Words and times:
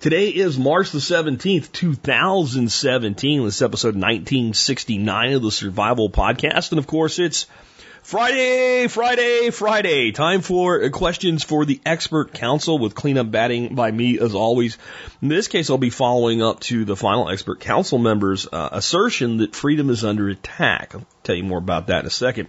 Today 0.00 0.28
is 0.28 0.58
March 0.58 0.92
the 0.92 0.98
17th, 0.98 1.72
2017. 1.72 3.44
This 3.44 3.56
is 3.56 3.60
episode 3.60 3.96
1969 3.96 5.34
of 5.34 5.42
the 5.42 5.50
Survival 5.50 6.08
Podcast. 6.08 6.72
And 6.72 6.78
of 6.78 6.86
course, 6.86 7.18
it's 7.18 7.46
Friday, 8.02 8.88
Friday, 8.88 9.50
Friday. 9.50 10.12
Time 10.12 10.40
for 10.40 10.88
questions 10.88 11.44
for 11.44 11.66
the 11.66 11.82
expert 11.84 12.32
council 12.32 12.78
with 12.78 12.94
cleanup 12.94 13.30
batting 13.30 13.74
by 13.74 13.90
me 13.90 14.18
as 14.18 14.34
always. 14.34 14.78
In 15.20 15.28
this 15.28 15.48
case, 15.48 15.68
I'll 15.68 15.76
be 15.76 15.90
following 15.90 16.40
up 16.40 16.60
to 16.60 16.86
the 16.86 16.96
final 16.96 17.28
expert 17.28 17.60
council 17.60 17.98
member's 17.98 18.48
uh, 18.50 18.70
assertion 18.72 19.36
that 19.36 19.54
freedom 19.54 19.90
is 19.90 20.02
under 20.02 20.30
attack. 20.30 20.94
I'll 20.94 21.06
tell 21.24 21.36
you 21.36 21.44
more 21.44 21.58
about 21.58 21.88
that 21.88 22.00
in 22.00 22.06
a 22.06 22.10
second. 22.10 22.48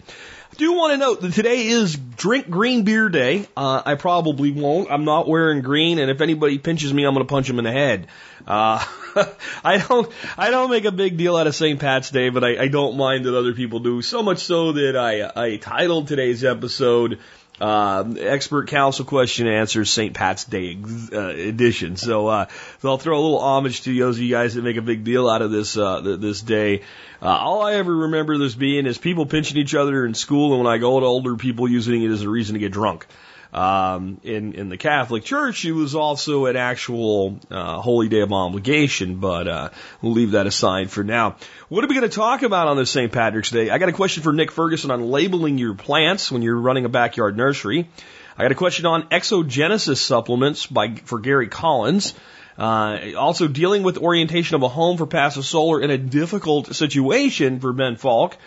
Do 0.62 0.74
want 0.74 0.94
to 0.94 0.98
note 0.98 1.22
that 1.22 1.34
today 1.34 1.66
is 1.66 1.96
Drink 1.96 2.48
Green 2.48 2.84
Beer 2.84 3.10
Day. 3.10 3.48
Uh, 3.58 3.82
I 3.84 3.96
probably 3.96 4.52
won't. 4.52 4.92
I'm 4.92 5.06
not 5.06 5.28
wearing 5.28 5.64
green, 5.64 5.98
and 5.98 6.12
if 6.12 6.22
anybody 6.22 6.60
pinches 6.60 6.94
me, 6.94 7.04
I'm 7.04 7.16
going 7.16 7.26
to 7.26 7.28
punch 7.32 7.50
him 7.50 7.58
in 7.58 7.66
the 7.66 7.72
head. 7.72 8.06
Uh, 8.46 8.86
I 9.64 9.80
don't, 9.80 10.08
I 10.38 10.52
don't 10.52 10.70
make 10.70 10.86
a 10.86 10.92
big 10.92 11.18
deal 11.18 11.36
out 11.36 11.48
of 11.48 11.56
St. 11.56 11.80
Pat's 11.80 12.12
Day, 12.12 12.30
but 12.30 12.44
I, 12.44 12.62
I 12.62 12.68
don't 12.68 12.96
mind 12.96 13.26
that 13.26 13.36
other 13.36 13.56
people 13.56 13.80
do. 13.80 14.04
So 14.04 14.22
much 14.22 14.38
so 14.38 14.74
that 14.74 14.96
I, 14.96 15.32
I 15.36 15.58
titled 15.58 16.10
today's 16.10 16.44
episode 16.44 17.18
uh, 17.62 18.16
expert 18.18 18.70
council 18.70 19.06
question 19.06 19.48
answers 19.48 19.92
St. 19.92 20.14
Pat's 20.14 20.46
Day 20.46 20.78
uh, 21.14 21.28
edition. 21.28 21.96
So, 21.96 22.28
uh, 22.28 22.46
so 22.80 22.90
I'll 22.90 22.98
throw 22.98 23.18
a 23.18 23.22
little 23.22 23.40
homage 23.40 23.84
to 23.84 23.98
those 23.98 24.18
of 24.18 24.24
you 24.24 24.32
guys 24.32 24.56
that 24.56 24.64
make 24.64 24.78
a 24.78 24.82
big 24.82 25.04
deal 25.04 25.30
out 25.30 25.42
of 25.42 25.52
this 25.52 25.78
uh, 25.78 26.02
this 26.02 26.42
day. 26.42 26.82
Uh, 27.22 27.28
all 27.28 27.62
I 27.62 27.76
ever 27.76 27.96
remember 27.96 28.38
this 28.40 28.56
being 28.56 28.88
is 28.88 28.98
people 28.98 29.28
pinching 29.28 29.58
each 29.58 29.76
other 29.76 30.06
in 30.06 30.16
school, 30.16 30.56
and 30.56 30.64
when 30.64 30.74
I 30.74 30.80
go 30.80 31.00
to 31.00 31.06
older 31.06 31.36
people 31.36 31.70
using 31.70 32.02
it 32.02 32.10
as 32.10 32.24
a 32.24 32.30
reason 32.30 32.54
to 32.54 32.60
get 32.60 32.72
drunk. 32.72 33.06
Um, 33.54 34.22
in 34.24 34.54
in 34.54 34.70
the 34.70 34.78
Catholic 34.78 35.26
Church, 35.26 35.66
it 35.66 35.74
was 35.74 35.94
also 35.94 36.46
an 36.46 36.56
actual 36.56 37.38
uh, 37.50 37.82
holy 37.82 38.08
day 38.08 38.22
of 38.22 38.32
obligation, 38.32 39.16
but 39.16 39.48
uh, 39.48 39.70
we'll 40.02 40.14
leave 40.14 40.32
that 40.32 40.48
aside 40.48 40.90
for 40.90 41.04
now. 41.04 41.36
What 41.68 41.84
are 41.84 41.88
we 41.88 41.96
going 41.96 42.10
to 42.10 42.16
talk 42.16 42.44
about 42.44 42.70
on 42.70 42.78
this 42.78 42.92
St. 42.92 43.12
Patrick's 43.12 43.52
Day? 43.52 43.70
I 43.70 43.78
got 43.78 43.90
a 43.90 43.94
question 43.94 44.24
for 44.24 44.32
Nick 44.32 44.52
Ferguson 44.52 44.90
on 44.90 45.12
labeling 45.12 45.58
your 45.58 45.74
plants 45.74 46.32
when 46.32 46.42
you're 46.42 46.58
running 46.58 46.86
a 46.86 46.90
backyard 46.90 47.36
nursery. 47.36 47.90
I 48.38 48.44
got 48.44 48.54
a 48.54 48.56
question 48.56 48.86
on 48.86 49.04
exogenesis 49.10 49.98
supplements 49.98 50.66
by 50.66 50.96
for 50.96 51.20
Gary 51.20 51.50
Collins. 51.50 52.14
Uh, 52.58 53.14
also 53.18 53.48
dealing 53.48 53.84
with 53.84 53.98
orientation 53.98 54.56
of 54.56 54.64
a 54.64 54.70
home 54.70 54.98
for 54.98 55.06
passive 55.06 55.46
solar 55.46 55.82
in 55.82 55.90
a 55.90 55.98
difficult 55.98 56.74
situation 56.74 57.60
for 57.60 57.74
Ben 57.74 57.98
Falk. 57.98 58.38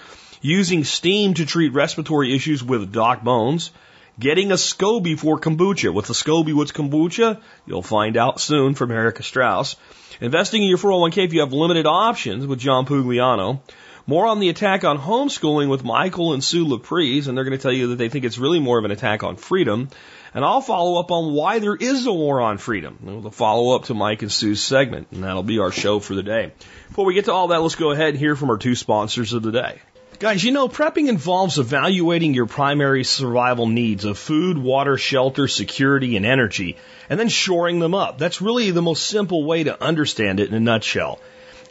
Using 0.41 0.84
steam 0.84 1.34
to 1.34 1.44
treat 1.44 1.72
respiratory 1.72 2.34
issues 2.34 2.62
with 2.62 2.92
Doc 2.92 3.22
Bones. 3.22 3.70
Getting 4.19 4.53
a 4.53 4.55
SCOBY 4.55 5.19
for 5.19 5.41
kombucha. 5.41 5.93
With 5.93 6.07
the 6.07 6.15
SCOBY, 6.15 6.55
what's 6.55 6.70
kombucha? 6.70 7.41
You'll 7.67 7.83
find 7.83 8.17
out 8.17 8.41
soon 8.41 8.75
from 8.77 8.93
Erica 8.93 9.25
Strauss. 9.25 9.75
Investing 10.20 10.62
in 10.62 10.69
your 10.69 10.79
401k 10.79 11.25
if 11.25 11.33
you 11.33 11.41
have 11.41 11.53
limited 11.53 11.84
options 11.84 12.47
with 12.47 12.61
John 12.61 12.87
Pugliano. 12.87 13.61
More 14.07 14.27
on 14.27 14.39
the 14.39 14.51
attack 14.51 14.85
on 14.85 14.98
homeschooling 14.98 15.69
with 15.69 15.83
Michael 15.83 16.33
and 16.33 16.45
Sue 16.45 16.65
Laprise, 16.65 17.27
and 17.27 17.37
they're 17.37 17.45
going 17.45 17.59
to 17.59 17.62
tell 17.62 17.73
you 17.73 17.89
that 17.89 17.97
they 17.97 18.09
think 18.09 18.25
it's 18.25 18.39
really 18.39 18.61
more 18.61 18.79
of 18.79 18.85
an 18.85 18.92
attack 18.92 19.25
on 19.25 19.35
freedom. 19.35 19.89
And 20.33 20.45
I'll 20.45 20.61
follow 20.61 21.01
up 21.01 21.11
on 21.11 21.33
why 21.33 21.59
there 21.59 21.74
is 21.74 22.07
a 22.07 22.13
war 22.13 22.41
on 22.41 22.58
freedom. 22.58 23.20
The 23.24 23.33
follow 23.33 23.74
up 23.74 23.86
to 23.86 23.95
Mike 23.95 24.23
and 24.23 24.30
Sue's 24.30 24.63
segment, 24.63 25.08
and 25.11 25.24
that'll 25.24 25.42
be 25.42 25.58
our 25.58 25.73
show 25.73 25.98
for 25.98 26.14
the 26.14 26.23
day. 26.23 26.53
Before 26.89 27.05
we 27.05 27.14
get 27.14 27.24
to 27.24 27.33
all 27.33 27.48
that, 27.48 27.63
let's 27.63 27.74
go 27.74 27.91
ahead 27.91 28.11
and 28.11 28.19
hear 28.19 28.36
from 28.36 28.51
our 28.51 28.58
two 28.58 28.77
sponsors 28.77 29.33
of 29.33 29.42
the 29.42 29.53
day. 29.53 29.80
Guys, 30.20 30.45
you 30.45 30.52
know, 30.52 30.69
prepping 30.69 31.08
involves 31.08 31.58
evaluating 31.58 32.35
your 32.35 32.47
primary 32.47 33.02
survival 33.02 33.67
needs 33.67 34.05
of 34.05 34.17
food, 34.17 34.57
water, 34.57 34.97
shelter, 34.97 35.48
security, 35.48 36.17
and 36.17 36.25
energy, 36.25 36.77
and 37.11 37.19
then 37.19 37.29
shoring 37.29 37.80
them 37.80 37.95
up. 37.95 38.17
That's 38.17 38.41
really 38.41 38.70
the 38.70 38.80
most 38.80 39.07
simple 39.07 39.45
way 39.45 39.64
to 39.64 39.83
understand 39.83 40.39
it 40.39 40.48
in 40.48 40.55
a 40.55 40.61
nutshell. 40.61 41.19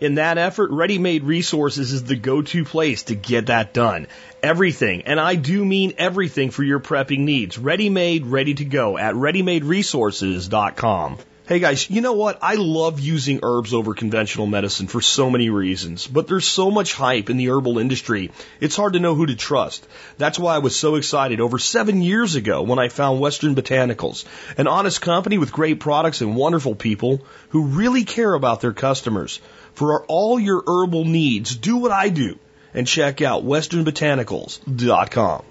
In 0.01 0.15
that 0.15 0.37
effort, 0.37 0.71
Ready 0.71 0.97
Made 0.97 1.23
Resources 1.23 1.93
is 1.93 2.03
the 2.03 2.17
go-to 2.17 2.65
place 2.65 3.03
to 3.03 3.15
get 3.15 3.45
that 3.45 3.73
done. 3.73 4.07
Everything, 4.41 5.03
and 5.03 5.21
I 5.21 5.35
do 5.35 5.63
mean 5.63 5.93
everything 5.97 6.51
for 6.51 6.63
your 6.63 6.81
prepping 6.81 7.19
needs. 7.19 7.57
Ready 7.57 7.87
made, 7.87 8.25
ready 8.25 8.55
to 8.55 8.65
go 8.65 8.97
at 8.97 9.15
readymaderesources.com. 9.15 11.17
Hey 11.45 11.59
guys, 11.59 11.89
you 11.89 11.99
know 11.99 12.13
what? 12.13 12.39
I 12.41 12.55
love 12.55 13.01
using 13.01 13.41
herbs 13.43 13.73
over 13.73 13.93
conventional 13.93 14.47
medicine 14.47 14.87
for 14.87 15.01
so 15.01 15.29
many 15.29 15.49
reasons, 15.49 16.07
but 16.07 16.25
there's 16.25 16.47
so 16.47 16.71
much 16.71 16.93
hype 16.93 17.29
in 17.29 17.35
the 17.35 17.49
herbal 17.49 17.79
industry, 17.79 18.31
it's 18.61 18.77
hard 18.77 18.93
to 18.93 19.01
know 19.01 19.13
who 19.13 19.25
to 19.25 19.35
trust. 19.35 19.85
That's 20.17 20.39
why 20.39 20.55
I 20.55 20.59
was 20.59 20.73
so 20.73 20.95
excited 20.95 21.41
over 21.41 21.59
seven 21.59 22.01
years 22.01 22.35
ago 22.35 22.61
when 22.61 22.79
I 22.79 22.87
found 22.87 23.19
Western 23.19 23.55
Botanicals, 23.55 24.23
an 24.57 24.67
honest 24.67 25.01
company 25.01 25.37
with 25.37 25.51
great 25.51 25.81
products 25.81 26.21
and 26.21 26.37
wonderful 26.37 26.75
people 26.75 27.25
who 27.49 27.65
really 27.65 28.05
care 28.05 28.33
about 28.33 28.61
their 28.61 28.71
customers. 28.71 29.41
For 29.73 30.05
all 30.05 30.39
your 30.39 30.63
herbal 30.65 31.03
needs, 31.03 31.57
do 31.57 31.75
what 31.75 31.91
I 31.91 32.07
do 32.07 32.39
and 32.73 32.87
check 32.87 33.21
out 33.21 33.43
westernbotanicals.com. 33.43 35.43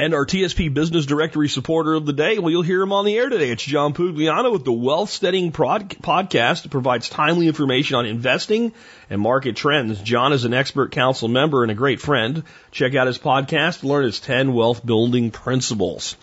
And 0.00 0.14
our 0.14 0.24
TSP 0.24 0.72
Business 0.72 1.06
Directory 1.06 1.48
supporter 1.48 1.94
of 1.94 2.06
the 2.06 2.12
day, 2.12 2.38
well, 2.38 2.52
you'll 2.52 2.62
hear 2.62 2.80
him 2.80 2.92
on 2.92 3.04
the 3.04 3.16
air 3.16 3.28
today. 3.28 3.50
It's 3.50 3.64
John 3.64 3.94
Pugliano 3.94 4.52
with 4.52 4.64
the 4.64 4.70
Wealth 4.70 5.10
Steading 5.10 5.50
Prod- 5.50 5.88
Podcast. 5.88 6.64
It 6.64 6.70
provides 6.70 7.08
timely 7.08 7.48
information 7.48 7.96
on 7.96 8.06
investing 8.06 8.72
and 9.10 9.20
market 9.20 9.56
trends. 9.56 10.00
John 10.00 10.32
is 10.32 10.44
an 10.44 10.54
expert 10.54 10.92
council 10.92 11.26
member 11.26 11.64
and 11.64 11.72
a 11.72 11.74
great 11.74 12.00
friend. 12.00 12.44
Check 12.70 12.94
out 12.94 13.08
his 13.08 13.18
podcast 13.18 13.82
learn 13.82 14.04
his 14.04 14.20
10 14.20 14.54
wealth 14.54 14.86
building 14.86 15.32
principles. 15.32 16.14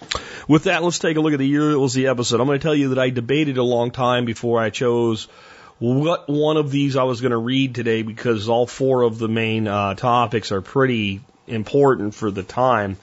With 0.48 0.64
that, 0.64 0.82
let's 0.82 1.00
take 1.00 1.18
a 1.18 1.20
look 1.20 1.34
at 1.34 1.40
the 1.40 1.46
year 1.46 1.72
that 1.72 1.80
was 1.80 1.94
the 1.94 2.08
episode. 2.08 2.40
I'm 2.40 2.48
going 2.48 2.58
to 2.58 2.64
tell 2.64 2.74
you 2.74 2.90
that 2.90 3.00
I 3.00 3.10
debated 3.10 3.58
a 3.58 3.64
long 3.64 3.92
time 3.92 4.24
before 4.24 4.58
I 4.58 4.70
chose 4.70 5.28
what 5.80 6.30
one 6.30 6.56
of 6.56 6.72
these 6.72 6.96
I 6.96 7.04
was 7.04 7.20
going 7.20 7.32
to 7.32 7.38
read 7.38 7.76
today 7.76 8.04
because 8.04 8.48
all 8.48 8.68
four 8.68 9.02
of 9.02 9.20
the 9.20 9.28
main 9.28 9.68
uh, 9.68 9.96
topics 9.96 10.54
are 10.54 10.62
pretty 10.62 11.20
important 11.46 12.16
for 12.16 12.32
the 12.32 12.42
time. 12.42 12.96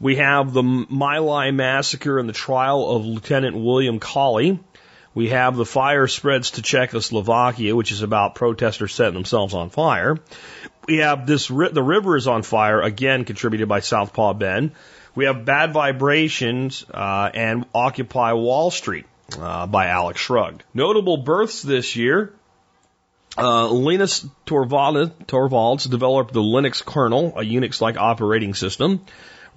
We 0.00 0.16
have 0.16 0.52
the 0.52 0.62
My 0.62 1.18
Lai 1.18 1.50
massacre 1.50 2.18
and 2.18 2.28
the 2.28 2.32
trial 2.32 2.88
of 2.88 3.04
Lieutenant 3.04 3.56
William 3.56 3.98
Calley. 3.98 4.60
We 5.14 5.30
have 5.30 5.56
the 5.56 5.64
fire 5.64 6.06
spreads 6.06 6.52
to 6.52 6.62
Czechoslovakia, 6.62 7.74
which 7.74 7.90
is 7.90 8.02
about 8.02 8.36
protesters 8.36 8.94
setting 8.94 9.14
themselves 9.14 9.54
on 9.54 9.70
fire. 9.70 10.16
We 10.86 10.98
have 10.98 11.26
this, 11.26 11.48
the 11.48 11.82
river 11.82 12.16
is 12.16 12.28
on 12.28 12.42
fire, 12.42 12.80
again 12.80 13.24
contributed 13.24 13.68
by 13.68 13.80
Southpaw 13.80 14.34
Ben. 14.34 14.72
We 15.16 15.24
have 15.24 15.44
Bad 15.44 15.72
Vibrations 15.72 16.84
uh, 16.94 17.30
and 17.34 17.64
Occupy 17.74 18.34
Wall 18.34 18.70
Street 18.70 19.06
uh, 19.36 19.66
by 19.66 19.88
Alex 19.88 20.20
Shrugged. 20.20 20.62
Notable 20.72 21.16
births 21.16 21.62
this 21.62 21.96
year. 21.96 22.32
Uh, 23.36 23.68
Linus 23.68 24.24
Torvalds, 24.46 25.12
Torvalds 25.26 25.90
developed 25.90 26.32
the 26.32 26.40
Linux 26.40 26.84
kernel, 26.84 27.34
a 27.36 27.42
Unix-like 27.42 27.96
operating 27.96 28.54
system. 28.54 29.04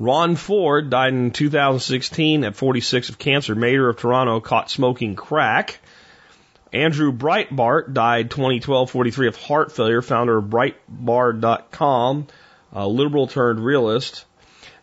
Rob 0.02 0.36
Ford 0.36 0.90
died 0.90 1.14
in 1.14 1.30
2016 1.30 2.44
at 2.44 2.56
46 2.56 3.10
of 3.10 3.20
cancer. 3.20 3.54
Mayor 3.54 3.88
of 3.88 3.98
Toronto 3.98 4.40
caught 4.40 4.72
smoking 4.72 5.14
crack. 5.14 5.80
Andrew 6.74 7.12
Breitbart 7.12 7.94
died 7.94 8.32
2012, 8.32 8.90
43 8.90 9.28
of 9.28 9.36
heart 9.36 9.72
failure. 9.72 10.02
Founder 10.02 10.40
of 10.40 10.46
Breitbart.com, 10.46 12.26
a 12.74 12.88
liberal 12.88 13.28
turned 13.28 13.64
realist. 13.64 14.26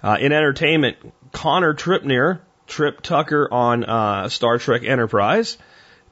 Uh, 0.05 0.19
in 0.21 0.31
entertainment, 0.31 0.99
Connor 1.33 1.75
Trinneer, 1.75 2.39
Trip 2.69 3.01
Tucker 3.03 3.49
on 3.51 3.83
uh, 3.83 4.29
Star 4.29 4.59
Trek 4.59 4.85
Enterprise. 4.85 5.59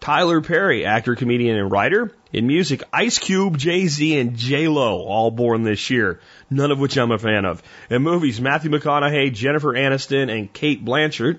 Tyler 0.01 0.41
Perry, 0.41 0.85
actor, 0.85 1.15
comedian, 1.15 1.57
and 1.57 1.71
writer. 1.71 2.13
In 2.37 2.47
music, 2.47 2.83
Ice 2.93 3.19
Cube, 3.19 3.57
Jay 3.57 3.87
Z, 3.87 4.21
and 4.21 4.37
J 4.37 4.69
Lo, 4.69 5.03
all 5.03 5.31
born 5.31 5.63
this 5.63 5.89
year 5.89 6.21
none 6.51 6.71
of 6.71 6.79
which 6.79 6.99
I'm 6.99 7.11
a 7.11 7.19
fan 7.19 7.47
of. 7.47 7.63
In 7.89 8.03
movies, 8.03 8.43
Matthew 8.43 8.71
McConaughey, 8.71 9.33
Jennifer 9.33 9.73
Aniston, 9.73 10.31
and 10.31 10.53
Cate 10.53 10.85
Blanchett. 10.85 11.39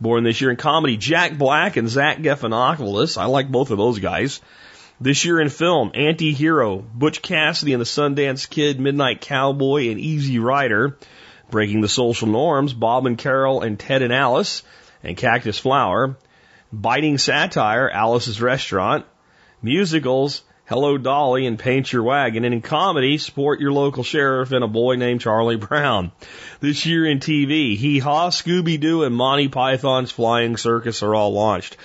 Born 0.00 0.22
this 0.22 0.40
year 0.40 0.50
in 0.50 0.56
comedy, 0.56 0.96
Jack 0.96 1.36
Black 1.36 1.76
and 1.76 1.88
Zach 1.88 2.18
Galifianakis. 2.18 3.18
I 3.18 3.24
like 3.24 3.50
both 3.50 3.72
of 3.72 3.78
those 3.78 3.98
guys. 3.98 4.40
This 5.00 5.24
year 5.24 5.40
in 5.40 5.48
film, 5.48 5.90
Anti-Hero, 5.94 6.78
Butch 6.78 7.22
Cassidy 7.22 7.72
and 7.72 7.80
the 7.80 7.86
Sundance 7.86 8.48
Kid, 8.48 8.78
Midnight 8.78 9.22
Cowboy, 9.22 9.90
and 9.90 9.98
Easy 9.98 10.38
Rider. 10.38 10.96
Breaking 11.50 11.80
the 11.80 11.88
Social 11.88 12.28
Norms, 12.28 12.72
Bob 12.72 13.06
and 13.06 13.18
Carol 13.18 13.62
and 13.62 13.78
Ted 13.78 14.02
and 14.02 14.12
Alice, 14.12 14.62
and 15.02 15.16
Cactus 15.16 15.58
Flower. 15.58 16.16
Biting 16.72 17.18
Satire, 17.18 17.88
Alice's 17.88 18.40
Restaurant. 18.40 19.06
Musicals, 19.62 20.42
Hello 20.66 20.98
Dolly 20.98 21.46
and 21.46 21.58
Paint 21.58 21.92
Your 21.92 22.02
Wagon. 22.02 22.44
And 22.44 22.52
in 22.52 22.60
comedy, 22.60 23.18
Support 23.18 23.60
Your 23.60 23.72
Local 23.72 24.02
Sheriff 24.02 24.52
and 24.52 24.64
a 24.64 24.68
boy 24.68 24.96
named 24.96 25.20
Charlie 25.20 25.56
Brown. 25.56 26.10
This 26.60 26.84
year 26.84 27.06
in 27.06 27.20
TV, 27.20 27.76
Hee 27.76 28.00
Haw, 28.00 28.30
Scooby 28.30 28.78
Doo, 28.78 29.04
and 29.04 29.14
Monty 29.14 29.48
Python's 29.48 30.10
Flying 30.10 30.56
Circus 30.56 31.02
are 31.02 31.14
all 31.14 31.32
launched. 31.32 31.76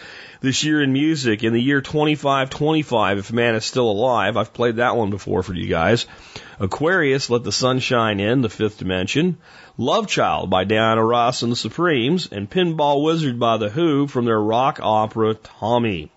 This 0.41 0.63
year 0.63 0.81
in 0.81 0.91
music, 0.91 1.43
in 1.43 1.53
the 1.53 1.61
year 1.61 1.81
2525, 1.81 3.19
if 3.19 3.31
man 3.31 3.53
is 3.53 3.63
still 3.63 3.91
alive, 3.91 4.35
I've 4.35 4.53
played 4.53 4.77
that 4.77 4.97
one 4.97 5.11
before 5.11 5.43
for 5.43 5.53
you 5.53 5.67
guys. 5.67 6.07
Aquarius, 6.59 7.29
Let 7.29 7.43
the 7.43 7.51
Sun 7.51 7.79
Shine 7.79 8.19
In, 8.19 8.41
The 8.41 8.49
Fifth 8.49 8.79
Dimension. 8.79 9.37
Love 9.77 10.07
Child 10.07 10.49
by 10.49 10.63
Diana 10.63 11.05
Ross 11.05 11.43
and 11.43 11.51
the 11.51 11.55
Supremes. 11.55 12.27
And 12.31 12.49
Pinball 12.49 13.03
Wizard 13.03 13.39
by 13.39 13.57
The 13.57 13.69
Who 13.69 14.07
from 14.07 14.25
their 14.25 14.41
rock 14.41 14.79
opera 14.81 15.35
Tommy. 15.35 16.11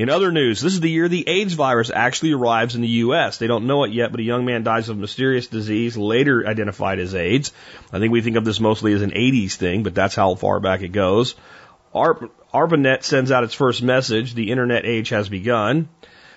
In 0.00 0.08
other 0.08 0.32
news, 0.32 0.62
this 0.62 0.72
is 0.72 0.80
the 0.80 0.88
year 0.88 1.08
the 1.10 1.28
AIDS 1.28 1.52
virus 1.52 1.90
actually 1.94 2.32
arrives 2.32 2.74
in 2.74 2.80
the 2.80 2.88
U.S. 3.04 3.36
They 3.36 3.46
don't 3.46 3.66
know 3.66 3.84
it 3.84 3.92
yet, 3.92 4.10
but 4.10 4.20
a 4.20 4.22
young 4.22 4.46
man 4.46 4.62
dies 4.62 4.88
of 4.88 4.96
a 4.96 5.00
mysterious 5.00 5.46
disease, 5.46 5.94
later 5.94 6.46
identified 6.46 6.98
as 6.98 7.14
AIDS. 7.14 7.52
I 7.92 7.98
think 7.98 8.10
we 8.10 8.22
think 8.22 8.36
of 8.36 8.46
this 8.46 8.60
mostly 8.60 8.94
as 8.94 9.02
an 9.02 9.10
80s 9.10 9.56
thing, 9.56 9.82
but 9.82 9.94
that's 9.94 10.14
how 10.14 10.34
far 10.36 10.58
back 10.58 10.80
it 10.80 10.92
goes. 10.92 11.34
Arp- 11.94 12.32
ARPANET 12.54 13.04
sends 13.04 13.30
out 13.30 13.44
its 13.44 13.52
first 13.52 13.82
message, 13.82 14.32
the 14.32 14.50
internet 14.50 14.86
age 14.86 15.10
has 15.10 15.28
begun. 15.28 15.90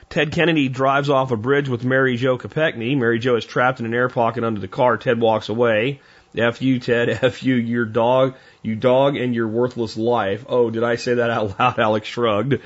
Ted 0.10 0.34
Kennedy 0.34 0.68
drives 0.68 1.10
off 1.10 1.32
a 1.32 1.38
bridge 1.38 1.70
with 1.70 1.86
Mary 1.86 2.18
Jo 2.18 2.38
Kopechne. 2.38 2.98
Mary 2.98 3.18
Jo 3.18 3.38
is 3.38 3.46
trapped 3.46 3.80
in 3.80 3.86
an 3.86 3.94
air 3.94 4.10
pocket 4.10 4.44
under 4.44 4.60
the 4.60 4.68
car. 4.68 4.98
Ted 4.98 5.22
walks 5.22 5.48
away. 5.48 6.02
F 6.38 6.62
you, 6.62 6.80
Ted. 6.80 7.08
F 7.22 7.44
you, 7.44 7.56
your 7.56 7.86
dog, 7.86 8.36
you 8.62 8.76
dog 8.76 9.16
and 9.16 9.34
your 9.34 9.48
worthless 9.48 9.96
life. 9.96 10.44
Oh, 10.50 10.70
did 10.70 10.84
I 10.84 10.98
say 10.98 11.14
that 11.14 11.30
out 11.30 11.58
loud? 11.58 11.80
Alex 11.80 12.10
shrugged. 12.10 12.60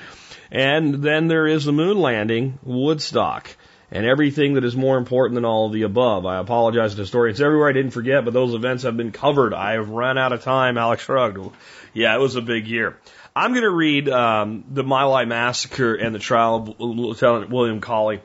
And 0.51 0.95
then 0.95 1.27
there 1.27 1.47
is 1.47 1.65
the 1.65 1.71
moon 1.71 1.99
landing, 1.99 2.59
Woodstock, 2.63 3.55
and 3.91 4.05
everything 4.05 4.55
that 4.55 4.63
is 4.63 4.75
more 4.75 4.97
important 4.97 5.35
than 5.35 5.45
all 5.45 5.67
of 5.67 5.73
the 5.73 5.83
above. 5.83 6.25
I 6.25 6.39
apologize 6.39 6.95
to 6.95 7.01
historians 7.01 7.41
everywhere. 7.41 7.69
I 7.69 7.73
didn't 7.73 7.91
forget, 7.91 8.25
but 8.25 8.33
those 8.33 8.53
events 8.53 8.83
have 8.83 8.97
been 8.97 9.11
covered. 9.11 9.53
I 9.53 9.73
have 9.73 9.89
run 9.89 10.17
out 10.17 10.33
of 10.33 10.44
time. 10.44 10.77
Alex 10.77 11.03
shrugged. 11.03 11.53
Yeah, 11.94 12.15
it 12.15 12.19
was 12.19 12.35
a 12.35 12.41
big 12.41 12.67
year. 12.67 12.97
I'm 13.35 13.51
going 13.51 13.63
to 13.63 13.69
read 13.69 14.09
um, 14.09 14.63
the 14.71 14.83
My 14.83 15.03
Lai 15.03 15.25
massacre 15.25 15.94
and 15.94 16.13
the 16.13 16.19
trial 16.19 16.55
of 16.55 16.79
Lieutenant 16.79 17.49
William 17.49 17.81
Calley. 17.81 18.21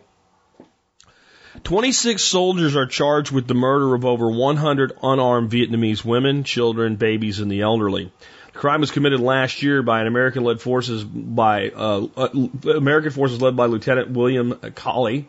26 1.64 2.22
soldiers 2.22 2.76
are 2.76 2.86
charged 2.86 3.30
with 3.30 3.46
the 3.46 3.54
murder 3.54 3.94
of 3.94 4.04
over 4.04 4.30
100 4.30 4.92
unarmed 5.02 5.50
Vietnamese 5.50 6.02
women, 6.02 6.44
children, 6.44 6.96
babies, 6.96 7.40
and 7.40 7.50
the 7.50 7.60
elderly. 7.60 8.10
Crime 8.54 8.81
was 8.81 8.90
committed 8.90 9.20
last 9.20 9.62
year 9.62 9.82
by 9.82 10.00
an 10.02 10.06
American-led 10.06 10.60
forces 10.60 11.02
by 11.04 11.70
uh, 11.70 12.06
uh, 12.16 12.28
American 12.76 13.10
forces 13.10 13.40
led 13.40 13.56
by 13.56 13.66
Lieutenant 13.66 14.10
William 14.10 14.54
Calley. 14.75 15.28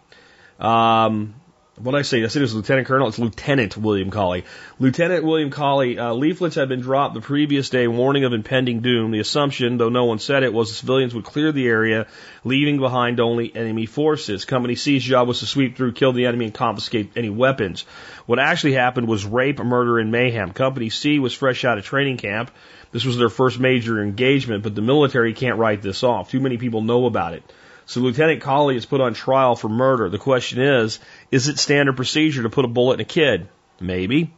Um, 0.60 1.36
what 1.78 1.96
I 1.96 2.04
say? 2.04 2.24
I 2.24 2.28
said 2.28 2.42
it 2.42 2.44
was 2.44 2.54
Lieutenant 2.54 2.88
Colonel. 2.88 3.08
It's 3.08 3.18
Lieutenant 3.18 3.76
William 3.76 4.12
Calley. 4.12 4.46
Lieutenant 4.80 5.24
William 5.24 5.50
Calley, 5.50 5.98
Uh, 5.98 6.14
leaflets 6.14 6.56
had 6.56 6.70
been 6.70 6.82
dropped 6.82 7.16
the 7.16 7.22
previous 7.22 7.70
day 7.70 7.88
warning 7.88 8.26
of 8.26 8.34
impending 8.34 8.82
doom. 8.82 9.10
The 9.10 9.20
assumption, 9.20 9.78
though 9.78 9.90
no 9.90 10.06
one 10.06 10.20
said 10.20 10.44
it, 10.44 10.54
was 10.54 10.70
the 10.70 10.76
civilians 10.76 11.16
would 11.16 11.24
clear 11.24 11.52
the 11.52 11.68
area, 11.68 12.06
leaving 12.44 12.80
behind 12.80 13.20
only 13.20 13.56
enemy 13.56 13.88
forces. 13.88 14.46
Company 14.46 14.76
C's 14.76 15.04
job 15.04 15.28
was 15.28 15.40
to 15.40 15.48
sweep 15.48 15.76
through, 15.76 15.94
kill 15.94 16.14
the 16.14 16.28
enemy, 16.28 16.46
and 16.46 16.54
confiscate 16.54 17.14
any 17.16 17.30
weapons. 17.30 17.86
What 18.28 18.40
actually 18.40 18.74
happened 18.74 19.08
was 19.08 19.26
rape, 19.26 19.60
murder, 19.60 19.98
and 19.98 20.12
mayhem. 20.12 20.52
Company 20.52 20.90
C 20.90 21.18
was 21.18 21.34
fresh 21.34 21.66
out 21.66 21.80
of 21.80 21.86
training 21.86 22.18
camp. 22.18 22.52
This 22.92 23.04
was 23.04 23.18
their 23.18 23.30
first 23.30 23.60
major 23.60 24.00
engagement, 24.04 24.62
but 24.62 24.76
the 24.76 24.82
military 24.82 25.34
can't 25.34 25.58
write 25.58 25.82
this 25.82 26.04
off. 26.04 26.30
Too 26.30 26.40
many 26.40 26.58
people 26.58 26.82
know 26.82 27.08
about 27.08 27.34
it. 27.34 27.44
So 27.86 28.00
Lieutenant 28.02 28.42
Calley 28.42 28.76
is 28.76 28.86
put 28.86 29.02
on 29.02 29.14
trial 29.14 29.56
for 29.56 29.70
murder. 29.70 30.10
The 30.10 30.18
question 30.18 30.62
is, 30.62 31.00
is 31.32 31.48
it 31.48 31.60
standard 31.60 31.96
procedure 31.96 32.44
to 32.44 32.50
put 32.50 32.66
a 32.66 32.70
bullet 32.70 32.96
in 32.96 33.00
a 33.02 33.06
kid? 33.06 33.50
Maybe. 33.80 34.34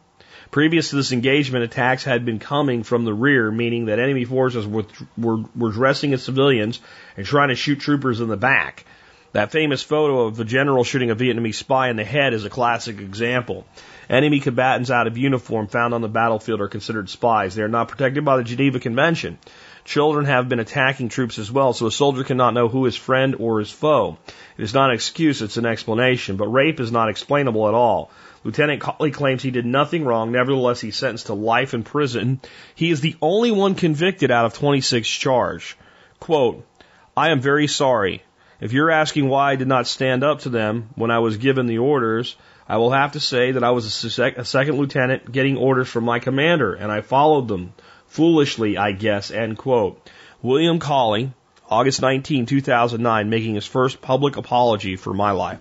Previous 0.51 0.89
to 0.89 0.95
this 0.95 1.11
engagement, 1.11 1.63
attacks 1.63 2.03
had 2.03 2.25
been 2.25 2.39
coming 2.39 2.83
from 2.83 3.03
the 3.03 3.13
rear, 3.13 3.51
meaning 3.51 3.85
that 3.85 3.99
enemy 3.99 4.25
forces 4.25 4.65
were, 4.65 4.85
were, 5.17 5.43
were 5.55 5.71
dressing 5.71 6.13
as 6.13 6.23
civilians 6.23 6.79
and 7.17 7.25
trying 7.25 7.49
to 7.49 7.55
shoot 7.55 7.79
troopers 7.79 8.21
in 8.21 8.27
the 8.27 8.37
back. 8.37 8.85
That 9.33 9.51
famous 9.51 9.83
photo 9.83 10.21
of 10.21 10.37
the 10.37 10.45
general 10.45 10.85
shooting 10.85 11.09
a 11.09 11.15
Vietnamese 11.15 11.55
spy 11.55 11.89
in 11.89 11.97
the 11.97 12.05
head 12.05 12.33
is 12.33 12.45
a 12.45 12.49
classic 12.49 13.01
example. 13.01 13.65
Enemy 14.09 14.39
combatants 14.39 14.89
out 14.89 15.07
of 15.07 15.17
uniform 15.17 15.67
found 15.67 15.93
on 15.93 16.01
the 16.01 16.07
battlefield 16.07 16.61
are 16.61 16.69
considered 16.69 17.09
spies. 17.09 17.53
They 17.53 17.63
are 17.63 17.67
not 17.67 17.89
protected 17.89 18.23
by 18.23 18.37
the 18.37 18.43
Geneva 18.43 18.79
Convention. 18.79 19.37
Children 19.85 20.25
have 20.25 20.49
been 20.49 20.59
attacking 20.59 21.09
troops 21.09 21.37
as 21.37 21.51
well, 21.51 21.71
so 21.71 21.85
a 21.85 21.91
soldier 21.91 22.23
cannot 22.23 22.55
know 22.55 22.67
who 22.67 22.87
is 22.87 22.95
friend 22.95 23.35
or 23.37 23.61
is 23.61 23.69
foe. 23.69 24.17
It 24.57 24.63
is 24.63 24.73
not 24.73 24.89
an 24.89 24.95
excuse, 24.95 25.43
it's 25.43 25.57
an 25.57 25.67
explanation, 25.67 26.37
but 26.37 26.47
rape 26.47 26.79
is 26.79 26.91
not 26.91 27.07
explainable 27.07 27.67
at 27.67 27.75
all. 27.75 28.09
Lieutenant 28.43 28.81
Calley 28.81 29.11
claims 29.11 29.43
he 29.43 29.51
did 29.51 29.65
nothing 29.65 30.03
wrong, 30.03 30.31
nevertheless 30.31 30.81
he's 30.81 30.95
sentenced 30.95 31.27
to 31.27 31.35
life 31.35 31.75
in 31.75 31.83
prison. 31.83 32.39
He 32.73 32.89
is 32.89 33.01
the 33.01 33.15
only 33.21 33.51
one 33.51 33.75
convicted 33.75 34.31
out 34.31 34.45
of 34.45 34.53
26 34.55 35.07
charged. 35.07 35.75
Quote, 36.19 36.65
I 37.15 37.29
am 37.29 37.39
very 37.39 37.67
sorry. 37.67 38.23
If 38.59 38.73
you're 38.73 38.89
asking 38.89 39.29
why 39.29 39.51
I 39.51 39.55
did 39.55 39.67
not 39.67 39.85
stand 39.85 40.23
up 40.23 40.39
to 40.41 40.49
them 40.49 40.89
when 40.95 41.11
I 41.11 41.19
was 41.19 41.37
given 41.37 41.67
the 41.67 41.77
orders, 41.77 42.35
I 42.67 42.77
will 42.77 42.91
have 42.91 43.11
to 43.11 43.19
say 43.19 43.51
that 43.51 43.63
I 43.63 43.69
was 43.69 43.85
a, 43.85 44.09
sec- 44.09 44.37
a 44.37 44.45
second 44.45 44.77
lieutenant 44.77 45.31
getting 45.31 45.57
orders 45.57 45.87
from 45.87 46.05
my 46.05 46.17
commander, 46.17 46.73
and 46.73 46.91
I 46.91 47.01
followed 47.01 47.47
them. 47.47 47.73
Foolishly, 48.15 48.77
I 48.77 48.93
guess, 48.93 49.29
end 49.29 49.57
quote. 49.57 50.09
William 50.41 50.79
Calley, 50.79 51.33
August 51.69 52.01
19, 52.01 52.45
2009, 52.45 53.29
making 53.29 53.55
his 53.55 53.65
first 53.65 54.01
public 54.01 54.37
apology 54.37 54.95
for 54.95 55.13
my 55.13 55.31
life. 55.31 55.59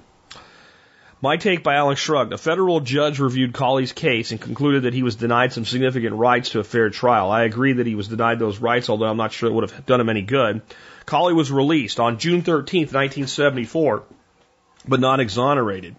My 1.20 1.36
take 1.36 1.64
by 1.64 1.74
Alex 1.74 2.00
Shrugged. 2.00 2.32
A 2.32 2.38
federal 2.38 2.78
judge 2.78 3.18
reviewed 3.18 3.54
Calley's 3.54 3.92
case 3.92 4.30
and 4.30 4.40
concluded 4.40 4.84
that 4.84 4.94
he 4.94 5.02
was 5.02 5.16
denied 5.16 5.52
some 5.52 5.64
significant 5.64 6.14
rights 6.14 6.50
to 6.50 6.60
a 6.60 6.64
fair 6.64 6.90
trial. 6.90 7.28
I 7.28 7.42
agree 7.42 7.72
that 7.72 7.88
he 7.88 7.96
was 7.96 8.06
denied 8.06 8.38
those 8.38 8.58
rights, 8.58 8.88
although 8.88 9.06
I'm 9.06 9.16
not 9.16 9.32
sure 9.32 9.50
it 9.50 9.52
would 9.52 9.68
have 9.68 9.84
done 9.84 10.00
him 10.00 10.08
any 10.08 10.22
good. 10.22 10.62
Calley 11.06 11.34
was 11.34 11.50
released 11.50 11.98
on 11.98 12.20
June 12.20 12.42
13, 12.42 12.82
1974, 12.82 14.04
but 14.86 15.00
not 15.00 15.18
exonerated. 15.18 15.96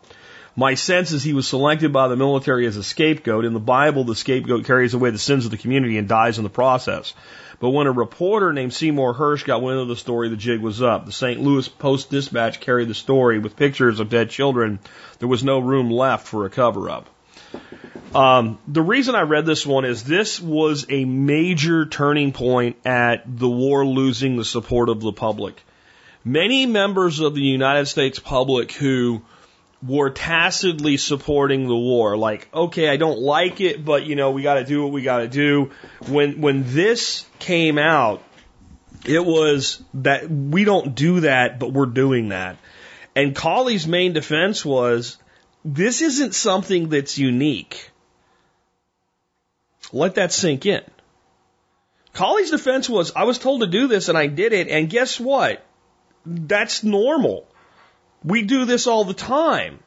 My 0.57 0.75
sense 0.75 1.12
is 1.12 1.22
he 1.22 1.34
was 1.34 1.48
selected 1.48 1.92
by 1.92 2.07
the 2.07 2.16
military 2.16 2.66
as 2.66 2.78
a 2.78 2.84
scapegoat. 2.84 3.44
In 3.44 3.54
the 3.54 3.60
Bible, 3.60 4.06
the 4.06 4.16
scapegoat 4.16 4.63
carries 4.66 4.94
away 4.94 5.10
the 5.10 5.18
sins 5.18 5.44
of 5.44 5.52
the 5.52 5.57
community 5.57 5.98
and 5.98 6.07
dies 6.07 6.38
in 6.38 6.46
the 6.46 6.50
process. 6.50 7.13
But 7.60 7.72
when 7.72 7.88
a 7.88 7.92
reporter 7.92 8.54
named 8.54 8.74
Seymour 8.74 9.16
Hersh 9.16 9.44
got 9.44 9.62
wind 9.62 9.80
of 9.80 9.90
the 9.90 9.98
story, 9.98 10.30
the 10.30 10.38
jig 10.38 10.62
was 10.62 10.81
up. 10.81 11.06
The 11.06 11.12
St. 11.12 11.42
Louis 11.42 11.68
Post 11.68 12.10
Dispatch 12.10 12.62
carried 12.62 12.88
the 12.88 12.94
story 12.94 13.40
with 13.40 13.57
pictures 13.57 14.00
of 14.00 14.10
dead 14.10 14.30
children. 14.30 14.80
There 15.19 15.28
was 15.28 15.44
no 15.44 15.60
room 15.60 15.90
left 15.90 16.28
for 16.28 16.46
a 16.46 16.50
cover 16.50 16.90
up. 16.90 17.10
Um, 18.14 18.59
the 18.66 18.81
reason 18.81 19.14
I 19.14 19.21
read 19.21 19.45
this 19.45 19.66
one 19.66 19.83
is 19.83 20.04
this 20.04 20.40
was 20.40 20.85
a 20.90 21.04
major 21.04 21.85
turning 21.85 22.31
point 22.31 22.78
at 22.85 23.24
the 23.26 23.50
war 23.50 23.85
losing 23.85 24.38
the 24.38 24.45
support 24.45 24.88
of 24.88 25.02
the 25.02 25.12
public. 25.12 25.62
Many 26.24 26.66
members 26.66 27.19
of 27.19 27.35
the 27.35 27.42
United 27.42 27.88
States 27.88 28.19
public 28.19 28.71
who 28.71 29.21
were 29.83 30.09
tacitly 30.09 30.97
supporting 30.97 31.67
the 31.67 31.75
war, 31.75 32.17
like, 32.17 32.47
okay, 32.53 32.89
I 32.89 32.97
don't 32.97 33.19
like 33.19 33.61
it, 33.61 33.83
but 33.83 34.05
you 34.05 34.15
know, 34.15 34.31
we 34.31 34.41
gotta 34.41 34.63
do 34.63 34.83
what 34.83 34.91
we 34.91 35.01
gotta 35.01 35.27
do. 35.27 35.71
When, 36.07 36.41
when 36.41 36.63
this 36.73 37.25
came 37.39 37.77
out, 37.77 38.23
it 39.05 39.23
was 39.23 39.83
that 39.95 40.29
we 40.29 40.63
don't 40.63 40.95
do 40.95 41.21
that, 41.21 41.59
but 41.59 41.71
we're 41.71 41.85
doing 41.85 42.29
that. 42.29 42.57
And 43.15 43.35
Calley's 43.35 43.87
main 43.87 44.13
defense 44.13 44.65
was, 44.65 45.17
this 45.63 46.01
isn't 46.01 46.35
something 46.35 46.89
that's 46.89 47.17
unique. 47.17 47.91
Let 49.94 50.15
that 50.15 50.31
sink 50.31 50.65
in. 50.65 50.83
Calley's 52.13 52.51
defense 52.51 52.89
was, 52.89 53.11
I 53.15 53.23
was 53.23 53.37
told 53.37 53.61
to 53.61 53.67
do 53.67 53.87
this 53.87 54.09
and 54.09 54.17
I 54.17 54.27
did 54.27 54.53
it, 54.53 54.67
and 54.67 54.89
guess 54.89 55.19
what? 55.19 55.65
That's 56.25 56.83
normal. 56.83 57.47
We 58.25 58.41
do 58.41 58.65
this 58.65 58.87
all 58.87 59.05
the 59.05 59.13
time. 59.13 59.79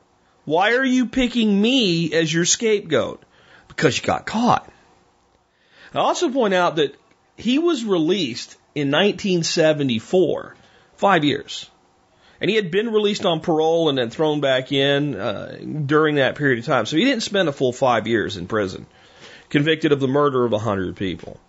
Why 0.45 0.75
are 0.75 0.85
you 0.85 1.07
picking 1.07 1.61
me 1.61 2.13
as 2.13 2.33
your 2.33 2.45
scapegoat? 2.45 3.23
Because 3.67 3.99
you 3.99 4.05
got 4.05 4.27
caught. 4.27 4.71
I 5.93 5.99
also 5.99 6.31
point 6.31 6.55
out 6.55 6.77
that 6.77 6.95
he 7.37 7.59
was 7.59 7.85
released 7.85 8.57
in 8.75 8.91
1974, 8.91 10.55
five 10.97 11.25
years. 11.25 11.69
And 12.41 12.49
he 12.49 12.55
had 12.55 12.71
been 12.71 12.93
released 12.93 13.27
on 13.27 13.41
parole 13.41 13.89
and 13.89 13.99
then 13.99 14.11
thrown 14.11 14.41
back 14.41 14.71
in 14.71 15.17
uh, 15.17 15.59
during 15.87 16.17
that 16.17 16.37
period 16.37 16.61
of 16.61 16.67
time. 16.67 16.87
So 16.87 16.97
he 16.97 17.05
didn't 17.05 17.25
spend 17.25 17.49
a 17.49 17.53
full 17.53 17.73
five 17.73 18.07
years 18.07 18.37
in 18.37 18.47
prison 18.47 18.87
convicted 19.51 19.93
of 19.93 19.99
the 19.99 20.09
murder 20.09 20.45
of 20.45 20.53
100 20.53 20.95
people. 20.95 21.41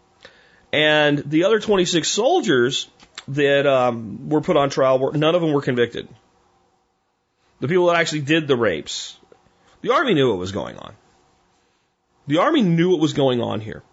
And 0.71 1.19
the 1.19 1.43
other 1.43 1.59
26 1.59 2.07
soldiers 2.07 2.89
that 3.27 3.67
um, 3.67 4.29
were 4.29 4.41
put 4.41 4.57
on 4.57 4.69
trial, 4.69 4.97
were, 4.97 5.11
none 5.13 5.35
of 5.35 5.41
them 5.41 5.51
were 5.51 5.61
convicted. 5.61 6.07
The 7.59 7.67
people 7.67 7.87
that 7.87 7.97
actually 7.97 8.21
did 8.21 8.47
the 8.47 8.55
rapes, 8.55 9.17
the 9.81 9.93
Army 9.93 10.13
knew 10.13 10.29
what 10.29 10.39
was 10.39 10.51
going 10.51 10.77
on. 10.77 10.93
The 12.27 12.37
Army 12.37 12.61
knew 12.61 12.91
what 12.91 12.99
was 12.99 13.13
going 13.13 13.41
on 13.41 13.59
here. 13.59 13.83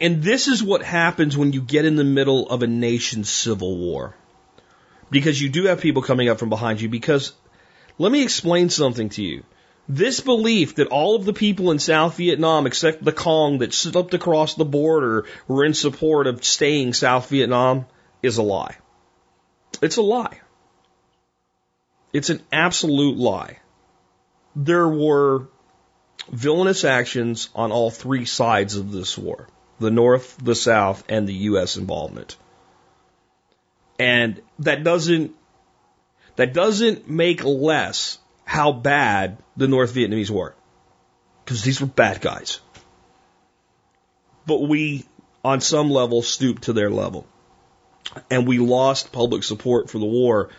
And 0.00 0.22
this 0.22 0.48
is 0.48 0.62
what 0.62 0.82
happens 0.82 1.36
when 1.36 1.52
you 1.52 1.62
get 1.62 1.86
in 1.86 1.96
the 1.96 2.04
middle 2.04 2.48
of 2.50 2.62
a 2.62 2.66
nation's 2.66 3.30
civil 3.30 3.78
war. 3.78 4.14
because 5.10 5.40
you 5.40 5.48
do 5.48 5.64
have 5.64 5.80
people 5.80 6.02
coming 6.02 6.28
up 6.28 6.38
from 6.38 6.48
behind 6.48 6.80
you. 6.80 6.88
Because 6.88 7.32
let 7.98 8.12
me 8.12 8.22
explain 8.22 8.70
something 8.70 9.08
to 9.10 9.22
you. 9.22 9.44
This 9.88 10.20
belief 10.20 10.74
that 10.76 10.88
all 10.88 11.16
of 11.16 11.24
the 11.24 11.32
people 11.32 11.70
in 11.70 11.78
South 11.78 12.16
Vietnam, 12.18 12.66
except 12.66 13.02
the 13.02 13.12
Cong 13.12 13.58
that 13.58 13.72
slipped 13.72 14.12
across 14.12 14.54
the 14.54 14.64
border, 14.64 15.24
were 15.46 15.64
in 15.64 15.72
support 15.72 16.26
of 16.26 16.44
staying 16.44 16.92
South 16.92 17.30
Vietnam, 17.30 17.86
is 18.22 18.36
a 18.36 18.42
lie. 18.42 18.76
It's 19.80 19.96
a 19.96 20.02
lie. 20.02 20.40
It's 22.12 22.30
an 22.30 22.42
absolute 22.50 23.18
lie. 23.18 23.58
There 24.56 24.88
were 24.88 25.46
villainous 26.30 26.84
actions 26.84 27.48
on 27.54 27.72
all 27.72 27.90
three 27.90 28.24
sides 28.24 28.76
of 28.76 28.92
this 28.92 29.16
war 29.16 29.48
the 29.80 29.90
North, 29.90 30.36
the 30.42 30.56
South, 30.56 31.04
and 31.08 31.28
the 31.28 31.34
U.S. 31.34 31.76
involvement. 31.76 32.36
And 33.98 34.42
that 34.58 34.82
doesn't 34.82 35.34
that 36.36 36.52
doesn't 36.52 37.08
make 37.08 37.44
less 37.44 38.18
how 38.44 38.72
bad 38.72 39.38
the 39.56 39.68
North 39.68 39.94
Vietnamese 39.94 40.30
were. 40.30 40.54
Because 41.44 41.62
these 41.62 41.80
were 41.80 41.86
bad 41.86 42.20
guys. 42.20 42.60
But 44.46 44.60
we, 44.62 45.04
on 45.44 45.60
some 45.60 45.90
level, 45.90 46.22
stooped 46.22 46.62
to 46.64 46.72
their 46.72 46.90
level. 46.90 47.26
And 48.30 48.46
we 48.46 48.58
lost 48.58 49.12
public 49.12 49.42
support 49.42 49.90
for 49.90 49.98
the 49.98 50.06
war 50.06 50.50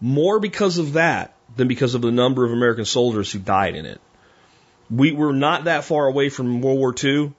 more 0.00 0.40
because 0.40 0.78
of 0.78 0.94
that 0.94 1.34
than 1.56 1.68
because 1.68 1.94
of 1.94 2.02
the 2.02 2.10
number 2.10 2.44
of 2.44 2.52
American 2.52 2.84
soldiers 2.84 3.32
who 3.32 3.38
died 3.38 3.74
in 3.74 3.86
it. 3.86 4.00
We 4.90 5.12
were 5.12 5.32
not 5.32 5.64
that 5.64 5.84
far 5.84 6.06
away 6.06 6.28
from 6.28 6.60
World 6.60 6.78
War 6.78 6.94
II. 7.02 7.32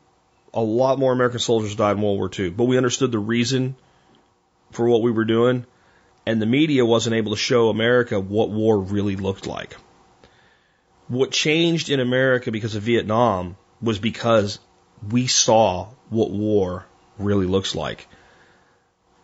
A 0.54 0.62
lot 0.62 1.00
more 1.00 1.14
American 1.14 1.40
soldiers 1.40 1.76
died 1.76 1.98
in 1.98 2.02
World 2.02 2.18
War 2.18 2.30
II, 2.38 2.50
but 2.50 2.66
we 2.66 2.78
understood 2.78 3.12
the 3.12 3.20
reason 3.20 3.76
for 4.72 4.88
what 4.88 5.02
we 5.02 5.12
were 5.12 5.26
doing, 5.26 5.66
and 6.26 6.42
the 6.42 6.46
media 6.46 6.86
wasn't 6.86 7.16
able 7.16 7.32
to 7.32 7.38
show 7.38 7.70
America 7.70 8.20
what 8.20 8.50
war 8.50 8.80
really 8.80 9.16
looked 9.16 9.48
like. 9.48 9.76
What 11.08 11.32
changed 11.32 11.90
in 11.90 12.00
America 12.00 12.52
because 12.52 12.76
of 12.76 12.84
Vietnam 12.84 13.58
was 13.82 13.98
because 13.98 14.60
we 15.08 15.28
saw 15.28 15.88
what 16.10 16.30
war 16.30 16.86
really 17.18 17.48
looks 17.48 17.74
like. 17.74 18.08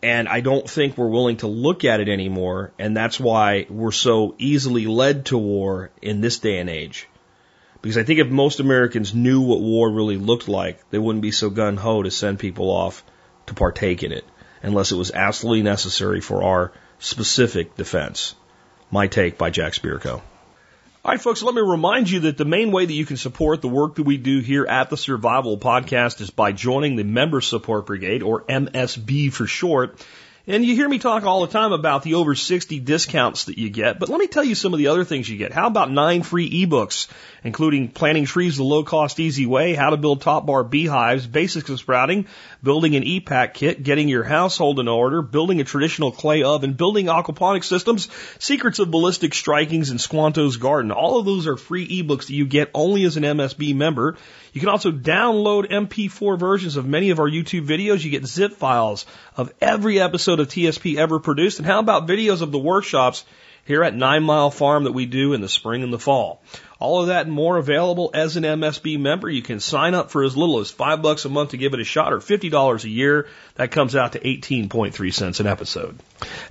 And 0.06 0.28
I 0.28 0.40
don't 0.40 0.70
think 0.70 0.96
we're 0.96 1.08
willing 1.08 1.38
to 1.38 1.48
look 1.48 1.84
at 1.84 1.98
it 1.98 2.08
anymore, 2.08 2.70
and 2.78 2.96
that's 2.96 3.18
why 3.18 3.66
we're 3.68 3.90
so 3.90 4.36
easily 4.38 4.86
led 4.86 5.26
to 5.26 5.36
war 5.36 5.90
in 6.00 6.20
this 6.20 6.38
day 6.38 6.58
and 6.58 6.70
age. 6.70 7.08
Because 7.82 7.98
I 7.98 8.04
think 8.04 8.20
if 8.20 8.28
most 8.28 8.60
Americans 8.60 9.12
knew 9.12 9.40
what 9.40 9.60
war 9.60 9.90
really 9.90 10.16
looked 10.16 10.46
like, 10.46 10.78
they 10.90 10.98
wouldn't 10.98 11.22
be 11.22 11.32
so 11.32 11.50
gun 11.50 11.76
ho 11.76 12.04
to 12.04 12.12
send 12.12 12.38
people 12.38 12.70
off 12.70 13.02
to 13.46 13.54
partake 13.54 14.04
in 14.04 14.12
it 14.12 14.24
unless 14.62 14.92
it 14.92 14.96
was 14.96 15.10
absolutely 15.10 15.64
necessary 15.64 16.20
for 16.20 16.44
our 16.44 16.72
specific 17.00 17.74
defense. 17.74 18.36
My 18.92 19.08
take 19.08 19.36
by 19.36 19.50
Jack 19.50 19.72
Spirko. 19.72 20.22
All 21.06 21.12
right, 21.12 21.20
folks, 21.20 21.40
let 21.40 21.54
me 21.54 21.60
remind 21.60 22.10
you 22.10 22.18
that 22.20 22.36
the 22.36 22.44
main 22.44 22.72
way 22.72 22.84
that 22.84 22.92
you 22.92 23.06
can 23.06 23.16
support 23.16 23.62
the 23.62 23.68
work 23.68 23.94
that 23.94 24.02
we 24.02 24.16
do 24.16 24.40
here 24.40 24.66
at 24.66 24.90
the 24.90 24.96
Survival 24.96 25.56
Podcast 25.56 26.20
is 26.20 26.30
by 26.30 26.50
joining 26.50 26.96
the 26.96 27.04
Member 27.04 27.40
Support 27.40 27.86
Brigade, 27.86 28.24
or 28.24 28.42
MSB 28.42 29.32
for 29.32 29.46
short. 29.46 30.04
And 30.48 30.64
you 30.64 30.76
hear 30.76 30.88
me 30.88 31.00
talk 31.00 31.24
all 31.24 31.40
the 31.40 31.52
time 31.52 31.72
about 31.72 32.04
the 32.04 32.14
over 32.14 32.36
60 32.36 32.78
discounts 32.78 33.46
that 33.46 33.58
you 33.58 33.68
get, 33.68 33.98
but 33.98 34.08
let 34.08 34.20
me 34.20 34.28
tell 34.28 34.44
you 34.44 34.54
some 34.54 34.72
of 34.72 34.78
the 34.78 34.86
other 34.86 35.02
things 35.02 35.28
you 35.28 35.36
get. 35.36 35.52
How 35.52 35.66
about 35.66 35.90
nine 35.90 36.22
free 36.22 36.64
ebooks, 36.64 37.08
including 37.42 37.88
Planting 37.88 38.26
Trees 38.26 38.56
the 38.56 38.62
Low 38.62 38.84
Cost 38.84 39.18
Easy 39.18 39.44
Way, 39.44 39.74
How 39.74 39.90
to 39.90 39.96
Build 39.96 40.20
Top 40.20 40.46
Bar 40.46 40.62
Beehives, 40.62 41.26
Basics 41.26 41.68
of 41.68 41.80
Sprouting, 41.80 42.26
Building 42.62 42.94
an 42.94 43.02
EPAC 43.02 43.54
Kit, 43.54 43.82
Getting 43.82 44.08
Your 44.08 44.22
Household 44.22 44.78
in 44.78 44.86
Order, 44.86 45.20
Building 45.20 45.60
a 45.60 45.64
Traditional 45.64 46.12
Clay 46.12 46.44
Oven, 46.44 46.74
Building 46.74 47.06
Aquaponic 47.06 47.64
Systems, 47.64 48.08
Secrets 48.38 48.78
of 48.78 48.88
Ballistic 48.92 49.32
Strikings, 49.32 49.90
and 49.90 50.00
Squanto's 50.00 50.58
Garden. 50.58 50.92
All 50.92 51.18
of 51.18 51.26
those 51.26 51.48
are 51.48 51.56
free 51.56 51.88
ebooks 51.88 52.28
that 52.28 52.34
you 52.34 52.46
get 52.46 52.70
only 52.72 53.02
as 53.02 53.16
an 53.16 53.24
MSB 53.24 53.74
member. 53.74 54.16
You 54.56 54.60
can 54.60 54.70
also 54.70 54.90
download 54.90 55.70
MP4 55.70 56.38
versions 56.38 56.76
of 56.76 56.86
many 56.86 57.10
of 57.10 57.18
our 57.18 57.28
YouTube 57.28 57.66
videos. 57.66 58.02
You 58.02 58.10
get 58.10 58.24
zip 58.24 58.54
files 58.54 59.04
of 59.36 59.52
every 59.60 60.00
episode 60.00 60.40
of 60.40 60.48
TSP 60.48 60.96
ever 60.96 61.18
produced. 61.18 61.58
And 61.58 61.66
how 61.66 61.78
about 61.78 62.06
videos 62.06 62.40
of 62.40 62.52
the 62.52 62.58
workshops 62.58 63.26
here 63.66 63.84
at 63.84 63.94
Nine 63.94 64.22
Mile 64.22 64.50
Farm 64.50 64.84
that 64.84 64.92
we 64.92 65.04
do 65.04 65.34
in 65.34 65.42
the 65.42 65.48
spring 65.50 65.82
and 65.82 65.92
the 65.92 65.98
fall? 65.98 66.40
All 66.78 67.00
of 67.00 67.08
that 67.08 67.26
and 67.26 67.34
more 67.34 67.56
available 67.56 68.10
as 68.12 68.36
an 68.36 68.44
MSB 68.44 68.98
member. 68.98 69.30
You 69.30 69.42
can 69.42 69.60
sign 69.60 69.94
up 69.94 70.10
for 70.10 70.22
as 70.22 70.36
little 70.36 70.58
as 70.58 70.70
five 70.70 71.00
bucks 71.00 71.24
a 71.24 71.30
month 71.30 71.50
to 71.50 71.56
give 71.56 71.72
it 71.72 71.80
a 71.80 71.84
shot 71.84 72.12
or 72.12 72.18
$50 72.18 72.84
a 72.84 72.88
year. 72.88 73.28
That 73.54 73.70
comes 73.70 73.96
out 73.96 74.12
to 74.12 74.20
18.3 74.20 75.14
cents 75.14 75.40
an 75.40 75.46
episode. 75.46 75.98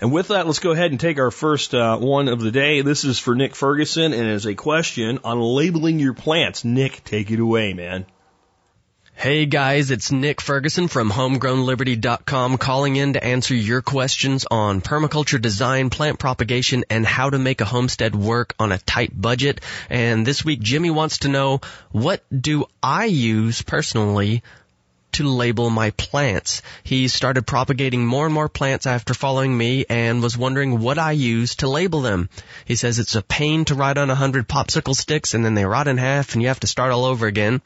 And 0.01 0.11
with 0.11 0.29
that, 0.29 0.47
let's 0.47 0.59
go 0.59 0.71
ahead 0.71 0.91
and 0.91 0.99
take 0.99 1.19
our 1.19 1.31
first 1.31 1.75
uh, 1.75 1.97
one 1.97 2.27
of 2.27 2.41
the 2.41 2.51
day. 2.51 2.81
This 2.81 3.03
is 3.03 3.19
for 3.19 3.35
Nick 3.35 3.55
Ferguson 3.55 4.13
and 4.13 4.27
is 4.27 4.47
a 4.47 4.55
question 4.55 5.19
on 5.23 5.39
labeling 5.39 5.99
your 5.99 6.13
plants. 6.13 6.65
Nick, 6.65 7.03
take 7.03 7.29
it 7.29 7.39
away, 7.39 7.73
man. 7.73 8.05
Hey 9.17 9.45
guys, 9.45 9.91
it's 9.91 10.11
Nick 10.11 10.41
Ferguson 10.41 10.89
from 10.89 11.09
homegrownliberty.com 11.09 12.57
calling 12.57 12.97
in 12.97 13.13
to 13.13 13.23
answer 13.23 13.55
your 13.55 13.81
questions 13.81 14.45
on 14.51 14.81
permaculture 14.81 15.41
design, 15.41 15.89
plant 15.89 16.19
propagation, 16.19 16.83
and 16.89 17.05
how 17.05 17.29
to 17.29 17.39
make 17.39 17.61
a 17.61 17.65
homestead 17.65 18.13
work 18.13 18.53
on 18.59 18.73
a 18.73 18.77
tight 18.77 19.19
budget. 19.19 19.61
And 19.89 20.27
this 20.27 20.43
week 20.43 20.59
Jimmy 20.59 20.89
wants 20.89 21.19
to 21.19 21.29
know, 21.29 21.61
what 21.93 22.25
do 22.29 22.65
I 22.83 23.05
use 23.05 23.61
personally 23.61 24.43
to 25.13 25.29
label 25.29 25.69
my 25.69 25.91
plants. 25.91 26.61
He 26.83 27.07
started 27.07 27.47
propagating 27.47 28.05
more 28.05 28.25
and 28.25 28.33
more 28.33 28.49
plants 28.49 28.85
after 28.85 29.13
following 29.13 29.57
me 29.57 29.85
and 29.89 30.21
was 30.21 30.37
wondering 30.37 30.81
what 30.81 30.99
I 30.99 31.13
use 31.13 31.55
to 31.57 31.69
label 31.69 32.01
them. 32.01 32.27
He 32.65 32.75
says 32.75 32.99
it's 32.99 33.15
a 33.15 33.21
pain 33.21 33.63
to 33.65 33.75
write 33.75 33.97
on 33.97 34.09
a 34.09 34.15
hundred 34.15 34.49
popsicle 34.49 34.93
sticks 34.93 35.33
and 35.33 35.45
then 35.45 35.53
they 35.53 35.63
rot 35.63 35.87
in 35.87 35.97
half 35.97 36.33
and 36.33 36.41
you 36.41 36.49
have 36.49 36.59
to 36.59 36.67
start 36.67 36.91
all 36.91 37.05
over 37.05 37.27
again 37.27 37.61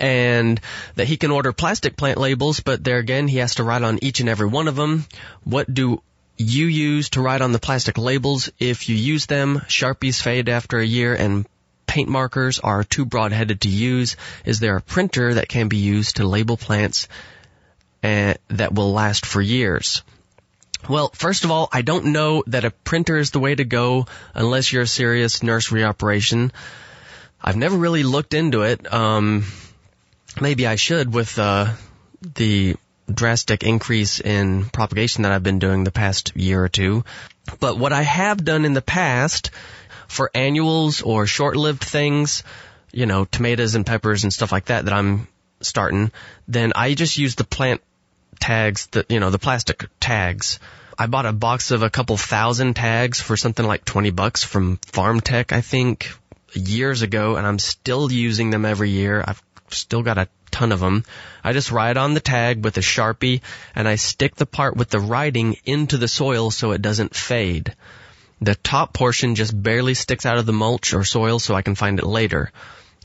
and 0.00 0.60
that 0.96 1.06
he 1.06 1.18
can 1.18 1.30
order 1.30 1.52
plastic 1.52 1.96
plant 1.96 2.18
labels, 2.18 2.60
but 2.60 2.82
there 2.82 2.98
again, 2.98 3.28
he 3.28 3.38
has 3.38 3.56
to 3.56 3.64
write 3.64 3.82
on 3.82 4.02
each 4.02 4.20
and 4.20 4.28
every 4.28 4.48
one 4.48 4.66
of 4.66 4.74
them. 4.74 5.06
What 5.44 5.72
do 5.72 6.02
you 6.38 6.66
use 6.66 7.10
to 7.10 7.20
write 7.20 7.42
on 7.42 7.52
the 7.52 7.58
plastic 7.58 7.98
labels? 7.98 8.50
If 8.58 8.88
you 8.88 8.96
use 8.96 9.26
them, 9.26 9.60
Sharpies 9.68 10.22
fade 10.22 10.48
after 10.48 10.78
a 10.78 10.84
year 10.84 11.14
and 11.14 11.46
paint 11.86 12.08
markers 12.08 12.58
are 12.60 12.82
too 12.82 13.04
broad-headed 13.04 13.60
to 13.60 13.68
use. 13.68 14.16
Is 14.46 14.58
there 14.58 14.76
a 14.76 14.80
printer 14.80 15.34
that 15.34 15.48
can 15.48 15.68
be 15.68 15.76
used 15.76 16.16
to 16.16 16.26
label 16.26 16.56
plants 16.56 17.08
uh, 18.02 18.34
that 18.48 18.74
will 18.74 18.92
last 18.92 19.26
for 19.26 19.42
years? 19.42 20.02
Well, 20.88 21.10
first 21.14 21.44
of 21.44 21.50
all, 21.50 21.68
I 21.72 21.82
don't 21.82 22.06
know 22.06 22.42
that 22.46 22.64
a 22.64 22.70
printer 22.70 23.18
is 23.18 23.32
the 23.32 23.38
way 23.38 23.54
to 23.54 23.64
go 23.64 24.06
unless 24.34 24.72
you're 24.72 24.84
a 24.84 24.86
serious 24.86 25.42
nursery 25.42 25.84
operation. 25.84 26.52
I've 27.42 27.56
never 27.56 27.76
really 27.76 28.02
looked 28.02 28.32
into 28.32 28.62
it. 28.62 28.90
Um, 28.90 29.44
maybe 30.40 30.66
I 30.66 30.76
should 30.76 31.12
with 31.12 31.38
uh, 31.38 31.72
the 32.20 32.76
drastic 33.12 33.62
increase 33.62 34.20
in 34.20 34.66
propagation 34.66 35.22
that 35.22 35.32
I've 35.32 35.42
been 35.42 35.58
doing 35.58 35.84
the 35.84 35.90
past 35.90 36.36
year 36.36 36.62
or 36.62 36.68
two. 36.68 37.04
But 37.58 37.78
what 37.78 37.92
I 37.92 38.02
have 38.02 38.44
done 38.44 38.64
in 38.64 38.74
the 38.74 38.82
past 38.82 39.50
for 40.08 40.30
annuals 40.34 41.02
or 41.02 41.26
short-lived 41.26 41.82
things, 41.82 42.44
you 42.92 43.06
know, 43.06 43.24
tomatoes 43.24 43.74
and 43.74 43.86
peppers 43.86 44.24
and 44.24 44.32
stuff 44.32 44.52
like 44.52 44.66
that 44.66 44.84
that 44.84 44.94
I'm 44.94 45.26
starting, 45.60 46.12
then 46.48 46.72
I 46.74 46.94
just 46.94 47.18
use 47.18 47.34
the 47.34 47.44
plant 47.44 47.80
tags, 48.38 48.86
the, 48.86 49.04
you 49.08 49.20
know, 49.20 49.30
the 49.30 49.38
plastic 49.38 49.88
tags. 49.98 50.58
I 50.98 51.06
bought 51.06 51.26
a 51.26 51.32
box 51.32 51.70
of 51.70 51.82
a 51.82 51.90
couple 51.90 52.16
thousand 52.16 52.74
tags 52.74 53.20
for 53.20 53.36
something 53.36 53.64
like 53.64 53.84
20 53.84 54.10
bucks 54.10 54.44
from 54.44 54.76
FarmTek, 54.78 55.52
I 55.52 55.60
think, 55.60 56.12
years 56.52 57.02
ago, 57.02 57.36
and 57.36 57.46
I'm 57.46 57.58
still 57.58 58.10
using 58.12 58.50
them 58.50 58.64
every 58.64 58.90
year. 58.90 59.24
I've 59.26 59.42
still 59.74 60.02
got 60.02 60.18
a 60.18 60.28
ton 60.50 60.72
of 60.72 60.80
them. 60.80 61.04
I 61.42 61.52
just 61.52 61.70
write 61.70 61.96
on 61.96 62.14
the 62.14 62.20
tag 62.20 62.64
with 62.64 62.76
a 62.76 62.80
Sharpie 62.80 63.40
and 63.74 63.88
I 63.88 63.96
stick 63.96 64.36
the 64.36 64.46
part 64.46 64.76
with 64.76 64.90
the 64.90 65.00
writing 65.00 65.56
into 65.64 65.96
the 65.96 66.08
soil 66.08 66.50
so 66.50 66.72
it 66.72 66.82
doesn't 66.82 67.14
fade. 67.14 67.74
The 68.40 68.54
top 68.54 68.94
portion 68.94 69.34
just 69.34 69.60
barely 69.60 69.94
sticks 69.94 70.26
out 70.26 70.38
of 70.38 70.46
the 70.46 70.52
mulch 70.52 70.94
or 70.94 71.04
soil 71.04 71.38
so 71.38 71.54
I 71.54 71.62
can 71.62 71.74
find 71.74 71.98
it 71.98 72.06
later. 72.06 72.50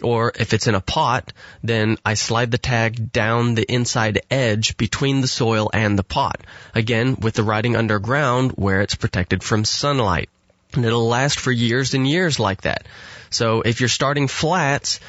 Or 0.02 0.34
if 0.38 0.54
it's 0.54 0.68
in 0.68 0.76
a 0.76 0.82
pot, 0.82 1.32
then 1.64 1.98
I 2.06 2.16
slide 2.16 2.52
the 2.52 2.58
tag 2.58 3.12
down 3.12 3.56
the 3.56 3.64
inside 3.72 4.22
edge 4.30 4.76
between 4.76 5.22
the 5.22 5.28
soil 5.28 5.70
and 5.74 5.98
the 5.98 6.04
pot. 6.04 6.42
Again, 6.74 7.18
with 7.22 7.36
the 7.36 7.44
writing 7.44 7.76
underground 7.76 8.52
where 8.52 8.82
it's 8.82 8.96
protected 8.96 9.44
from 9.44 9.64
sunlight. 9.64 10.30
And 10.74 10.86
it'll 10.86 11.08
last 11.08 11.40
for 11.40 11.52
years 11.52 11.94
and 11.94 12.06
years 12.08 12.40
like 12.40 12.62
that. 12.62 12.86
So 13.30 13.62
if 13.62 13.80
you're 13.80 13.90
starting 13.90 14.28
flats, 14.28 15.00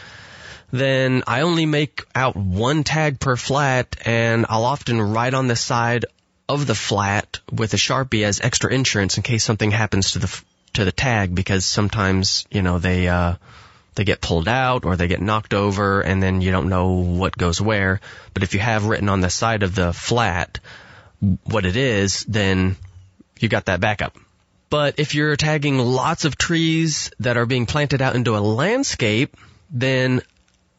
then 0.70 1.22
I 1.26 1.42
only 1.42 1.66
make 1.66 2.04
out 2.14 2.36
one 2.36 2.84
tag 2.84 3.20
per 3.20 3.36
flat 3.36 3.96
and 4.04 4.46
I'll 4.48 4.64
often 4.64 5.00
write 5.00 5.34
on 5.34 5.46
the 5.46 5.56
side 5.56 6.06
of 6.48 6.66
the 6.66 6.74
flat 6.74 7.40
with 7.50 7.74
a 7.74 7.76
Sharpie 7.76 8.24
as 8.24 8.40
extra 8.40 8.72
insurance 8.72 9.16
in 9.16 9.22
case 9.22 9.44
something 9.44 9.70
happens 9.70 10.12
to 10.12 10.20
the, 10.20 10.42
to 10.74 10.84
the 10.84 10.92
tag 10.92 11.34
because 11.34 11.64
sometimes, 11.64 12.46
you 12.50 12.62
know, 12.62 12.78
they, 12.78 13.08
uh, 13.08 13.34
they 13.94 14.04
get 14.04 14.20
pulled 14.20 14.46
out 14.46 14.84
or 14.84 14.96
they 14.96 15.08
get 15.08 15.22
knocked 15.22 15.54
over 15.54 16.00
and 16.00 16.22
then 16.22 16.40
you 16.40 16.52
don't 16.52 16.68
know 16.68 16.92
what 16.92 17.36
goes 17.36 17.60
where. 17.60 18.00
But 18.34 18.42
if 18.42 18.54
you 18.54 18.60
have 18.60 18.86
written 18.86 19.08
on 19.08 19.20
the 19.20 19.30
side 19.30 19.62
of 19.62 19.74
the 19.74 19.92
flat 19.92 20.60
what 21.44 21.64
it 21.64 21.76
is, 21.76 22.24
then 22.24 22.76
you 23.40 23.48
got 23.48 23.66
that 23.66 23.80
backup. 23.80 24.16
But 24.68 24.98
if 24.98 25.14
you're 25.14 25.36
tagging 25.36 25.78
lots 25.78 26.24
of 26.24 26.36
trees 26.36 27.10
that 27.20 27.36
are 27.36 27.46
being 27.46 27.66
planted 27.66 28.02
out 28.02 28.16
into 28.16 28.36
a 28.36 28.40
landscape, 28.40 29.36
then 29.70 30.22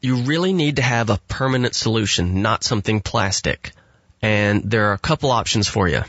you 0.07 0.15
really 0.23 0.53
need 0.53 0.77
to 0.77 0.81
have 0.81 1.09
a 1.09 1.19
permanent 1.27 1.75
solution, 1.75 2.41
not 2.41 2.63
something 2.63 3.01
plastic. 3.01 3.73
And 4.21 4.63
there 4.63 4.89
are 4.89 4.93
a 4.93 5.05
couple 5.09 5.31
options 5.31 5.67
for 5.67 5.85
you. 5.89 6.03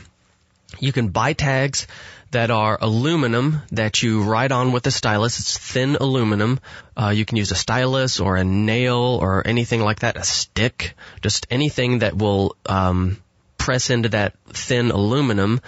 You 0.79 0.93
can 0.93 1.09
buy 1.09 1.33
tags 1.33 1.85
that 2.31 2.49
are 2.49 2.77
aluminum 2.79 3.61
that 3.71 4.01
you 4.01 4.23
write 4.23 4.53
on 4.53 4.71
with 4.71 4.87
a 4.87 4.91
stylus. 4.91 5.39
It's 5.39 5.57
thin 5.57 5.97
aluminum. 5.99 6.61
Uh, 6.95 7.09
you 7.09 7.25
can 7.25 7.35
use 7.35 7.51
a 7.51 7.55
stylus 7.55 8.21
or 8.21 8.37
a 8.37 8.45
nail 8.45 9.19
or 9.21 9.45
anything 9.45 9.81
like 9.81 9.99
that, 9.99 10.15
a 10.15 10.23
stick, 10.23 10.95
just 11.21 11.45
anything 11.49 11.99
that 11.99 12.15
will 12.15 12.55
um, 12.67 13.21
press 13.57 13.89
into 13.89 14.09
that 14.09 14.33
thin 14.47 14.91
aluminum 14.91 15.59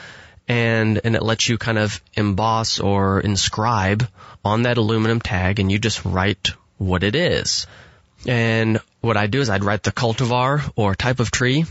and 0.47 1.01
and 1.03 1.15
it 1.15 1.21
lets 1.21 1.49
you 1.49 1.57
kind 1.57 1.77
of 1.77 2.01
emboss 2.15 2.79
or 2.79 3.19
inscribe 3.19 4.07
on 4.43 4.63
that 4.63 4.77
aluminum 4.77 5.19
tag 5.19 5.59
and 5.59 5.69
you 5.71 5.79
just 5.79 6.05
write 6.05 6.51
what 6.77 7.03
it 7.03 7.15
is. 7.15 7.67
And 8.27 8.79
what 9.01 9.17
I 9.17 9.27
do 9.27 9.41
is 9.41 9.49
I'd 9.49 9.63
write 9.63 9.83
the 9.83 9.91
cultivar 9.91 10.71
or 10.75 10.95
type 10.95 11.19
of 11.19 11.31
tree 11.31 11.65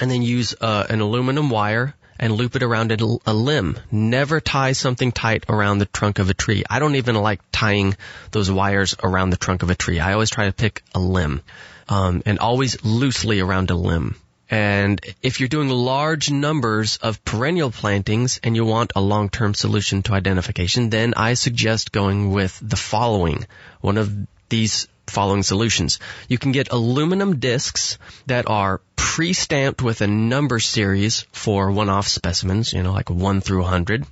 and 0.00 0.10
then 0.10 0.22
use 0.22 0.54
uh, 0.60 0.86
an 0.88 1.00
aluminum 1.00 1.50
wire 1.50 1.94
and 2.18 2.32
loop 2.34 2.56
it 2.56 2.62
around 2.62 2.92
a, 2.92 3.16
a 3.26 3.34
limb. 3.34 3.78
Never 3.90 4.40
tie 4.40 4.72
something 4.72 5.12
tight 5.12 5.44
around 5.48 5.78
the 5.78 5.86
trunk 5.86 6.18
of 6.18 6.30
a 6.30 6.34
tree. 6.34 6.64
I 6.68 6.78
don't 6.78 6.96
even 6.96 7.14
like 7.14 7.40
tying 7.52 7.96
those 8.30 8.50
wires 8.50 8.96
around 9.02 9.30
the 9.30 9.36
trunk 9.36 9.62
of 9.62 9.70
a 9.70 9.74
tree. 9.74 10.00
I 10.00 10.12
always 10.12 10.30
try 10.30 10.46
to 10.46 10.52
pick 10.52 10.82
a 10.94 10.98
limb, 10.98 11.42
um, 11.88 12.22
and 12.24 12.38
always 12.38 12.82
loosely 12.84 13.40
around 13.40 13.70
a 13.70 13.74
limb. 13.74 14.16
And 14.48 15.00
if 15.22 15.40
you're 15.40 15.48
doing 15.48 15.68
large 15.68 16.30
numbers 16.30 16.98
of 16.98 17.24
perennial 17.24 17.70
plantings 17.70 18.38
and 18.42 18.54
you 18.54 18.64
want 18.64 18.92
a 18.94 19.00
long-term 19.00 19.54
solution 19.54 20.02
to 20.04 20.14
identification, 20.14 20.88
then 20.88 21.14
I 21.16 21.34
suggest 21.34 21.90
going 21.90 22.30
with 22.30 22.58
the 22.62 22.76
following. 22.76 23.44
One 23.80 23.98
of 23.98 24.14
these 24.48 24.86
following 25.06 25.42
solutions. 25.42 25.98
You 26.28 26.38
can 26.38 26.52
get 26.52 26.72
aluminum 26.72 27.38
discs 27.38 27.98
that 28.26 28.48
are 28.48 28.80
pre-stamped 28.96 29.82
with 29.82 30.00
a 30.00 30.06
number 30.06 30.58
series 30.60 31.26
for 31.32 31.70
one-off 31.70 32.08
specimens, 32.08 32.72
you 32.72 32.82
know, 32.82 32.92
like 32.92 33.10
1 33.10 33.40
through 33.40 33.62
100. 33.62 34.04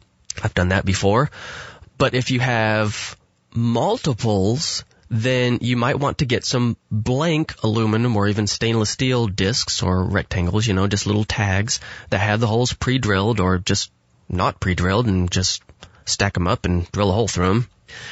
I've 0.43 0.55
done 0.55 0.69
that 0.69 0.85
before. 0.85 1.31
But 1.99 2.15
if 2.15 2.31
you 2.31 2.41
have 2.41 3.17
multiples, 3.55 4.85
then 5.11 5.59
you 5.61 5.77
might 5.77 5.99
want 5.99 6.19
to 6.19 6.27
get 6.27 6.45
some 6.45 6.77
blank 6.91 7.55
aluminum 7.63 8.17
or 8.17 8.29
even 8.29 8.47
stainless 8.47 8.91
steel 8.91 9.27
discs 9.27 9.83
or 9.83 10.05
rectangles, 10.05 10.67
you 10.67 10.75
know, 10.75 10.87
just 10.87 11.07
little 11.07 11.25
tags 11.25 11.81
that 12.11 12.19
have 12.19 12.41
the 12.41 12.47
holes 12.47 12.73
pre-drilled 12.73 13.41
or 13.41 13.59
just 13.59 13.93
not 14.29 14.59
pre-drilled 14.59 15.07
and 15.07 15.31
just 15.31 15.63
stack 16.07 16.35
them 16.35 16.49
up 16.49 16.65
and 16.65 16.91
drill 16.91 17.11
a 17.11 17.13
hole 17.13 17.29
through 17.29 17.49
them 17.49 17.69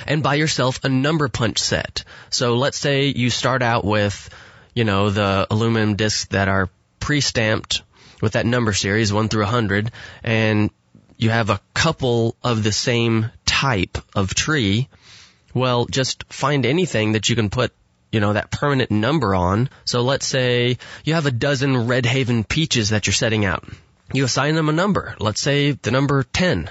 and 0.07 0.23
buy 0.23 0.35
yourself 0.35 0.85
a 0.85 0.89
number 0.89 1.29
punch 1.29 1.59
set. 1.59 2.05
So 2.31 2.57
let's 2.57 2.79
say 2.79 3.07
you 3.07 3.31
start 3.31 3.63
out 3.63 3.85
with, 3.85 4.31
you 4.75 4.85
know, 4.85 5.11
the 5.11 5.47
aluminum 5.51 5.97
discs 5.97 6.27
that 6.27 6.49
are 6.49 6.69
pre-stamped 7.01 7.83
with 8.21 8.33
that 8.33 8.47
number 8.47 8.73
series, 8.73 9.13
1 9.13 9.29
through 9.29 9.45
100, 9.45 9.91
and 10.23 10.71
you 11.17 11.31
have 11.31 11.51
a 11.51 11.61
couple 11.75 12.37
of 12.43 12.63
the 12.63 12.73
same 12.73 13.31
type 13.45 13.99
of 14.15 14.35
tree. 14.35 14.89
Well, 15.55 15.87
just 15.87 16.25
find 16.33 16.65
anything 16.65 17.13
that 17.13 17.29
you 17.29 17.37
can 17.37 17.51
put 17.51 17.73
you 18.13 18.21
know, 18.21 18.35
that 18.35 18.51
permanent 18.51 18.91
number 18.91 19.35
on. 19.35 19.71
So 19.87 20.03
let's 20.03 20.27
say 20.27 20.77
you 21.05 21.15
have 21.15 21.27
a 21.27 21.31
dozen 21.31 21.89
Red 21.89 22.05
Haven 22.05 22.45
peaches 22.45 22.91
that 22.91 23.07
you're 23.07 23.15
setting 23.15 23.45
out. 23.47 23.67
You 24.13 24.25
assign 24.25 24.55
them 24.55 24.69
a 24.69 24.73
number. 24.73 25.17
Let's 25.19 25.41
say 25.41 25.73
the 25.73 25.91
number 25.91 26.23
10. 26.23 26.69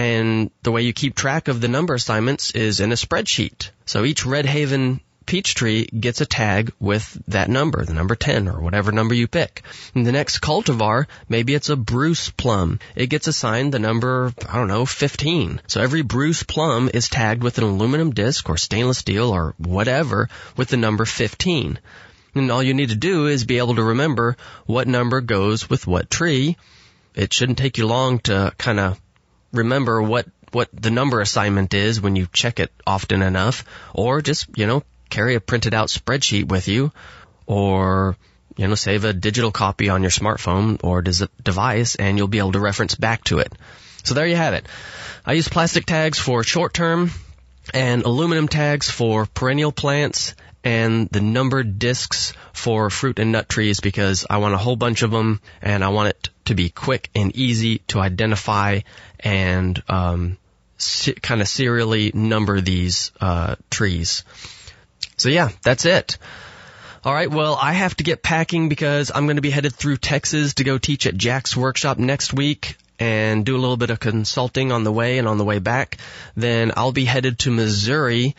And 0.00 0.50
the 0.62 0.72
way 0.72 0.80
you 0.80 0.94
keep 0.94 1.14
track 1.14 1.48
of 1.48 1.60
the 1.60 1.68
number 1.68 1.92
assignments 1.92 2.52
is 2.52 2.80
in 2.80 2.90
a 2.90 2.94
spreadsheet. 2.94 3.68
So 3.84 4.02
each 4.02 4.24
Red 4.24 4.46
Haven 4.46 5.02
peach 5.26 5.54
tree 5.54 5.84
gets 5.84 6.22
a 6.22 6.26
tag 6.26 6.72
with 6.80 7.22
that 7.28 7.50
number, 7.50 7.84
the 7.84 7.92
number 7.92 8.14
10 8.14 8.48
or 8.48 8.62
whatever 8.62 8.92
number 8.92 9.12
you 9.14 9.28
pick. 9.28 9.60
And 9.94 10.06
the 10.06 10.12
next 10.12 10.38
cultivar, 10.40 11.06
maybe 11.28 11.52
it's 11.54 11.68
a 11.68 11.76
Bruce 11.76 12.30
plum. 12.30 12.78
It 12.96 13.08
gets 13.08 13.26
assigned 13.26 13.74
the 13.74 13.78
number, 13.78 14.32
I 14.48 14.56
don't 14.56 14.68
know, 14.68 14.86
15. 14.86 15.60
So 15.66 15.82
every 15.82 16.00
Bruce 16.00 16.44
plum 16.44 16.88
is 16.94 17.10
tagged 17.10 17.42
with 17.42 17.58
an 17.58 17.64
aluminum 17.64 18.12
disc 18.12 18.48
or 18.48 18.56
stainless 18.56 18.96
steel 18.96 19.28
or 19.28 19.54
whatever 19.58 20.30
with 20.56 20.68
the 20.68 20.78
number 20.78 21.04
15. 21.04 21.78
And 22.34 22.50
all 22.50 22.62
you 22.62 22.72
need 22.72 22.88
to 22.88 22.96
do 22.96 23.26
is 23.26 23.44
be 23.44 23.58
able 23.58 23.74
to 23.74 23.82
remember 23.82 24.38
what 24.64 24.88
number 24.88 25.20
goes 25.20 25.68
with 25.68 25.86
what 25.86 26.08
tree. 26.08 26.56
It 27.14 27.34
shouldn't 27.34 27.58
take 27.58 27.76
you 27.76 27.86
long 27.86 28.20
to 28.20 28.54
kind 28.56 28.80
of 28.80 28.98
remember 29.52 30.02
what 30.02 30.26
what 30.52 30.68
the 30.72 30.90
number 30.90 31.20
assignment 31.20 31.74
is 31.74 32.00
when 32.00 32.16
you 32.16 32.26
check 32.32 32.60
it 32.60 32.72
often 32.86 33.22
enough, 33.22 33.64
or 33.94 34.20
just 34.20 34.46
you 34.56 34.66
know 34.66 34.82
carry 35.08 35.34
a 35.34 35.40
printed 35.40 35.74
out 35.74 35.88
spreadsheet 35.88 36.48
with 36.48 36.68
you, 36.68 36.92
or 37.46 38.16
you 38.56 38.66
know 38.66 38.74
save 38.74 39.04
a 39.04 39.12
digital 39.12 39.52
copy 39.52 39.88
on 39.88 40.02
your 40.02 40.10
smartphone 40.10 40.82
or 40.82 41.02
device, 41.02 41.94
and 41.94 42.18
you'll 42.18 42.28
be 42.28 42.38
able 42.38 42.52
to 42.52 42.60
reference 42.60 42.94
back 42.94 43.24
to 43.24 43.38
it. 43.38 43.52
So 44.02 44.14
there 44.14 44.26
you 44.26 44.36
have 44.36 44.54
it. 44.54 44.66
I 45.24 45.34
use 45.34 45.48
plastic 45.48 45.86
tags 45.86 46.18
for 46.18 46.42
short 46.42 46.72
term 46.72 47.10
and 47.74 48.02
aluminum 48.04 48.48
tags 48.48 48.90
for 48.90 49.26
perennial 49.26 49.72
plants 49.72 50.34
and 50.62 51.08
the 51.08 51.20
numbered 51.20 51.78
discs 51.78 52.32
for 52.52 52.90
fruit 52.90 53.18
and 53.18 53.32
nut 53.32 53.48
trees 53.48 53.80
because 53.80 54.26
I 54.28 54.38
want 54.38 54.54
a 54.54 54.58
whole 54.58 54.76
bunch 54.76 55.02
of 55.02 55.10
them 55.10 55.40
and 55.62 55.82
I 55.82 55.88
want 55.88 56.10
it 56.10 56.30
to 56.46 56.54
be 56.54 56.68
quick 56.68 57.08
and 57.14 57.34
easy 57.34 57.78
to 57.88 58.00
identify 58.00 58.80
and 59.18 59.82
um, 59.88 60.36
se- 60.78 61.14
kind 61.14 61.40
of 61.40 61.48
serially 61.48 62.10
number 62.12 62.60
these 62.60 63.12
uh, 63.20 63.56
trees. 63.70 64.24
So 65.16 65.28
yeah, 65.28 65.50
that's 65.62 65.84
it. 65.84 66.18
All 67.02 67.14
right, 67.14 67.30
well, 67.30 67.58
I 67.60 67.72
have 67.72 67.96
to 67.96 68.04
get 68.04 68.22
packing 68.22 68.68
because 68.68 69.10
I'm 69.14 69.24
going 69.24 69.36
to 69.36 69.42
be 69.42 69.50
headed 69.50 69.74
through 69.74 69.96
Texas 69.96 70.54
to 70.54 70.64
go 70.64 70.76
teach 70.76 71.06
at 71.06 71.16
Jack's 71.16 71.56
workshop 71.56 71.96
next 71.96 72.34
week 72.34 72.76
and 72.98 73.46
do 73.46 73.56
a 73.56 73.58
little 73.58 73.78
bit 73.78 73.88
of 73.88 73.98
consulting 73.98 74.70
on 74.70 74.84
the 74.84 74.92
way 74.92 75.16
and 75.16 75.26
on 75.26 75.38
the 75.38 75.44
way 75.44 75.58
back. 75.58 75.96
Then 76.36 76.72
I'll 76.76 76.92
be 76.92 77.06
headed 77.06 77.38
to 77.40 77.50
Missouri 77.50 78.36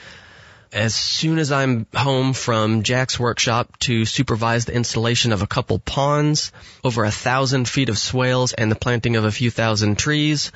as 0.71 0.95
soon 0.95 1.37
as 1.37 1.51
I'm 1.51 1.85
home 1.93 2.33
from 2.33 2.83
Jack's 2.83 3.19
workshop 3.19 3.77
to 3.79 4.05
supervise 4.05 4.65
the 4.65 4.73
installation 4.73 5.33
of 5.33 5.41
a 5.41 5.47
couple 5.47 5.79
ponds, 5.79 6.51
over 6.83 7.03
a 7.03 7.11
thousand 7.11 7.67
feet 7.67 7.89
of 7.89 7.97
swales, 7.97 8.53
and 8.53 8.71
the 8.71 8.75
planting 8.75 9.15
of 9.15 9.25
a 9.25 9.31
few 9.31 9.51
thousand 9.51 9.97
trees. 9.97 10.51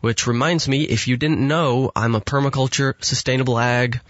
Which 0.00 0.28
reminds 0.28 0.68
me, 0.68 0.84
if 0.84 1.08
you 1.08 1.16
didn't 1.16 1.46
know, 1.46 1.90
I'm 1.94 2.14
a 2.14 2.20
permaculture, 2.20 2.94
sustainable 3.04 3.58
ag, 3.58 4.00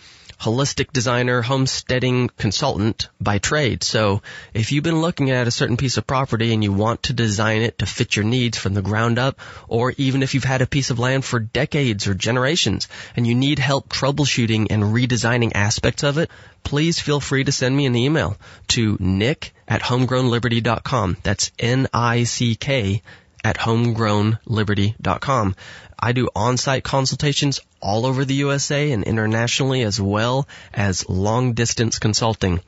holistic 0.40 0.92
designer, 0.92 1.42
homesteading 1.42 2.30
consultant 2.36 3.08
by 3.20 3.38
trade. 3.38 3.82
So 3.82 4.22
if 4.54 4.70
you've 4.70 4.84
been 4.84 5.00
looking 5.00 5.30
at 5.30 5.48
a 5.48 5.52
certain 5.52 5.76
piece 5.76 5.96
of 5.96 6.06
property 6.06 6.52
and 6.52 6.62
you 6.62 6.72
want 6.72 7.04
to 7.04 7.12
design 7.12 7.62
it 7.62 7.78
to 7.78 7.86
fit 7.86 8.14
your 8.14 8.24
needs 8.24 8.56
from 8.56 8.74
the 8.74 8.82
ground 8.82 9.18
up, 9.18 9.40
or 9.66 9.92
even 9.96 10.22
if 10.22 10.34
you've 10.34 10.44
had 10.44 10.62
a 10.62 10.66
piece 10.66 10.90
of 10.90 10.98
land 10.98 11.24
for 11.24 11.40
decades 11.40 12.06
or 12.06 12.14
generations 12.14 12.88
and 13.16 13.26
you 13.26 13.34
need 13.34 13.58
help 13.58 13.88
troubleshooting 13.88 14.68
and 14.70 14.82
redesigning 14.82 15.52
aspects 15.54 16.04
of 16.04 16.18
it, 16.18 16.30
please 16.62 17.00
feel 17.00 17.20
free 17.20 17.44
to 17.44 17.52
send 17.52 17.76
me 17.76 17.86
an 17.86 17.96
email 17.96 18.36
to 18.68 18.96
nick 19.00 19.54
at 19.66 19.82
homegrownliberty.com. 19.82 21.16
That's 21.22 21.50
N-I-C-K 21.58 23.02
at 23.48 23.56
homegrownliberty.com. 23.56 25.56
I 25.98 26.12
do 26.12 26.28
on-site 26.36 26.84
consultations 26.84 27.60
all 27.80 28.04
over 28.04 28.26
the 28.26 28.34
USA 28.34 28.92
and 28.92 29.04
internationally 29.04 29.80
as 29.82 29.98
well 29.98 30.46
as 30.74 31.08
long 31.08 31.54
distance 31.54 31.98
consulting. 31.98 32.60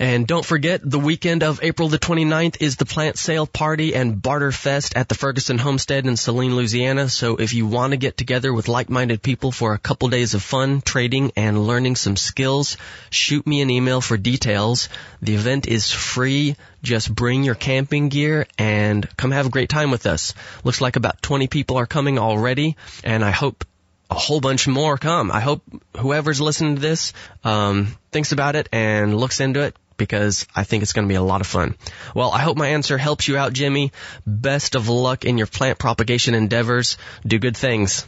And 0.00 0.26
don't 0.26 0.46
forget, 0.46 0.80
the 0.82 0.98
weekend 0.98 1.42
of 1.42 1.62
April 1.62 1.90
the 1.90 1.98
29th 1.98 2.56
is 2.60 2.76
the 2.76 2.86
plant 2.86 3.18
sale 3.18 3.46
party 3.46 3.94
and 3.94 4.22
barter 4.22 4.50
fest 4.50 4.96
at 4.96 5.10
the 5.10 5.14
Ferguson 5.14 5.58
Homestead 5.58 6.06
in 6.06 6.16
Saline, 6.16 6.56
Louisiana. 6.56 7.10
So 7.10 7.36
if 7.36 7.52
you 7.52 7.66
want 7.66 7.90
to 7.90 7.98
get 7.98 8.16
together 8.16 8.50
with 8.50 8.66
like-minded 8.66 9.22
people 9.22 9.52
for 9.52 9.74
a 9.74 9.78
couple 9.78 10.08
days 10.08 10.32
of 10.32 10.42
fun, 10.42 10.80
trading, 10.80 11.32
and 11.36 11.66
learning 11.66 11.96
some 11.96 12.16
skills, 12.16 12.78
shoot 13.10 13.46
me 13.46 13.60
an 13.60 13.68
email 13.68 14.00
for 14.00 14.16
details. 14.16 14.88
The 15.20 15.34
event 15.34 15.68
is 15.68 15.92
free. 15.92 16.56
Just 16.82 17.14
bring 17.14 17.44
your 17.44 17.54
camping 17.54 18.08
gear 18.08 18.46
and 18.56 19.06
come 19.18 19.32
have 19.32 19.44
a 19.44 19.50
great 19.50 19.68
time 19.68 19.90
with 19.90 20.06
us. 20.06 20.32
Looks 20.64 20.80
like 20.80 20.96
about 20.96 21.20
20 21.20 21.46
people 21.48 21.76
are 21.76 21.86
coming 21.86 22.18
already, 22.18 22.78
and 23.04 23.22
I 23.22 23.32
hope 23.32 23.66
a 24.10 24.14
whole 24.14 24.40
bunch 24.40 24.66
more 24.66 24.96
come. 24.96 25.30
I 25.30 25.40
hope 25.40 25.62
whoever's 25.98 26.40
listening 26.40 26.76
to 26.76 26.80
this 26.80 27.12
um, 27.44 27.98
thinks 28.12 28.32
about 28.32 28.56
it 28.56 28.66
and 28.72 29.14
looks 29.14 29.40
into 29.40 29.60
it 29.60 29.76
because 30.00 30.46
I 30.56 30.64
think 30.64 30.82
it's 30.82 30.94
going 30.94 31.06
to 31.06 31.12
be 31.12 31.16
a 31.16 31.22
lot 31.22 31.42
of 31.42 31.46
fun. 31.46 31.76
Well, 32.14 32.32
I 32.32 32.38
hope 32.38 32.56
my 32.56 32.68
answer 32.68 32.96
helps 32.98 33.28
you 33.28 33.36
out, 33.36 33.52
Jimmy. 33.52 33.92
Best 34.26 34.74
of 34.74 34.88
luck 34.88 35.26
in 35.26 35.36
your 35.36 35.46
plant 35.46 35.78
propagation 35.78 36.34
endeavors. 36.34 36.96
Do 37.24 37.38
good 37.38 37.56
things. 37.56 38.06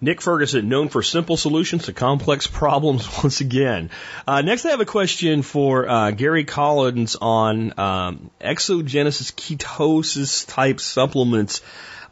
Nick 0.00 0.22
Ferguson, 0.22 0.68
known 0.68 0.88
for 0.88 1.02
simple 1.02 1.36
solutions 1.36 1.84
to 1.84 1.92
complex 1.92 2.46
problems 2.46 3.08
once 3.22 3.40
again. 3.42 3.90
Uh, 4.26 4.40
next, 4.40 4.64
I 4.64 4.70
have 4.70 4.80
a 4.80 4.86
question 4.86 5.42
for 5.42 5.88
uh, 5.88 6.10
Gary 6.12 6.44
Collins 6.44 7.16
on 7.20 7.78
um, 7.78 8.30
exogenous 8.40 9.30
ketosis 9.32 10.46
type 10.46 10.80
supplements. 10.80 11.60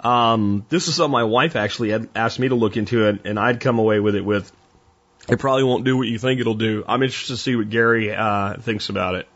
Um, 0.00 0.66
this 0.68 0.88
is 0.88 0.96
something 0.96 1.12
my 1.12 1.24
wife 1.24 1.56
actually 1.56 1.90
had 1.90 2.10
asked 2.14 2.38
me 2.38 2.48
to 2.48 2.54
look 2.54 2.76
into, 2.76 3.06
and 3.24 3.38
I'd 3.38 3.60
come 3.60 3.78
away 3.78 4.00
with 4.00 4.14
it 4.14 4.24
with 4.24 4.52
it 5.28 5.38
probably 5.38 5.64
won't 5.64 5.84
do 5.84 5.96
what 5.96 6.08
you 6.08 6.18
think 6.18 6.40
it'll 6.40 6.54
do. 6.54 6.84
I'm 6.86 7.02
interested 7.02 7.34
to 7.34 7.38
see 7.38 7.56
what 7.56 7.70
Gary 7.70 8.14
uh, 8.14 8.54
thinks 8.60 8.88
about 8.88 9.16
it. 9.16 9.28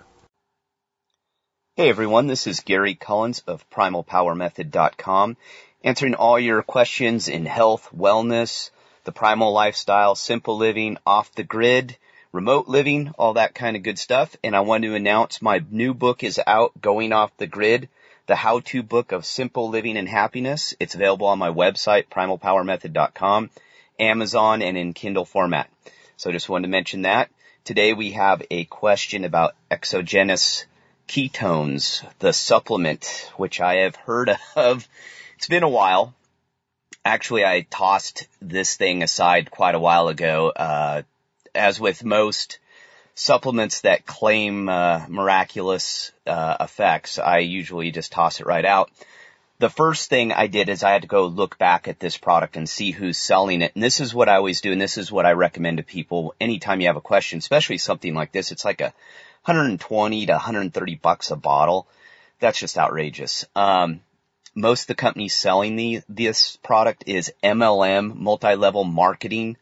Hey 1.77 1.88
everyone, 1.88 2.27
this 2.27 2.46
is 2.46 2.61
Gary 2.61 2.94
Collins 2.94 3.42
of 3.46 3.68
PrimalPowerMethod.com 3.70 5.37
answering 5.85 6.14
all 6.14 6.38
your 6.38 6.62
questions 6.62 7.29
in 7.29 7.46
health, 7.46 7.88
wellness, 7.96 8.70
the 9.05 9.12
primal 9.12 9.53
lifestyle, 9.53 10.14
simple 10.14 10.57
living, 10.57 10.98
off 11.07 11.35
the 11.35 11.44
grid, 11.44 11.96
remote 12.33 12.68
living, 12.68 13.12
all 13.18 13.35
that 13.35 13.55
kind 13.55 13.77
of 13.77 13.83
good 13.83 13.98
stuff. 13.98 14.37
And 14.42 14.57
I 14.57 14.61
want 14.61 14.85
to 14.85 14.94
announce 14.94 15.40
my 15.40 15.62
new 15.70 15.94
book 15.94 16.24
is 16.24 16.40
out, 16.46 16.79
Going 16.81 17.12
Off 17.12 17.37
the 17.37 17.46
Grid, 17.46 17.88
the 18.27 18.37
how-to 18.37 18.83
book 18.83 19.12
of 19.12 19.24
simple 19.24 19.70
living 19.70 19.96
and 19.96 20.09
happiness. 20.09 20.74
It's 20.79 20.94
available 20.94 21.29
on 21.29 21.38
my 21.38 21.51
website, 21.51 22.09
primalpowermethod.com, 22.09 23.51
Amazon, 23.99 24.63
and 24.63 24.77
in 24.77 24.95
Kindle 24.95 25.25
format. 25.25 25.69
So 26.17 26.33
just 26.33 26.49
wanted 26.49 26.67
to 26.67 26.71
mention 26.71 27.03
that. 27.03 27.31
Today 27.65 27.93
we 27.93 28.13
have 28.13 28.43
a 28.51 28.65
question 28.65 29.25
about 29.25 29.55
exogenous 29.71 30.67
ketones, 31.09 32.05
the 32.19 32.33
supplement, 32.33 33.31
which 33.37 33.61
I 33.61 33.77
have 33.77 33.97
heard 33.97 34.37
of 34.57 34.89
it's 35.39 35.47
been 35.47 35.63
a 35.63 35.69
while. 35.69 36.15
Actually, 37.05 37.45
I 37.45 37.61
tossed 37.71 38.27
this 38.43 38.77
thing 38.77 39.05
aside 39.05 39.53
quite 39.53 39.77
a 39.77 39.79
while 39.79 40.09
ago. 40.09 40.51
Uh, 40.51 41.03
as 41.55 41.79
with 41.79 42.03
most 42.03 42.59
supplements 43.15 43.83
that 43.83 44.05
claim 44.05 44.69
uh, 44.69 45.07
miraculous 45.09 46.11
uh, 46.27 46.57
effects, 46.59 47.21
I 47.21 47.39
usually 47.39 47.93
just 47.93 48.11
toss 48.11 48.41
it 48.41 48.47
right 48.47 48.65
out. 48.65 48.91
The 49.61 49.71
first 49.71 50.09
thing 50.09 50.33
I 50.33 50.47
did 50.47 50.68
is 50.68 50.85
I 50.85 50.92
had 50.92 51.03
to 51.03 51.09
go 51.09 51.27
look 51.27 51.59
back 51.59 51.88
at 51.88 51.99
this 51.99 52.16
product 52.16 52.57
and 52.57 52.68
see 52.68 52.92
who's 52.92 53.18
selling 53.18 53.61
it. 53.61 53.73
And 53.75 53.83
this 53.83 53.99
is 53.99 54.14
what 54.14 54.29
I 54.29 54.37
always 54.37 54.61
do, 54.61 54.71
and 54.71 54.81
this 54.81 54.97
is 54.97 55.11
what 55.11 55.27
I 55.27 55.33
recommend 55.33 55.79
to 55.79 55.83
people 55.83 56.35
anytime 56.40 56.81
you 56.81 56.87
have 56.87 56.97
a 56.97 57.01
question, 57.01 57.38
especially 57.38 57.79
something 57.79 58.14
like 58.14 58.31
this. 58.31 58.53
It's 58.53 58.64
like 58.64 58.81
a 58.81 58.94
120 59.44 60.27
to 60.27 60.33
130 60.33 60.94
bucks 60.97 61.33
a 61.33 61.37
bottle. 61.37 61.88
That's 62.38 62.61
just 62.61 62.79
outrageous. 62.79 63.47
Um, 63.57 64.01
most 64.55 64.83
of 64.83 64.87
the 64.88 64.94
companies 64.94 65.35
selling 65.35 65.75
the, 65.75 66.03
this 66.09 66.57
product 66.57 67.05
is 67.07 67.33
MLM, 67.42 68.14
multi-level 68.14 68.85
marketing 68.85 69.57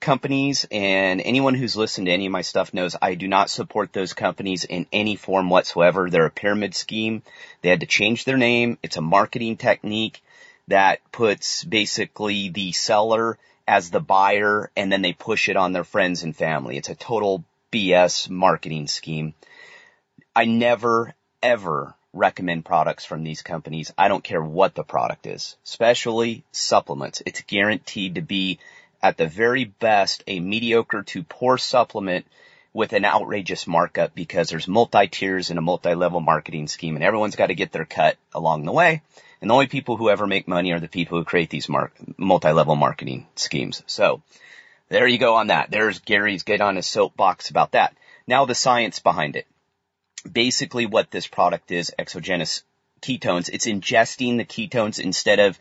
companies. 0.00 0.66
And 0.70 1.20
anyone 1.20 1.54
who's 1.54 1.76
listened 1.76 2.06
to 2.06 2.12
any 2.12 2.26
of 2.26 2.32
my 2.32 2.42
stuff 2.42 2.74
knows 2.74 2.96
I 3.00 3.14
do 3.14 3.28
not 3.28 3.50
support 3.50 3.92
those 3.92 4.14
companies 4.14 4.64
in 4.64 4.86
any 4.92 5.16
form 5.16 5.50
whatsoever. 5.50 6.08
They're 6.08 6.26
a 6.26 6.30
pyramid 6.30 6.74
scheme. 6.74 7.22
They 7.62 7.68
had 7.68 7.80
to 7.80 7.86
change 7.86 8.24
their 8.24 8.36
name. 8.36 8.78
It's 8.82 8.96
a 8.96 9.02
marketing 9.02 9.56
technique 9.56 10.22
that 10.68 11.00
puts 11.12 11.64
basically 11.64 12.48
the 12.48 12.72
seller 12.72 13.38
as 13.66 13.90
the 13.90 14.00
buyer 14.00 14.70
and 14.76 14.90
then 14.90 15.02
they 15.02 15.12
push 15.12 15.48
it 15.48 15.56
on 15.56 15.72
their 15.72 15.84
friends 15.84 16.22
and 16.22 16.34
family. 16.34 16.76
It's 16.76 16.88
a 16.88 16.94
total 16.94 17.44
BS 17.72 18.28
marketing 18.28 18.88
scheme. 18.88 19.34
I 20.34 20.44
never 20.44 21.14
ever 21.42 21.94
recommend 22.12 22.64
products 22.64 23.04
from 23.04 23.22
these 23.22 23.42
companies. 23.42 23.92
I 23.96 24.08
don't 24.08 24.24
care 24.24 24.42
what 24.42 24.74
the 24.74 24.82
product 24.82 25.26
is, 25.26 25.56
especially 25.64 26.44
supplements. 26.52 27.22
It's 27.24 27.42
guaranteed 27.42 28.16
to 28.16 28.22
be 28.22 28.58
at 29.02 29.16
the 29.16 29.26
very 29.26 29.64
best 29.64 30.22
a 30.26 30.40
mediocre 30.40 31.02
to 31.02 31.22
poor 31.22 31.58
supplement 31.58 32.26
with 32.72 32.92
an 32.92 33.04
outrageous 33.04 33.66
markup 33.66 34.14
because 34.14 34.48
there's 34.48 34.68
multi-tiers 34.68 35.50
and 35.50 35.58
a 35.58 35.62
multi-level 35.62 36.20
marketing 36.20 36.68
scheme 36.68 36.94
and 36.94 37.04
everyone's 37.04 37.36
got 37.36 37.48
to 37.48 37.54
get 37.54 37.72
their 37.72 37.84
cut 37.84 38.16
along 38.32 38.64
the 38.64 38.72
way. 38.72 39.02
And 39.40 39.50
the 39.50 39.54
only 39.54 39.66
people 39.66 39.96
who 39.96 40.10
ever 40.10 40.26
make 40.26 40.46
money 40.46 40.72
are 40.72 40.80
the 40.80 40.88
people 40.88 41.18
who 41.18 41.24
create 41.24 41.50
these 41.50 41.68
mar- 41.68 41.92
multi-level 42.16 42.76
marketing 42.76 43.26
schemes. 43.34 43.82
So 43.86 44.22
there 44.88 45.06
you 45.06 45.18
go 45.18 45.36
on 45.36 45.48
that. 45.48 45.70
There's 45.70 45.98
Gary's 46.00 46.42
get 46.42 46.60
on 46.60 46.76
his 46.76 46.86
soapbox 46.86 47.50
about 47.50 47.72
that. 47.72 47.96
Now 48.26 48.44
the 48.44 48.54
science 48.54 49.00
behind 49.00 49.36
it 49.36 49.46
basically 50.30 50.86
what 50.86 51.10
this 51.10 51.26
product 51.26 51.70
is, 51.70 51.92
exogenous 51.98 52.62
ketones. 53.00 53.48
It's 53.52 53.66
ingesting 53.66 54.36
the 54.36 54.44
ketones 54.44 55.00
instead 55.00 55.40
of 55.40 55.58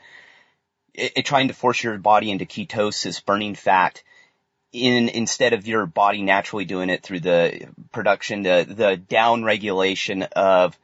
it, 0.94 1.14
it 1.18 1.26
trying 1.26 1.50
to 1.50 1.54
force 1.54 1.84
your 1.84 1.98
body 1.98 2.32
into 2.32 2.46
ketosis, 2.46 3.24
burning 3.24 3.56
fat, 3.56 4.02
in 4.72 5.10
instead 5.10 5.54
of 5.54 5.68
your 5.68 5.86
body 5.86 6.22
naturally 6.22 6.66
doing 6.66 6.90
it 6.90 7.04
through 7.04 7.22
the 7.22 7.68
production, 7.92 8.44
the 8.44 8.66
the 8.68 8.98
down 8.98 9.44
regulation 9.44 10.24
of 10.24 10.78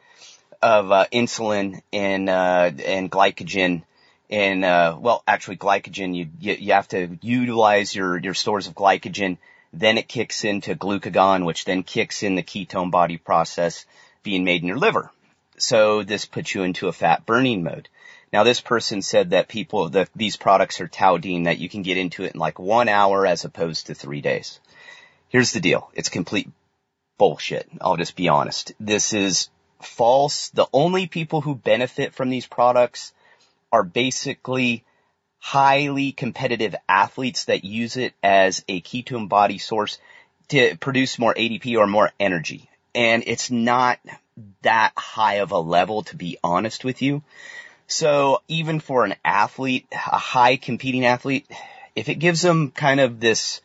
of 0.62 0.92
uh, 0.92 1.06
insulin 1.12 1.82
and 1.94 2.30
uh, 2.30 2.72
and 2.86 3.12
glycogen. 3.12 3.84
And 4.28 4.66
uh, 4.66 4.98
well, 5.00 5.24
actually, 5.28 5.58
glycogen 5.58 6.16
you, 6.16 6.30
you 6.40 6.54
you 6.54 6.74
have 6.74 6.88
to 6.90 7.18
utilize 7.22 7.96
your 7.96 8.18
your 8.18 8.34
stores 8.34 8.68
of 8.68 8.74
glycogen 8.74 9.38
then 9.76 9.98
it 9.98 10.08
kicks 10.08 10.46
into 10.46 10.74
glucagon, 10.74 11.46
which 11.46 11.66
then 11.66 11.84
kicks 11.84 12.24
in 12.24 12.36
the 12.36 12.44
ketone 12.44 12.92
body 12.92 13.18
process 13.18 13.86
being 14.24 14.46
made 14.46 14.62
in 14.62 14.68
your 14.68 14.78
liver. 14.78 15.12
So 15.58 16.04
this 16.04 16.26
puts 16.26 16.56
you 16.56 16.64
into 16.64 16.88
a 16.88 16.94
fat 16.94 17.26
burning 17.26 17.64
mode. 17.64 17.90
Now 18.36 18.44
this 18.44 18.60
person 18.60 19.02
said 19.02 19.30
that 19.30 19.48
people, 19.48 19.88
that 19.92 20.10
these 20.14 20.36
products 20.36 20.82
are 20.82 20.90
Taudine 20.90 21.46
that 21.46 21.58
you 21.58 21.70
can 21.70 21.84
get 21.84 21.98
into 21.98 22.26
it 22.26 22.34
in 22.34 22.40
like 22.42 22.60
one 22.60 22.90
hour 22.90 23.26
as 23.26 23.46
opposed 23.46 23.88
to 23.88 23.96
three 23.96 24.20
days. 24.20 24.60
Here's 25.30 25.54
the 25.54 25.62
deal. 25.62 25.90
It's 25.94 26.10
complete 26.10 26.50
bullshit. 27.18 27.66
I'll 27.80 27.96
just 27.96 28.18
be 28.18 28.28
honest. 28.28 28.74
This 28.78 29.14
is 29.14 29.48
false. 29.82 30.50
The 30.50 30.68
only 30.74 31.08
people 31.08 31.40
who 31.40 31.56
benefit 31.56 32.14
from 32.14 32.30
these 32.30 32.46
products 32.46 33.14
are 33.72 33.84
basically 33.84 34.84
highly 35.40 36.12
competitive 36.12 36.76
athletes 36.90 37.46
that 37.46 37.64
use 37.64 37.96
it 37.96 38.16
as 38.22 38.66
a 38.68 38.82
ketone 38.82 39.30
body 39.30 39.60
source 39.60 39.98
to 40.50 40.76
produce 40.76 41.18
more 41.18 41.34
ADP 41.34 41.78
or 41.78 41.88
more 41.88 42.12
energy. 42.20 42.70
And 42.94 43.24
it's 43.28 43.50
not 43.50 43.98
that 44.64 44.92
high 44.98 45.36
of 45.36 45.54
a 45.54 45.58
level 45.58 46.04
to 46.04 46.18
be 46.18 46.38
honest 46.44 46.84
with 46.84 47.02
you. 47.02 47.24
So 47.88 48.42
even 48.48 48.80
for 48.80 49.06
an 49.06 49.16
athlete, 49.24 49.88
a 49.92 50.18
high 50.18 50.58
competing 50.58 51.06
athlete, 51.06 51.50
if 51.96 52.10
it 52.10 52.16
gives 52.16 52.42
them 52.42 52.72
kind 52.72 53.00
of 53.00 53.20
this 53.20 53.62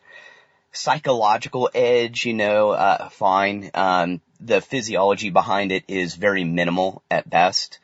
psychological 0.72 1.70
edge, 1.74 2.26
you 2.26 2.34
know, 2.34 2.70
uh, 2.70 3.08
fine. 3.08 3.70
Um, 3.74 4.20
the 4.40 4.60
physiology 4.60 5.30
behind 5.30 5.72
it 5.72 5.84
is 5.88 6.14
very 6.14 6.44
minimal 6.44 7.02
at 7.10 7.28
best. 7.28 7.78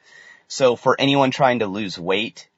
So 0.48 0.76
for 0.76 0.94
anyone 0.98 1.30
trying 1.30 1.58
to 1.58 1.66
lose 1.66 1.98
weight, 1.98 2.48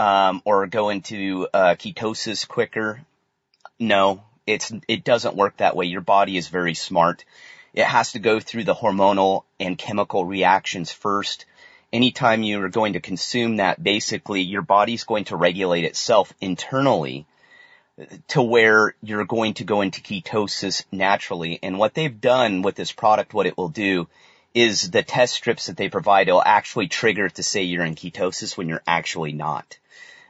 um, 0.00 0.40
or 0.46 0.66
go 0.66 0.88
into 0.88 1.46
uh, 1.52 1.74
ketosis 1.74 2.48
quicker. 2.48 3.02
No, 3.78 4.24
it's 4.46 4.72
it 4.88 5.04
doesn't 5.04 5.36
work 5.36 5.58
that 5.58 5.76
way. 5.76 5.84
Your 5.86 6.00
body 6.00 6.38
is 6.38 6.48
very 6.48 6.74
smart. 6.74 7.24
It 7.74 7.84
has 7.84 8.12
to 8.12 8.18
go 8.18 8.40
through 8.40 8.64
the 8.64 8.74
hormonal 8.74 9.44
and 9.58 9.76
chemical 9.76 10.24
reactions 10.24 10.90
first. 10.90 11.44
Anytime 11.92 12.42
you 12.42 12.62
are 12.62 12.68
going 12.68 12.92
to 12.92 13.00
consume 13.00 13.56
that, 13.56 13.82
basically 13.82 14.42
your 14.42 14.62
body's 14.62 15.04
going 15.04 15.24
to 15.24 15.36
regulate 15.36 15.84
itself 15.84 16.32
internally 16.40 17.26
to 18.28 18.42
where 18.42 18.94
you're 19.02 19.24
going 19.24 19.54
to 19.54 19.64
go 19.64 19.80
into 19.80 20.00
ketosis 20.00 20.84
naturally. 20.92 21.58
And 21.62 21.78
what 21.78 21.94
they've 21.94 22.20
done 22.20 22.62
with 22.62 22.74
this 22.74 22.92
product, 22.92 23.34
what 23.34 23.46
it 23.46 23.56
will 23.56 23.68
do 23.68 24.08
is 24.54 24.90
the 24.90 25.02
test 25.02 25.34
strips 25.34 25.66
that 25.66 25.76
they 25.76 25.88
provide, 25.88 26.28
it'll 26.28 26.42
actually 26.42 26.88
trigger 26.88 27.28
to 27.28 27.42
say 27.42 27.62
you're 27.62 27.84
in 27.84 27.94
ketosis 27.94 28.56
when 28.56 28.68
you're 28.68 28.82
actually 28.86 29.32
not. 29.32 29.78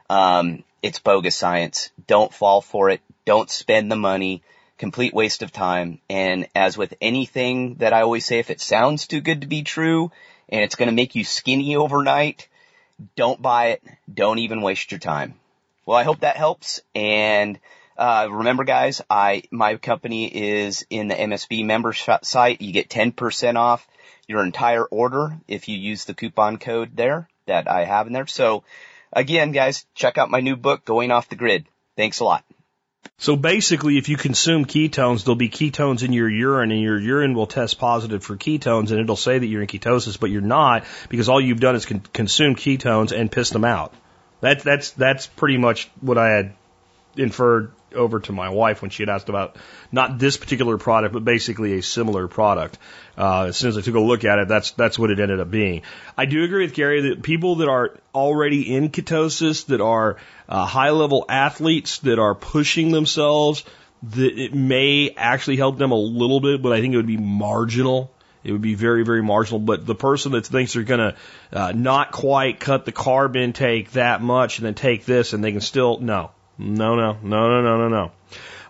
Um, 0.09 0.63
it's 0.81 0.99
bogus 0.99 1.35
science. 1.35 1.91
Don't 2.07 2.33
fall 2.33 2.61
for 2.61 2.89
it. 2.89 3.01
Don't 3.25 3.49
spend 3.49 3.91
the 3.91 3.95
money. 3.95 4.43
Complete 4.77 5.13
waste 5.13 5.43
of 5.43 5.51
time. 5.51 5.99
And 6.09 6.47
as 6.55 6.77
with 6.77 6.95
anything 7.01 7.75
that 7.75 7.93
I 7.93 8.01
always 8.01 8.25
say, 8.25 8.39
if 8.39 8.49
it 8.49 8.61
sounds 8.61 9.07
too 9.07 9.21
good 9.21 9.41
to 9.41 9.47
be 9.47 9.63
true 9.63 10.11
and 10.51 10.61
it's 10.61 10.75
going 10.75 10.89
to 10.89 10.95
make 10.95 11.15
you 11.15 11.23
skinny 11.23 11.75
overnight, 11.75 12.47
don't 13.15 13.41
buy 13.41 13.67
it. 13.67 13.83
Don't 14.13 14.39
even 14.39 14.61
waste 14.61 14.91
your 14.91 14.99
time. 14.99 15.35
Well, 15.85 15.97
I 15.97 16.03
hope 16.03 16.19
that 16.19 16.37
helps. 16.37 16.81
And 16.93 17.59
uh, 17.97 18.27
remember, 18.29 18.63
guys, 18.63 19.01
I 19.09 19.43
my 19.51 19.75
company 19.77 20.25
is 20.25 20.85
in 20.89 21.07
the 21.07 21.15
MSB 21.15 21.65
member 21.65 21.93
site. 21.93 22.61
You 22.61 22.71
get 22.71 22.89
10% 22.89 23.55
off 23.55 23.87
your 24.27 24.43
entire 24.43 24.85
order 24.85 25.37
if 25.47 25.67
you 25.67 25.77
use 25.77 26.05
the 26.05 26.13
coupon 26.13 26.57
code 26.57 26.95
there 26.95 27.27
that 27.47 27.67
I 27.67 27.85
have 27.85 28.07
in 28.07 28.13
there. 28.13 28.27
So 28.27 28.63
again, 29.11 29.51
guys, 29.51 29.85
check 29.95 30.17
out 30.17 30.29
my 30.29 30.41
new 30.41 30.55
book, 30.55 30.85
Going 30.85 31.11
Off 31.11 31.29
the 31.29 31.35
Grid. 31.35 31.65
Thanks 31.97 32.19
a 32.19 32.23
lot. 32.23 32.45
So 33.21 33.35
basically, 33.35 33.99
if 33.99 34.09
you 34.09 34.17
consume 34.17 34.65
ketones, 34.65 35.23
there'll 35.23 35.35
be 35.35 35.49
ketones 35.49 36.03
in 36.03 36.11
your 36.11 36.27
urine 36.27 36.71
and 36.71 36.81
your 36.81 36.99
urine 36.99 37.35
will 37.35 37.45
test 37.45 37.77
positive 37.77 38.23
for 38.23 38.35
ketones 38.35 38.89
and 38.89 38.99
it'll 38.99 39.15
say 39.15 39.37
that 39.37 39.45
you're 39.45 39.61
in 39.61 39.67
ketosis, 39.67 40.19
but 40.19 40.31
you're 40.31 40.41
not 40.41 40.85
because 41.07 41.29
all 41.29 41.39
you've 41.39 41.59
done 41.59 41.75
is 41.75 41.85
con- 41.85 42.01
consume 42.13 42.55
ketones 42.55 43.11
and 43.11 43.31
piss 43.31 43.51
them 43.51 43.63
out. 43.63 43.93
That, 44.39 44.63
that's, 44.63 44.89
that's 44.91 45.27
pretty 45.27 45.57
much 45.57 45.87
what 45.99 46.17
I 46.17 46.29
had 46.29 46.53
inferred 47.15 47.73
over 47.93 48.19
to 48.19 48.31
my 48.31 48.49
wife 48.49 48.81
when 48.81 48.91
she 48.91 49.03
had 49.03 49.09
asked 49.09 49.29
about 49.29 49.57
not 49.91 50.19
this 50.19 50.37
particular 50.37 50.77
product, 50.77 51.13
but 51.13 51.23
basically 51.23 51.77
a 51.77 51.81
similar 51.81 52.27
product. 52.27 52.77
Uh, 53.17 53.45
as 53.45 53.57
soon 53.57 53.69
as 53.69 53.77
I 53.77 53.81
took 53.81 53.95
a 53.95 53.99
look 53.99 54.23
at 54.25 54.39
it, 54.39 54.47
that's 54.47 54.71
that's 54.71 54.97
what 54.97 55.11
it 55.11 55.19
ended 55.19 55.39
up 55.39 55.51
being. 55.51 55.81
I 56.17 56.25
do 56.25 56.43
agree 56.43 56.65
with 56.65 56.73
Gary 56.73 57.09
that 57.09 57.23
people 57.23 57.55
that 57.57 57.69
are 57.69 57.97
already 58.13 58.73
in 58.73 58.89
ketosis, 58.89 59.65
that 59.67 59.81
are 59.81 60.17
uh, 60.47 60.65
high 60.65 60.91
level 60.91 61.25
athletes, 61.29 61.99
that 61.99 62.19
are 62.19 62.35
pushing 62.35 62.91
themselves, 62.91 63.63
that 64.03 64.39
it 64.39 64.53
may 64.53 65.13
actually 65.15 65.57
help 65.57 65.77
them 65.77 65.91
a 65.91 65.99
little 65.99 66.39
bit, 66.39 66.61
but 66.61 66.73
I 66.73 66.81
think 66.81 66.93
it 66.93 66.97
would 66.97 67.07
be 67.07 67.17
marginal. 67.17 68.11
It 68.43 68.51
would 68.51 68.61
be 68.61 68.73
very, 68.73 69.03
very 69.03 69.21
marginal. 69.21 69.59
But 69.59 69.85
the 69.85 69.95
person 69.95 70.31
that 70.31 70.45
thinks 70.45 70.73
they're 70.73 70.83
going 70.83 71.13
to 71.13 71.15
uh, 71.53 71.71
not 71.73 72.11
quite 72.11 72.59
cut 72.59 72.85
the 72.85 72.91
carb 72.91 73.35
intake 73.35 73.91
that 73.91 74.21
much 74.21 74.57
and 74.57 74.65
then 74.65 74.73
take 74.73 75.05
this 75.05 75.33
and 75.33 75.43
they 75.43 75.51
can 75.51 75.61
still, 75.61 75.99
no, 75.99 76.31
no, 76.61 76.95
no, 76.95 77.17
no, 77.21 77.49
no, 77.49 77.61
no, 77.61 77.77
no, 77.77 77.87
no. 77.89 78.11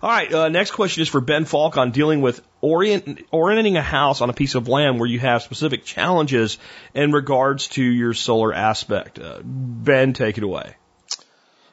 All 0.02 0.10
right, 0.10 0.34
uh, 0.34 0.50
next 0.50 0.72
question 0.72 1.04
is 1.04 1.10
for 1.10 1.22
Ben 1.22 1.46
Falk 1.46 1.78
on 1.78 1.92
dealing 1.92 2.22
with 2.22 2.42
orient, 2.60 3.24
orienting 3.32 3.78
a 3.78 3.84
house 3.84 4.22
on 4.22 4.32
a 4.32 4.34
piece 4.34 4.56
of 4.56 4.68
land 4.68 5.00
where 5.00 5.08
you 5.08 5.20
have 5.20 5.44
specific 5.44 5.86
challenges 5.86 6.58
in 6.96 7.12
regards 7.12 7.68
to 7.70 7.84
your 7.84 8.16
solar 8.16 8.52
aspect. 8.52 9.20
Uh, 9.20 9.42
ben, 9.44 10.14
take 10.14 10.40
it 10.40 10.44
away. 10.44 10.76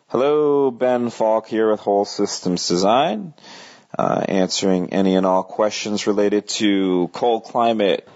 Hello, 0.08 0.70
Ben 0.70 1.08
Falk 1.08 1.48
here 1.48 1.70
with 1.70 1.80
Whole 1.80 2.04
Systems 2.04 2.68
Design, 2.68 3.32
uh, 3.98 4.24
answering 4.28 4.92
any 4.92 5.16
and 5.16 5.24
all 5.24 5.42
questions 5.42 6.06
related 6.06 6.48
to 6.48 7.08
cold 7.14 7.44
climate, 7.44 8.06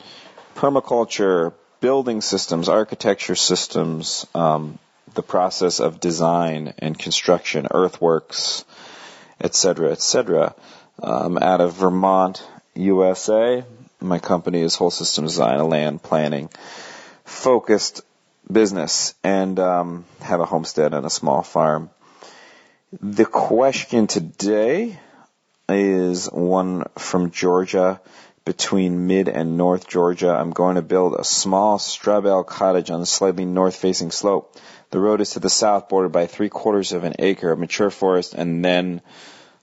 permaculture, 0.55 1.55
building 1.81 2.21
systems, 2.21 2.69
architecture 2.69 3.35
systems, 3.35 4.27
um, 4.35 4.79
the 5.15 5.23
process 5.23 5.81
of 5.81 6.01
design 6.01 6.75
and 6.79 6.99
construction, 6.99 7.67
earthworks, 7.71 8.65
etc., 9.41 9.93
etc. 9.93 10.55
Um, 11.03 11.39
out 11.39 11.61
of 11.61 11.75
Vermont, 11.75 12.47
USA. 12.75 13.65
My 14.01 14.19
company 14.19 14.63
is 14.63 14.75
Whole 14.75 14.91
System 14.91 15.25
Design, 15.25 15.59
a 15.59 15.67
land 15.67 16.03
planning 16.03 16.49
focused 17.25 18.03
business, 18.51 19.15
and 19.23 19.59
um, 19.59 20.05
have 20.21 20.41
a 20.41 20.45
homestead 20.45 20.95
and 20.95 21.07
a 21.07 21.11
small 21.11 21.43
farm. 21.43 21.91
The 23.01 23.25
question 23.25 24.07
today 24.07 24.99
is 25.69 26.27
one 26.27 26.85
from 26.99 27.31
Georgia 27.31 28.01
between 28.45 29.07
mid 29.07 29.29
and 29.29 29.57
north 29.57 29.89
Georgia. 29.89 30.31
I'm 30.31 30.51
going 30.51 30.75
to 30.77 30.83
build 30.83 31.15
a 31.15 31.25
small 31.25 31.79
straw 31.79 32.21
bale 32.21 32.45
cottage 32.45 32.91
on 32.91 33.01
a 33.01 33.07
slightly 33.07 33.45
north 33.45 33.77
facing 33.77 34.11
slope. 34.11 34.57
The 34.93 35.01
road 35.01 35.23
is 35.23 35.31
to 35.31 35.41
the 35.41 35.49
south, 35.49 35.89
bordered 35.89 36.13
by 36.13 36.27
three 36.27 36.51
quarters 36.51 36.93
of 36.93 37.05
an 37.05 37.15
acre 37.19 37.51
of 37.51 37.59
mature 37.59 37.89
forest, 37.89 38.35
and 38.35 38.63
then 38.63 39.01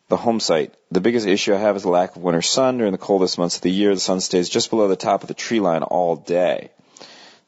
the 0.07 0.17
home 0.17 0.39
site. 0.39 0.73
The 0.89 1.01
biggest 1.01 1.27
issue 1.27 1.53
I 1.53 1.59
have 1.59 1.75
is 1.75 1.83
the 1.83 1.89
lack 1.89 2.15
of 2.15 2.23
winter 2.23 2.41
sun. 2.41 2.79
During 2.79 2.93
the 2.93 2.97
coldest 2.97 3.37
months 3.37 3.57
of 3.57 3.61
the 3.61 3.69
year, 3.69 3.93
the 3.93 3.99
sun 3.99 4.21
stays 4.21 4.49
just 4.49 4.71
below 4.71 4.87
the 4.87 4.95
top 4.95 5.21
of 5.21 5.27
the 5.27 5.35
tree 5.35 5.59
line 5.59 5.83
all 5.83 6.15
day. 6.15 6.71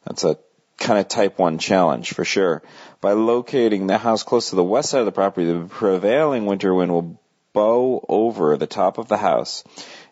That's 0.06 0.24
a 0.24 0.38
kind 0.78 1.00
of 1.00 1.08
type 1.08 1.40
1 1.40 1.58
challenge 1.58 2.14
for 2.14 2.24
sure. 2.24 2.62
By 3.02 3.14
locating 3.14 3.88
the 3.88 3.98
house 3.98 4.22
close 4.22 4.52
to 4.52 4.56
the 4.56 4.64
west 4.64 4.92
side 4.92 5.00
of 5.00 5.06
the 5.08 5.12
property, 5.12 5.52
the 5.52 5.66
prevailing 5.66 6.46
winter 6.46 6.76
wind 6.76 6.92
will 6.92 7.20
bow 7.52 8.06
over 8.08 8.58
the 8.58 8.68
top 8.68 9.00
of 9.00 9.08
the 9.08 9.18
house. 9.18 9.64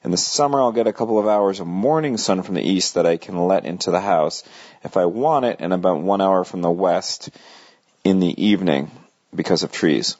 In 0.04 0.10
the 0.10 0.18
summer, 0.18 0.60
I'll 0.60 0.72
get 0.72 0.88
a 0.88 0.94
couple 0.94 1.20
of 1.20 1.28
hours 1.28 1.60
of 1.60 1.68
morning 1.68 2.18
sun 2.18 2.42
from 2.42 2.56
the 2.56 2.68
east 2.68 2.96
that 2.96 3.06
I 3.06 3.18
can 3.18 3.38
let 3.38 3.66
into 3.66 3.92
the 3.92 4.02
house 4.02 4.44
if 4.84 4.98
I 4.98 5.06
want 5.06 5.46
it, 5.46 5.58
and 5.60 5.72
about 5.72 6.02
one 6.02 6.20
hour 6.20 6.44
from 6.44 6.62
the 6.62 6.72
west 6.72 7.30
in 8.10 8.20
the 8.20 8.44
evening 8.44 8.92
because 9.34 9.64
of 9.64 9.72
trees. 9.72 10.18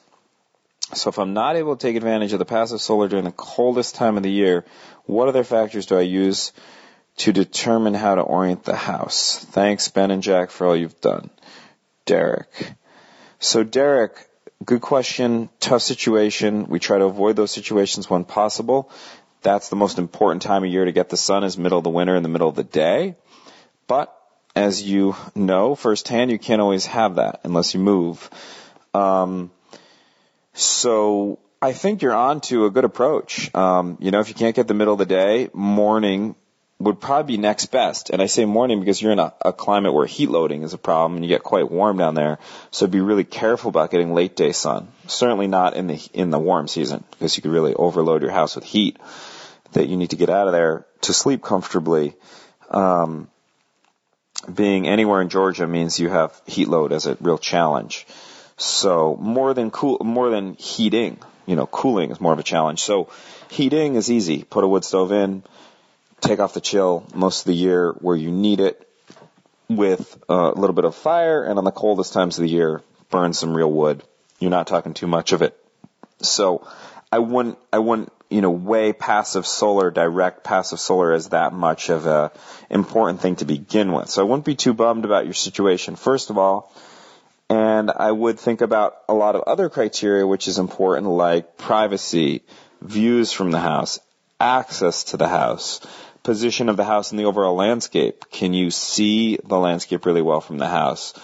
So 0.94 1.10
if 1.10 1.18
I'm 1.18 1.34
not 1.34 1.56
able 1.56 1.76
to 1.76 1.86
take 1.86 1.96
advantage 1.96 2.32
of 2.32 2.38
the 2.38 2.44
passive 2.44 2.80
solar 2.80 3.08
during 3.08 3.24
the 3.24 3.32
coldest 3.32 3.94
time 3.94 4.16
of 4.16 4.22
the 4.22 4.30
year, 4.30 4.64
what 5.04 5.28
other 5.28 5.44
factors 5.44 5.86
do 5.86 5.96
I 5.96 6.02
use 6.02 6.52
to 7.18 7.32
determine 7.32 7.94
how 7.94 8.14
to 8.14 8.22
orient 8.22 8.64
the 8.64 8.76
house? 8.76 9.38
Thanks, 9.38 9.88
Ben 9.88 10.10
and 10.10 10.22
Jack, 10.22 10.50
for 10.50 10.66
all 10.66 10.76
you've 10.76 11.00
done. 11.00 11.30
Derek. 12.06 12.72
So 13.38 13.62
Derek, 13.62 14.28
good 14.64 14.80
question, 14.80 15.48
tough 15.60 15.82
situation. 15.82 16.66
We 16.66 16.78
try 16.78 16.98
to 16.98 17.04
avoid 17.04 17.36
those 17.36 17.52
situations 17.52 18.10
when 18.10 18.24
possible. 18.24 18.90
That's 19.42 19.68
the 19.68 19.76
most 19.76 19.98
important 19.98 20.42
time 20.42 20.64
of 20.64 20.70
year 20.70 20.84
to 20.84 20.92
get 20.92 21.08
the 21.08 21.16
sun 21.16 21.44
is 21.44 21.56
middle 21.56 21.78
of 21.78 21.84
the 21.84 21.90
winter 21.90 22.16
in 22.16 22.22
the 22.22 22.28
middle 22.28 22.48
of 22.48 22.56
the 22.56 22.64
day. 22.64 23.16
But 23.86 24.14
as 24.54 24.82
you 24.82 25.14
know 25.34 25.74
firsthand, 25.74 26.30
you 26.30 26.38
can't 26.38 26.60
always 26.60 26.86
have 26.86 27.16
that 27.16 27.40
unless 27.44 27.74
you 27.74 27.80
move. 27.80 28.28
Um, 28.94 29.50
so 30.52 31.38
I 31.62 31.72
think 31.72 32.02
you're 32.02 32.14
on 32.14 32.40
to 32.42 32.66
a 32.66 32.70
good 32.70 32.84
approach. 32.84 33.54
Um, 33.54 33.96
you 34.00 34.10
know, 34.10 34.20
if 34.20 34.28
you 34.28 34.34
can't 34.34 34.56
get 34.56 34.66
the 34.66 34.74
middle 34.74 34.94
of 34.94 34.98
the 34.98 35.06
day, 35.06 35.48
morning 35.52 36.34
would 36.80 36.98
probably 36.98 37.36
be 37.36 37.40
next 37.40 37.66
best. 37.66 38.08
And 38.08 38.22
I 38.22 38.26
say 38.26 38.46
morning 38.46 38.80
because 38.80 39.00
you're 39.00 39.12
in 39.12 39.18
a, 39.18 39.34
a 39.44 39.52
climate 39.52 39.92
where 39.92 40.06
heat 40.06 40.30
loading 40.30 40.62
is 40.62 40.72
a 40.72 40.78
problem 40.78 41.16
and 41.16 41.24
you 41.24 41.28
get 41.28 41.42
quite 41.42 41.70
warm 41.70 41.98
down 41.98 42.14
there. 42.14 42.38
So 42.70 42.86
be 42.86 43.00
really 43.00 43.24
careful 43.24 43.68
about 43.68 43.90
getting 43.90 44.14
late 44.14 44.34
day 44.34 44.52
sun. 44.52 44.88
Certainly 45.06 45.48
not 45.48 45.76
in 45.76 45.86
the 45.86 46.00
in 46.14 46.30
the 46.30 46.38
warm 46.38 46.68
season 46.68 47.04
because 47.10 47.36
you 47.36 47.42
could 47.42 47.52
really 47.52 47.74
overload 47.74 48.22
your 48.22 48.30
house 48.30 48.54
with 48.54 48.64
heat 48.64 48.98
that 49.72 49.88
you 49.88 49.98
need 49.98 50.10
to 50.10 50.16
get 50.16 50.30
out 50.30 50.46
of 50.46 50.52
there 50.54 50.86
to 51.02 51.12
sleep 51.12 51.42
comfortably. 51.42 52.14
Um, 52.70 53.28
being 54.54 54.86
anywhere 54.86 55.20
in 55.22 55.28
Georgia 55.28 55.66
means 55.66 55.98
you 55.98 56.08
have 56.08 56.40
heat 56.46 56.68
load 56.68 56.92
as 56.92 57.06
a 57.06 57.16
real 57.20 57.38
challenge. 57.38 58.06
So 58.56 59.16
more 59.20 59.54
than 59.54 59.70
cool, 59.70 59.98
more 60.00 60.30
than 60.30 60.54
heating, 60.54 61.18
you 61.46 61.56
know, 61.56 61.66
cooling 61.66 62.10
is 62.10 62.20
more 62.20 62.32
of 62.32 62.38
a 62.38 62.42
challenge. 62.42 62.80
So 62.80 63.08
heating 63.50 63.94
is 63.94 64.10
easy. 64.10 64.42
Put 64.42 64.64
a 64.64 64.68
wood 64.68 64.84
stove 64.84 65.12
in, 65.12 65.42
take 66.20 66.40
off 66.40 66.54
the 66.54 66.60
chill 66.60 67.06
most 67.14 67.40
of 67.40 67.46
the 67.46 67.54
year 67.54 67.92
where 67.92 68.16
you 68.16 68.30
need 68.30 68.60
it 68.60 68.86
with 69.68 70.22
a 70.28 70.50
little 70.50 70.74
bit 70.74 70.84
of 70.84 70.94
fire 70.94 71.44
and 71.44 71.58
on 71.58 71.64
the 71.64 71.70
coldest 71.70 72.12
times 72.12 72.38
of 72.38 72.42
the 72.42 72.50
year, 72.50 72.82
burn 73.08 73.32
some 73.32 73.54
real 73.54 73.70
wood. 73.70 74.02
You're 74.38 74.50
not 74.50 74.66
talking 74.66 74.94
too 74.94 75.06
much 75.06 75.32
of 75.32 75.42
it. 75.42 75.56
So 76.22 76.66
I 77.10 77.18
wouldn't, 77.18 77.58
I 77.72 77.78
wouldn't, 77.78 78.12
you 78.30 78.40
know, 78.40 78.50
weigh 78.50 78.92
passive 78.92 79.46
solar, 79.46 79.90
direct 79.90 80.44
passive 80.44 80.78
solar 80.78 81.12
as 81.12 81.30
that 81.30 81.52
much 81.52 81.90
of 81.90 82.06
a 82.06 82.30
important 82.70 83.20
thing 83.20 83.36
to 83.36 83.44
begin 83.44 83.92
with. 83.92 84.08
So 84.08 84.22
I 84.22 84.24
wouldn't 84.24 84.44
be 84.44 84.54
too 84.54 84.72
bummed 84.72 85.04
about 85.04 85.24
your 85.24 85.34
situation. 85.34 85.96
First 85.96 86.30
of 86.30 86.38
all, 86.38 86.72
and 87.50 87.90
I 87.90 88.12
would 88.12 88.38
think 88.38 88.60
about 88.60 88.96
a 89.08 89.14
lot 89.14 89.34
of 89.34 89.42
other 89.42 89.68
criteria 89.68 90.24
which 90.24 90.46
is 90.46 90.58
important 90.58 91.08
like 91.08 91.58
privacy, 91.58 92.42
views 92.80 93.32
from 93.32 93.50
the 93.50 93.58
house, 93.58 93.98
access 94.38 95.04
to 95.04 95.16
the 95.16 95.26
house, 95.26 95.80
position 96.22 96.68
of 96.68 96.76
the 96.76 96.84
house 96.84 97.10
in 97.10 97.18
the 97.18 97.24
overall 97.24 97.56
landscape. 97.56 98.26
Can 98.30 98.54
you 98.54 98.70
see 98.70 99.38
the 99.44 99.58
landscape 99.58 100.06
really 100.06 100.22
well 100.22 100.40
from 100.40 100.58
the 100.58 100.68
house? 100.68 101.14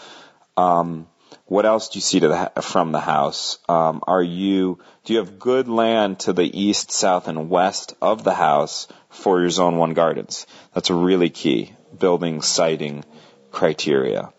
Um, 0.57 1.07
what 1.47 1.65
else 1.65 1.89
do 1.89 1.99
you 1.99 2.03
see 2.03 2.21
to 2.21 2.29
the, 2.29 2.63
from 2.63 2.91
the 2.93 3.01
house? 3.01 3.59
Um, 3.69 4.03
are 4.07 4.23
you 4.23 4.81
do 5.05 5.13
you 5.13 5.21
have 5.21 5.39
good 5.39 5.69
land 5.69 6.19
to 6.21 6.33
the 6.33 6.61
east, 6.61 6.91
south, 6.91 7.29
and 7.29 7.49
west 7.49 7.95
of 8.03 8.25
the 8.25 8.35
house 8.35 8.89
for 9.11 9.41
your 9.41 9.51
Zone 9.51 9.77
One 9.77 9.95
gardens? 9.95 10.47
That's 10.75 10.91
a 10.91 10.95
really 10.95 11.31
key 11.31 11.73
building 11.97 12.43
siting 12.43 13.05
criteria. 13.53 14.33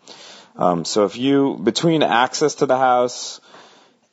Um, 0.58 0.84
so 0.84 1.06
if 1.06 1.18
you 1.18 1.58
between 1.64 2.04
access 2.04 2.56
to 2.56 2.66
the 2.66 2.78
house 2.78 3.40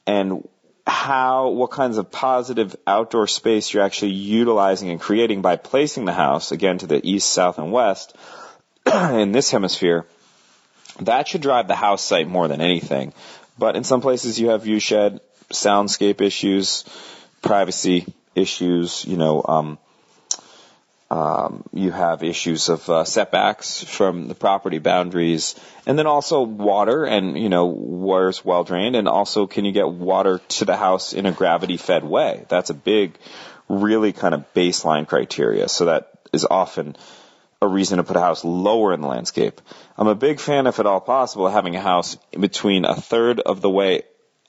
and 0.06 0.48
how 0.86 1.48
what 1.48 1.70
kinds 1.70 1.98
of 1.98 2.12
positive 2.12 2.76
outdoor 2.86 3.26
space 3.26 3.72
you're 3.72 3.82
actually 3.82 4.12
utilizing 4.12 4.90
and 4.90 5.00
creating 5.00 5.42
by 5.42 5.56
placing 5.56 6.04
the 6.04 6.12
house 6.12 6.52
again 6.52 6.78
to 6.78 6.86
the 6.86 7.00
east, 7.02 7.30
south, 7.30 7.58
and 7.58 7.72
west 7.72 8.14
in 8.86 9.32
this 9.32 9.50
hemisphere, 9.50 10.06
that 11.00 11.28
should 11.28 11.42
drive 11.42 11.68
the 11.68 11.74
house 11.74 12.02
site 12.02 12.28
more 12.28 12.48
than 12.48 12.60
anything. 12.60 13.12
But 13.58 13.76
in 13.76 13.84
some 13.84 14.00
places 14.00 14.38
you 14.38 14.50
have 14.50 14.62
view 14.62 14.80
shed, 14.80 15.20
soundscape 15.50 16.20
issues, 16.20 16.84
privacy 17.42 18.06
issues, 18.34 19.04
you 19.04 19.16
know, 19.16 19.44
um, 19.46 19.78
um, 21.10 21.62
you 21.72 21.92
have 21.92 22.24
issues 22.24 22.68
of 22.68 22.88
uh, 22.88 23.04
setbacks 23.04 23.84
from 23.84 24.26
the 24.26 24.34
property 24.34 24.78
boundaries, 24.78 25.54
and 25.86 25.98
then 25.98 26.06
also 26.06 26.42
water, 26.42 27.04
and 27.04 27.38
you 27.38 27.48
know 27.48 27.66
water's 27.66 28.44
well 28.44 28.64
drained, 28.64 28.96
and 28.96 29.06
also 29.06 29.46
can 29.46 29.64
you 29.64 29.70
get 29.70 29.88
water 29.88 30.40
to 30.48 30.64
the 30.64 30.76
house 30.76 31.12
in 31.12 31.26
a 31.26 31.32
gravity 31.32 31.76
fed 31.76 32.02
way? 32.02 32.44
That's 32.48 32.70
a 32.70 32.74
big, 32.74 33.16
really 33.68 34.12
kind 34.12 34.34
of 34.34 34.52
baseline 34.54 35.06
criteria. 35.06 35.68
So 35.68 35.84
that 35.84 36.10
is 36.32 36.46
often 36.50 36.96
a 37.64 37.68
reason 37.68 37.98
to 37.98 38.04
put 38.04 38.16
a 38.16 38.20
house 38.20 38.44
lower 38.44 38.92
in 38.92 39.00
the 39.00 39.08
landscape. 39.08 39.60
I'm 39.96 40.08
a 40.08 40.14
big 40.14 40.40
fan, 40.40 40.66
if 40.66 40.80
at 40.80 40.86
all 40.86 41.00
possible, 41.00 41.48
having 41.48 41.76
a 41.76 41.80
house 41.80 42.16
between 42.38 42.84
a 42.84 42.94
third 42.94 43.40
of 43.40 43.60
the 43.60 43.70
way 43.70 44.02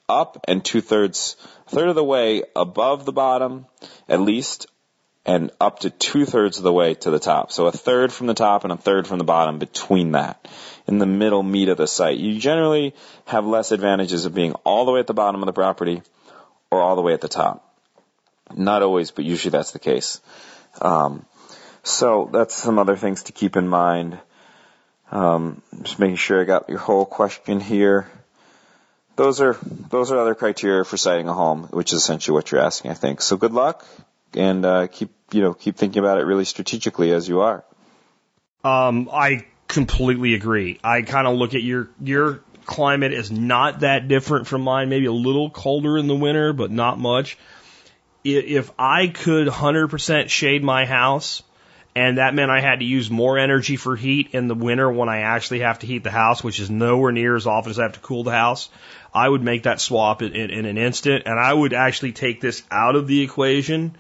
up 0.08 0.44
and 0.48 0.64
two 0.64 0.82
thirds, 0.82 1.36
third 1.68 1.90
of 1.90 1.96
the 1.96 2.04
way 2.04 2.44
above 2.56 3.06
the 3.06 3.12
bottom, 3.12 3.66
at 4.08 4.20
least, 4.20 4.68
and 5.26 5.52
up 5.60 5.80
to 5.80 5.90
two 5.90 6.26
thirds 6.26 6.58
of 6.58 6.64
the 6.64 6.74
way 6.74 6.94
to 6.94 7.10
the 7.10 7.20
top. 7.20 7.52
So 7.52 7.66
a 7.66 7.72
third 7.72 8.14
from 8.14 8.28
the 8.28 8.36
top 8.36 8.64
and 8.64 8.72
a 8.72 8.78
third 8.78 9.08
from 9.08 9.18
the 9.18 9.24
bottom 9.24 9.58
between 9.58 10.12
that. 10.12 10.48
In 10.88 11.00
the 11.00 11.08
middle 11.08 11.42
meat 11.42 11.70
of 11.70 11.78
the 11.78 11.88
site. 11.88 12.20
You 12.20 12.40
generally 12.40 12.94
have 13.26 13.48
less 13.48 13.72
advantages 13.72 14.26
of 14.26 14.36
being 14.36 14.54
all 14.64 14.86
the 14.86 14.92
way 14.92 15.00
at 15.00 15.08
the 15.08 15.16
bottom 15.16 15.42
of 15.42 15.48
the 15.48 15.54
property 15.54 16.04
or 16.70 16.80
all 16.80 16.96
the 16.96 17.02
way 17.02 17.14
at 17.14 17.22
the 17.22 17.28
top. 17.28 17.64
Not 18.56 18.84
always, 18.84 19.10
but 19.10 19.26
usually 19.26 19.50
that's 19.50 19.72
the 19.72 19.80
case. 19.80 20.22
Um, 20.80 21.26
so 21.86 22.30
that's 22.32 22.56
some 22.56 22.80
other 22.80 22.98
things 22.98 23.24
to 23.24 23.32
keep 23.32 23.56
in 23.56 23.68
mind. 23.68 24.20
Um, 25.12 25.62
just 25.84 26.00
making 26.00 26.16
sure 26.18 26.42
I 26.42 26.44
got 26.44 26.68
your 26.68 26.80
whole 26.80 27.06
question 27.06 27.60
here. 27.60 28.10
Those 29.16 29.40
are 29.40 29.56
those 29.62 30.12
are 30.12 30.18
other 30.18 30.36
criteria 30.36 30.84
for 30.84 30.98
siting 30.98 31.30
a 31.30 31.34
home, 31.34 31.64
which 31.66 31.94
is 31.94 32.00
essentially 32.00 32.34
what 32.34 32.52
you're 32.52 32.62
asking, 32.62 32.92
I 32.92 32.96
think. 32.96 33.22
So 33.22 33.38
good 33.38 33.54
luck, 33.54 33.86
and 34.34 34.66
uh, 34.66 34.88
keep 34.88 35.12
you 35.32 35.42
know 35.42 35.54
keep 35.54 35.78
thinking 35.78 36.00
about 36.00 36.18
it 36.18 36.24
really 36.24 36.44
strategically 36.44 37.14
as 37.14 37.30
you 37.30 37.42
are. 37.42 37.64
Um, 38.64 39.10
I 39.14 39.46
completely 39.68 40.34
agree. 40.34 40.80
I 40.84 41.04
kind 41.04 41.28
of 41.28 41.38
look 41.38 41.54
at 41.54 41.62
your 41.62 41.90
your 42.02 42.42
climate 42.66 43.14
is 43.14 43.32
not 43.32 43.82
that 43.82 44.08
different 44.08 44.48
from 44.48 44.62
mine. 44.62 44.90
Maybe 44.90 45.06
a 45.06 45.14
little 45.14 45.50
colder 45.50 45.98
in 45.98 46.08
the 46.08 46.16
winter, 46.16 46.52
but 46.52 46.72
not 46.72 46.98
much. 47.00 47.38
If 48.24 48.72
I 48.80 49.08
could 49.08 49.48
100% 49.48 50.30
shade 50.30 50.64
my 50.64 50.86
house, 50.86 51.44
and 51.96 52.18
that 52.18 52.34
meant 52.34 52.52
I 52.52 52.60
had 52.60 52.80
to 52.80 52.86
use 52.86 53.10
more 53.10 53.38
energy 53.38 53.78
for 53.78 53.96
heat 53.96 54.30
in 54.34 54.50
the 54.50 54.56
winter 54.56 54.92
when 54.92 55.08
I 55.08 55.20
actually 55.20 55.60
have 55.60 55.80
to 55.80 55.88
heat 55.88 56.04
the 56.04 56.12
house, 56.12 56.44
which 56.44 56.60
is 56.60 56.70
nowhere 56.70 57.14
near 57.14 57.36
as 57.36 57.48
often 57.48 57.72
as 57.72 57.80
I 57.80 57.84
have 57.84 57.94
to 57.94 58.00
cool 58.02 58.24
the 58.24 58.32
house. 58.32 58.70
I 59.14 59.30
would 59.30 59.42
make 59.42 59.64
that 59.64 59.80
swap 59.80 60.22
in, 60.22 60.34
in, 60.34 60.50
in 60.50 60.66
an 60.66 60.78
instant, 60.78 61.24
and 61.26 61.40
I 61.40 61.54
would 61.54 61.74
actually 61.74 62.12
take 62.12 62.42
this 62.42 62.64
out 62.70 62.96
of 62.98 63.08
the 63.08 63.22
equation 63.22 63.96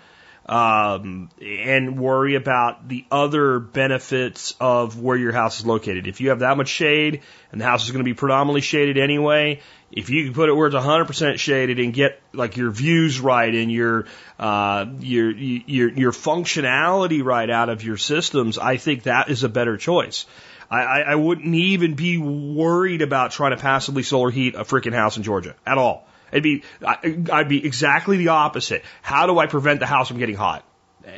um, 0.45 1.29
and 1.41 1.99
worry 1.99 2.36
about 2.36 2.88
the 2.88 3.05
other 3.12 3.60
benefits 3.60 4.55
of 4.60 4.99
where 4.99 5.17
your 5.17 5.31
house 5.31 5.60
is 5.60 5.65
located. 5.65 6.08
If 6.08 6.21
you 6.21 6.29
have 6.29 6.39
that 6.39 6.55
much 6.55 6.67
shade 6.67 7.21
and 7.51 7.60
the 7.60 7.65
house 7.65 7.86
is 7.86 7.91
going 7.91 8.03
to 8.03 8.10
be 8.10 8.13
predominantly 8.13 8.62
shaded 8.62 8.97
anyway, 8.97 9.62
if 9.91 10.10
you 10.10 10.25
can 10.25 10.34
put 10.34 10.49
it 10.49 10.53
where 10.53 10.67
it's 10.67 10.75
100% 10.75 11.39
shaded 11.39 11.79
and 11.79 11.93
get 11.93 12.21
like 12.31 12.58
your 12.58 12.69
views 12.69 13.19
right 13.19 13.53
and 13.53 13.71
your 13.71 14.05
uh, 14.38 14.86
your 14.99 15.31
your 15.31 15.89
your 15.89 16.12
functionality 16.12 17.23
right 17.23 17.49
out 17.49 17.69
of 17.69 17.84
your 17.84 17.97
systems, 17.97 18.58
I 18.60 18.77
think 18.77 19.03
that 19.03 19.29
is 19.29 19.43
a 19.43 19.49
better 19.49 19.77
choice. 19.77 20.25
I, 20.69 20.81
I, 20.81 20.99
I 20.99 21.15
wouldn't 21.15 21.55
even 21.55 21.95
be 21.95 22.17
worried 22.17 23.01
about 23.01 23.31
trying 23.31 23.51
to 23.51 23.58
passively 23.58 24.03
solar 24.03 24.29
heat 24.29 24.55
a 24.55 24.63
freaking 24.63 24.93
house 24.93 25.17
in 25.17 25.23
Georgia 25.23 25.55
at 25.65 25.77
all. 25.77 26.08
It'd 26.36 26.43
be, 26.43 26.63
I'd 26.86 27.48
be 27.48 27.65
exactly 27.65 28.17
the 28.17 28.28
opposite. 28.28 28.84
How 29.02 29.26
do 29.26 29.39
I 29.39 29.48
prevent 29.48 29.80
the 29.80 29.86
house 29.86 30.10
from 30.10 30.17
getting 30.17 30.36
hot? 30.36 30.65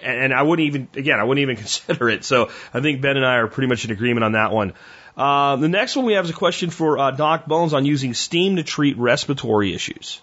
And 0.04 0.32
I 0.32 0.44
wouldn't 0.44 0.68
even, 0.68 0.88
again, 0.94 1.20
I 1.20 1.24
wouldn't 1.24 1.42
even 1.42 1.56
consider 1.64 2.08
it. 2.08 2.24
So 2.24 2.52
I 2.72 2.82
think 2.82 3.02
Ben 3.02 3.18
and 3.18 3.26
I 3.26 3.38
are 3.38 3.48
pretty 3.48 3.68
much 3.68 3.84
in 3.84 3.90
agreement 3.90 4.26
on 4.26 4.34
that 4.34 4.52
one. 4.52 4.74
Uh, 5.16 5.56
the 5.56 5.70
next 5.70 5.96
one 5.96 6.06
we 6.06 6.14
have 6.14 6.26
is 6.26 6.30
a 6.30 6.36
question 6.36 6.70
for 6.70 7.00
uh, 7.00 7.10
Doc 7.10 7.48
Bones 7.48 7.74
on 7.74 7.84
using 7.84 8.14
steam 8.14 8.58
to 8.58 8.64
treat 8.64 8.96
respiratory 9.00 9.74
issues. 9.74 10.22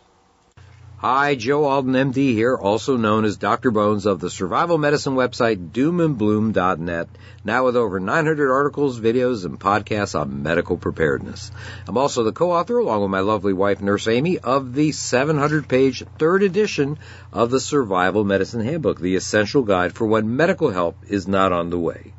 Hi, 1.06 1.34
Joe 1.34 1.64
Alton, 1.64 1.92
MD 1.92 2.32
here, 2.32 2.56
also 2.56 2.96
known 2.96 3.26
as 3.26 3.36
Dr. 3.36 3.70
Bones 3.70 4.06
of 4.06 4.20
the 4.20 4.30
survival 4.30 4.78
medicine 4.78 5.16
website 5.16 5.68
doomandbloom.net, 5.70 7.08
now 7.44 7.66
with 7.66 7.76
over 7.76 8.00
900 8.00 8.50
articles, 8.50 8.98
videos, 8.98 9.44
and 9.44 9.60
podcasts 9.60 10.18
on 10.18 10.42
medical 10.42 10.78
preparedness. 10.78 11.52
I'm 11.86 11.98
also 11.98 12.22
the 12.22 12.32
co-author, 12.32 12.78
along 12.78 13.02
with 13.02 13.10
my 13.10 13.20
lovely 13.20 13.52
wife, 13.52 13.82
Nurse 13.82 14.08
Amy, 14.08 14.38
of 14.38 14.72
the 14.72 14.92
700-page 14.92 16.04
third 16.18 16.42
edition 16.42 16.98
of 17.34 17.50
the 17.50 17.60
Survival 17.60 18.24
Medicine 18.24 18.62
Handbook, 18.62 18.98
the 18.98 19.16
essential 19.16 19.60
guide 19.60 19.92
for 19.92 20.06
when 20.06 20.36
medical 20.36 20.70
help 20.70 20.96
is 21.06 21.28
not 21.28 21.52
on 21.52 21.68
the 21.68 21.78
way. 21.78 22.14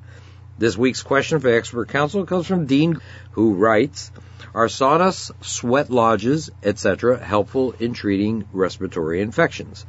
This 0.58 0.78
week's 0.78 1.04
question 1.04 1.41
for 1.41 1.50
expert 1.50 1.89
counsel 1.89 2.26
comes 2.26 2.48
from 2.48 2.65
Dean, 2.65 3.02
who 3.32 3.56
writes, 3.56 4.10
are 4.54 4.68
saunas, 4.68 5.32
sweat 5.41 5.89
lodges, 5.89 6.50
etc. 6.63 7.18
helpful 7.18 7.76
in 7.78 7.91
treating 7.91 8.46
respiratory 8.54 9.20
infections? 9.20 9.86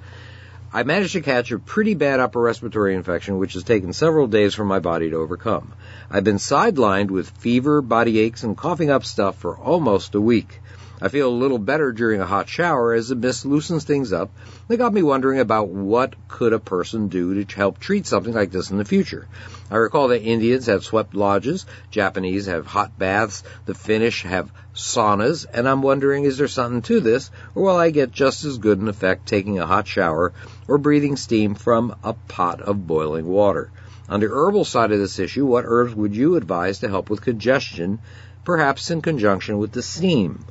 I 0.73 0.83
managed 0.83 1.13
to 1.13 1.21
catch 1.21 1.53
a 1.53 1.61
pretty 1.61 1.95
bad 1.95 2.19
upper 2.19 2.41
respiratory 2.41 2.97
infection, 2.97 3.39
which 3.39 3.53
has 3.53 3.63
taken 3.63 3.93
several 3.93 4.27
days 4.27 4.57
for 4.57 4.65
my 4.65 4.81
body 4.81 5.09
to 5.11 5.17
overcome. 5.19 5.73
I've 6.11 6.25
been 6.25 6.39
sidelined 6.39 7.13
with 7.13 7.31
fever, 7.31 7.81
body 7.81 8.19
aches, 8.19 8.43
and 8.43 8.57
coughing 8.57 8.91
up 8.91 9.05
stuff 9.05 9.39
for 9.39 9.57
almost 9.57 10.17
a 10.17 10.21
week. 10.21 10.61
I 11.01 11.09
feel 11.09 11.29
a 11.29 11.43
little 11.43 11.59
better 11.59 11.93
during 11.93 12.21
a 12.21 12.27
hot 12.27 12.49
shower 12.49 12.93
as 12.93 13.09
the 13.09 13.15
mist 13.15 13.47
loosens 13.47 13.85
things 13.85 14.13
up. 14.13 14.31
They 14.67 14.77
got 14.77 14.93
me 14.95 15.03
wondering 15.03 15.39
about 15.39 15.69
what 15.69 16.15
could 16.27 16.53
a 16.53 16.59
person 16.59 17.07
do 17.07 17.45
to 17.45 17.57
help 17.57 17.79
treat 17.79 18.07
something 18.07 18.35
like 18.35 18.51
this 18.51 18.71
in 18.71 18.79
the 18.79 18.85
future. 18.85 19.29
I 19.69 19.77
recall 19.77 20.09
that 20.09 20.23
Indians 20.23 20.67
have 20.67 20.85
swept 20.85 21.15
lodges, 21.15 21.67
Japanese 21.91 22.47
have 22.47 22.67
hot 22.67 22.97
baths, 22.97 23.43
the 23.65 23.75
Finnish 23.75 24.23
have 24.23 24.53
saunas, 24.75 25.45
and 25.53 25.69
I'm 25.69 25.83
wondering 25.83 26.23
is 26.23 26.39
there 26.39 26.47
something 26.47 26.83
to 26.83 27.01
this, 27.01 27.33
or 27.55 27.65
will 27.65 27.77
I 27.77 27.91
get 27.91 28.13
just 28.13 28.45
as 28.45 28.59
good 28.59 28.79
an 28.79 28.87
effect 28.87 29.27
taking 29.27 29.59
a 29.59 29.67
hot 29.67 29.89
shower 29.89 30.33
or 30.69 30.79
breathing 30.79 31.17
steam 31.17 31.57
from 31.57 31.97
a 32.05 32.13
pot 32.13 32.61
of 32.61 32.87
boiling 32.87 33.27
water? 33.27 33.71
On 34.09 34.21
the 34.21 34.29
herbal 34.29 34.65
side 34.65 34.93
of 34.93 35.01
this 35.01 35.19
issue, 35.19 35.45
what 35.45 35.65
herbs 35.67 35.97
would 35.97 36.15
you 36.15 36.37
advise 36.37 36.79
to 36.79 36.89
help 36.89 37.11
with 37.11 37.23
congestion, 37.23 37.99
perhaps 38.45 38.93
in 38.93 39.03
conjunction 39.03 39.59
with 39.59 39.73
the 39.73 39.83
steam? 39.83 40.45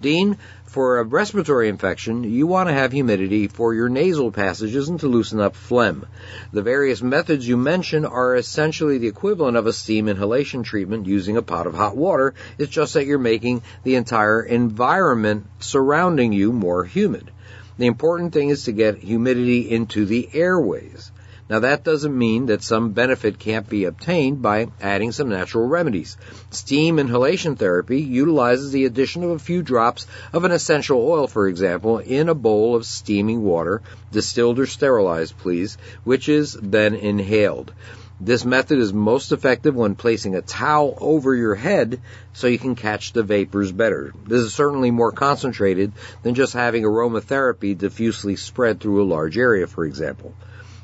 Dean, 0.00 0.38
for 0.68 0.98
a 0.98 1.04
respiratory 1.04 1.68
infection, 1.68 2.24
you 2.24 2.46
want 2.46 2.68
to 2.68 2.74
have 2.74 2.92
humidity 2.92 3.48
for 3.48 3.72
your 3.72 3.88
nasal 3.88 4.30
passages 4.30 4.88
and 4.88 5.00
to 5.00 5.08
loosen 5.08 5.40
up 5.40 5.56
phlegm. 5.56 6.06
The 6.52 6.62
various 6.62 7.00
methods 7.00 7.48
you 7.48 7.56
mention 7.56 8.04
are 8.04 8.36
essentially 8.36 8.98
the 8.98 9.08
equivalent 9.08 9.56
of 9.56 9.66
a 9.66 9.72
steam 9.72 10.08
inhalation 10.08 10.62
treatment 10.62 11.06
using 11.06 11.36
a 11.36 11.42
pot 11.42 11.66
of 11.66 11.74
hot 11.74 11.96
water. 11.96 12.34
It's 12.58 12.70
just 12.70 12.94
that 12.94 13.06
you're 13.06 13.18
making 13.18 13.62
the 13.82 13.94
entire 13.94 14.42
environment 14.42 15.46
surrounding 15.58 16.32
you 16.32 16.52
more 16.52 16.84
humid. 16.84 17.30
The 17.78 17.86
important 17.86 18.32
thing 18.32 18.50
is 18.50 18.64
to 18.64 18.72
get 18.72 18.98
humidity 18.98 19.70
into 19.70 20.04
the 20.04 20.28
airways. 20.34 21.12
Now 21.50 21.60
that 21.60 21.82
doesn't 21.82 22.16
mean 22.16 22.46
that 22.46 22.62
some 22.62 22.90
benefit 22.90 23.38
can't 23.38 23.66
be 23.66 23.84
obtained 23.84 24.42
by 24.42 24.68
adding 24.82 25.12
some 25.12 25.30
natural 25.30 25.66
remedies. 25.66 26.18
Steam 26.50 26.98
inhalation 26.98 27.56
therapy 27.56 28.02
utilizes 28.02 28.70
the 28.70 28.84
addition 28.84 29.24
of 29.24 29.30
a 29.30 29.38
few 29.38 29.62
drops 29.62 30.06
of 30.34 30.44
an 30.44 30.52
essential 30.52 31.00
oil, 31.00 31.26
for 31.26 31.48
example, 31.48 31.98
in 31.98 32.28
a 32.28 32.34
bowl 32.34 32.76
of 32.76 32.84
steaming 32.84 33.42
water, 33.42 33.80
distilled 34.12 34.58
or 34.58 34.66
sterilized, 34.66 35.38
please, 35.38 35.78
which 36.04 36.28
is 36.28 36.52
then 36.60 36.94
inhaled. 36.94 37.72
This 38.20 38.44
method 38.44 38.78
is 38.78 38.92
most 38.92 39.32
effective 39.32 39.74
when 39.74 39.94
placing 39.94 40.34
a 40.34 40.42
towel 40.42 40.98
over 41.00 41.34
your 41.34 41.54
head 41.54 42.00
so 42.34 42.48
you 42.48 42.58
can 42.58 42.74
catch 42.74 43.12
the 43.12 43.22
vapors 43.22 43.70
better. 43.72 44.12
This 44.26 44.42
is 44.42 44.52
certainly 44.52 44.90
more 44.90 45.12
concentrated 45.12 45.92
than 46.24 46.34
just 46.34 46.52
having 46.52 46.82
aromatherapy 46.82 47.78
diffusely 47.78 48.36
spread 48.36 48.80
through 48.80 49.02
a 49.02 49.08
large 49.08 49.38
area, 49.38 49.66
for 49.66 49.84
example. 49.84 50.34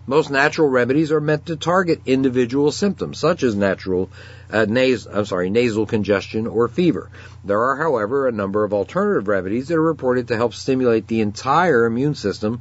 Most 0.07 0.31
natural 0.31 0.69
remedies 0.69 1.13
are 1.13 1.21
meant 1.21 1.47
to 1.47 1.57
target 1.57 2.03
individual 2.05 2.71
symptoms, 2.73 3.19
such 3.19 3.43
as 3.43 3.55
natural 3.55 4.11
uh, 4.51 4.67
nas- 4.69 5.09
I'm 5.11 5.25
sorry, 5.25 5.51
nasal 5.51 5.87
congestion 5.87 6.47
or 6.47 6.69
fever. 6.69 7.11
There 7.43 7.61
are, 7.61 7.77
however, 7.77 8.29
a 8.29 8.33
number 8.33 8.65
of 8.65 8.73
alternative 8.73 9.29
remedies 9.29 9.69
that 9.69 9.77
are 9.77 9.83
reported 9.83 10.29
to 10.29 10.37
help 10.37 10.55
stimulate 10.55 11.09
the 11.09 11.21
entire 11.21 11.87
immune 11.87 12.15
system. 12.15 12.61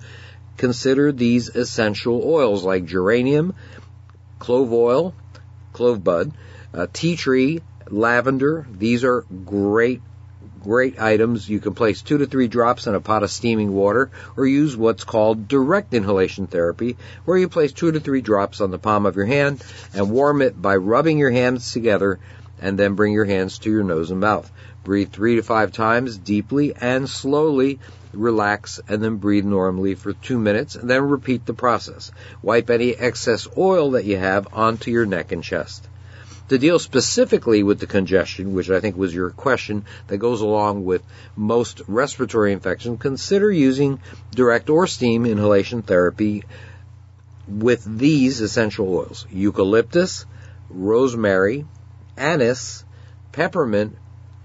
Consider 0.57 1.11
these 1.11 1.49
essential 1.49 2.21
oils 2.23 2.63
like 2.63 2.85
geranium, 2.85 3.55
clove 4.39 4.71
oil, 4.71 5.13
clove 5.73 6.03
bud, 6.03 6.31
uh, 6.73 6.87
tea 6.93 7.15
tree, 7.15 7.61
lavender. 7.89 8.65
These 8.71 9.03
are 9.03 9.25
great 9.45 10.01
great 10.63 10.99
items. 10.99 11.47
You 11.47 11.59
can 11.59 11.73
place 11.73 12.01
two 12.01 12.17
to 12.19 12.25
three 12.25 12.47
drops 12.47 12.87
in 12.87 12.95
a 12.95 13.01
pot 13.01 13.23
of 13.23 13.29
steaming 13.29 13.73
water 13.73 14.09
or 14.37 14.47
use 14.47 14.75
what's 14.75 15.03
called 15.03 15.47
direct 15.47 15.93
inhalation 15.93 16.47
therapy, 16.47 16.97
where 17.25 17.37
you 17.37 17.49
place 17.49 17.73
two 17.73 17.91
to 17.91 17.99
three 17.99 18.21
drops 18.21 18.61
on 18.61 18.71
the 18.71 18.79
palm 18.79 19.05
of 19.05 19.15
your 19.15 19.25
hand 19.25 19.63
and 19.93 20.09
warm 20.09 20.41
it 20.41 20.59
by 20.59 20.75
rubbing 20.77 21.17
your 21.17 21.31
hands 21.31 21.73
together 21.73 22.19
and 22.61 22.79
then 22.79 22.95
bring 22.95 23.13
your 23.13 23.25
hands 23.25 23.59
to 23.59 23.69
your 23.69 23.83
nose 23.83 24.09
and 24.09 24.21
mouth. 24.21 24.49
Breathe 24.83 25.11
three 25.11 25.35
to 25.35 25.43
five 25.43 25.71
times 25.71 26.17
deeply 26.17 26.73
and 26.79 27.09
slowly. 27.09 27.79
Relax 28.13 28.79
and 28.87 29.03
then 29.03 29.17
breathe 29.17 29.45
normally 29.45 29.95
for 29.95 30.13
two 30.13 30.37
minutes 30.37 30.75
and 30.75 30.89
then 30.89 31.03
repeat 31.03 31.45
the 31.45 31.53
process. 31.53 32.11
Wipe 32.41 32.69
any 32.69 32.95
excess 32.95 33.47
oil 33.57 33.91
that 33.91 34.05
you 34.05 34.17
have 34.17 34.47
onto 34.53 34.91
your 34.91 35.05
neck 35.05 35.31
and 35.31 35.43
chest 35.43 35.87
to 36.49 36.57
deal 36.57 36.79
specifically 36.79 37.63
with 37.63 37.79
the 37.79 37.87
congestion, 37.87 38.53
which 38.53 38.69
I 38.69 38.79
think 38.79 38.97
was 38.97 39.13
your 39.13 39.29
question, 39.29 39.85
that 40.07 40.17
goes 40.17 40.41
along 40.41 40.85
with 40.85 41.03
most 41.35 41.81
respiratory 41.87 42.51
infections, 42.51 43.01
consider 43.01 43.51
using 43.51 43.99
direct 44.31 44.69
or 44.69 44.87
steam 44.87 45.25
inhalation 45.25 45.81
therapy 45.81 46.43
with 47.47 47.83
these 47.85 48.41
essential 48.41 48.93
oils 48.93 49.25
eucalyptus, 49.29 50.25
rosemary, 50.69 51.65
anise, 52.17 52.83
peppermint, 53.31 53.97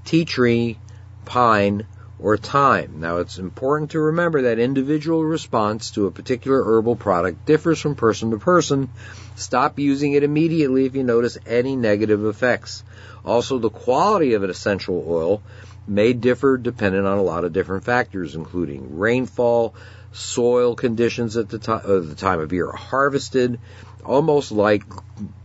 tea 0.04 0.24
tree, 0.24 0.78
pine, 1.24 1.86
or 2.20 2.36
thyme. 2.36 2.96
Now 2.98 3.18
it's 3.18 3.38
important 3.38 3.92
to 3.92 4.00
remember 4.00 4.42
that 4.42 4.58
individual 4.58 5.24
response 5.24 5.92
to 5.92 6.06
a 6.06 6.10
particular 6.10 6.62
herbal 6.64 6.96
product 6.96 7.46
differs 7.46 7.80
from 7.80 7.94
person 7.94 8.30
to 8.32 8.38
person. 8.38 8.90
Stop 9.36 9.78
using 9.78 10.12
it 10.14 10.24
immediately 10.24 10.86
if 10.86 10.96
you 10.96 11.04
notice 11.04 11.38
any 11.46 11.76
negative 11.76 12.24
effects. 12.24 12.82
Also, 13.24 13.58
the 13.58 13.70
quality 13.70 14.34
of 14.34 14.42
an 14.42 14.50
essential 14.50 15.04
oil 15.06 15.42
may 15.86 16.12
differ 16.12 16.56
depending 16.56 17.06
on 17.06 17.18
a 17.18 17.22
lot 17.22 17.44
of 17.44 17.52
different 17.52 17.84
factors, 17.84 18.34
including 18.34 18.98
rainfall, 18.98 19.74
soil 20.12 20.74
conditions 20.74 21.36
at 21.36 21.48
the, 21.48 21.58
time, 21.58 21.82
uh, 21.84 22.00
the 22.00 22.14
time 22.14 22.40
of 22.40 22.52
year 22.52 22.70
harvested, 22.70 23.60
almost 24.04 24.50
like 24.50 24.82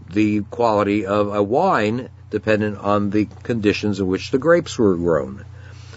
the 0.09 0.41
quality 0.41 1.05
of 1.05 1.34
a 1.34 1.41
wine 1.43 2.09
dependent 2.30 2.78
on 2.78 3.09
the 3.09 3.26
conditions 3.43 3.99
in 3.99 4.07
which 4.07 4.32
the 4.32 4.39
grapes 4.39 4.78
were 4.78 4.95
grown. 4.95 5.45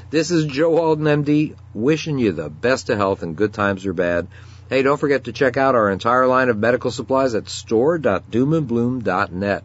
This 0.08 0.30
is 0.30 0.44
Joe 0.44 0.78
Alton, 0.78 1.04
MD, 1.04 1.56
wishing 1.74 2.16
you 2.18 2.30
the 2.30 2.48
best 2.48 2.88
of 2.90 2.96
health 2.96 3.24
and 3.24 3.34
good 3.34 3.52
times 3.52 3.84
or 3.86 3.92
bad. 3.92 4.28
Hey, 4.70 4.82
don't 4.82 5.00
forget 5.00 5.24
to 5.24 5.32
check 5.32 5.56
out 5.56 5.74
our 5.74 5.90
entire 5.90 6.28
line 6.28 6.48
of 6.48 6.56
medical 6.56 6.92
supplies 6.92 7.34
at 7.34 7.48
store.doomandbloom.net. 7.48 9.64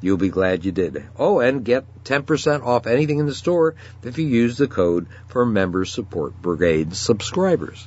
You'll 0.00 0.16
be 0.16 0.30
glad 0.30 0.64
you 0.64 0.72
did. 0.72 1.04
Oh, 1.18 1.40
and 1.40 1.62
get 1.64 1.84
10% 2.04 2.62
off 2.62 2.86
anything 2.86 3.18
in 3.18 3.26
the 3.26 3.34
store 3.34 3.74
if 4.02 4.16
you 4.16 4.26
use 4.26 4.56
the 4.56 4.68
code 4.68 5.06
for 5.28 5.44
Member 5.44 5.84
Support 5.84 6.40
Brigade 6.40 6.94
subscribers. 6.94 7.86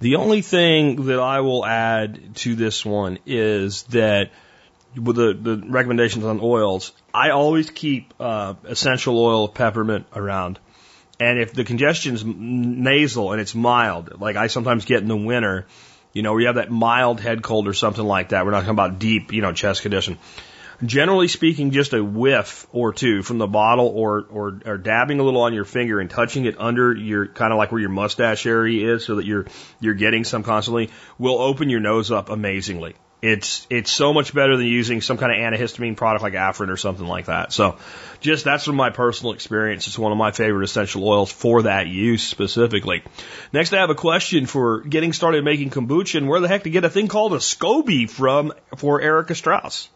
The 0.00 0.16
only 0.16 0.42
thing 0.42 1.06
that 1.06 1.20
I 1.20 1.40
will 1.40 1.64
add 1.64 2.36
to 2.36 2.54
this 2.54 2.84
one 2.84 3.18
is 3.24 3.84
that 3.84 4.30
with 4.96 5.16
the, 5.16 5.34
the 5.34 5.66
recommendations 5.66 6.24
on 6.24 6.40
oils, 6.40 6.92
I 7.14 7.30
always 7.30 7.70
keep 7.70 8.12
uh, 8.20 8.54
essential 8.64 9.18
oil 9.18 9.44
of 9.44 9.54
peppermint 9.54 10.06
around. 10.14 10.58
And 11.20 11.38
if 11.38 11.52
the 11.52 11.64
congestion's 11.64 12.24
nasal 12.24 13.32
and 13.32 13.40
it's 13.40 13.54
mild, 13.54 14.20
like 14.20 14.36
I 14.36 14.48
sometimes 14.48 14.84
get 14.84 15.02
in 15.02 15.08
the 15.08 15.16
winter, 15.16 15.66
you 16.12 16.22
know, 16.22 16.32
where 16.32 16.40
you 16.40 16.46
have 16.48 16.56
that 16.56 16.70
mild 16.70 17.20
head 17.20 17.42
cold 17.42 17.68
or 17.68 17.74
something 17.74 18.04
like 18.04 18.30
that, 18.30 18.44
we're 18.44 18.50
not 18.50 18.60
talking 18.60 18.70
about 18.70 18.98
deep, 18.98 19.32
you 19.32 19.40
know, 19.40 19.52
chest 19.52 19.82
condition. 19.82 20.18
Generally 20.84 21.28
speaking, 21.28 21.70
just 21.70 21.92
a 21.92 22.02
whiff 22.02 22.66
or 22.72 22.92
two 22.92 23.22
from 23.22 23.38
the 23.38 23.46
bottle 23.46 23.86
or, 23.86 24.26
or, 24.28 24.60
or 24.66 24.78
dabbing 24.78 25.20
a 25.20 25.22
little 25.22 25.42
on 25.42 25.54
your 25.54 25.64
finger 25.64 26.00
and 26.00 26.10
touching 26.10 26.44
it 26.44 26.56
under 26.58 26.92
your, 26.92 27.28
kind 27.28 27.52
of 27.52 27.56
like 27.56 27.70
where 27.70 27.80
your 27.80 27.90
mustache 27.90 28.44
area 28.46 28.94
is 28.94 29.04
so 29.04 29.16
that 29.16 29.24
you're, 29.24 29.46
you're 29.78 29.94
getting 29.94 30.24
some 30.24 30.42
constantly 30.42 30.90
will 31.18 31.38
open 31.38 31.70
your 31.70 31.78
nose 31.78 32.10
up 32.10 32.30
amazingly. 32.30 32.96
It's 33.22 33.68
it's 33.70 33.92
so 33.92 34.12
much 34.12 34.34
better 34.34 34.56
than 34.56 34.66
using 34.66 35.00
some 35.00 35.16
kind 35.16 35.30
of 35.30 35.38
antihistamine 35.38 35.96
product 35.96 36.24
like 36.24 36.32
Afrin 36.32 36.70
or 36.70 36.76
something 36.76 37.06
like 37.06 37.26
that. 37.26 37.52
So, 37.52 37.76
just 38.20 38.44
that's 38.44 38.64
from 38.64 38.74
my 38.74 38.90
personal 38.90 39.32
experience. 39.32 39.86
It's 39.86 39.96
one 39.96 40.10
of 40.10 40.18
my 40.18 40.32
favorite 40.32 40.64
essential 40.64 41.06
oils 41.06 41.30
for 41.30 41.62
that 41.62 41.86
use 41.86 42.24
specifically. 42.24 43.04
Next, 43.52 43.72
I 43.72 43.76
have 43.76 43.90
a 43.90 43.94
question 43.94 44.46
for 44.46 44.80
getting 44.80 45.12
started 45.12 45.44
making 45.44 45.70
kombucha 45.70 46.18
and 46.18 46.28
where 46.28 46.40
the 46.40 46.48
heck 46.48 46.64
to 46.64 46.70
get 46.70 46.84
a 46.84 46.90
thing 46.90 47.06
called 47.06 47.32
a 47.32 47.38
SCOBY 47.38 48.10
from 48.10 48.52
for 48.76 49.00
Erica 49.00 49.36
Strauss. 49.36 49.88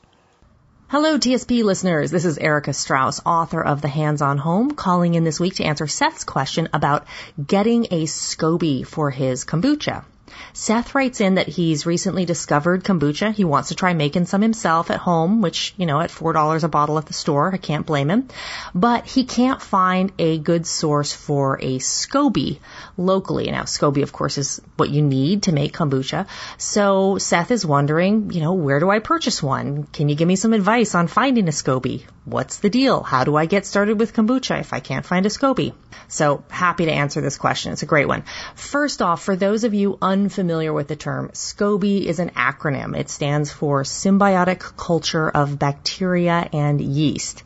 Hello, 0.89 1.19
TSP 1.19 1.65
listeners. 1.65 2.13
This 2.13 2.25
is 2.25 2.39
Erica 2.39 2.73
Strauss, 2.73 3.21
author 3.27 3.61
of 3.61 3.83
The 3.83 3.89
Hands 3.89 4.23
on 4.23 4.39
Home, 4.39 4.71
calling 4.71 5.15
in 5.15 5.25
this 5.25 5.41
week 5.41 5.57
to 5.57 5.65
answer 5.65 5.89
Seth's 5.89 6.23
question 6.23 6.69
about 6.73 7.09
getting 7.45 7.87
a 7.91 8.05
SCOBY 8.05 8.87
for 8.87 9.11
his 9.11 9.45
kombucha. 9.45 10.05
Seth 10.53 10.95
writes 10.95 11.21
in 11.21 11.37
that 11.37 11.49
he's 11.49 11.87
recently 11.87 12.25
discovered 12.25 12.85
kombucha. 12.85 13.33
He 13.33 13.45
wants 13.45 13.69
to 13.69 13.75
try 13.75 13.95
making 13.95 14.27
some 14.27 14.43
himself 14.43 14.91
at 14.91 14.99
home, 14.99 15.43
which, 15.43 15.75
you 15.77 15.87
know, 15.87 16.01
at 16.01 16.11
$4 16.11 16.65
a 16.65 16.69
bottle 16.69 16.99
at 16.99 17.07
the 17.07 17.13
store, 17.13 17.53
I 17.53 17.59
can't 17.59 17.87
blame 17.87 18.11
him. 18.11 18.29
But 18.75 19.07
he 19.07 19.25
can't 19.25 19.63
find 19.63 20.13
a 20.19 20.39
good 20.39 20.67
source 20.67 21.13
for 21.13 21.59
a 21.61 21.79
SCOBY 21.79 22.59
locally. 22.97 23.51
Now, 23.51 23.63
SCOBY, 23.63 24.03
of 24.03 24.13
course, 24.13 24.39
is 24.39 24.61
what 24.77 24.91
you 24.91 25.03
need 25.03 25.45
to 25.45 25.53
make 25.53 25.73
kombucha. 25.73 26.27
So 26.59 27.19
Seth 27.19 27.51
is 27.51 27.65
wondering, 27.65 28.31
you 28.33 28.41
know, 28.41 28.55
where 28.55 28.81
do 28.81 28.91
I 28.91 28.99
purchase 28.99 29.43
one? 29.43 29.85
Can 29.85 30.09
you 30.09 30.15
give 30.17 30.29
me 30.29 30.37
some 30.37 30.53
advice 30.53 30.95
on 30.95 31.07
finding 31.07 31.49
a 31.49 31.53
SCOBY? 31.53 32.05
What's 32.27 32.59
the 32.59 32.71
deal? 32.71 33.05
How 33.05 33.23
do 33.23 33.37
I 33.37 33.47
get 33.47 33.67
started 33.67 34.01
with 34.01 34.13
kombucha 34.13 34.59
if 34.59 34.73
I 34.73 34.81
can't 34.81 35.07
find 35.07 35.25
a 35.27 35.29
SCOBY? 35.29 35.75
So 36.09 36.43
happy 36.49 36.87
to 36.87 36.91
answer 36.91 37.21
this 37.21 37.39
question. 37.39 37.73
It's 37.73 37.85
a 37.85 37.87
great 37.87 38.09
one. 38.09 38.25
First 38.57 39.01
off, 39.01 39.23
for 39.23 39.37
those 39.37 39.63
of 39.63 39.75
you 39.75 39.97
unfamiliar 40.03 40.73
with 40.73 40.89
the 40.89 40.97
term, 40.97 41.29
SCOBY 41.29 42.07
is 42.07 42.19
an 42.19 42.31
acronym. 42.31 42.99
It 42.99 43.11
stands 43.11 43.53
for 43.53 43.85
Symbiotic 43.85 44.77
Culture 44.77 45.31
of 45.31 45.57
Bacteria 45.61 46.49
and 46.53 46.81
Yeast. 46.81 47.45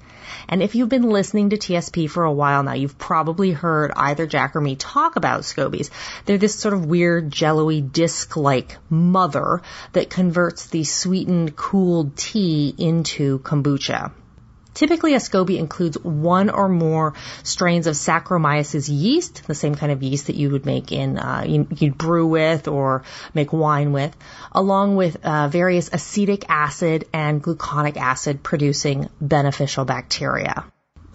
And 0.49 0.62
if 0.62 0.74
you've 0.74 0.89
been 0.89 1.11
listening 1.11 1.51
to 1.51 1.59
TSP 1.59 2.09
for 2.09 2.24
a 2.24 2.33
while 2.33 2.62
now, 2.62 2.72
you've 2.72 2.97
probably 2.97 3.51
heard 3.51 3.93
either 3.95 4.26
Jack 4.26 4.57
or 4.57 4.62
me 4.62 4.76
talk 4.76 5.16
about 5.16 5.43
scobies. 5.43 5.91
They're 6.24 6.39
this 6.39 6.59
sort 6.59 6.72
of 6.72 6.87
weird, 6.87 7.31
jello-y, 7.31 7.81
disc-like 7.81 8.78
mother 8.89 9.61
that 9.93 10.09
converts 10.09 10.68
the 10.68 10.85
sweetened, 10.85 11.55
cooled 11.55 12.16
tea 12.16 12.74
into 12.78 13.41
kombucha. 13.41 14.12
Typically, 14.74 15.14
a 15.14 15.18
SCOBY 15.18 15.58
includes 15.58 15.98
one 16.02 16.48
or 16.48 16.68
more 16.68 17.14
strains 17.42 17.86
of 17.86 17.94
Saccharomyces 17.94 18.88
yeast, 18.88 19.46
the 19.46 19.54
same 19.54 19.74
kind 19.74 19.92
of 19.92 20.02
yeast 20.02 20.28
that 20.28 20.36
you 20.36 20.50
would 20.50 20.64
make 20.64 20.92
in, 20.92 21.18
uh, 21.18 21.44
you, 21.46 21.66
would 21.80 21.98
brew 21.98 22.26
with 22.26 22.68
or 22.68 23.02
make 23.34 23.52
wine 23.52 23.92
with, 23.92 24.16
along 24.52 24.96
with 24.96 25.24
uh, 25.24 25.48
various 25.48 25.90
acetic 25.92 26.48
acid 26.48 27.06
and 27.12 27.42
gluconic 27.42 27.96
acid 27.96 28.42
producing 28.42 29.08
beneficial 29.20 29.84
bacteria. 29.84 30.64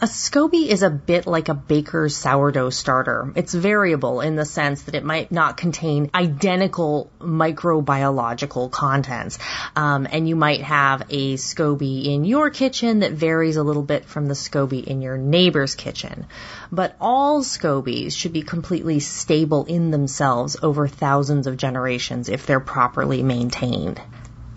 A 0.02 0.08
SCOBY 0.08 0.68
is 0.68 0.84
a 0.84 0.90
bit 0.90 1.26
like 1.26 1.48
a 1.48 1.54
baker's 1.54 2.18
sourdough 2.18 2.72
starter. 2.72 3.32
It's 3.38 3.54
variable 3.54 4.20
in 4.20 4.36
the 4.36 4.44
sense 4.44 4.82
that 4.82 4.96
it 4.96 5.06
might 5.06 5.32
not 5.32 5.56
contain 5.56 6.12
identical 6.14 7.10
microbiological 7.22 8.72
contents. 8.72 9.40
Um, 9.74 10.06
and 10.12 10.28
you 10.28 10.36
might 10.36 10.64
have 10.64 11.04
a 11.10 11.38
SCOBY 11.38 12.14
in 12.14 12.26
your 12.26 12.50
kitchen 12.50 13.00
that 13.00 13.14
varies 13.14 13.56
a 13.56 13.64
little 13.64 13.84
bit 13.84 14.04
from 14.04 14.26
the 14.26 14.34
SCOBY 14.34 14.84
in 14.84 15.02
your 15.02 15.18
neighbor's 15.18 15.76
kitchen. 15.76 16.26
But 16.74 16.98
all 17.00 17.42
SCOBYs 17.42 18.18
should 18.18 18.34
be 18.34 18.42
completely 18.42 19.00
stable 19.00 19.64
in 19.64 19.92
themselves 19.92 20.58
over 20.62 20.90
thousands 20.90 21.48
of 21.48 21.56
generations 21.56 22.28
if 22.28 22.46
they're 22.46 22.60
properly 22.60 23.24
maintained. 23.24 24.02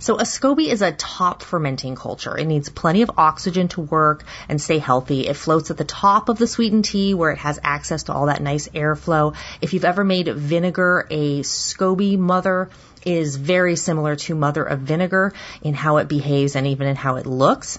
So 0.00 0.16
a 0.16 0.22
SCOBY 0.22 0.68
is 0.68 0.80
a 0.80 0.92
top 0.92 1.42
fermenting 1.42 1.96
culture. 1.96 2.36
It 2.36 2.44
needs 2.44 2.68
plenty 2.68 3.02
of 3.02 3.10
oxygen 3.18 3.66
to 3.68 3.80
work 3.80 4.24
and 4.48 4.60
stay 4.60 4.78
healthy. 4.78 5.26
It 5.26 5.34
floats 5.34 5.72
at 5.72 5.76
the 5.76 5.84
top 5.84 6.28
of 6.28 6.38
the 6.38 6.46
sweetened 6.46 6.84
tea 6.84 7.14
where 7.14 7.32
it 7.32 7.38
has 7.38 7.58
access 7.64 8.04
to 8.04 8.12
all 8.12 8.26
that 8.26 8.40
nice 8.40 8.68
airflow. 8.68 9.34
If 9.60 9.74
you've 9.74 9.84
ever 9.84 10.04
made 10.04 10.28
vinegar 10.28 11.04
a 11.10 11.42
SCOBY 11.42 12.16
mother, 12.16 12.70
is 13.08 13.36
very 13.36 13.76
similar 13.76 14.16
to 14.16 14.34
mother 14.34 14.62
of 14.62 14.80
vinegar 14.80 15.32
in 15.62 15.74
how 15.74 15.96
it 15.96 16.08
behaves 16.08 16.56
and 16.56 16.66
even 16.66 16.86
in 16.86 16.96
how 16.96 17.16
it 17.16 17.26
looks. 17.26 17.78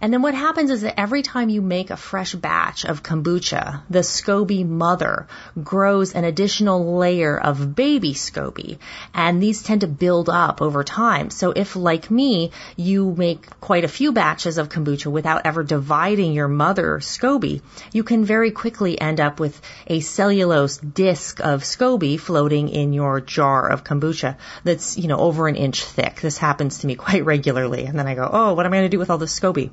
And 0.00 0.12
then 0.12 0.22
what 0.22 0.34
happens 0.34 0.70
is 0.70 0.82
that 0.82 0.98
every 0.98 1.22
time 1.22 1.48
you 1.48 1.62
make 1.62 1.90
a 1.90 1.96
fresh 1.96 2.34
batch 2.34 2.84
of 2.84 3.02
kombucha, 3.02 3.82
the 3.88 4.00
SCOBY 4.00 4.66
mother 4.66 5.28
grows 5.62 6.14
an 6.14 6.24
additional 6.24 6.96
layer 6.96 7.38
of 7.38 7.74
baby 7.74 8.14
SCOBY. 8.14 8.78
And 9.14 9.42
these 9.42 9.62
tend 9.62 9.82
to 9.82 9.86
build 9.86 10.28
up 10.28 10.60
over 10.60 10.82
time. 10.82 11.30
So 11.30 11.52
if, 11.52 11.76
like 11.76 12.10
me, 12.10 12.50
you 12.76 13.14
make 13.16 13.48
quite 13.60 13.84
a 13.84 13.88
few 13.88 14.12
batches 14.12 14.58
of 14.58 14.68
kombucha 14.68 15.10
without 15.10 15.42
ever 15.44 15.62
dividing 15.62 16.32
your 16.32 16.48
mother 16.48 16.98
SCOBY, 17.00 17.62
you 17.92 18.02
can 18.02 18.24
very 18.24 18.50
quickly 18.50 19.00
end 19.00 19.20
up 19.20 19.40
with 19.40 19.60
a 19.86 20.00
cellulose 20.00 20.78
disc 20.78 21.40
of 21.40 21.62
SCOBY 21.62 22.18
floating 22.18 22.68
in 22.68 22.92
your 22.92 23.20
jar 23.20 23.68
of 23.68 23.84
kombucha 23.84 24.36
that's, 24.64 24.98
you 24.98 25.08
know, 25.08 25.18
over 25.18 25.46
an 25.46 25.56
inch 25.56 25.84
thick. 25.84 26.20
This 26.20 26.38
happens 26.38 26.78
to 26.78 26.86
me 26.86 26.94
quite 27.06 27.24
regularly. 27.24 27.84
And 27.84 27.98
then 27.98 28.06
I 28.06 28.14
go, 28.14 28.28
oh, 28.30 28.54
what 28.54 28.66
am 28.66 28.72
I 28.72 28.76
going 28.78 28.86
to 28.90 28.96
do 28.96 28.98
with 28.98 29.10
all 29.10 29.18
this 29.18 29.38
SCOBY? 29.38 29.70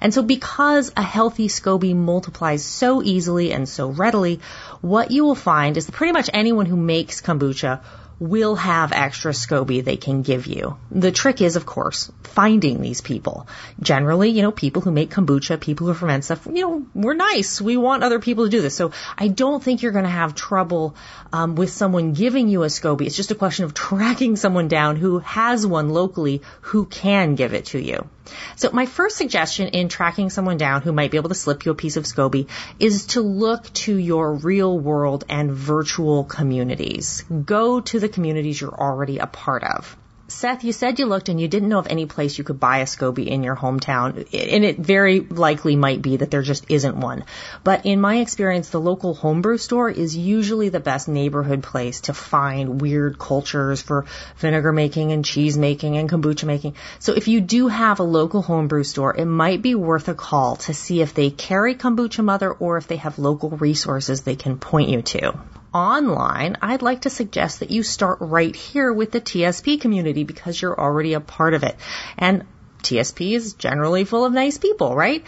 And 0.00 0.12
so 0.12 0.22
because 0.22 0.92
a 0.96 1.02
healthy 1.02 1.48
SCOBY 1.48 1.94
multiplies 1.94 2.64
so 2.64 3.02
easily 3.02 3.52
and 3.52 3.68
so 3.68 3.88
readily, 3.88 4.40
what 4.80 5.10
you 5.10 5.24
will 5.24 5.34
find 5.34 5.76
is 5.76 5.86
that 5.86 5.92
pretty 5.92 6.12
much 6.12 6.28
anyone 6.32 6.66
who 6.66 6.76
makes 6.76 7.22
kombucha 7.22 7.82
will 8.22 8.54
have 8.54 8.92
extra 8.92 9.32
SCOBY 9.32 9.82
they 9.82 9.96
can 9.96 10.22
give 10.22 10.46
you. 10.46 10.76
The 10.92 11.10
trick 11.10 11.42
is, 11.42 11.56
of 11.56 11.66
course, 11.66 12.12
finding 12.22 12.80
these 12.80 13.00
people. 13.00 13.48
Generally, 13.80 14.30
you 14.30 14.42
know, 14.42 14.52
people 14.52 14.80
who 14.80 14.92
make 14.92 15.10
kombucha, 15.10 15.60
people 15.60 15.88
who 15.88 15.94
ferment 15.94 16.24
stuff, 16.24 16.46
you 16.46 16.62
know, 16.62 16.86
we're 16.94 17.14
nice. 17.14 17.60
We 17.60 17.76
want 17.76 18.04
other 18.04 18.20
people 18.20 18.44
to 18.44 18.50
do 18.50 18.62
this. 18.62 18.76
So 18.76 18.92
I 19.18 19.26
don't 19.26 19.60
think 19.60 19.82
you're 19.82 19.90
going 19.90 20.04
to 20.04 20.18
have 20.22 20.36
trouble 20.36 20.94
um, 21.32 21.56
with 21.56 21.70
someone 21.70 22.12
giving 22.12 22.46
you 22.46 22.62
a 22.62 22.68
SCOBY. 22.68 23.06
It's 23.06 23.16
just 23.16 23.32
a 23.32 23.34
question 23.34 23.64
of 23.64 23.74
tracking 23.88 24.36
someone 24.36 24.68
down 24.68 24.94
who 24.94 25.18
has 25.18 25.66
one 25.66 25.88
locally 25.88 26.42
who 26.60 26.84
can 26.84 27.34
give 27.34 27.54
it 27.54 27.66
to 27.66 27.82
you. 27.82 28.08
So 28.56 28.70
my 28.72 28.86
first 28.86 29.16
suggestion 29.16 29.68
in 29.68 29.88
tracking 29.88 30.30
someone 30.30 30.56
down 30.56 30.82
who 30.82 30.92
might 30.92 31.10
be 31.10 31.16
able 31.16 31.30
to 31.30 31.34
slip 31.34 31.64
you 31.64 31.72
a 31.72 31.74
piece 31.74 31.96
of 31.96 32.04
SCOBY 32.04 32.46
is 32.78 33.06
to 33.06 33.20
look 33.20 33.72
to 33.74 33.96
your 33.96 34.34
real 34.34 34.78
world 34.78 35.24
and 35.28 35.50
virtual 35.52 36.24
communities. 36.24 37.24
Go 37.44 37.80
to 37.80 37.98
the 37.98 38.08
communities 38.08 38.60
you're 38.60 38.74
already 38.74 39.18
a 39.18 39.26
part 39.26 39.64
of. 39.64 39.96
Seth, 40.32 40.64
you 40.64 40.72
said 40.72 40.98
you 40.98 41.06
looked 41.06 41.28
and 41.28 41.40
you 41.40 41.46
didn't 41.46 41.68
know 41.68 41.78
of 41.78 41.86
any 41.86 42.06
place 42.06 42.36
you 42.38 42.44
could 42.44 42.58
buy 42.58 42.78
a 42.78 42.86
SCOBY 42.86 43.26
in 43.26 43.42
your 43.42 43.54
hometown, 43.54 44.16
and 44.16 44.64
it 44.64 44.78
very 44.78 45.20
likely 45.20 45.76
might 45.76 46.02
be 46.02 46.16
that 46.16 46.30
there 46.30 46.42
just 46.42 46.70
isn't 46.70 46.96
one. 46.96 47.24
But 47.62 47.86
in 47.86 48.00
my 48.00 48.16
experience, 48.16 48.70
the 48.70 48.80
local 48.80 49.14
homebrew 49.14 49.58
store 49.58 49.90
is 49.90 50.16
usually 50.16 50.68
the 50.68 50.80
best 50.80 51.08
neighborhood 51.08 51.62
place 51.62 52.02
to 52.02 52.14
find 52.14 52.80
weird 52.80 53.18
cultures 53.18 53.82
for 53.82 54.06
vinegar 54.38 54.72
making 54.72 55.12
and 55.12 55.24
cheese 55.24 55.58
making 55.58 55.96
and 55.96 56.08
kombucha 56.08 56.44
making. 56.44 56.74
So 56.98 57.12
if 57.12 57.28
you 57.28 57.40
do 57.40 57.68
have 57.68 58.00
a 58.00 58.04
local 58.04 58.42
homebrew 58.42 58.84
store, 58.84 59.14
it 59.16 59.26
might 59.26 59.62
be 59.62 59.74
worth 59.74 60.08
a 60.08 60.14
call 60.14 60.56
to 60.56 60.74
see 60.74 61.02
if 61.02 61.14
they 61.14 61.30
carry 61.30 61.74
Kombucha 61.74 62.24
Mother 62.24 62.50
or 62.50 62.76
if 62.78 62.88
they 62.88 62.96
have 62.96 63.18
local 63.18 63.50
resources 63.50 64.22
they 64.22 64.36
can 64.36 64.58
point 64.58 64.88
you 64.88 65.02
to 65.02 65.38
online, 65.72 66.56
I'd 66.62 66.82
like 66.82 67.02
to 67.02 67.10
suggest 67.10 67.60
that 67.60 67.70
you 67.70 67.82
start 67.82 68.18
right 68.20 68.54
here 68.54 68.92
with 68.92 69.12
the 69.12 69.20
TSP 69.20 69.80
community 69.80 70.24
because 70.24 70.60
you're 70.60 70.78
already 70.78 71.14
a 71.14 71.20
part 71.20 71.54
of 71.54 71.62
it. 71.62 71.76
And 72.18 72.44
TSP 72.82 73.34
is 73.34 73.54
generally 73.54 74.04
full 74.04 74.24
of 74.24 74.32
nice 74.32 74.58
people, 74.58 74.94
right? 74.94 75.24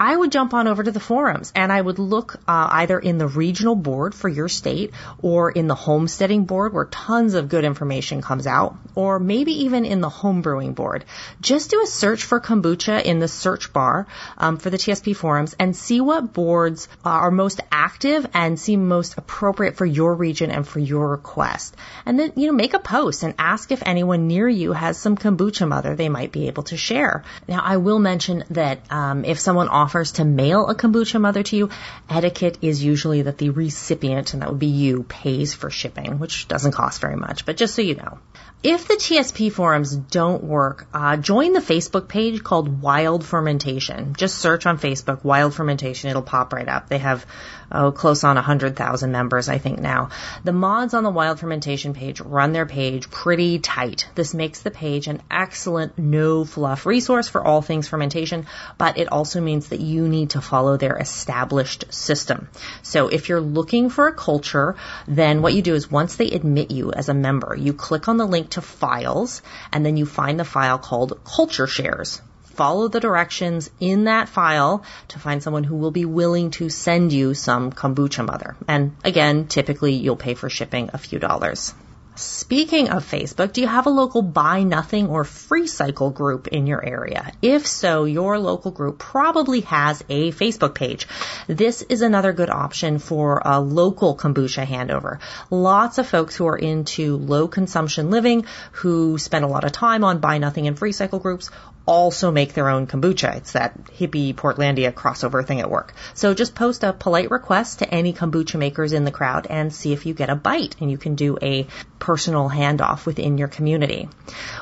I 0.00 0.16
would 0.16 0.30
jump 0.30 0.54
on 0.54 0.68
over 0.68 0.82
to 0.84 0.92
the 0.92 1.00
forums 1.00 1.52
and 1.56 1.72
I 1.72 1.80
would 1.80 1.98
look 1.98 2.36
uh, 2.46 2.68
either 2.70 2.98
in 2.98 3.18
the 3.18 3.26
regional 3.26 3.74
board 3.74 4.14
for 4.14 4.28
your 4.28 4.48
state 4.48 4.94
or 5.22 5.50
in 5.50 5.66
the 5.66 5.74
homesteading 5.74 6.44
board 6.44 6.72
where 6.72 6.84
tons 6.84 7.34
of 7.34 7.48
good 7.48 7.64
information 7.64 8.22
comes 8.22 8.46
out, 8.46 8.76
or 8.94 9.18
maybe 9.18 9.64
even 9.64 9.84
in 9.84 10.00
the 10.00 10.08
homebrewing 10.08 10.74
board. 10.76 11.04
Just 11.40 11.70
do 11.70 11.82
a 11.82 11.86
search 11.86 12.22
for 12.22 12.40
kombucha 12.40 13.02
in 13.02 13.18
the 13.18 13.26
search 13.26 13.72
bar 13.72 14.06
um, 14.36 14.56
for 14.58 14.70
the 14.70 14.76
TSP 14.76 15.16
forums 15.16 15.56
and 15.58 15.74
see 15.74 16.00
what 16.00 16.32
boards 16.32 16.88
are 17.04 17.32
most 17.32 17.60
active 17.72 18.26
and 18.34 18.58
seem 18.58 18.86
most 18.86 19.18
appropriate 19.18 19.76
for 19.76 19.86
your 19.86 20.14
region 20.14 20.52
and 20.52 20.66
for 20.66 20.78
your 20.78 21.08
request. 21.08 21.76
And 22.06 22.18
then, 22.18 22.32
you 22.36 22.46
know, 22.46 22.52
make 22.52 22.74
a 22.74 22.78
post 22.78 23.24
and 23.24 23.34
ask 23.36 23.72
if 23.72 23.82
anyone 23.84 24.28
near 24.28 24.48
you 24.48 24.72
has 24.72 24.96
some 24.96 25.16
kombucha 25.16 25.66
mother 25.66 25.96
they 25.96 26.08
might 26.08 26.30
be 26.30 26.46
able 26.46 26.62
to 26.64 26.76
share. 26.76 27.24
Now, 27.48 27.62
I 27.64 27.78
will 27.78 27.98
mention 27.98 28.44
that 28.50 28.80
um, 28.92 29.24
if 29.24 29.40
someone 29.40 29.68
offers 29.68 29.87
offers 29.88 30.12
to 30.12 30.24
mail 30.24 30.66
a 30.66 30.74
kombucha 30.74 31.18
mother 31.18 31.42
to 31.42 31.56
you, 31.56 31.70
etiquette 32.10 32.58
is 32.60 32.84
usually 32.84 33.22
that 33.22 33.38
the 33.38 33.48
recipient, 33.48 34.34
and 34.34 34.42
that 34.42 34.50
would 34.50 34.58
be 34.58 34.66
you, 34.66 35.02
pays 35.04 35.54
for 35.54 35.70
shipping, 35.70 36.18
which 36.18 36.46
doesn't 36.46 36.72
cost 36.72 37.00
very 37.00 37.16
much, 37.16 37.46
but 37.46 37.56
just 37.56 37.74
so 37.74 37.80
you 37.80 37.94
know. 37.94 38.18
If 38.62 38.86
the 38.86 38.96
TSP 38.96 39.50
forums 39.50 39.96
don't 39.96 40.44
work, 40.44 40.88
uh, 40.92 41.16
join 41.16 41.54
the 41.54 41.60
Facebook 41.60 42.06
page 42.06 42.44
called 42.44 42.82
Wild 42.82 43.24
Fermentation. 43.24 44.14
Just 44.14 44.36
search 44.36 44.66
on 44.66 44.78
Facebook 44.78 45.24
Wild 45.24 45.54
Fermentation; 45.54 46.10
it'll 46.10 46.22
pop 46.22 46.52
right 46.52 46.68
up. 46.68 46.88
They 46.88 46.98
have 46.98 47.24
oh 47.70 47.92
close 47.92 48.24
on 48.24 48.36
100,000 48.36 49.12
members, 49.12 49.48
I 49.48 49.58
think 49.58 49.78
now. 49.78 50.10
The 50.44 50.52
mods 50.52 50.94
on 50.94 51.04
the 51.04 51.10
Wild 51.10 51.40
Fermentation 51.40 51.94
page 51.94 52.20
run 52.20 52.52
their 52.52 52.66
page 52.66 53.10
pretty 53.10 53.58
tight. 53.58 54.08
This 54.14 54.34
makes 54.34 54.62
the 54.62 54.70
page 54.70 55.06
an 55.06 55.22
excellent 55.30 55.98
no 55.98 56.44
fluff 56.44 56.86
resource 56.86 57.28
for 57.28 57.44
all 57.44 57.62
things 57.62 57.88
fermentation, 57.88 58.46
but 58.76 58.98
it 58.98 59.10
also 59.12 59.40
means 59.40 59.68
that 59.68 59.80
you 59.80 60.08
need 60.08 60.30
to 60.30 60.40
follow 60.40 60.76
their 60.76 60.96
established 60.96 61.92
system. 61.92 62.48
So 62.82 63.08
if 63.08 63.28
you're 63.28 63.40
looking 63.40 63.90
for 63.90 64.08
a 64.08 64.14
culture, 64.14 64.76
then 65.06 65.42
what 65.42 65.54
you 65.54 65.62
do 65.62 65.74
is 65.74 65.90
once 65.90 66.16
they 66.16 66.30
admit 66.30 66.70
you 66.70 66.92
as 66.92 67.08
a 67.08 67.14
member, 67.14 67.56
you 67.56 67.72
click 67.72 68.08
on 68.08 68.16
the 68.16 68.26
link 68.26 68.50
to 68.50 68.60
files, 68.60 69.42
and 69.72 69.84
then 69.84 69.96
you 69.96 70.06
find 70.06 70.38
the 70.38 70.44
file 70.44 70.78
called 70.78 71.20
culture 71.24 71.66
shares. 71.66 72.20
Follow 72.58 72.88
the 72.88 72.98
directions 72.98 73.70
in 73.78 74.04
that 74.04 74.28
file 74.28 74.82
to 75.08 75.20
find 75.20 75.40
someone 75.40 75.62
who 75.62 75.76
will 75.76 75.92
be 75.92 76.04
willing 76.04 76.50
to 76.50 76.68
send 76.68 77.12
you 77.12 77.32
some 77.34 77.70
kombucha 77.70 78.26
mother. 78.26 78.56
And 78.66 78.96
again, 79.04 79.46
typically 79.46 79.92
you'll 79.92 80.16
pay 80.16 80.34
for 80.34 80.50
shipping 80.50 80.90
a 80.92 80.98
few 80.98 81.20
dollars. 81.20 81.72
Speaking 82.18 82.88
of 82.88 83.08
Facebook, 83.08 83.52
do 83.52 83.60
you 83.60 83.68
have 83.68 83.86
a 83.86 83.90
local 83.90 84.22
buy 84.22 84.64
nothing 84.64 85.06
or 85.06 85.22
free 85.22 85.68
cycle 85.68 86.10
group 86.10 86.48
in 86.48 86.66
your 86.66 86.84
area? 86.84 87.30
If 87.42 87.68
so, 87.68 88.06
your 88.06 88.40
local 88.40 88.72
group 88.72 88.98
probably 88.98 89.60
has 89.60 90.02
a 90.08 90.32
Facebook 90.32 90.74
page. 90.74 91.06
This 91.46 91.82
is 91.82 92.02
another 92.02 92.32
good 92.32 92.50
option 92.50 92.98
for 92.98 93.40
a 93.44 93.60
local 93.60 94.16
kombucha 94.16 94.66
handover. 94.66 95.20
Lots 95.50 95.98
of 95.98 96.08
folks 96.08 96.34
who 96.34 96.48
are 96.48 96.58
into 96.58 97.18
low 97.18 97.46
consumption 97.46 98.10
living, 98.10 98.46
who 98.72 99.16
spend 99.18 99.44
a 99.44 99.48
lot 99.48 99.62
of 99.62 99.70
time 99.70 100.02
on 100.02 100.18
buy 100.18 100.38
nothing 100.38 100.66
and 100.66 100.76
free 100.76 100.90
cycle 100.90 101.20
groups, 101.20 101.52
also 101.88 102.30
make 102.30 102.52
their 102.52 102.68
own 102.68 102.86
kombucha. 102.86 103.36
It's 103.36 103.52
that 103.52 103.82
hippie 103.86 104.34
Portlandia 104.34 104.92
crossover 104.92 105.44
thing 105.44 105.60
at 105.60 105.70
work. 105.70 105.94
So 106.12 106.34
just 106.34 106.54
post 106.54 106.84
a 106.84 106.92
polite 106.92 107.30
request 107.30 107.78
to 107.78 107.92
any 107.92 108.12
kombucha 108.12 108.58
makers 108.58 108.92
in 108.92 109.04
the 109.04 109.10
crowd 109.10 109.46
and 109.48 109.72
see 109.72 109.94
if 109.94 110.04
you 110.04 110.12
get 110.12 110.28
a 110.28 110.36
bite 110.36 110.76
and 110.80 110.90
you 110.90 110.98
can 110.98 111.14
do 111.14 111.38
a 111.40 111.66
personal 111.98 112.48
handoff 112.48 113.06
within 113.06 113.38
your 113.38 113.48
community. 113.48 114.08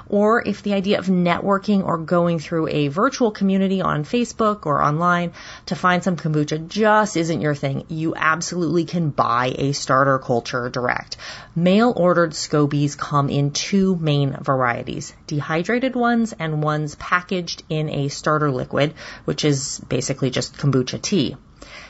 Or 0.09 0.47
if 0.47 0.63
the 0.63 0.75
idea 0.75 0.99
of 0.99 1.07
networking 1.07 1.85
or 1.85 1.99
going 1.99 2.39
through 2.39 2.69
a 2.69 2.89
virtual 2.89 3.31
community 3.31 3.81
on 3.81 4.05
Facebook 4.05 4.67
or 4.67 4.83
online 4.83 5.33
to 5.67 5.77
find 5.77 6.03
some 6.03 6.17
kombucha 6.17 6.67
just 6.69 7.17
isn't 7.17 7.41
your 7.41 7.55
thing, 7.55 7.85
you 7.89 8.15
absolutely 8.15 8.85
can 8.85 9.11
buy 9.11 9.55
a 9.57 9.73
starter 9.73 10.19
culture 10.19 10.69
direct. 10.71 11.17
Mail 11.55 11.93
ordered 11.97 12.33
scobies 12.33 12.97
come 12.97 13.29
in 13.29 13.51
two 13.51 13.97
main 13.97 14.37
varieties, 14.41 15.15
dehydrated 15.27 15.95
ones 15.95 16.35
and 16.39 16.63
ones 16.63 16.95
packaged 16.95 17.63
in 17.69 17.89
a 17.91 18.09
starter 18.09 18.51
liquid, 18.51 18.95
which 19.25 19.45
is 19.45 19.81
basically 19.89 20.31
just 20.31 20.57
kombucha 20.57 21.01
tea. 21.01 21.37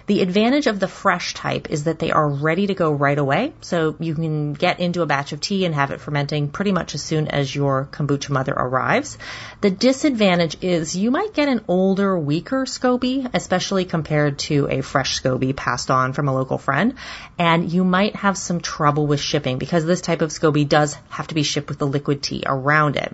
The 0.07 0.21
advantage 0.21 0.69
of 0.69 0.79
the 0.79 0.87
fresh 0.87 1.35
type 1.35 1.69
is 1.69 1.85
that 1.85 1.99
they 1.99 2.13
are 2.13 2.29
ready 2.29 2.69
to 2.69 2.75
go 2.75 2.93
right 2.93 3.19
away, 3.19 3.53
so 3.61 3.97
you 3.99 4.15
can 4.15 4.53
get 4.53 4.79
into 4.79 5.03
a 5.03 5.07
batch 5.07 5.33
of 5.33 5.41
tea 5.41 5.65
and 5.65 5.75
have 5.75 5.91
it 5.91 6.01
fermenting 6.01 6.49
pretty 6.49 6.71
much 6.71 6.95
as 6.95 7.03
soon 7.03 7.27
as 7.27 7.53
your 7.53 7.89
kombucha 7.91 8.31
mother 8.31 8.53
arrives. 8.53 9.19
The 9.63 9.71
disadvantage 9.71 10.59
is 10.63 10.95
you 10.95 11.11
might 11.11 11.35
get 11.35 11.49
an 11.49 11.65
older, 11.67 12.17
weaker 12.17 12.67
SCOBY, 12.67 13.31
especially 13.35 13.85
compared 13.85 14.39
to 14.41 14.69
a 14.71 14.81
fresh 14.81 15.21
SCOBY 15.21 15.57
passed 15.57 15.91
on 15.91 16.13
from 16.13 16.29
a 16.29 16.35
local 16.35 16.59
friend, 16.59 16.95
and 17.37 17.73
you 17.73 17.83
might 17.83 18.15
have 18.15 18.39
some 18.39 18.61
trouble 18.61 19.09
with 19.09 19.19
shipping 19.19 19.59
because 19.59 19.85
this 19.85 20.01
type 20.01 20.23
of 20.23 20.31
SCOBY 20.31 20.69
does 20.69 20.97
have 21.09 21.27
to 21.27 21.35
be 21.35 21.43
shipped 21.43 21.69
with 21.69 21.79
the 21.79 21.87
liquid 21.87 22.23
tea 22.23 22.45
around 22.47 22.95
it. 22.97 23.13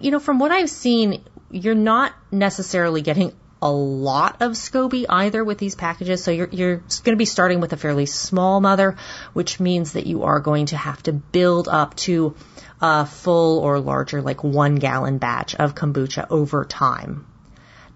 You 0.00 0.10
know, 0.10 0.20
from 0.20 0.38
what 0.38 0.52
I've 0.52 0.68
seen, 0.68 1.24
you're 1.50 1.74
not 1.74 2.12
necessarily 2.30 3.00
getting 3.00 3.32
a 3.62 3.70
lot 3.70 4.40
of 4.40 4.52
SCOBY 4.52 5.06
either 5.08 5.44
with 5.44 5.58
these 5.58 5.74
packages. 5.74 6.22
So 6.24 6.30
you're, 6.30 6.48
you're 6.50 6.76
going 6.76 7.12
to 7.12 7.16
be 7.16 7.24
starting 7.24 7.60
with 7.60 7.72
a 7.72 7.76
fairly 7.76 8.06
small 8.06 8.60
mother, 8.60 8.96
which 9.32 9.60
means 9.60 9.92
that 9.92 10.06
you 10.06 10.24
are 10.24 10.40
going 10.40 10.66
to 10.66 10.76
have 10.76 11.02
to 11.04 11.12
build 11.12 11.68
up 11.68 11.96
to 11.96 12.34
a 12.80 13.04
full 13.04 13.58
or 13.58 13.78
larger, 13.78 14.22
like 14.22 14.42
one 14.42 14.76
gallon 14.76 15.18
batch 15.18 15.54
of 15.54 15.74
kombucha 15.74 16.26
over 16.30 16.64
time. 16.64 17.26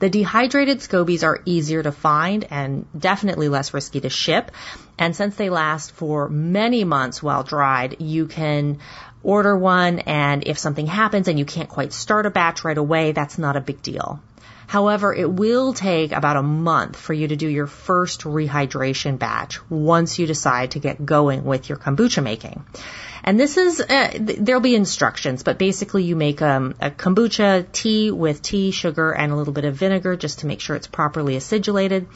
The 0.01 0.11
dehydrated 0.11 0.81
scobies 0.81 1.23
are 1.23 1.41
easier 1.47 1.83
to 1.83 1.93
find 1.93 2.47
and 2.51 2.85
definitely 2.99 3.49
less 3.49 3.73
risky 3.73 4.01
to 4.01 4.11
ship. 4.11 4.51
And 4.99 5.17
since 5.17 5.37
they 5.37 5.49
last 5.49 5.93
for 5.93 6.29
many 6.29 6.85
months 6.85 7.23
while 7.23 7.43
dried, 7.43 8.01
you 8.01 8.27
can 8.27 8.81
order 9.23 9.57
one 9.57 10.01
and 10.01 10.47
if 10.47 10.59
something 10.59 10.87
happens 10.87 11.29
and 11.29 11.39
you 11.39 11.47
can't 11.47 11.71
quite 11.71 11.95
start 11.95 12.27
a 12.27 12.31
batch 12.31 12.65
right 12.65 12.77
away, 12.77 13.12
that's 13.12 13.39
not 13.39 13.57
a 13.57 13.61
big 13.61 13.81
deal. 13.81 14.21
However, 14.67 15.15
it 15.15 15.31
will 15.31 15.73
take 15.73 16.12
about 16.12 16.37
a 16.37 16.43
month 16.43 16.97
for 16.97 17.12
you 17.12 17.29
to 17.29 17.37
do 17.37 17.49
your 17.49 17.67
first 17.67 18.23
rehydration 18.23 19.19
batch 19.19 19.59
once 19.71 20.19
you 20.19 20.27
decide 20.27 20.73
to 20.73 20.79
get 20.79 21.05
going 21.05 21.45
with 21.45 21.69
your 21.69 21.79
kombucha 21.79 22.23
making. 22.23 22.65
And 23.25 23.41
this 23.41 23.57
is, 23.57 23.81
uh, 23.81 24.18
there'll 24.20 24.61
be 24.61 24.75
instructions, 24.75 25.43
but 25.43 25.59
basically 25.59 26.05
you 26.05 26.14
make 26.14 26.43
um, 26.43 26.75
a 26.79 26.91
kombucha 26.91 27.72
tea 27.72 28.11
with 28.11 28.43
tea, 28.43 28.70
sugar, 28.70 29.12
and 29.12 29.33
a 29.33 29.37
little 29.37 29.55
bit 29.55 29.64
of 29.64 29.75
vinegar 29.75 30.14
just 30.14 30.41
to 30.41 30.47
make 30.47 30.61
sure 30.61 30.77
it's 30.77 30.87
properly 30.87 31.37
acidulated. 31.37 32.07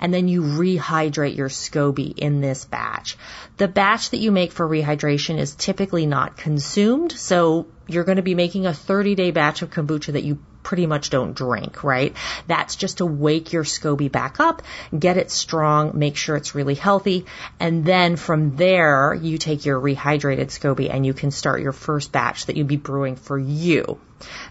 And 0.00 0.12
then 0.12 0.26
you 0.26 0.42
rehydrate 0.42 1.36
your 1.36 1.48
SCOBY 1.48 2.18
in 2.18 2.40
this 2.40 2.64
batch. 2.64 3.16
The 3.58 3.68
batch 3.68 4.10
that 4.10 4.18
you 4.18 4.32
make 4.32 4.50
for 4.50 4.68
rehydration 4.68 5.38
is 5.38 5.54
typically 5.54 6.04
not 6.04 6.36
consumed, 6.36 7.12
so 7.12 7.68
you're 7.86 8.04
going 8.04 8.16
to 8.16 8.22
be 8.22 8.34
making 8.34 8.66
a 8.66 8.74
30 8.74 9.14
day 9.14 9.30
batch 9.30 9.62
of 9.62 9.70
kombucha 9.70 10.14
that 10.14 10.24
you 10.24 10.38
pretty 10.66 10.86
much 10.86 11.10
don't 11.10 11.36
drink, 11.36 11.84
right? 11.84 12.16
That's 12.48 12.74
just 12.74 12.98
to 12.98 13.06
wake 13.06 13.52
your 13.52 13.62
SCOBY 13.62 14.10
back 14.10 14.40
up, 14.40 14.62
get 14.98 15.16
it 15.16 15.30
strong, 15.30 15.92
make 15.96 16.16
sure 16.16 16.34
it's 16.34 16.56
really 16.56 16.74
healthy, 16.74 17.26
and 17.60 17.84
then 17.84 18.16
from 18.16 18.56
there 18.56 19.14
you 19.14 19.38
take 19.38 19.64
your 19.64 19.80
rehydrated 19.80 20.50
SCOBY 20.58 20.90
and 20.90 21.04
you 21.04 21.14
can 21.14 21.30
start 21.30 21.60
your 21.60 21.72
first 21.72 22.12
batch 22.12 22.46
that 22.46 22.56
you'd 22.56 22.66
be 22.66 22.76
brewing 22.76 23.16
for 23.16 23.38
you. 23.38 23.98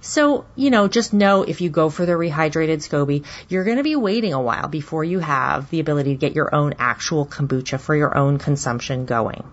So, 0.02 0.46
you 0.56 0.70
know, 0.70 0.88
just 0.88 1.14
know 1.14 1.44
if 1.44 1.62
you 1.62 1.70
go 1.70 1.90
for 1.90 2.06
the 2.06 2.14
rehydrated 2.14 2.84
SCOBY, 2.84 3.26
you're 3.50 3.64
going 3.64 3.78
to 3.78 3.84
be 3.84 3.96
waiting 3.96 4.34
a 4.34 4.42
while 4.42 4.68
before 4.68 5.04
you 5.04 5.20
have 5.20 5.70
the 5.70 5.80
ability 5.80 6.12
to 6.12 6.20
get 6.20 6.36
your 6.36 6.54
own 6.54 6.76
actual 6.80 7.26
kombucha 7.26 7.80
for 7.80 7.96
your 7.96 8.16
own 8.18 8.38
consumption 8.38 9.06
going 9.06 9.44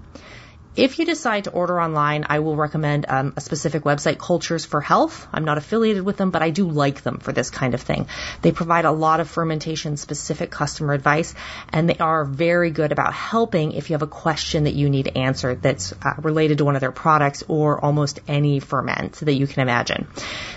If 0.74 0.98
you 0.98 1.04
decide 1.04 1.44
to 1.44 1.50
order 1.50 1.78
online, 1.78 2.24
I 2.30 2.38
will 2.38 2.56
recommend 2.56 3.04
um, 3.06 3.34
a 3.36 3.42
specific 3.42 3.82
website, 3.82 4.18
Cultures 4.18 4.64
for 4.64 4.80
Health. 4.80 5.26
I'm 5.30 5.44
not 5.44 5.58
affiliated 5.58 6.02
with 6.02 6.16
them, 6.16 6.30
but 6.30 6.40
I 6.40 6.48
do 6.48 6.66
like 6.66 7.02
them 7.02 7.18
for 7.18 7.30
this 7.30 7.50
kind 7.50 7.74
of 7.74 7.82
thing. 7.82 8.06
They 8.40 8.52
provide 8.52 8.86
a 8.86 8.90
lot 8.90 9.20
of 9.20 9.28
fermentation 9.28 9.98
specific 9.98 10.50
customer 10.50 10.94
advice, 10.94 11.34
and 11.74 11.90
they 11.90 11.98
are 11.98 12.24
very 12.24 12.70
good 12.70 12.90
about 12.90 13.12
helping 13.12 13.72
if 13.72 13.90
you 13.90 13.94
have 13.94 14.02
a 14.02 14.06
question 14.06 14.64
that 14.64 14.72
you 14.72 14.88
need 14.88 15.12
answered 15.14 15.60
that's 15.60 15.92
uh, 15.92 16.14
related 16.22 16.56
to 16.56 16.64
one 16.64 16.74
of 16.74 16.80
their 16.80 16.90
products 16.90 17.44
or 17.48 17.78
almost 17.84 18.20
any 18.26 18.58
ferment 18.58 19.16
that 19.16 19.34
you 19.34 19.46
can 19.46 19.60
imagine. 19.60 20.06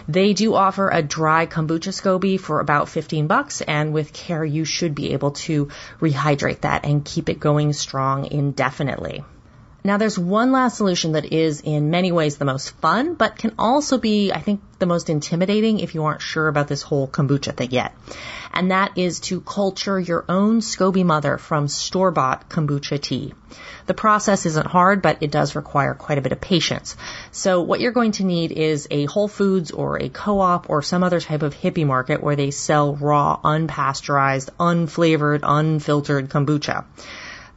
They 0.08 0.32
do 0.32 0.56
offer 0.56 0.90
a 0.90 1.02
dry 1.02 1.46
kombucha 1.46 1.92
SCOBY 1.92 2.40
for 2.40 2.62
about 2.62 2.88
15 2.88 3.28
bucks, 3.28 3.60
and 3.60 3.92
with 3.92 4.14
care, 4.14 4.46
you 4.46 4.64
should 4.64 4.96
be 4.96 5.12
able 5.12 5.32
to 5.32 5.68
rehydrate 6.00 6.62
that 6.62 6.86
and 6.86 7.04
keep 7.04 7.28
it 7.28 7.42
going 7.42 7.74
strong 7.74 8.32
indefinitely. 8.32 9.26
Now 9.86 9.98
there's 9.98 10.18
one 10.18 10.52
last 10.52 10.78
solution 10.78 11.12
that 11.12 11.32
is 11.32 11.62
in 11.62 11.92
many 11.92 12.12
ways 12.12 12.38
the 12.38 12.46
most 12.46 12.72
fun, 12.82 13.14
but 13.14 13.38
can 13.38 13.54
also 13.60 14.00
be, 14.00 14.32
I 14.32 14.40
think, 14.40 14.62
the 14.80 14.88
most 14.88 15.12
intimidating 15.12 15.80
if 15.80 15.94
you 15.94 16.06
aren't 16.06 16.24
sure 16.24 16.48
about 16.48 16.68
this 16.68 16.82
whole 16.82 17.08
kombucha 17.08 17.56
thing 17.56 17.70
yet. 17.70 17.94
And 18.52 18.72
that 18.72 18.98
is 18.98 19.20
to 19.30 19.42
culture 19.42 20.00
your 20.00 20.26
own 20.28 20.62
SCOBY 20.62 21.06
mother 21.06 21.38
from 21.38 21.68
store-bought 21.68 22.50
kombucha 22.50 23.00
tea. 23.00 23.36
The 23.86 23.94
process 23.94 24.48
isn't 24.48 24.66
hard, 24.66 25.04
but 25.04 25.20
it 25.22 25.30
does 25.30 25.56
require 25.56 25.94
quite 25.94 26.18
a 26.18 26.22
bit 26.22 26.32
of 26.32 26.42
patience. 26.42 26.96
So 27.30 27.62
what 27.62 27.80
you're 27.80 27.92
going 27.92 28.14
to 28.14 28.24
need 28.24 28.54
is 28.54 28.88
a 28.90 29.06
Whole 29.06 29.28
Foods 29.28 29.70
or 29.70 30.02
a 30.02 30.10
co-op 30.10 30.68
or 30.68 30.82
some 30.82 31.04
other 31.04 31.22
type 31.22 31.44
of 31.44 31.54
hippie 31.54 31.86
market 31.86 32.24
where 32.24 32.36
they 32.36 32.50
sell 32.50 32.96
raw, 32.96 33.40
unpasteurized, 33.44 34.50
unflavored, 34.60 35.42
unfiltered 35.44 36.30
kombucha. 36.30 36.86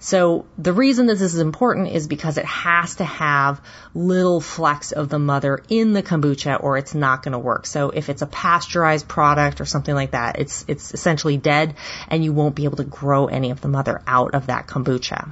So 0.01 0.47
the 0.57 0.73
reason 0.73 1.07
that 1.07 1.19
this 1.19 1.35
is 1.35 1.41
important 1.41 1.89
is 1.89 2.07
because 2.07 2.39
it 2.39 2.45
has 2.45 2.97
to 2.97 3.05
have 3.05 3.61
little 3.95 4.41
flecks 4.41 4.93
of 4.93 5.09
the 5.09 5.19
mother 5.19 5.61
in 5.69 5.93
the 5.93 6.03
kombucha 6.03 6.63
or 6.63 6.79
it's 6.79 6.95
not 6.95 7.23
going 7.23 7.33
to 7.33 7.39
work. 7.39 7.67
So 7.67 7.91
if 7.91 8.09
it's 8.09 8.23
a 8.23 8.27
pasteurized 8.27 9.09
product 9.09 9.61
or 9.61 9.65
something 9.65 9.95
like 9.95 10.13
that, 10.13 10.39
it's, 10.39 10.65
it's 10.69 10.95
essentially 10.95 11.37
dead 11.37 11.75
and 12.09 12.23
you 12.23 12.33
won't 12.33 12.55
be 12.55 12.65
able 12.65 12.77
to 12.77 12.85
grow 12.85 13.27
any 13.27 13.51
of 13.51 13.61
the 13.61 13.69
mother 13.69 14.01
out 14.07 14.35
of 14.35 14.47
that 14.47 14.69
kombucha. 14.69 15.29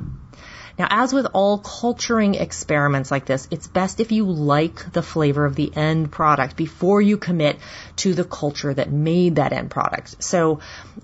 Now, 0.78 0.88
as 0.90 1.12
with 1.12 1.26
all 1.32 1.58
culturing 1.58 2.34
experiments 2.34 3.10
like 3.10 3.24
this, 3.24 3.48
it's 3.50 3.66
best 3.66 4.00
if 4.00 4.12
you 4.12 4.26
like 4.26 4.92
the 4.92 5.02
flavor 5.02 5.46
of 5.46 5.56
the 5.56 5.74
end 5.74 6.12
product 6.12 6.56
before 6.56 7.00
you 7.00 7.16
commit 7.16 7.58
to 7.96 8.12
the 8.12 8.24
culture 8.24 8.74
that 8.74 8.90
made 8.90 9.36
that 9.36 9.52
end 9.52 9.70
product. 9.70 10.22
So, 10.22 10.60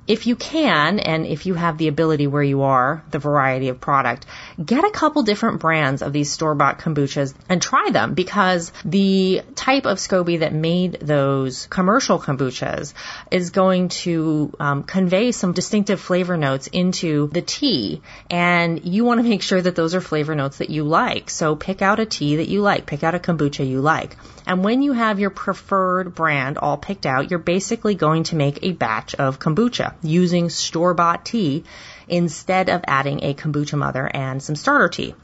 if 0.06 0.26
you 0.26 0.36
can, 0.36 0.98
and 0.98 1.26
if 1.26 1.46
you 1.46 1.54
have 1.54 1.78
the 1.78 1.88
ability 1.88 2.26
where 2.26 2.42
you 2.42 2.62
are, 2.62 3.02
the 3.10 3.18
variety 3.18 3.68
of 3.68 3.80
product, 3.80 4.26
get 4.62 4.84
a 4.84 4.90
couple 4.90 5.22
different 5.22 5.60
brands 5.60 6.02
of 6.02 6.12
these 6.12 6.30
store-bought 6.30 6.78
kombuchas 6.80 7.34
and 7.48 7.62
try 7.62 7.90
them 7.90 8.14
because 8.14 8.72
the 8.84 9.42
type 9.54 9.86
of 9.86 9.98
SCOBY 9.98 10.40
that 10.40 10.52
made 10.52 10.98
those 11.00 11.66
commercial 11.66 12.18
kombuchas 12.18 12.92
is 13.30 13.50
going 13.50 13.88
to 13.88 14.52
um, 14.60 14.82
convey 14.82 15.32
some 15.32 15.52
distinctive 15.52 16.00
flavor 16.00 16.36
notes 16.36 16.66
into 16.66 17.28
the 17.28 17.42
tea, 17.42 18.02
and 18.28 18.84
you 18.84 19.04
want 19.04 19.18
to 19.22 19.28
make 19.28 19.42
sure 19.42 19.61
that 19.62 19.76
those 19.76 19.94
are 19.94 20.00
flavor 20.00 20.34
notes 20.34 20.58
that 20.58 20.70
you 20.70 20.84
like. 20.84 21.30
So 21.30 21.56
pick 21.56 21.82
out 21.82 22.00
a 22.00 22.06
tea 22.06 22.36
that 22.36 22.48
you 22.48 22.60
like, 22.60 22.86
pick 22.86 23.02
out 23.02 23.14
a 23.14 23.18
kombucha 23.18 23.66
you 23.66 23.80
like. 23.80 24.16
And 24.46 24.64
when 24.64 24.82
you 24.82 24.92
have 24.92 25.20
your 25.20 25.30
preferred 25.30 26.14
brand 26.14 26.58
all 26.58 26.76
picked 26.76 27.06
out, 27.06 27.30
you're 27.30 27.38
basically 27.38 27.94
going 27.94 28.24
to 28.24 28.36
make 28.36 28.58
a 28.62 28.72
batch 28.72 29.14
of 29.14 29.38
kombucha 29.38 29.94
using 30.02 30.50
store-bought 30.50 31.24
tea 31.24 31.64
instead 32.08 32.68
of 32.68 32.84
adding 32.86 33.22
a 33.22 33.34
kombucha 33.34 33.78
mother 33.78 34.10
and 34.12 34.42
some 34.42 34.56
starter 34.56 34.88
tea. 34.88 35.14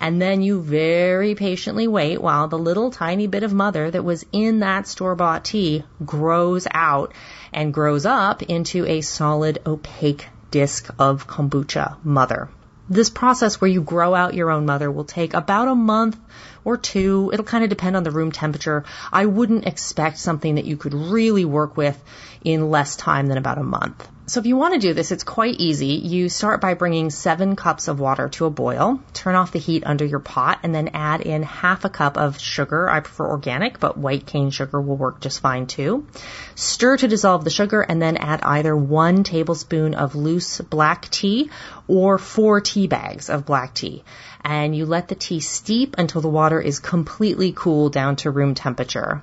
And 0.00 0.22
then 0.22 0.42
you 0.42 0.60
very 0.60 1.34
patiently 1.34 1.88
wait 1.88 2.22
while 2.22 2.46
the 2.46 2.58
little 2.58 2.92
tiny 2.92 3.26
bit 3.26 3.42
of 3.42 3.52
mother 3.52 3.90
that 3.90 4.04
was 4.04 4.24
in 4.30 4.60
that 4.60 4.86
store-bought 4.86 5.44
tea 5.44 5.82
grows 6.04 6.68
out 6.70 7.12
and 7.52 7.74
grows 7.74 8.06
up 8.06 8.42
into 8.42 8.86
a 8.86 9.00
solid 9.00 9.60
opaque 9.66 10.28
disc 10.50 10.88
of 10.98 11.26
kombucha 11.26 11.96
mother. 12.04 12.48
This 12.90 13.10
process 13.10 13.60
where 13.60 13.70
you 13.70 13.82
grow 13.82 14.14
out 14.14 14.34
your 14.34 14.50
own 14.50 14.64
mother 14.64 14.90
will 14.90 15.04
take 15.04 15.34
about 15.34 15.68
a 15.68 15.74
month 15.74 16.18
or 16.64 16.76
two. 16.76 17.30
It'll 17.32 17.44
kind 17.44 17.64
of 17.64 17.70
depend 17.70 17.96
on 17.96 18.02
the 18.02 18.10
room 18.10 18.32
temperature. 18.32 18.84
I 19.12 19.26
wouldn't 19.26 19.66
expect 19.66 20.18
something 20.18 20.54
that 20.54 20.64
you 20.64 20.76
could 20.76 20.94
really 20.94 21.44
work 21.44 21.76
with 21.76 22.02
in 22.44 22.70
less 22.70 22.96
time 22.96 23.26
than 23.26 23.38
about 23.38 23.58
a 23.58 23.62
month. 23.62 24.08
So 24.28 24.40
if 24.40 24.46
you 24.46 24.58
want 24.58 24.74
to 24.74 24.80
do 24.80 24.92
this, 24.92 25.10
it's 25.10 25.24
quite 25.24 25.54
easy. 25.58 25.86
You 25.86 26.28
start 26.28 26.60
by 26.60 26.74
bringing 26.74 27.08
seven 27.08 27.56
cups 27.56 27.88
of 27.88 27.98
water 27.98 28.28
to 28.28 28.44
a 28.44 28.50
boil, 28.50 29.00
turn 29.14 29.34
off 29.34 29.52
the 29.52 29.58
heat 29.58 29.84
under 29.86 30.04
your 30.04 30.18
pot, 30.18 30.58
and 30.62 30.74
then 30.74 30.90
add 30.92 31.22
in 31.22 31.42
half 31.42 31.86
a 31.86 31.88
cup 31.88 32.18
of 32.18 32.38
sugar. 32.38 32.90
I 32.90 33.00
prefer 33.00 33.26
organic, 33.26 33.80
but 33.80 33.96
white 33.96 34.26
cane 34.26 34.50
sugar 34.50 34.82
will 34.82 34.98
work 34.98 35.20
just 35.20 35.40
fine 35.40 35.66
too. 35.66 36.06
Stir 36.54 36.98
to 36.98 37.08
dissolve 37.08 37.42
the 37.42 37.48
sugar 37.48 37.80
and 37.80 38.02
then 38.02 38.18
add 38.18 38.42
either 38.42 38.76
one 38.76 39.24
tablespoon 39.24 39.94
of 39.94 40.14
loose 40.14 40.60
black 40.60 41.08
tea 41.08 41.50
or 41.88 42.18
four 42.18 42.60
tea 42.60 42.86
bags 42.86 43.30
of 43.30 43.46
black 43.46 43.74
tea. 43.74 44.04
And 44.44 44.76
you 44.76 44.86
let 44.86 45.08
the 45.08 45.14
tea 45.14 45.40
steep 45.40 45.96
until 45.98 46.20
the 46.20 46.28
water 46.28 46.60
is 46.60 46.78
completely 46.78 47.52
cool 47.52 47.88
down 47.88 48.16
to 48.16 48.30
room 48.30 48.54
temperature. 48.54 49.22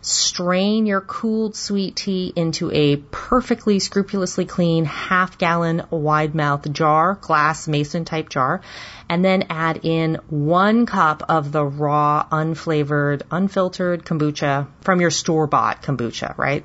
Strain 0.00 0.86
your 0.86 1.00
cooled 1.00 1.56
sweet 1.56 1.96
tea 1.96 2.32
into 2.34 2.70
a 2.70 2.96
perfectly 2.96 3.80
scrupulously 3.80 4.44
clean 4.44 4.84
half 4.84 5.38
gallon 5.38 5.82
wide 5.90 6.34
mouth 6.34 6.72
jar, 6.72 7.18
glass 7.20 7.66
mason 7.66 8.04
type 8.04 8.28
jar, 8.28 8.60
and 9.08 9.24
then 9.24 9.46
add 9.50 9.80
in 9.82 10.20
one 10.28 10.86
cup 10.86 11.24
of 11.28 11.50
the 11.50 11.64
raw, 11.64 12.26
unflavored, 12.30 13.22
unfiltered 13.30 14.04
kombucha 14.04 14.68
from 14.82 15.00
your 15.00 15.10
store 15.10 15.46
bought 15.46 15.82
kombucha, 15.82 16.36
right? 16.38 16.64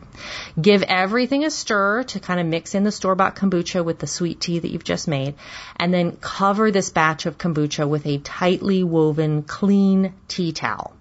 Give 0.61 0.83
everything 0.83 1.43
a 1.43 1.49
stir 1.49 2.03
to 2.03 2.19
kind 2.19 2.39
of 2.39 2.45
mix 2.45 2.75
in 2.75 2.83
the 2.83 2.91
store 2.91 3.15
bought 3.15 3.35
kombucha 3.35 3.83
with 3.83 3.97
the 3.97 4.07
sweet 4.07 4.41
tea 4.41 4.59
that 4.59 4.69
you've 4.69 4.83
just 4.83 5.07
made, 5.07 5.32
and 5.77 5.93
then 5.93 6.17
cover 6.17 6.71
this 6.71 6.89
batch 6.89 7.25
of 7.25 7.37
kombucha 7.37 7.87
with 7.87 8.05
a 8.05 8.17
tightly 8.19 8.83
woven 8.83 9.43
clean 9.43 10.13
tea 10.27 10.51
towel. 10.51 10.93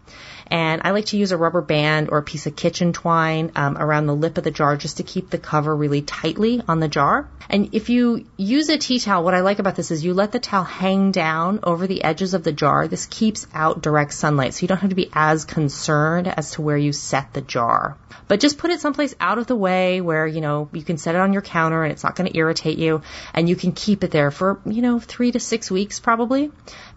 And 0.53 0.83
I 0.85 0.91
like 0.91 1.07
to 1.07 1.17
use 1.17 1.33
a 1.33 1.39
rubber 1.39 1.63
band 1.63 2.11
or 2.11 2.19
a 2.19 2.23
piece 2.23 2.47
of 2.47 2.55
kitchen 2.55 2.93
twine 2.93 3.53
um, 3.57 3.79
around 3.79 4.05
the 4.05 4.15
lip 4.15 4.37
of 4.37 4.45
the 4.45 4.51
jar 4.51 4.77
just 4.77 4.99
to 4.99 5.03
keep 5.03 5.31
the 5.31 5.39
cover 5.39 5.75
really 5.75 6.03
tightly 6.03 6.61
on 6.69 6.79
the 6.79 6.89
jar. 6.89 7.27
And 7.49 7.75
if 7.75 7.89
you 7.89 8.27
use 8.37 8.69
a 8.69 8.77
tea 8.77 8.99
towel, 8.99 9.25
what 9.25 9.33
I 9.33 9.41
like 9.41 9.61
about 9.61 9.77
this 9.77 9.91
is 9.91 10.05
you 10.05 10.13
let 10.13 10.31
the 10.31 10.39
towel 10.39 10.65
hang 10.65 11.11
down 11.11 11.61
over 11.63 11.87
the 11.87 12.05
edges 12.05 12.35
of 12.35 12.45
the 12.45 12.53
jar. 12.53 12.87
This 12.87 13.07
keeps 13.07 13.47
out 13.55 13.81
direct 13.81 14.13
sunlight, 14.13 14.53
so 14.53 14.61
you 14.61 14.69
don't 14.69 14.77
have 14.77 14.91
to 14.91 14.95
be 14.97 15.09
as 15.15 15.47
concerned 15.47 16.29
as 16.29 16.51
to 16.51 16.61
where 16.61 16.77
you 16.77 16.93
set 16.93 17.33
the 17.33 17.41
jar. 17.41 17.97
But 18.29 18.41
just 18.41 18.59
put 18.59 18.71
it 18.71 18.81
someplace 18.81 19.15
out 19.21 19.39
of 19.39 19.47
the 19.47 19.57
way 19.57 20.03
where, 20.03 20.27
you 20.27 20.43
know, 20.43 20.69
you 20.73 20.83
can 20.83 20.99
set 20.99 21.15
it 21.15 21.21
on 21.21 21.33
your 21.33 21.43
counter 21.43 21.83
and 21.83 21.93
it's 21.93 22.05
not 22.05 22.15
going 22.15 22.31
to 22.31 22.39
irritate 22.39 22.79
you 22.79 23.01
and 23.33 23.49
you 23.49 23.57
can 23.57 23.73
keep 23.73 24.05
it 24.05 24.11
there 24.11 24.31
for, 24.31 24.61
you 24.67 24.83
know, 24.83 24.99
three 24.99 25.33
to 25.33 25.41
six 25.41 25.71
weeks 25.71 25.99
probably 25.99 26.51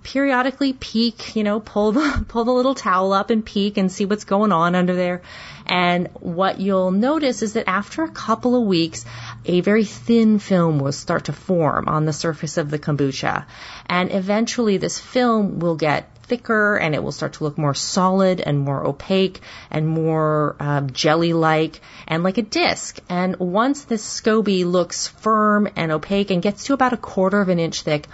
periodically 0.06 0.72
peek, 0.72 1.36
you 1.36 1.44
know, 1.44 1.60
pull 1.60 1.92
the, 1.92 2.26
pull 2.28 2.46
the 2.46 2.54
little 2.54 2.76
towel 2.76 3.12
up 3.12 3.32
and 3.32 3.44
peek 3.44 3.78
and 3.78 3.92
see 3.92 4.06
what's 4.06 4.24
going 4.24 4.52
on 4.52 4.76
under 4.76 4.96
there. 4.96 5.24
And 5.66 6.10
what 6.20 6.60
you'll 6.60 6.92
notice 6.92 7.42
is 7.42 7.54
that 7.54 7.68
after 7.68 8.04
a 8.04 8.12
couple 8.12 8.56
of 8.56 8.68
weeks, 8.68 9.04
a 9.46 9.62
very 9.62 9.84
thin 9.84 10.38
film 10.38 10.80
will 10.80 10.92
start 10.92 11.26
to 11.26 11.34
form 11.34 11.90
on 11.90 12.06
the 12.06 12.14
surface 12.14 12.58
of 12.58 12.70
the 12.70 12.78
kombucha. 12.78 13.46
And 13.88 14.14
eventually 14.14 14.78
this 14.78 15.00
film 15.00 15.58
will 15.58 15.76
get 15.76 16.16
thicker 16.26 16.76
and 16.76 16.94
it 16.94 17.04
will 17.04 17.12
start 17.12 17.34
to 17.34 17.44
look 17.44 17.58
more 17.58 17.74
solid 17.74 18.42
and 18.42 18.60
more 18.60 18.86
opaque 18.86 19.40
and 19.72 19.88
more 19.88 20.56
um, 20.60 20.92
jelly-like 20.92 21.82
and 22.08 22.24
like 22.24 22.38
a 22.38 22.44
disc. 22.44 23.00
And 23.10 23.38
once 23.38 23.86
this 23.86 24.04
SCOBY 24.04 24.66
looks 24.66 25.08
firm 25.08 25.68
and 25.76 25.92
opaque 25.92 26.30
and 26.30 26.44
gets 26.44 26.66
to 26.66 26.74
about 26.74 26.94
a 26.94 26.98
quarter 26.98 27.42
of 27.42 27.50
an 27.50 27.60
inch 27.60 27.82
thick, 27.82 28.08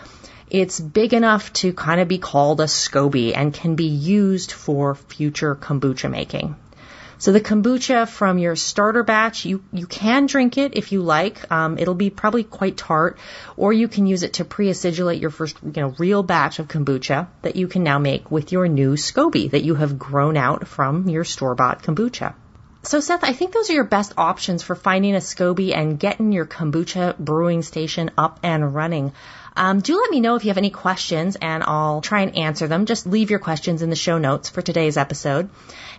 it's 0.52 0.82
big 0.82 1.14
enough 1.14 1.54
to 1.54 1.72
kind 1.72 2.02
of 2.02 2.10
be 2.10 2.18
called 2.18 2.60
a 2.60 2.66
SCOBY 2.66 3.34
and 3.36 3.54
can 3.54 3.76
be 3.76 3.86
used 3.86 4.52
for 4.52 4.96
future 4.96 5.56
kombucha 5.56 6.12
making. 6.12 6.58
So 7.20 7.32
the 7.32 7.40
kombucha 7.40 8.10
from 8.10 8.38
your 8.38 8.58
starter 8.58 9.04
batch, 9.04 9.46
you, 9.46 9.64
you 9.72 9.86
can 9.86 10.26
drink 10.26 10.58
it 10.58 10.76
if 10.76 10.92
you 10.92 11.04
like. 11.04 11.50
Um, 11.50 11.78
it'll 11.78 11.96
be 11.96 12.10
probably 12.10 12.44
quite 12.44 12.76
tart, 12.76 13.18
or 13.56 13.72
you 13.72 13.88
can 13.88 14.08
use 14.08 14.24
it 14.24 14.34
to 14.34 14.44
pre-acidulate 14.44 15.22
your 15.22 15.30
first, 15.30 15.56
you 15.64 15.82
know, 15.84 15.96
real 15.98 16.22
batch 16.22 16.60
of 16.60 16.68
kombucha 16.68 17.28
that 17.44 17.56
you 17.56 17.68
can 17.68 17.84
now 17.84 18.00
make 18.00 18.30
with 18.30 18.52
your 18.52 18.68
new 18.68 18.96
SCOBY 18.96 19.52
that 19.52 19.64
you 19.64 19.76
have 19.76 19.98
grown 20.00 20.36
out 20.36 20.68
from 20.68 21.08
your 21.08 21.24
store-bought 21.24 21.84
kombucha. 21.84 22.34
So 22.84 23.00
Seth, 23.00 23.24
I 23.24 23.34
think 23.34 23.54
those 23.54 23.70
are 23.70 23.74
your 23.74 23.84
best 23.84 24.14
options 24.18 24.64
for 24.64 24.74
finding 24.74 25.14
a 25.16 25.20
SCOBY 25.20 25.76
and 25.76 26.00
getting 26.00 26.32
your 26.32 26.48
kombucha 26.48 27.16
brewing 27.18 27.62
station 27.62 28.10
up 28.18 28.40
and 28.42 28.74
running. 28.74 29.14
Um, 29.56 29.82
do 29.82 29.98
let 29.98 30.10
me 30.12 30.22
know 30.22 30.36
if 30.36 30.46
you 30.46 30.50
have 30.50 30.58
any 30.58 30.70
questions 30.70 31.36
and 31.36 31.64
I'll 31.64 32.02
try 32.02 32.22
and 32.22 32.38
answer 32.38 32.68
them. 32.68 32.86
Just 32.86 33.06
leave 33.06 33.30
your 33.30 33.40
questions 33.40 33.82
in 33.82 33.90
the 33.90 33.96
show 33.96 34.18
notes 34.18 34.50
for 34.50 34.62
today's 34.62 34.98
episode. 34.98 35.50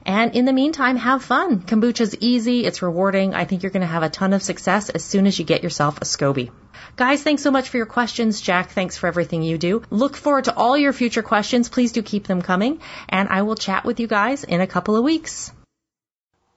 And 0.05 0.35
in 0.35 0.47
the 0.47 0.53
meantime, 0.53 0.97
have 0.97 1.23
fun. 1.23 1.61
Kombucha's 1.61 2.17
easy. 2.19 2.65
It's 2.65 2.83
rewarding. 2.83 3.35
I 3.35 3.45
think 3.45 3.63
you're 3.63 3.71
going 3.71 3.83
to 3.83 3.87
have 3.87 4.03
a 4.03 4.09
ton 4.09 4.33
of 4.33 4.43
success 4.43 4.89
as 4.89 5.05
soon 5.05 5.27
as 5.27 5.39
you 5.39 5.45
get 5.45 5.63
yourself 5.63 5.99
a 5.99 6.05
SCOBY. 6.05 6.51
Guys, 6.97 7.23
thanks 7.23 7.43
so 7.43 7.51
much 7.51 7.69
for 7.69 7.77
your 7.77 7.87
questions. 7.87 8.41
Jack, 8.41 8.71
thanks 8.71 8.97
for 8.99 9.07
everything 9.07 9.43
you 9.43 9.59
do. 9.59 9.83
Look 9.91 10.17
forward 10.17 10.45
to 10.45 10.55
all 10.55 10.77
your 10.77 10.93
future 10.93 11.23
questions. 11.23 11.69
Please 11.69 11.93
do 11.93 12.03
keep 12.03 12.27
them 12.27 12.43
coming. 12.43 12.81
And 13.09 13.29
I 13.29 13.43
will 13.43 13.55
chat 13.55 13.85
with 13.85 14.01
you 14.01 14.07
guys 14.07 14.45
in 14.45 14.61
a 14.61 14.67
couple 14.67 14.97
of 14.97 15.05
weeks. 15.05 15.53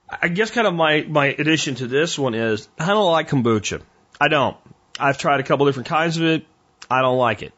I 0.09 0.27
guess 0.27 0.51
kind 0.51 0.67
of 0.67 0.73
my, 0.73 1.05
my 1.07 1.27
addition 1.27 1.75
to 1.75 1.87
this 1.87 2.17
one 2.17 2.35
is 2.35 2.67
I 2.77 2.87
don't 2.87 3.11
like 3.11 3.29
kombucha. 3.29 3.81
I 4.19 4.27
don't. 4.27 4.57
I've 4.99 5.17
tried 5.17 5.39
a 5.39 5.43
couple 5.43 5.65
different 5.65 5.87
kinds 5.87 6.17
of 6.17 6.23
it. 6.23 6.45
I 6.89 7.01
don't 7.01 7.17
like 7.17 7.41
it. 7.41 7.53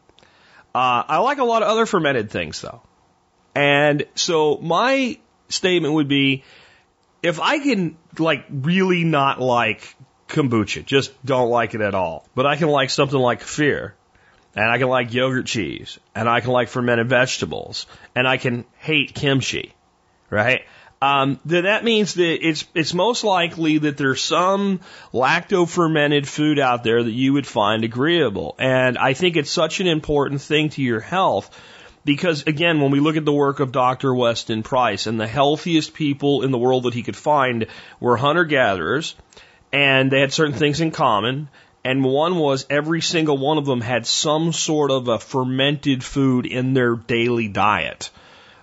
Uh, 0.74 1.03
I 1.07 1.18
like 1.20 1.38
a 1.38 1.43
lot 1.43 1.63
of 1.63 1.70
other 1.70 1.86
fermented 1.86 2.30
things 2.30 2.61
though. 2.61 2.82
And 3.55 4.05
so 4.15 4.57
my 4.57 5.18
statement 5.49 5.93
would 5.93 6.07
be 6.07 6.43
if 7.24 7.39
I 7.39 7.59
can 7.59 7.97
like 8.20 8.45
really 8.49 9.03
not 9.03 9.41
like 9.41 9.95
kombucha, 10.28 10.86
just 10.86 11.11
don't 11.26 11.49
like 11.49 11.74
it 11.74 11.82
at 11.82 11.95
all, 11.95 12.28
but 12.36 12.45
I 12.45 12.55
can 12.55 12.68
like 12.68 12.89
something 12.89 13.20
like 13.20 13.41
kefir 13.41 13.93
and 14.55 14.70
I 14.70 14.78
can 14.78 14.88
like 14.88 15.13
yogurt 15.13 15.45
cheese 15.45 15.99
and 16.15 16.30
I 16.30 16.41
can 16.41 16.51
like 16.51 16.70
fermented 16.70 17.09
vegetables 17.09 17.86
and 18.15 18.28
I 18.28 18.38
can 18.38 18.65
hate 18.78 19.15
kimchi, 19.15 19.74
right? 20.30 20.61
Um, 21.02 21.39
then 21.45 21.66
that 21.66 21.84
means 21.84 22.16
that 22.16 22.48
it's 22.48 22.66
it's 22.74 22.93
most 22.93 23.24
likely 23.24 23.78
that 23.80 23.98
there's 23.98 24.22
some 24.22 24.80
lacto 25.14 25.70
fermented 25.70 26.28
food 26.28 26.58
out 26.58 26.84
there 26.84 27.04
that 27.04 27.12
you 27.12 27.34
would 27.34 27.45
find 27.45 27.84
agreeable. 27.84 28.56
And 28.58 28.98
I 28.98 29.14
think 29.14 29.36
it's 29.36 29.52
such 29.52 29.80
an 29.80 29.88
important 29.88 30.41
thing 30.41 30.70
to 30.70 30.82
your 30.82 31.00
health 31.00 31.56
because 32.04 32.43
again, 32.48 32.82
when 32.82 32.89
we 32.89 33.00
look 33.00 33.16
at 33.16 33.26
the 33.26 33.34
work 33.34 33.60
of 33.60 33.72
Dr. 33.72 34.14
Weston 34.16 34.64
Price 34.64 35.06
and 35.06 35.20
the 35.20 35.28
healthiest 35.28 35.93
people 35.93 36.41
in 36.41 36.52
the 36.52 36.58
world 36.58 36.84
that 36.84 36.95
he 36.95 37.04
could 37.04 37.18
find 37.18 37.68
were 38.00 38.18
hunter 38.18 38.45
gatherers 38.45 39.16
and 39.72 40.10
they 40.10 40.22
had 40.22 40.34
certain 40.34 40.56
things 40.56 40.82
in 40.82 40.89
common. 40.89 41.50
And 41.84 42.04
one 42.04 42.38
was 42.38 42.66
every 42.70 43.02
single 43.02 43.38
one 43.38 43.58
of 43.58 43.66
them 43.66 43.82
had 43.82 44.08
some 44.08 44.52
sort 44.52 44.89
of 44.89 45.08
a 45.08 45.20
fermented 45.20 46.04
food 46.04 46.45
in 46.45 46.74
their 46.74 46.95
daily 46.95 47.48
diet. 47.48 48.10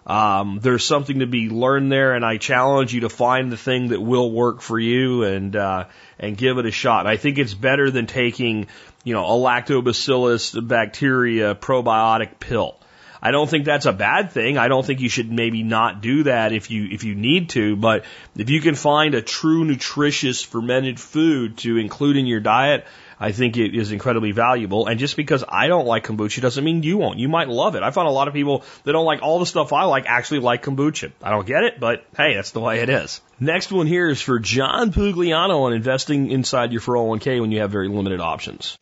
Um, 0.07 0.59
there's 0.61 0.84
something 0.84 1.20
to 1.20 1.26
be 1.26 1.48
learned 1.48 1.90
there, 1.90 2.14
and 2.14 2.24
I 2.24 2.36
challenge 2.36 2.92
you 2.92 3.00
to 3.00 3.09
find 3.09 3.50
the 3.50 3.57
thing 3.57 3.88
that 3.88 4.00
will 4.00 4.30
work 4.30 4.61
for 4.61 4.78
you 4.78 5.22
and 5.22 5.57
uh, 5.57 5.86
and 6.18 6.36
give 6.36 6.59
it 6.59 6.66
a 6.66 6.70
shot. 6.70 7.07
I 7.07 7.16
think 7.16 7.38
it's 7.38 7.55
better 7.55 7.90
than 7.90 8.07
taking, 8.07 8.66
you 9.02 9.14
know, 9.14 9.24
a 9.24 9.38
lactobacillus 9.38 10.66
bacteria 10.66 11.55
probiotic 11.55 12.38
pill. 12.38 12.76
I 13.22 13.30
don't 13.30 13.48
think 13.48 13.64
that's 13.64 13.86
a 13.86 13.92
bad 13.94 14.32
thing. 14.32 14.59
I 14.59 14.68
don't 14.68 14.84
think 14.84 15.00
you 15.00 15.09
should 15.09 15.32
maybe 15.32 15.62
not 15.62 16.02
do 16.02 16.24
that 16.24 16.52
if 16.52 16.70
you 16.70 16.86
if 16.90 17.05
you 17.05 17.14
need 17.14 17.48
to, 17.50 17.74
but 17.74 18.05
if 18.36 18.50
you 18.50 18.61
can 18.61 18.74
find 18.74 19.14
a 19.14 19.22
true 19.22 19.64
nutritious 19.64 20.42
fermented 20.42 21.00
food 21.00 21.57
to 21.59 21.78
include 21.78 22.18
in 22.18 22.26
your 22.26 22.40
diet, 22.40 22.84
I 23.18 23.32
think 23.32 23.56
it 23.56 23.74
is 23.74 23.92
incredibly 23.92 24.32
valuable. 24.32 24.86
And 24.86 24.98
just 24.98 25.16
because 25.16 25.44
I 25.48 25.68
don't 25.68 25.86
like 25.86 26.04
kombucha 26.04 26.40
doesn't 26.40 26.64
mean 26.64 26.82
you 26.82 26.98
won't. 26.98 27.18
You 27.18 27.28
might 27.28 27.48
love 27.48 27.74
it. 27.74 27.82
I 27.82 27.90
found 27.90 28.08
a 28.08 28.12
lot 28.12 28.28
of 28.28 28.34
people 28.34 28.64
that 28.84 28.92
don't 28.92 29.06
like 29.06 29.22
all 29.22 29.38
the 29.38 29.46
stuff 29.46 29.72
I 29.72 29.84
like 29.84 30.04
actually 30.06 30.40
like 30.40 30.62
kombucha. 30.62 31.12
I 31.22 31.30
don't 31.30 31.46
get 31.46 31.64
it, 31.64 31.80
but 31.80 32.04
hey, 32.16 32.34
that's 32.34 32.50
the 32.50 32.60
way 32.60 32.80
it 32.80 32.88
is. 32.88 33.20
Next 33.40 33.72
one 33.72 33.86
here 33.86 34.08
is 34.08 34.20
for 34.20 34.38
John 34.38 34.92
Pugliano 34.92 35.62
on 35.62 35.72
investing 35.72 36.30
inside 36.30 36.72
your 36.72 36.80
401k 36.80 37.40
when 37.40 37.52
you 37.52 37.60
have 37.60 37.70
very 37.70 37.88
limited 37.88 38.20
options. 38.20 38.76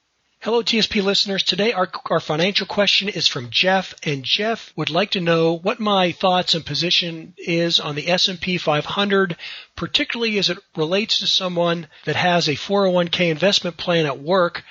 Hello, 0.44 0.60
TSP 0.60 1.04
listeners. 1.04 1.44
Today, 1.44 1.72
our, 1.72 1.88
our 2.10 2.18
financial 2.18 2.66
question 2.66 3.08
is 3.08 3.28
from 3.28 3.50
Jeff, 3.50 3.94
and 4.02 4.24
Jeff 4.24 4.72
would 4.74 4.90
like 4.90 5.12
to 5.12 5.20
know 5.20 5.56
what 5.56 5.78
my 5.78 6.10
thoughts 6.10 6.54
and 6.54 6.66
position 6.66 7.34
is 7.38 7.78
on 7.78 7.94
the 7.94 8.10
S&P 8.10 8.58
500, 8.58 9.36
particularly 9.76 10.38
as 10.38 10.50
it 10.50 10.58
relates 10.74 11.20
to 11.20 11.28
someone 11.28 11.86
that 12.06 12.16
has 12.16 12.48
a 12.48 12.56
401k 12.56 13.30
investment 13.30 13.76
plan 13.76 14.04
at 14.04 14.18
work 14.18 14.64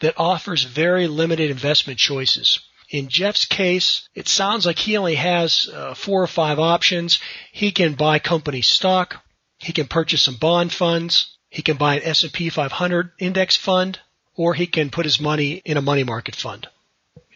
that 0.00 0.14
offers 0.16 0.62
very 0.62 1.06
limited 1.06 1.50
investment 1.50 1.98
choices. 1.98 2.60
In 2.88 3.10
Jeff's 3.10 3.44
case, 3.44 4.08
it 4.14 4.28
sounds 4.28 4.64
like 4.64 4.78
he 4.78 4.96
only 4.96 5.16
has 5.16 5.68
uh, 5.68 5.92
four 5.92 6.22
or 6.22 6.26
five 6.26 6.58
options. 6.58 7.18
He 7.52 7.70
can 7.70 7.96
buy 7.96 8.18
company 8.18 8.62
stock. 8.62 9.22
He 9.58 9.74
can 9.74 9.88
purchase 9.88 10.22
some 10.22 10.36
bond 10.36 10.72
funds. 10.72 11.36
He 11.50 11.60
can 11.60 11.76
buy 11.76 11.96
an 11.96 12.04
S&P 12.04 12.48
500 12.48 13.10
index 13.18 13.56
fund 13.56 13.98
or 14.38 14.54
he 14.54 14.66
can 14.66 14.88
put 14.88 15.04
his 15.04 15.20
money 15.20 15.60
in 15.64 15.76
a 15.76 15.82
money 15.82 16.04
market 16.04 16.34
fund. 16.34 16.68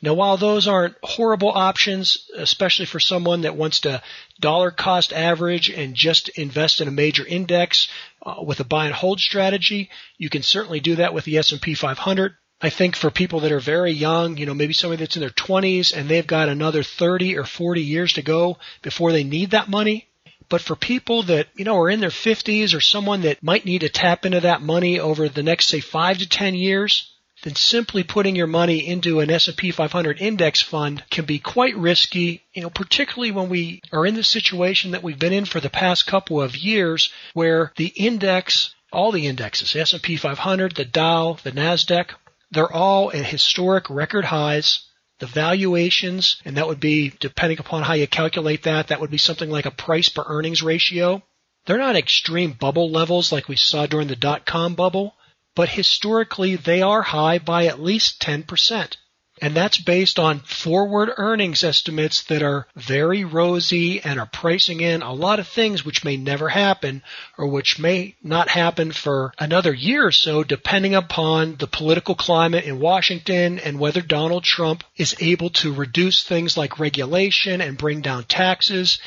Now, 0.00 0.14
while 0.14 0.36
those 0.36 0.66
aren't 0.66 0.96
horrible 1.02 1.50
options, 1.50 2.28
especially 2.36 2.86
for 2.86 2.98
someone 2.98 3.42
that 3.42 3.56
wants 3.56 3.80
to 3.80 4.02
dollar 4.40 4.70
cost 4.70 5.12
average 5.12 5.68
and 5.68 5.94
just 5.94 6.28
invest 6.30 6.80
in 6.80 6.88
a 6.88 6.92
major 6.92 7.26
index 7.26 7.88
uh, 8.24 8.36
with 8.44 8.58
a 8.60 8.64
buy 8.64 8.86
and 8.86 8.94
hold 8.94 9.20
strategy, 9.20 9.90
you 10.16 10.28
can 10.28 10.42
certainly 10.42 10.80
do 10.80 10.96
that 10.96 11.14
with 11.14 11.24
the 11.24 11.38
S&P 11.38 11.74
500. 11.74 12.34
I 12.60 12.70
think 12.70 12.94
for 12.94 13.10
people 13.10 13.40
that 13.40 13.52
are 13.52 13.60
very 13.60 13.92
young, 13.92 14.36
you 14.36 14.46
know, 14.46 14.54
maybe 14.54 14.72
somebody 14.72 15.00
that's 15.00 15.16
in 15.16 15.20
their 15.20 15.30
20s 15.30 15.96
and 15.96 16.08
they've 16.08 16.26
got 16.26 16.48
another 16.48 16.84
30 16.84 17.36
or 17.36 17.44
40 17.44 17.82
years 17.82 18.12
to 18.14 18.22
go 18.22 18.58
before 18.82 19.10
they 19.10 19.24
need 19.24 19.50
that 19.50 19.68
money. 19.68 20.08
But 20.52 20.60
for 20.60 20.76
people 20.76 21.22
that, 21.22 21.46
you 21.54 21.64
know, 21.64 21.78
are 21.78 21.88
in 21.88 22.00
their 22.00 22.10
50s 22.10 22.74
or 22.74 22.80
someone 22.82 23.22
that 23.22 23.42
might 23.42 23.64
need 23.64 23.80
to 23.80 23.88
tap 23.88 24.26
into 24.26 24.40
that 24.40 24.60
money 24.60 25.00
over 25.00 25.26
the 25.26 25.42
next, 25.42 25.68
say, 25.68 25.80
5 25.80 26.18
to 26.18 26.28
10 26.28 26.54
years, 26.54 27.10
then 27.42 27.54
simply 27.54 28.02
putting 28.02 28.36
your 28.36 28.46
money 28.46 28.86
into 28.86 29.20
an 29.20 29.30
S&P 29.30 29.70
500 29.70 30.20
index 30.20 30.60
fund 30.60 31.04
can 31.08 31.24
be 31.24 31.38
quite 31.38 31.74
risky, 31.78 32.42
you 32.52 32.60
know, 32.60 32.68
particularly 32.68 33.30
when 33.30 33.48
we 33.48 33.80
are 33.92 34.04
in 34.04 34.14
the 34.14 34.22
situation 34.22 34.90
that 34.90 35.02
we've 35.02 35.18
been 35.18 35.32
in 35.32 35.46
for 35.46 35.58
the 35.58 35.70
past 35.70 36.06
couple 36.06 36.42
of 36.42 36.54
years 36.54 37.10
where 37.32 37.72
the 37.76 37.86
index, 37.86 38.74
all 38.92 39.10
the 39.10 39.28
indexes, 39.28 39.74
S&P 39.74 40.18
500, 40.18 40.74
the 40.74 40.84
Dow, 40.84 41.38
the 41.44 41.52
Nasdaq, 41.52 42.10
they're 42.50 42.70
all 42.70 43.10
at 43.10 43.24
historic 43.24 43.88
record 43.88 44.26
highs 44.26 44.84
the 45.22 45.26
valuations, 45.28 46.42
and 46.44 46.56
that 46.56 46.66
would 46.66 46.80
be, 46.80 47.12
depending 47.20 47.60
upon 47.60 47.84
how 47.84 47.92
you 47.92 48.08
calculate 48.08 48.64
that, 48.64 48.88
that 48.88 49.00
would 49.00 49.12
be 49.12 49.18
something 49.18 49.48
like 49.48 49.66
a 49.66 49.70
price 49.70 50.08
per 50.08 50.24
earnings 50.26 50.64
ratio. 50.64 51.22
They're 51.64 51.78
not 51.78 51.94
extreme 51.94 52.54
bubble 52.54 52.90
levels 52.90 53.30
like 53.30 53.46
we 53.46 53.54
saw 53.54 53.86
during 53.86 54.08
the 54.08 54.16
dot 54.16 54.44
com 54.46 54.74
bubble, 54.74 55.14
but 55.54 55.68
historically 55.68 56.56
they 56.56 56.82
are 56.82 57.02
high 57.02 57.38
by 57.38 57.66
at 57.66 57.80
least 57.80 58.20
10%. 58.20 58.96
And 59.42 59.56
that's 59.56 59.78
based 59.78 60.20
on 60.20 60.38
forward 60.38 61.10
earnings 61.16 61.64
estimates 61.64 62.22
that 62.24 62.44
are 62.44 62.68
very 62.76 63.24
rosy 63.24 64.00
and 64.00 64.20
are 64.20 64.30
pricing 64.32 64.80
in 64.80 65.02
a 65.02 65.12
lot 65.12 65.40
of 65.40 65.48
things 65.48 65.84
which 65.84 66.04
may 66.04 66.16
never 66.16 66.48
happen 66.48 67.02
or 67.36 67.48
which 67.48 67.76
may 67.76 68.14
not 68.22 68.48
happen 68.48 68.92
for 68.92 69.32
another 69.40 69.74
year 69.74 70.06
or 70.06 70.12
so 70.12 70.44
depending 70.44 70.94
upon 70.94 71.56
the 71.56 71.66
political 71.66 72.14
climate 72.14 72.66
in 72.66 72.78
Washington 72.78 73.58
and 73.58 73.80
whether 73.80 74.00
Donald 74.00 74.44
Trump 74.44 74.84
is 74.96 75.16
able 75.18 75.50
to 75.50 75.74
reduce 75.74 76.22
things 76.22 76.56
like 76.56 76.78
regulation 76.78 77.60
and 77.60 77.76
bring 77.76 78.00
down 78.00 78.22
taxes. 78.22 79.00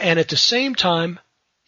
And 0.00 0.20
at 0.20 0.28
the 0.28 0.36
same 0.36 0.76
time, 0.76 1.18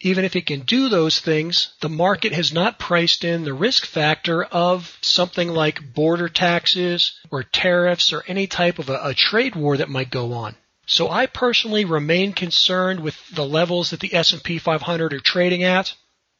even 0.05 0.23
if 0.23 0.35
it 0.35 0.45
can 0.45 0.59
do 0.59 0.87
those 0.87 1.19
things, 1.19 1.73
the 1.81 1.89
market 1.89 2.31
has 2.31 2.53
not 2.53 2.77
priced 2.77 3.23
in 3.23 3.43
the 3.43 3.55
risk 3.55 3.87
factor 3.87 4.43
of 4.43 4.95
something 5.01 5.47
like 5.47 5.95
border 5.95 6.29
taxes 6.29 7.13
or 7.31 7.41
tariffs 7.41 8.13
or 8.13 8.23
any 8.27 8.45
type 8.45 8.77
of 8.77 8.87
a, 8.87 8.99
a, 9.01 9.13
trade 9.15 9.55
war 9.55 9.77
that 9.77 9.89
might 9.89 10.11
go 10.11 10.33
on. 10.33 10.55
So 10.85 11.09
I 11.09 11.25
personally 11.25 11.85
remain 11.85 12.33
concerned 12.33 12.99
with 12.99 13.15
the 13.33 13.47
levels 13.47 13.89
that 13.89 13.99
the 13.99 14.13
S&P 14.13 14.59
500 14.59 15.11
are 15.11 15.19
trading 15.19 15.63
at. 15.63 15.91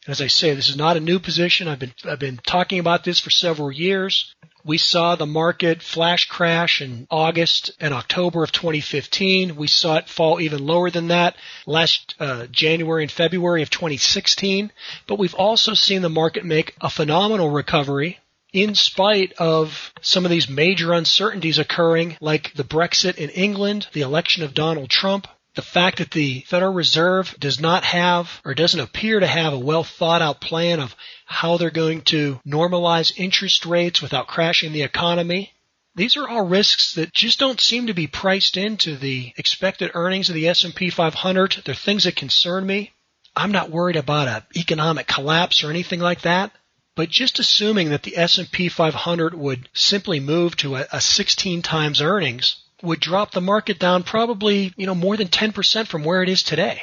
As 0.08 0.22
I 0.22 0.28
say, 0.28 0.54
this 0.54 0.70
is 0.70 0.78
not 0.78 0.98
a 0.98 1.00
new 1.00 1.20
position. 1.20 1.68
I've 1.68 1.80
been, 1.80 1.94
I've 2.04 2.20
been 2.20 2.40
talking 2.46 2.80
about 2.80 3.04
this 3.04 3.20
for 3.20 3.32
several 3.32 3.72
years. 3.72 4.36
We 4.64 4.78
saw 4.78 5.16
the 5.16 5.26
market 5.26 5.82
flash 5.82 6.28
crash 6.28 6.82
in 6.82 7.08
August 7.10 7.72
and 7.80 7.94
October 7.94 8.44
of 8.44 8.52
2015. 8.52 9.56
We 9.56 9.68
saw 9.68 9.98
it 9.98 10.10
fall 10.10 10.40
even 10.40 10.66
lower 10.66 10.90
than 10.90 11.08
that 11.08 11.36
last 11.66 12.16
uh, 12.20 12.48
January 12.48 13.04
and 13.04 13.12
February 13.12 13.62
of 13.64 13.70
2016. 13.70 14.72
But 15.08 15.20
we've 15.20 15.36
also 15.36 15.74
seen 15.74 16.02
the 16.02 16.10
market 16.10 16.46
make 16.46 16.76
a 16.82 16.90
phenomenal 16.90 17.50
recovery 17.50 18.20
in 18.54 18.74
spite 18.74 19.34
of 19.34 19.92
some 20.02 20.24
of 20.24 20.32
these 20.32 20.50
major 20.50 20.94
uncertainties 20.94 21.60
occurring, 21.60 22.18
like 22.22 22.54
the 22.54 22.64
Brexit 22.64 23.18
in 23.18 23.30
England, 23.32 23.88
the 23.94 24.02
election 24.02 24.44
of 24.44 24.54
Donald 24.54 24.90
Trump, 24.90 25.28
the 25.56 25.62
fact 25.62 26.00
that 26.00 26.12
the 26.12 26.42
Federal 26.42 26.74
Reserve 26.74 27.36
does 27.40 27.60
not 27.60 27.84
have 27.86 28.42
or 28.44 28.54
doesn't 28.54 28.80
appear 28.80 29.20
to 29.20 29.28
have 29.28 29.54
a 29.54 29.60
well 29.60 29.84
thought 29.84 30.22
out 30.22 30.42
plan 30.42 30.80
of 30.80 30.96
how 31.26 31.58
they're 31.58 31.72
going 31.72 32.02
to 32.02 32.40
normalize 32.46 33.18
interest 33.18 33.66
rates 33.66 34.02
without 34.02 34.28
crashing 34.28 34.74
the 34.74 34.84
economy. 34.84 35.54
These 35.96 36.18
are 36.18 36.28
all 36.28 36.46
risks 36.46 36.96
that 36.96 37.14
just 37.14 37.40
don't 37.40 37.62
seem 37.62 37.88
to 37.88 37.94
be 37.94 38.08
priced 38.08 38.58
into 38.58 38.98
the 38.98 39.34
expected 39.38 39.92
earnings 39.94 40.28
of 40.28 40.36
the 40.36 40.50
S&P 40.50 40.90
500. 40.90 41.62
They're 41.64 41.74
things 41.74 42.04
that 42.04 42.18
concern 42.18 42.66
me. 42.66 42.92
I'm 43.34 43.54
not 43.54 43.72
worried 43.72 43.96
about 43.96 44.28
an 44.28 44.44
economic 44.58 45.08
collapse 45.08 45.64
or 45.64 45.70
anything 45.70 46.02
like 46.02 46.22
that. 46.22 46.52
But 46.96 47.10
just 47.10 47.40
assuming 47.40 47.90
that 47.90 48.04
the 48.04 48.18
S&P 48.18 48.68
500 48.68 49.34
would 49.34 49.70
simply 49.74 50.20
move 50.20 50.56
to 50.58 50.76
a, 50.76 50.86
a 50.94 51.02
16 51.02 51.62
times 51.62 52.02
earnings 52.02 52.58
would 52.82 53.00
drop 53.00 53.32
the 53.32 53.42
market 53.42 53.80
down 53.80 54.04
probably, 54.04 54.74
you 54.76 54.86
know, 54.86 54.96
more 54.96 55.18
than 55.18 55.28
10% 55.28 55.88
from 55.88 56.04
where 56.04 56.24
it 56.24 56.30
is 56.30 56.44
today. 56.44 56.82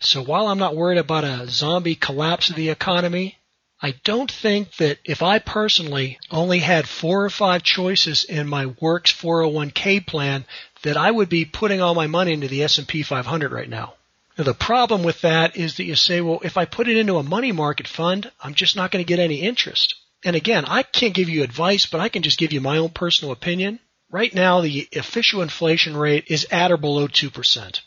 So 0.00 0.22
while 0.22 0.48
I'm 0.48 0.58
not 0.58 0.76
worried 0.76 0.98
about 0.98 1.24
a 1.24 1.46
zombie 1.48 1.94
collapse 1.94 2.50
of 2.50 2.56
the 2.56 2.70
economy, 2.70 3.38
I 3.80 3.94
don't 4.04 4.30
think 4.30 4.76
that 4.76 4.98
if 5.04 5.22
I 5.22 5.38
personally 5.38 6.18
only 6.30 6.60
had 6.60 6.88
four 6.88 7.24
or 7.24 7.30
five 7.30 7.62
choices 7.62 8.24
in 8.24 8.48
my 8.48 8.66
Works 8.80 9.12
401k 9.12 10.06
plan 10.06 10.46
that 10.82 10.96
I 10.96 11.10
would 11.10 11.28
be 11.28 11.44
putting 11.44 11.80
all 11.80 11.94
my 11.94 12.06
money 12.06 12.32
into 12.32 12.48
the 12.48 12.62
S&P 12.62 13.02
500 13.02 13.52
right 13.52 13.68
now. 13.68 13.94
Now 14.38 14.44
the 14.44 14.54
problem 14.54 15.02
with 15.02 15.20
that 15.20 15.56
is 15.56 15.76
that 15.76 15.84
you 15.84 15.96
say, 15.96 16.20
well, 16.20 16.40
if 16.42 16.56
I 16.56 16.64
put 16.64 16.88
it 16.88 16.96
into 16.96 17.18
a 17.18 17.22
money 17.22 17.52
market 17.52 17.86
fund, 17.86 18.30
I'm 18.40 18.54
just 18.54 18.74
not 18.74 18.90
going 18.90 19.04
to 19.04 19.08
get 19.08 19.18
any 19.18 19.42
interest. 19.42 19.94
And 20.24 20.34
again, 20.34 20.64
I 20.64 20.82
can't 20.82 21.14
give 21.14 21.28
you 21.28 21.42
advice, 21.42 21.86
but 21.86 22.00
I 22.00 22.08
can 22.08 22.22
just 22.22 22.38
give 22.38 22.52
you 22.52 22.60
my 22.60 22.78
own 22.78 22.88
personal 22.88 23.32
opinion. 23.32 23.80
Right 24.10 24.34
now, 24.34 24.60
the 24.60 24.88
official 24.94 25.42
inflation 25.42 25.96
rate 25.96 26.24
is 26.28 26.46
at 26.50 26.70
or 26.70 26.76
below 26.76 27.08
2%. 27.08 27.80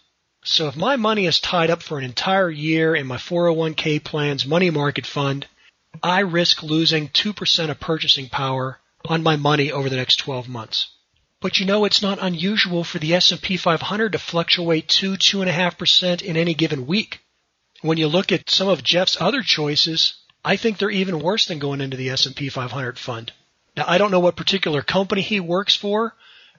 So 0.44 0.68
if 0.68 0.76
my 0.76 0.96
money 0.96 1.26
is 1.26 1.40
tied 1.40 1.70
up 1.70 1.84
for 1.84 1.98
an 1.98 2.06
entire 2.06 2.50
year 2.50 2.96
in 2.96 3.08
my 3.08 3.18
401k 3.18 4.04
plan's 4.04 4.46
money 4.46 4.70
market 4.70 5.06
fund, 5.06 5.48
I 6.02 6.20
risk 6.20 6.64
losing 6.64 7.10
2% 7.10 7.70
of 7.70 7.80
purchasing 7.80 8.30
power 8.30 8.80
on 9.06 9.24
my 9.24 9.36
money 9.36 9.72
over 9.72 9.90
the 9.90 9.96
next 9.96 10.18
12 10.18 10.48
months. 10.48 10.88
But 11.40 11.60
you 11.60 11.66
know, 11.66 11.86
it's 11.86 12.02
not 12.02 12.20
unusual 12.22 12.84
for 12.84 13.00
the 13.00 13.14
S&P 13.14 13.58
500 13.58 14.12
to 14.12 14.20
fluctuate 14.20 14.88
2, 14.88 15.14
2.5% 15.14 16.22
in 16.22 16.36
any 16.36 16.54
given 16.54 16.88
week. 16.88 17.20
When 17.82 17.98
you 17.98 18.08
look 18.08 18.32
at 18.32 18.50
some 18.50 18.68
of 18.68 18.84
Jeff's 18.84 19.18
other 19.20 19.44
choices, 19.44 20.16
I 20.44 20.56
think 20.56 20.78
they're 20.78 20.90
even 20.90 21.20
worse 21.20 21.46
than 21.46 21.60
going 21.60 21.82
into 21.82 21.98
the 21.98 22.10
S&P 22.10 22.50
500 22.50 22.98
fund. 22.98 23.34
Now, 23.78 23.86
I 23.88 24.00
don't 24.00 24.10
know 24.10 24.20
what 24.20 24.36
particular 24.36 24.82
company 24.82 25.22
he 25.22 25.40
works 25.40 25.76
for, 25.76 26.16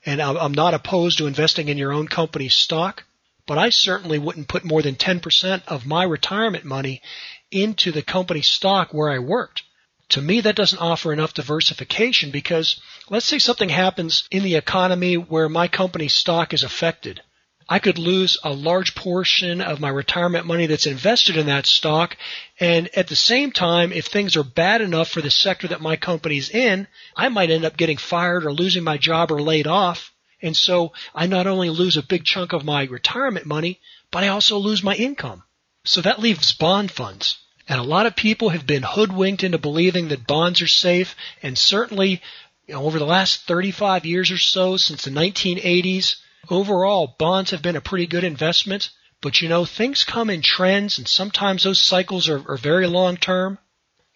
and 0.07 0.23
I'm 0.23 0.55
not 0.55 0.73
opposed 0.73 1.19
to 1.19 1.27
investing 1.27 1.69
in 1.69 1.77
your 1.77 1.93
own 1.93 2.07
company's 2.07 2.55
stock, 2.55 3.03
but 3.45 3.59
I 3.59 3.71
certainly 3.71 4.21
wouldn't 4.21 4.47
put 4.47 4.65
more 4.65 4.83
than 4.83 4.95
10% 4.95 5.63
of 5.67 5.85
my 5.85 6.05
retirement 6.05 6.65
money 6.65 7.03
into 7.51 7.91
the 7.91 8.03
company 8.03 8.43
stock 8.43 8.95
where 8.95 9.11
I 9.11 9.19
worked. 9.19 9.65
To 10.11 10.23
me, 10.23 10.41
that 10.43 10.55
doesn't 10.55 10.79
offer 10.79 11.13
enough 11.13 11.35
diversification 11.35 12.31
because 12.31 12.81
let's 13.11 13.27
say 13.27 13.41
something 13.41 13.69
happens 13.69 14.29
in 14.31 14.45
the 14.45 14.55
economy 14.55 15.17
where 15.17 15.49
my 15.49 15.67
company's 15.67 16.15
stock 16.15 16.55
is 16.55 16.63
affected. 16.63 17.21
I 17.69 17.81
could 17.81 17.99
lose 17.99 18.39
a 18.43 18.53
large 18.53 18.95
portion 18.95 19.61
of 19.61 19.79
my 19.79 19.91
retirement 19.91 20.47
money 20.47 20.67
that's 20.67 20.87
invested 20.87 21.37
in 21.37 21.47
that 21.47 21.67
stock. 21.67 22.17
And 22.59 22.89
at 22.97 23.09
the 23.09 23.17
same 23.17 23.53
time, 23.53 23.93
if 23.93 24.07
things 24.07 24.37
are 24.37 24.43
bad 24.43 24.81
enough 24.81 25.09
for 25.09 25.21
the 25.21 25.31
sector 25.31 25.69
that 25.69 25.83
my 25.83 25.97
company's 25.97 26.49
in, 26.49 26.87
I 27.15 27.29
might 27.29 27.51
end 27.51 27.67
up 27.67 27.77
getting 27.77 27.99
fired 27.99 28.47
or 28.47 28.53
losing 28.53 28.85
my 28.85 28.97
job 28.97 29.31
or 29.31 29.43
laid 29.43 29.67
off. 29.67 30.13
And 30.41 30.57
so 30.57 30.93
I 31.15 31.27
not 31.27 31.47
only 31.47 31.69
lose 31.69 31.99
a 31.99 32.03
big 32.03 32.25
chunk 32.25 32.55
of 32.55 32.65
my 32.65 32.85
retirement 32.85 33.45
money, 33.45 33.81
but 34.11 34.25
I 34.25 34.29
also 34.29 34.57
lose 34.57 34.83
my 34.83 34.95
income. 34.95 35.43
So 35.85 36.01
that 36.01 36.21
leaves 36.21 36.53
bond 36.53 36.91
funds. 36.91 37.37
And 37.69 37.79
a 37.79 37.85
lot 37.85 38.07
of 38.07 38.17
people 38.17 38.49
have 38.49 38.67
been 38.67 38.83
hoodwinked 38.83 39.45
into 39.45 39.59
believing 39.59 40.09
that 40.09 40.27
bonds 40.27 40.63
are 40.63 40.67
safe. 40.67 41.15
And 41.43 41.59
certainly 41.59 42.23
you 42.67 42.75
know, 42.75 42.85
over 42.85 42.99
the 42.99 43.05
last 43.05 43.47
35 43.47 44.07
years 44.07 44.31
or 44.31 44.39
so, 44.39 44.77
since 44.77 45.05
the 45.05 45.11
1980s, 45.11 46.17
overall 46.51 47.17
bonds 47.19 47.51
have 47.51 47.63
been 47.63 47.77
a 47.77 47.81
pretty 47.81 48.07
good 48.07 48.25
investment. 48.25 48.91
But 49.21 49.43
you 49.43 49.49
know, 49.49 49.65
things 49.65 50.05
come 50.05 50.31
in 50.31 50.43
trends 50.43 50.99
and 50.99 51.09
sometimes 51.09 51.65
those 51.65 51.81
cycles 51.81 52.29
are, 52.29 52.43
are 52.49 52.57
very 52.57 52.87
long 52.87 53.17
term. 53.17 53.59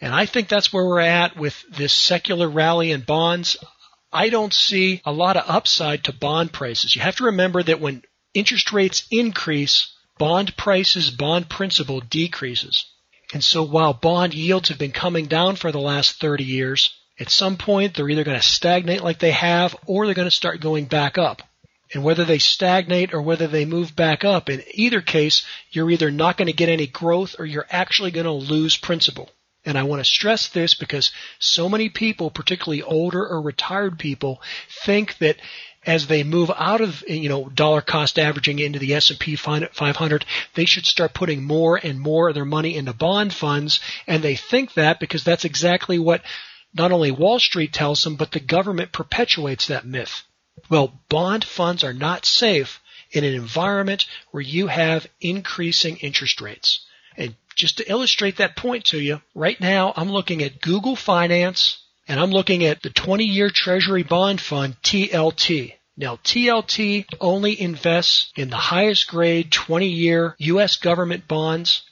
And 0.00 0.14
I 0.14 0.26
think 0.26 0.48
that's 0.48 0.72
where 0.72 0.84
we're 0.84 1.00
at 1.00 1.36
with 1.36 1.62
this 1.70 1.92
secular 1.92 2.48
rally 2.48 2.90
in 2.92 3.02
bonds. 3.02 3.56
I 4.12 4.28
don't 4.28 4.52
see 4.52 5.00
a 5.04 5.12
lot 5.12 5.36
of 5.36 5.48
upside 5.48 6.04
to 6.04 6.12
bond 6.12 6.52
prices. 6.52 6.94
You 6.94 7.02
have 7.02 7.16
to 7.16 7.24
remember 7.24 7.62
that 7.62 7.80
when 7.80 8.02
interest 8.34 8.72
rates 8.72 9.06
increase, 9.10 9.92
bond 10.18 10.56
prices, 10.56 11.10
bond 11.10 11.48
principal 11.48 12.00
decreases. 12.00 12.84
And 13.32 13.42
so 13.42 13.62
while 13.62 13.94
bond 13.94 14.34
yields 14.34 14.68
have 14.68 14.78
been 14.78 14.92
coming 14.92 15.26
down 15.26 15.56
for 15.56 15.72
the 15.72 15.80
last 15.80 16.20
30 16.20 16.44
years, 16.44 16.90
at 17.18 17.30
some 17.30 17.56
point 17.56 17.94
they're 17.94 18.10
either 18.10 18.24
going 18.24 18.40
to 18.40 18.46
stagnate 18.46 19.02
like 19.02 19.18
they 19.18 19.30
have 19.30 19.76
or 19.86 20.06
they're 20.06 20.14
going 20.14 20.26
to 20.26 20.34
start 20.34 20.60
going 20.60 20.84
back 20.84 21.16
up. 21.16 21.42
And 21.93 22.03
whether 22.03 22.24
they 22.24 22.38
stagnate 22.38 23.12
or 23.12 23.20
whether 23.20 23.47
they 23.47 23.66
move 23.66 23.95
back 23.95 24.24
up, 24.24 24.49
in 24.49 24.62
either 24.72 25.03
case, 25.03 25.45
you're 25.70 25.90
either 25.90 26.11
not 26.11 26.36
going 26.36 26.47
to 26.47 26.53
get 26.53 26.70
any 26.70 26.86
growth 26.86 27.36
or 27.38 27.45
you're 27.45 27.66
actually 27.70 28.11
going 28.11 28.24
to 28.24 28.32
lose 28.32 28.76
principal. 28.76 29.28
And 29.64 29.78
I 29.78 29.84
want 29.84 30.01
to 30.01 30.05
stress 30.05 30.49
this 30.49 30.74
because 30.74 31.12
so 31.38 31.68
many 31.68 31.88
people, 31.88 32.30
particularly 32.30 32.82
older 32.82 33.24
or 33.24 33.40
retired 33.40 33.99
people, 33.99 34.43
think 34.84 35.18
that 35.18 35.36
as 35.84 36.07
they 36.07 36.22
move 36.22 36.51
out 36.57 36.80
of 36.80 37.05
you 37.09 37.28
know 37.28 37.49
dollar 37.49 37.80
cost 37.80 38.18
averaging 38.18 38.59
into 38.59 38.78
the 38.78 38.95
S&P 38.95 39.36
500 39.36 40.24
they 40.55 40.64
should 40.64 40.86
start 40.86 41.12
putting 41.12 41.43
more 41.43 41.76
and 41.76 42.01
more 42.01 42.28
of 42.28 42.34
their 42.34 42.45
money 42.45 42.76
into 42.76 42.93
bond 42.93 43.34
funds 43.34 43.80
and 44.07 44.22
they 44.22 44.36
think 44.36 44.74
that 44.74 45.01
because 45.01 45.24
that's 45.24 45.45
exactly 45.45 45.99
what 45.99 46.22
not 46.72 46.93
only 46.93 47.11
Wall 47.11 47.40
Street 47.40 47.72
tells 47.72 48.05
them 48.05 48.14
but 48.14 48.30
the 48.30 48.38
government 48.38 48.93
perpetuates 48.93 49.66
that 49.66 49.84
myth 49.84 50.22
well 50.72 50.92
bond 51.08 51.44
funds 51.44 51.84
are 51.84 51.92
not 51.92 52.24
safe 52.24 52.80
in 53.12 53.24
an 53.24 53.34
environment 53.34 54.06
where 54.30 54.40
you 54.40 54.66
have 54.66 55.06
increasing 55.20 55.96
interest 55.98 56.40
rates 56.40 56.80
and 57.16 57.34
just 57.54 57.76
to 57.76 57.90
illustrate 57.90 58.38
that 58.38 58.56
point 58.56 58.84
to 58.86 58.98
you 58.98 59.20
right 59.34 59.60
now 59.60 59.92
I'm 59.96 60.10
looking 60.10 60.42
at 60.42 60.60
Google 60.60 60.96
Finance 60.96 61.78
and 62.08 62.18
I'm 62.18 62.30
looking 62.30 62.64
at 62.64 62.82
the 62.82 62.90
20 62.90 63.24
year 63.24 63.50
Treasury 63.50 64.02
Bond 64.02 64.40
Fund, 64.40 64.76
TLT. 64.82 65.74
Now, 65.96 66.16
TLT 66.16 67.06
only 67.20 67.60
invests 67.60 68.32
in 68.36 68.50
the 68.50 68.56
highest 68.56 69.08
grade 69.08 69.52
20 69.52 69.86
year 69.86 70.34
U.S. 70.38 70.76
government 70.76 71.28
bonds. 71.28 71.82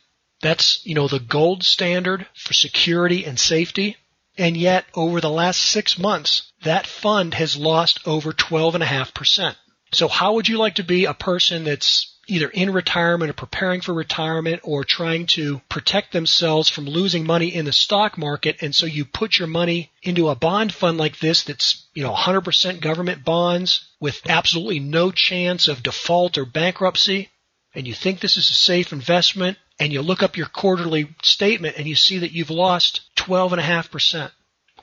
That's, 0.43 0.85
you 0.87 0.95
know, 0.95 1.07
the 1.07 1.21
gold 1.21 1.63
standard 1.63 2.27
for 2.35 2.55
security 2.55 3.25
and 3.25 3.39
safety. 3.39 3.97
And 4.39 4.57
yet, 4.57 4.87
over 4.95 5.21
the 5.21 5.31
last 5.31 5.61
six 5.61 5.99
months, 5.99 6.51
that 6.63 6.87
fund 6.87 7.35
has 7.35 7.57
lost 7.57 8.07
over 8.07 8.33
12.5%. 8.33 9.57
So 9.93 10.09
how 10.09 10.35
would 10.35 10.49
you 10.49 10.57
like 10.59 10.77
to 10.77 10.85
be 10.85 11.05
a 11.05 11.15
person 11.15 11.65
that's 11.65 12.11
either 12.31 12.49
in 12.49 12.73
retirement 12.73 13.29
or 13.29 13.35
preparing 13.35 13.81
for 13.81 13.93
retirement 13.93 14.61
or 14.63 14.85
trying 14.85 15.27
to 15.27 15.61
protect 15.69 16.13
themselves 16.13 16.69
from 16.69 16.87
losing 16.87 17.27
money 17.27 17.53
in 17.53 17.65
the 17.65 17.73
stock 17.73 18.17
market. 18.17 18.57
And 18.61 18.75
so 18.75 18.87
you 18.87 19.05
put 19.05 19.39
your 19.39 19.49
money 19.49 19.91
into 20.03 20.29
a 20.29 20.37
bond 20.37 20.73
fund 20.73 20.97
like 20.97 21.19
this 21.19 21.43
that's, 21.43 21.89
you 21.93 22.05
know, 22.05 22.15
100% 22.15 22.81
government 22.81 23.25
bonds 23.25 23.89
with 23.99 24.21
absolutely 24.29 24.79
no 24.79 25.11
chance 25.11 25.67
of 25.67 25.83
default 25.83 26.39
or 26.39 26.45
bankruptcy. 26.45 27.31
And 27.75 27.87
you 27.87 27.95
think 27.95 28.21
this 28.21 28.37
is 28.37 28.49
a 28.49 28.55
safe 28.55 28.93
investment 28.93 29.59
and 29.81 29.93
you 29.93 30.03
look 30.03 30.23
up 30.23 30.37
your 30.37 30.47
quarterly 30.47 31.15
statement 31.23 31.77
and 31.79 31.87
you 31.89 31.97
see 31.97 32.19
that 32.19 32.33
you've 32.33 32.51
lost 32.51 33.01
12.5%. 33.21 34.31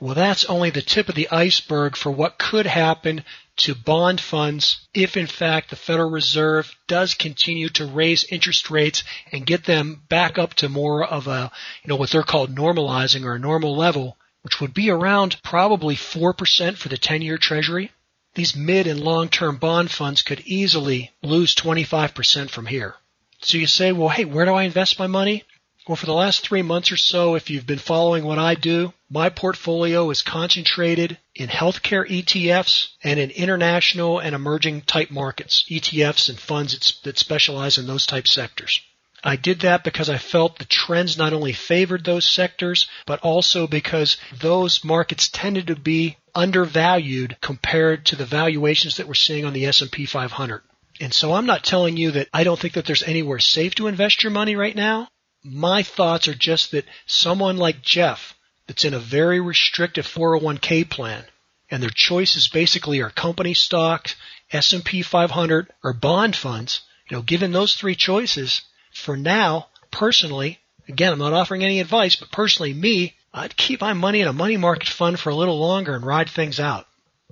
Well, 0.00 0.14
that's 0.14 0.44
only 0.44 0.70
the 0.70 0.80
tip 0.80 1.08
of 1.08 1.16
the 1.16 1.28
iceberg 1.30 1.96
for 1.96 2.10
what 2.12 2.38
could 2.38 2.66
happen 2.66 3.24
to 3.56 3.74
bond 3.74 4.20
funds 4.20 4.86
if 4.94 5.16
in 5.16 5.26
fact 5.26 5.70
the 5.70 5.76
Federal 5.76 6.08
Reserve 6.08 6.72
does 6.86 7.14
continue 7.14 7.68
to 7.70 7.86
raise 7.86 8.22
interest 8.22 8.70
rates 8.70 9.02
and 9.32 9.44
get 9.44 9.64
them 9.64 10.02
back 10.08 10.38
up 10.38 10.54
to 10.54 10.68
more 10.68 11.04
of 11.04 11.26
a, 11.26 11.50
you 11.82 11.88
know, 11.88 11.96
what 11.96 12.10
they're 12.10 12.22
called 12.22 12.54
normalizing 12.54 13.24
or 13.24 13.34
a 13.34 13.40
normal 13.40 13.76
level, 13.76 14.16
which 14.42 14.60
would 14.60 14.72
be 14.72 14.88
around 14.88 15.42
probably 15.42 15.96
4% 15.96 16.76
for 16.76 16.88
the 16.88 16.96
10 16.96 17.22
year 17.22 17.38
treasury. 17.38 17.90
These 18.34 18.54
mid 18.54 18.86
and 18.86 19.00
long 19.00 19.28
term 19.28 19.56
bond 19.56 19.90
funds 19.90 20.22
could 20.22 20.40
easily 20.46 21.10
lose 21.22 21.56
25% 21.56 22.50
from 22.50 22.66
here. 22.66 22.94
So 23.40 23.58
you 23.58 23.66
say, 23.66 23.90
well, 23.90 24.10
hey, 24.10 24.24
where 24.24 24.44
do 24.44 24.54
I 24.54 24.62
invest 24.62 25.00
my 25.00 25.08
money? 25.08 25.42
Well, 25.88 25.96
for 25.96 26.04
the 26.04 26.12
last 26.12 26.46
three 26.46 26.60
months 26.60 26.92
or 26.92 26.98
so, 26.98 27.34
if 27.34 27.48
you've 27.48 27.66
been 27.66 27.78
following 27.78 28.22
what 28.22 28.38
I 28.38 28.54
do, 28.54 28.92
my 29.08 29.30
portfolio 29.30 30.10
is 30.10 30.20
concentrated 30.20 31.16
in 31.34 31.48
healthcare 31.48 32.06
ETFs 32.06 32.88
and 33.02 33.18
in 33.18 33.30
international 33.30 34.18
and 34.18 34.34
emerging 34.34 34.82
type 34.82 35.10
markets, 35.10 35.64
ETFs 35.70 36.28
and 36.28 36.38
funds 36.38 37.00
that 37.04 37.18
specialize 37.18 37.78
in 37.78 37.86
those 37.86 38.04
type 38.04 38.28
sectors. 38.28 38.82
I 39.24 39.36
did 39.36 39.60
that 39.60 39.82
because 39.82 40.10
I 40.10 40.18
felt 40.18 40.58
the 40.58 40.66
trends 40.66 41.16
not 41.16 41.32
only 41.32 41.54
favored 41.54 42.04
those 42.04 42.26
sectors, 42.26 42.86
but 43.06 43.20
also 43.20 43.66
because 43.66 44.18
those 44.38 44.84
markets 44.84 45.30
tended 45.30 45.68
to 45.68 45.74
be 45.74 46.18
undervalued 46.34 47.38
compared 47.40 48.04
to 48.06 48.16
the 48.16 48.26
valuations 48.26 48.98
that 48.98 49.08
we're 49.08 49.14
seeing 49.14 49.46
on 49.46 49.54
the 49.54 49.64
S&P 49.64 50.04
500. 50.04 50.60
And 51.00 51.14
so 51.14 51.32
I'm 51.32 51.46
not 51.46 51.64
telling 51.64 51.96
you 51.96 52.10
that 52.10 52.28
I 52.34 52.44
don't 52.44 52.60
think 52.60 52.74
that 52.74 52.84
there's 52.84 53.02
anywhere 53.02 53.38
safe 53.38 53.74
to 53.76 53.86
invest 53.86 54.22
your 54.22 54.32
money 54.32 54.54
right 54.54 54.76
now 54.76 55.08
my 55.42 55.82
thoughts 55.82 56.28
are 56.28 56.34
just 56.34 56.72
that 56.72 56.84
someone 57.06 57.56
like 57.56 57.82
Jeff 57.82 58.34
that's 58.66 58.84
in 58.84 58.94
a 58.94 58.98
very 58.98 59.40
restrictive 59.40 60.06
401k 60.06 60.88
plan 60.88 61.24
and 61.70 61.82
their 61.82 61.90
choices 61.90 62.48
basically 62.48 63.00
are 63.00 63.10
company 63.10 63.54
stocks, 63.54 64.14
S&P 64.52 65.02
500 65.02 65.68
or 65.84 65.92
bond 65.92 66.34
funds, 66.34 66.82
you 67.08 67.16
know, 67.16 67.22
given 67.22 67.52
those 67.52 67.74
three 67.74 67.94
choices, 67.94 68.62
for 68.92 69.16
now, 69.16 69.68
personally, 69.90 70.58
again, 70.88 71.12
I'm 71.12 71.18
not 71.18 71.32
offering 71.32 71.62
any 71.62 71.80
advice, 71.80 72.16
but 72.16 72.30
personally, 72.30 72.72
me, 72.72 73.14
I'd 73.32 73.56
keep 73.56 73.80
my 73.80 73.92
money 73.92 74.20
in 74.20 74.28
a 74.28 74.32
money 74.32 74.56
market 74.56 74.88
fund 74.88 75.20
for 75.20 75.30
a 75.30 75.34
little 75.34 75.58
longer 75.58 75.94
and 75.94 76.04
ride 76.04 76.30
things 76.30 76.58
out. 76.58 76.86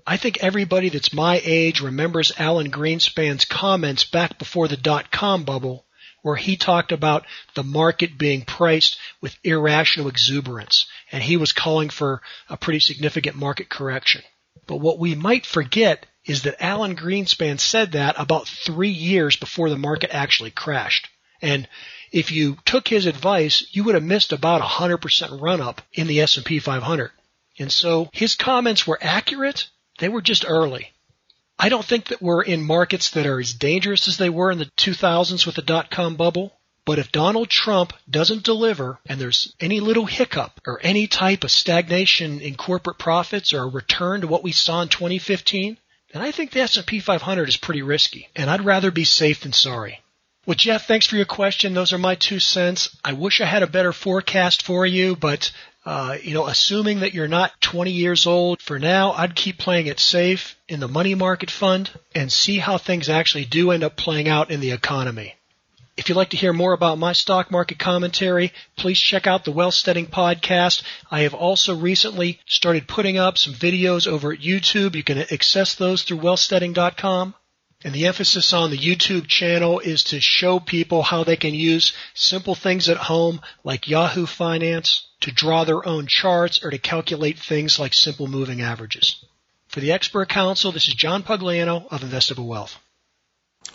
I 0.07 0.19
think 0.19 0.39
everybody 0.39 0.91
that's 0.91 1.13
my 1.13 1.41
age 1.43 1.81
remembers 1.81 2.33
Alan 2.39 2.71
Greenspan's 2.71 3.45
comments 3.45 4.05
back 4.05 4.39
before 4.39 4.69
the 4.69 4.77
dot 4.77 5.11
com 5.11 5.45
bubble 5.45 5.86
where 6.27 6.35
he 6.35 6.57
talked 6.57 6.91
about 6.91 7.25
the 7.55 7.63
market 7.63 8.19
being 8.19 8.43
priced 8.43 8.99
with 9.21 9.39
irrational 9.45 10.09
exuberance 10.09 10.87
and 11.13 11.23
he 11.23 11.37
was 11.37 11.53
calling 11.53 11.89
for 11.89 12.21
a 12.49 12.57
pretty 12.57 12.81
significant 12.81 13.37
market 13.37 13.69
correction. 13.69 14.23
But 14.67 14.79
what 14.79 14.99
we 14.99 15.15
might 15.15 15.47
forget 15.47 16.05
is 16.25 16.43
that 16.43 16.61
Alan 16.61 16.97
Greenspan 16.97 17.61
said 17.61 17.93
that 17.93 18.17
about 18.19 18.49
three 18.49 18.91
years 18.91 19.37
before 19.37 19.71
the 19.71 19.79
market 19.79 20.13
actually 20.13 20.51
crashed. 20.51 21.07
And 21.41 21.69
if 22.11 22.33
you 22.33 22.57
took 22.65 22.89
his 22.89 23.07
advice, 23.07 23.65
you 23.71 23.85
would 23.85 23.95
have 23.95 24.03
missed 24.03 24.33
about 24.33 24.63
a 24.63 24.65
100% 24.65 25.41
run 25.41 25.61
up 25.61 25.81
in 25.93 26.09
the 26.09 26.23
S&P 26.23 26.59
500. 26.59 27.13
And 27.61 27.71
so 27.71 28.09
his 28.13 28.35
comments 28.35 28.85
were 28.85 28.99
accurate. 29.01 29.69
They 30.01 30.09
were 30.09 30.23
just 30.23 30.45
early. 30.45 30.91
I 31.59 31.69
don't 31.71 31.85
think 31.85 32.09
that 32.09 32.21
we're 32.21 32.43
in 32.43 32.63
markets 32.63 33.11
that 33.13 33.27
are 33.27 33.41
as 33.41 33.55
dangerous 33.55 34.09
as 34.09 34.19
they 34.19 34.29
were 34.29 34.51
in 34.51 34.59
the 34.59 34.71
2000s 34.77 35.47
with 35.47 35.55
the 35.55 35.63
dot 35.63 35.91
com 35.91 36.17
bubble. 36.17 36.53
But 36.85 36.99
if 37.01 37.11
Donald 37.11 37.49
Trump 37.49 37.93
doesn't 38.09 38.45
deliver 38.45 39.01
and 39.07 39.21
there's 39.21 39.55
any 39.59 39.81
little 39.81 40.07
hiccup 40.07 40.61
or 40.67 40.79
any 40.83 41.09
type 41.09 41.43
of 41.43 41.51
stagnation 41.51 42.41
in 42.41 42.55
corporate 42.55 42.99
profits 42.99 43.53
or 43.53 43.63
a 43.63 43.69
return 43.69 44.21
to 44.21 44.29
what 44.29 44.45
we 44.45 44.53
saw 44.53 44.83
in 44.83 44.89
2015, 44.89 45.79
then 46.13 46.23
I 46.23 46.31
think 46.31 46.53
the 46.53 46.61
S&P 46.61 47.01
500 47.01 47.49
is 47.49 47.57
pretty 47.57 47.83
risky 47.83 48.29
and 48.37 48.49
I'd 48.49 48.65
rather 48.65 48.93
be 48.93 49.05
safe 49.05 49.41
than 49.41 49.53
sorry. 49.53 50.01
Well, 50.47 50.55
Jeff, 50.55 50.87
thanks 50.87 51.07
for 51.07 51.17
your 51.17 51.27
question. 51.27 51.75
Those 51.75 51.93
are 51.93 51.99
my 51.99 52.15
two 52.15 52.39
cents. 52.39 52.97
I 53.05 53.15
wish 53.15 53.41
I 53.41 53.47
had 53.47 53.65
a 53.65 53.67
better 53.67 53.93
forecast 53.93 54.63
for 54.63 54.87
you, 54.87 55.17
but 55.17 55.51
uh, 55.85 56.19
you 56.23 56.35
know, 56.35 56.47
assuming 56.47 57.01
that 57.01 57.15
you're 57.15 57.27
not 57.27 57.61
20 57.61 57.91
years 57.91 58.27
old, 58.29 58.63
for 58.63 58.79
now, 58.79 59.11
I'd 59.11 59.35
keep 59.35 59.59
playing 59.59 59.89
it 59.89 59.99
safe 59.99 60.57
in 60.69 60.79
the 60.79 60.87
money 60.87 61.17
market 61.17 61.51
fund 61.51 61.91
and 62.15 62.31
see 62.31 62.59
how 62.59 62.79
things 62.79 63.09
actually 63.09 63.45
do 63.45 63.73
end 63.73 63.83
up 63.83 63.97
playing 63.97 64.29
out 64.29 64.53
in 64.53 64.61
the 64.61 64.71
economy. 64.71 65.35
If 65.97 66.09
you'd 66.09 66.15
like 66.17 66.31
to 66.31 66.37
hear 66.37 66.53
more 66.53 66.75
about 66.75 66.99
my 66.99 67.13
stock 67.13 67.51
market 67.51 67.81
commentary, 67.81 68.53
please 68.77 69.01
check 69.01 69.27
out 69.27 69.45
the 69.45 69.53
Wealthsteading 69.53 70.07
podcast. 70.07 70.83
I 71.11 71.23
have 71.23 71.35
also 71.35 71.75
recently 71.75 72.39
started 72.47 72.87
putting 72.87 73.19
up 73.19 73.37
some 73.37 73.55
videos 73.55 74.07
over 74.07 74.33
at 74.33 74.41
YouTube. 74.41 74.95
You 74.95 75.03
can 75.03 75.19
access 75.19 75.75
those 75.75 76.05
through 76.05 76.19
wealthsteading.com. 76.19 77.35
And 77.85 77.95
the 77.95 78.07
emphasis 78.07 78.53
on 78.53 78.71
the 78.71 78.79
YouTube 78.79 79.27
channel 79.27 79.81
is 79.81 80.05
to 80.05 80.21
show 80.21 80.59
people 80.59 81.03
how 81.03 81.25
they 81.25 81.37
can 81.37 81.55
use 81.55 81.93
simple 82.15 82.55
things 82.55 82.89
at 82.89 82.97
home 82.97 83.41
like 83.65 83.87
Yahoo 83.87 84.27
Finance 84.27 85.07
to 85.21 85.31
draw 85.31 85.65
their 85.65 85.87
own 85.87 86.07
charts 86.07 86.65
or 86.65 86.71
to 86.71 86.79
calculate 86.79 87.39
things 87.39 87.79
like 87.79 87.93
simple 87.93 88.29
moving 88.29 88.63
averages. 88.63 89.25
For 89.69 89.81
the 89.81 89.93
expert 89.93 90.29
council, 90.29 90.73
this 90.73 90.89
is 90.89 90.95
John 90.95 91.23
Pugliano 91.23 91.87
of 91.91 92.01
Investable 92.01 92.47
Wealth. 92.47 92.79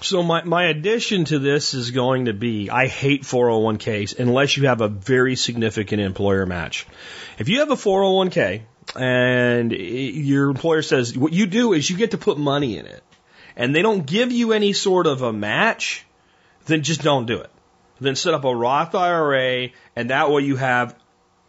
So 0.02 0.24
my, 0.24 0.44
my 0.44 0.66
addition 0.66 1.26
to 1.26 1.38
this 1.38 1.76
is 1.76 1.92
going 1.92 2.26
to 2.26 2.34
be 2.34 2.72
I 2.72 2.88
hate 2.88 3.22
401ks 3.22 4.18
unless 4.18 4.58
you 4.58 4.68
have 4.68 4.82
a 4.82 4.88
very 4.88 5.36
significant 5.36 6.02
employer 6.02 6.48
match. 6.48 6.88
If 7.38 7.50
you 7.50 7.60
have 7.60 7.70
a 7.70 7.76
401k 7.76 8.62
and 8.96 9.72
your 9.72 10.50
employer 10.50 10.82
says 10.82 11.16
what 11.16 11.34
you 11.34 11.46
do 11.46 11.74
is 11.74 11.88
you 11.88 11.98
get 11.98 12.12
to 12.12 12.18
put 12.18 12.40
money 12.40 12.80
in 12.80 12.88
it 12.88 13.04
and 13.62 13.76
they 13.76 13.84
don't 13.84 14.08
give 14.08 14.32
you 14.32 14.54
any 14.54 14.74
sort 14.74 15.06
of 15.06 15.22
a 15.22 15.32
match, 15.32 16.04
then 16.66 16.82
just 16.82 17.04
don't 17.04 17.28
do 17.28 17.38
it. 17.42 17.52
Then 18.00 18.16
set 18.16 18.34
up 18.34 18.44
a 18.44 18.56
Roth 18.56 18.96
IRA 18.96 19.70
and 19.96 20.10
that 20.10 20.32
way 20.32 20.42
you 20.42 20.56
have 20.56 20.96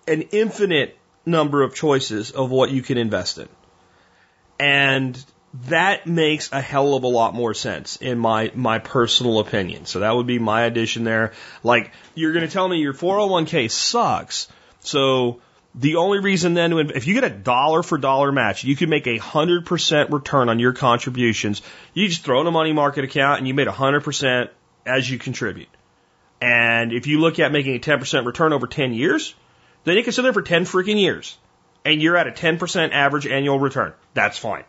an 0.07 0.21
infinite 0.31 0.99
number 1.25 1.63
of 1.63 1.75
choices 1.75 2.31
of 2.31 2.51
what 2.51 2.71
you 2.71 2.83
can 2.83 2.99
invest 2.99 3.39
in. 3.39 3.49
And 4.61 5.25
that 5.69 6.07
makes 6.07 6.53
a 6.53 6.61
hell 6.61 6.95
of 6.95 7.05
a 7.05 7.09
lot 7.09 7.33
more 7.33 7.55
sense 7.55 7.97
in 7.97 8.19
my 8.19 8.53
my 8.55 8.79
personal 8.79 9.39
opinion. 9.39 9.87
So 9.87 10.01
that 10.01 10.15
would 10.15 10.27
be 10.27 10.39
my 10.39 10.65
addition 10.65 11.05
there. 11.05 11.33
Like 11.63 11.93
you're 12.15 12.35
going 12.35 12.47
to 12.47 12.53
tell 12.53 12.69
me 12.69 12.77
your 12.77 12.93
401k 12.93 13.71
sucks. 13.71 14.49
So 14.81 15.41
the 15.75 15.97
only 15.97 16.19
reason 16.19 16.55
then, 16.55 16.73
if 16.73 17.07
you 17.07 17.15
get 17.15 17.25
a 17.25 17.31
dollar 17.31 17.83
for 17.83 17.97
dollar 17.97 18.31
match, 18.31 18.65
you 18.65 18.77
can 18.77 18.91
make 18.91 19.07
a 19.07 19.17
hundred 19.17 19.65
percent 19.65 20.11
return 20.11 20.49
on 20.49 20.59
your 20.59 20.73
contributions. 20.73 21.63
You 21.95 22.09
just 22.09 22.25
throw 22.25 22.41
in 22.41 22.47
a 22.47 22.51
money 22.51 22.73
market 22.73 23.05
account 23.05 23.39
and 23.39 23.49
you 23.49 23.55
made 23.55 23.69
a 23.69 23.73
hundred 23.73 24.05
percent 24.05 24.51
as 24.85 25.09
you 25.09 25.19
contribute. 25.19 25.69
And 26.41 26.93
if 26.93 27.07
you 27.07 27.21
look 27.21 27.39
at 27.39 27.53
making 27.53 27.77
a 27.77 27.79
10% 27.79 28.27
return 28.27 28.53
over 28.53 28.67
10 28.67 28.95
years, 28.95 29.35
then 29.85 29.97
you 29.97 30.03
can 30.03 30.13
sit 30.13 30.23
there 30.23 30.33
for 30.33 30.43
10 30.43 30.65
freaking 30.65 31.01
years 31.01 31.39
and 31.85 32.03
you're 32.03 32.17
at 32.17 32.27
a 32.27 32.33
10% 32.33 32.93
average 32.93 33.27
annual 33.27 33.59
return. 33.59 33.93
That's 34.15 34.39
fine. 34.39 34.65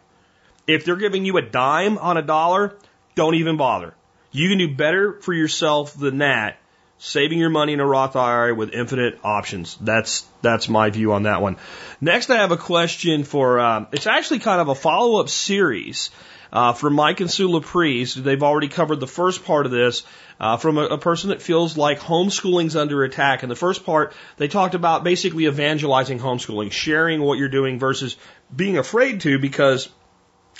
If 0.67 0.85
they're 0.85 0.95
giving 0.95 1.25
you 1.25 1.37
a 1.37 1.41
dime 1.41 1.97
on 1.97 2.17
a 2.17 2.21
dollar, 2.21 2.77
don't 3.15 3.35
even 3.35 3.57
bother. 3.57 3.95
You 4.31 4.49
can 4.49 4.59
do 4.59 4.75
better 4.75 5.13
for 5.13 5.33
yourself 5.33 5.97
than 5.97 6.19
that, 6.19 6.57
saving 7.03 7.37
your 7.37 7.49
money 7.49 7.73
in 7.73 7.81
a 7.81 7.85
Roth 7.85 8.15
IRA 8.15 8.55
with 8.55 8.73
infinite 8.73 9.19
options. 9.23 9.77
That's 9.81 10.25
that's 10.41 10.69
my 10.69 10.89
view 10.89 11.11
on 11.13 11.23
that 11.23 11.41
one. 11.41 11.57
Next, 11.99 12.29
I 12.29 12.37
have 12.37 12.51
a 12.51 12.57
question 12.57 13.25
for. 13.25 13.59
Um, 13.59 13.87
it's 13.91 14.07
actually 14.07 14.39
kind 14.39 14.61
of 14.61 14.69
a 14.69 14.75
follow 14.75 15.19
up 15.19 15.29
series. 15.29 16.09
Uh, 16.51 16.71
from 16.71 16.93
Mike 16.93 17.19
and 17.19 17.31
Sue 17.31 17.49
Laprise, 17.49 18.13
they've 18.13 18.43
already 18.43 18.67
covered 18.67 18.99
the 18.99 19.07
first 19.07 19.43
part 19.43 19.65
of 19.65 19.71
this 19.71 20.03
uh, 20.39 20.55
from 20.55 20.77
a, 20.77 20.83
a 20.83 20.97
person 20.99 21.31
that 21.31 21.41
feels 21.41 21.77
like 21.77 21.99
homeschooling's 21.99 22.75
under 22.75 23.03
attack. 23.03 23.41
In 23.41 23.49
the 23.49 23.55
first 23.55 23.83
part, 23.83 24.13
they 24.37 24.47
talked 24.47 24.75
about 24.75 25.03
basically 25.03 25.47
evangelizing 25.47 26.19
homeschooling, 26.19 26.71
sharing 26.71 27.21
what 27.21 27.39
you're 27.39 27.49
doing 27.49 27.79
versus 27.79 28.17
being 28.55 28.77
afraid 28.77 29.21
to 29.21 29.39
because 29.39 29.89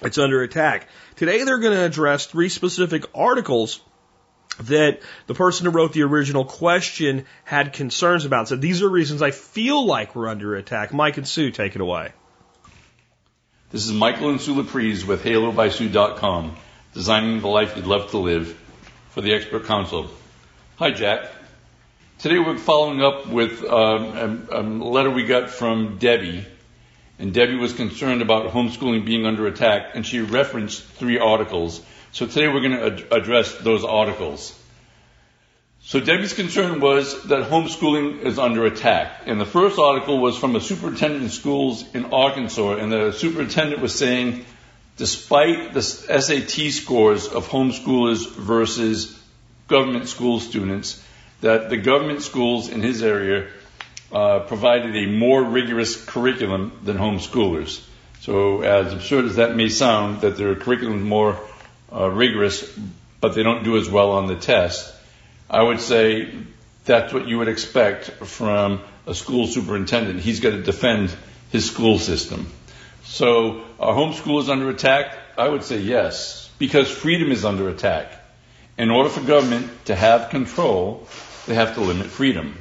it's 0.01 0.17
under 0.17 0.41
attack. 0.41 0.87
Today 1.15 1.43
they're 1.43 1.59
going 1.59 1.77
to 1.77 1.85
address 1.85 2.25
three 2.25 2.49
specific 2.49 3.05
articles 3.13 3.79
that 4.61 5.01
the 5.27 5.33
person 5.33 5.65
who 5.65 5.71
wrote 5.71 5.93
the 5.93 6.03
original 6.03 6.45
question 6.45 7.25
had 7.43 7.73
concerns 7.73 8.25
about. 8.25 8.47
So 8.47 8.55
these 8.55 8.81
are 8.81 8.89
reasons 8.89 9.21
I 9.21 9.31
feel 9.31 9.85
like 9.85 10.15
we're 10.15 10.27
under 10.27 10.55
attack. 10.55 10.93
Mike 10.93 11.17
and 11.17 11.27
Sue, 11.27 11.51
take 11.51 11.75
it 11.75 11.81
away. 11.81 12.11
This 13.71 13.85
is 13.85 13.91
Michael 13.91 14.29
and 14.29 14.39
Sue 14.39 14.55
Laprise 14.55 15.05
with 15.05 15.23
HaloBySue.com, 15.23 16.55
designing 16.93 17.41
the 17.41 17.47
life 17.47 17.75
you'd 17.75 17.87
love 17.87 18.11
to 18.11 18.17
live 18.19 18.55
for 19.09 19.21
the 19.21 19.33
expert 19.33 19.65
council. 19.65 20.09
Hi, 20.77 20.91
Jack. 20.91 21.29
Today 22.19 22.39
we're 22.39 22.57
following 22.57 23.01
up 23.01 23.27
with 23.27 23.63
um, 23.63 24.47
a, 24.51 24.59
a 24.59 24.61
letter 24.61 25.09
we 25.09 25.25
got 25.25 25.49
from 25.49 25.97
Debbie 25.97 26.45
and 27.19 27.33
Debbie 27.33 27.55
was 27.55 27.73
concerned 27.73 28.21
about 28.21 28.51
homeschooling 28.51 29.05
being 29.05 29.25
under 29.25 29.47
attack, 29.47 29.91
and 29.93 30.05
she 30.05 30.19
referenced 30.21 30.83
three 30.83 31.19
articles. 31.19 31.81
So 32.13 32.27
today 32.27 32.47
we're 32.47 32.61
going 32.61 32.77
to 32.77 32.85
ad- 32.85 33.07
address 33.11 33.55
those 33.55 33.83
articles. 33.83 34.55
So 35.81 35.99
Debbie's 35.99 36.33
concern 36.33 36.79
was 36.79 37.23
that 37.23 37.49
homeschooling 37.49 38.21
is 38.21 38.37
under 38.37 38.67
attack. 38.67 39.23
And 39.25 39.41
the 39.41 39.47
first 39.47 39.79
article 39.79 40.19
was 40.19 40.37
from 40.37 40.55
a 40.55 40.61
superintendent 40.61 41.23
in 41.23 41.29
schools 41.29 41.83
in 41.95 42.13
Arkansas, 42.13 42.75
and 42.75 42.91
the 42.91 43.13
superintendent 43.13 43.81
was 43.81 43.95
saying, 43.95 44.45
despite 44.95 45.73
the 45.73 45.81
SAT 45.81 46.71
scores 46.71 47.27
of 47.27 47.47
homeschoolers 47.47 48.29
versus 48.29 49.19
government 49.67 50.07
school 50.07 50.39
students, 50.39 51.03
that 51.41 51.71
the 51.71 51.77
government 51.77 52.21
schools 52.21 52.69
in 52.69 52.81
his 52.81 53.01
area 53.01 53.47
uh, 54.11 54.41
provided 54.41 54.95
a 54.95 55.07
more 55.07 55.43
rigorous 55.43 56.05
curriculum 56.05 56.79
than 56.83 56.97
homeschoolers. 56.97 57.83
So, 58.21 58.61
as 58.61 58.93
absurd 58.93 59.25
as 59.25 59.35
that 59.37 59.55
may 59.55 59.67
sound, 59.67 60.21
that 60.21 60.37
their 60.37 60.55
curriculum 60.55 60.99
is 60.99 61.03
more 61.03 61.39
uh, 61.93 62.09
rigorous, 62.09 62.77
but 63.21 63.35
they 63.35 63.43
don't 63.43 63.63
do 63.63 63.77
as 63.77 63.89
well 63.89 64.11
on 64.11 64.27
the 64.27 64.35
test, 64.35 64.93
I 65.49 65.61
would 65.61 65.79
say 65.79 66.33
that's 66.85 67.13
what 67.13 67.27
you 67.27 67.37
would 67.37 67.47
expect 67.47 68.05
from 68.25 68.81
a 69.05 69.13
school 69.13 69.47
superintendent. 69.47 70.19
He's 70.19 70.39
got 70.39 70.51
to 70.51 70.61
defend 70.61 71.15
his 71.51 71.69
school 71.69 71.99
system. 71.99 72.51
So, 73.05 73.63
are 73.79 73.93
homeschoolers 73.93 74.49
under 74.49 74.69
attack? 74.69 75.17
I 75.37 75.47
would 75.47 75.63
say 75.63 75.79
yes, 75.79 76.49
because 76.57 76.89
freedom 76.89 77.31
is 77.31 77.45
under 77.45 77.69
attack. 77.69 78.11
In 78.77 78.89
order 78.89 79.09
for 79.09 79.21
government 79.21 79.85
to 79.85 79.95
have 79.95 80.29
control, 80.29 81.07
they 81.45 81.53
have 81.53 81.75
to 81.75 81.81
limit 81.81 82.07
freedom. 82.07 82.57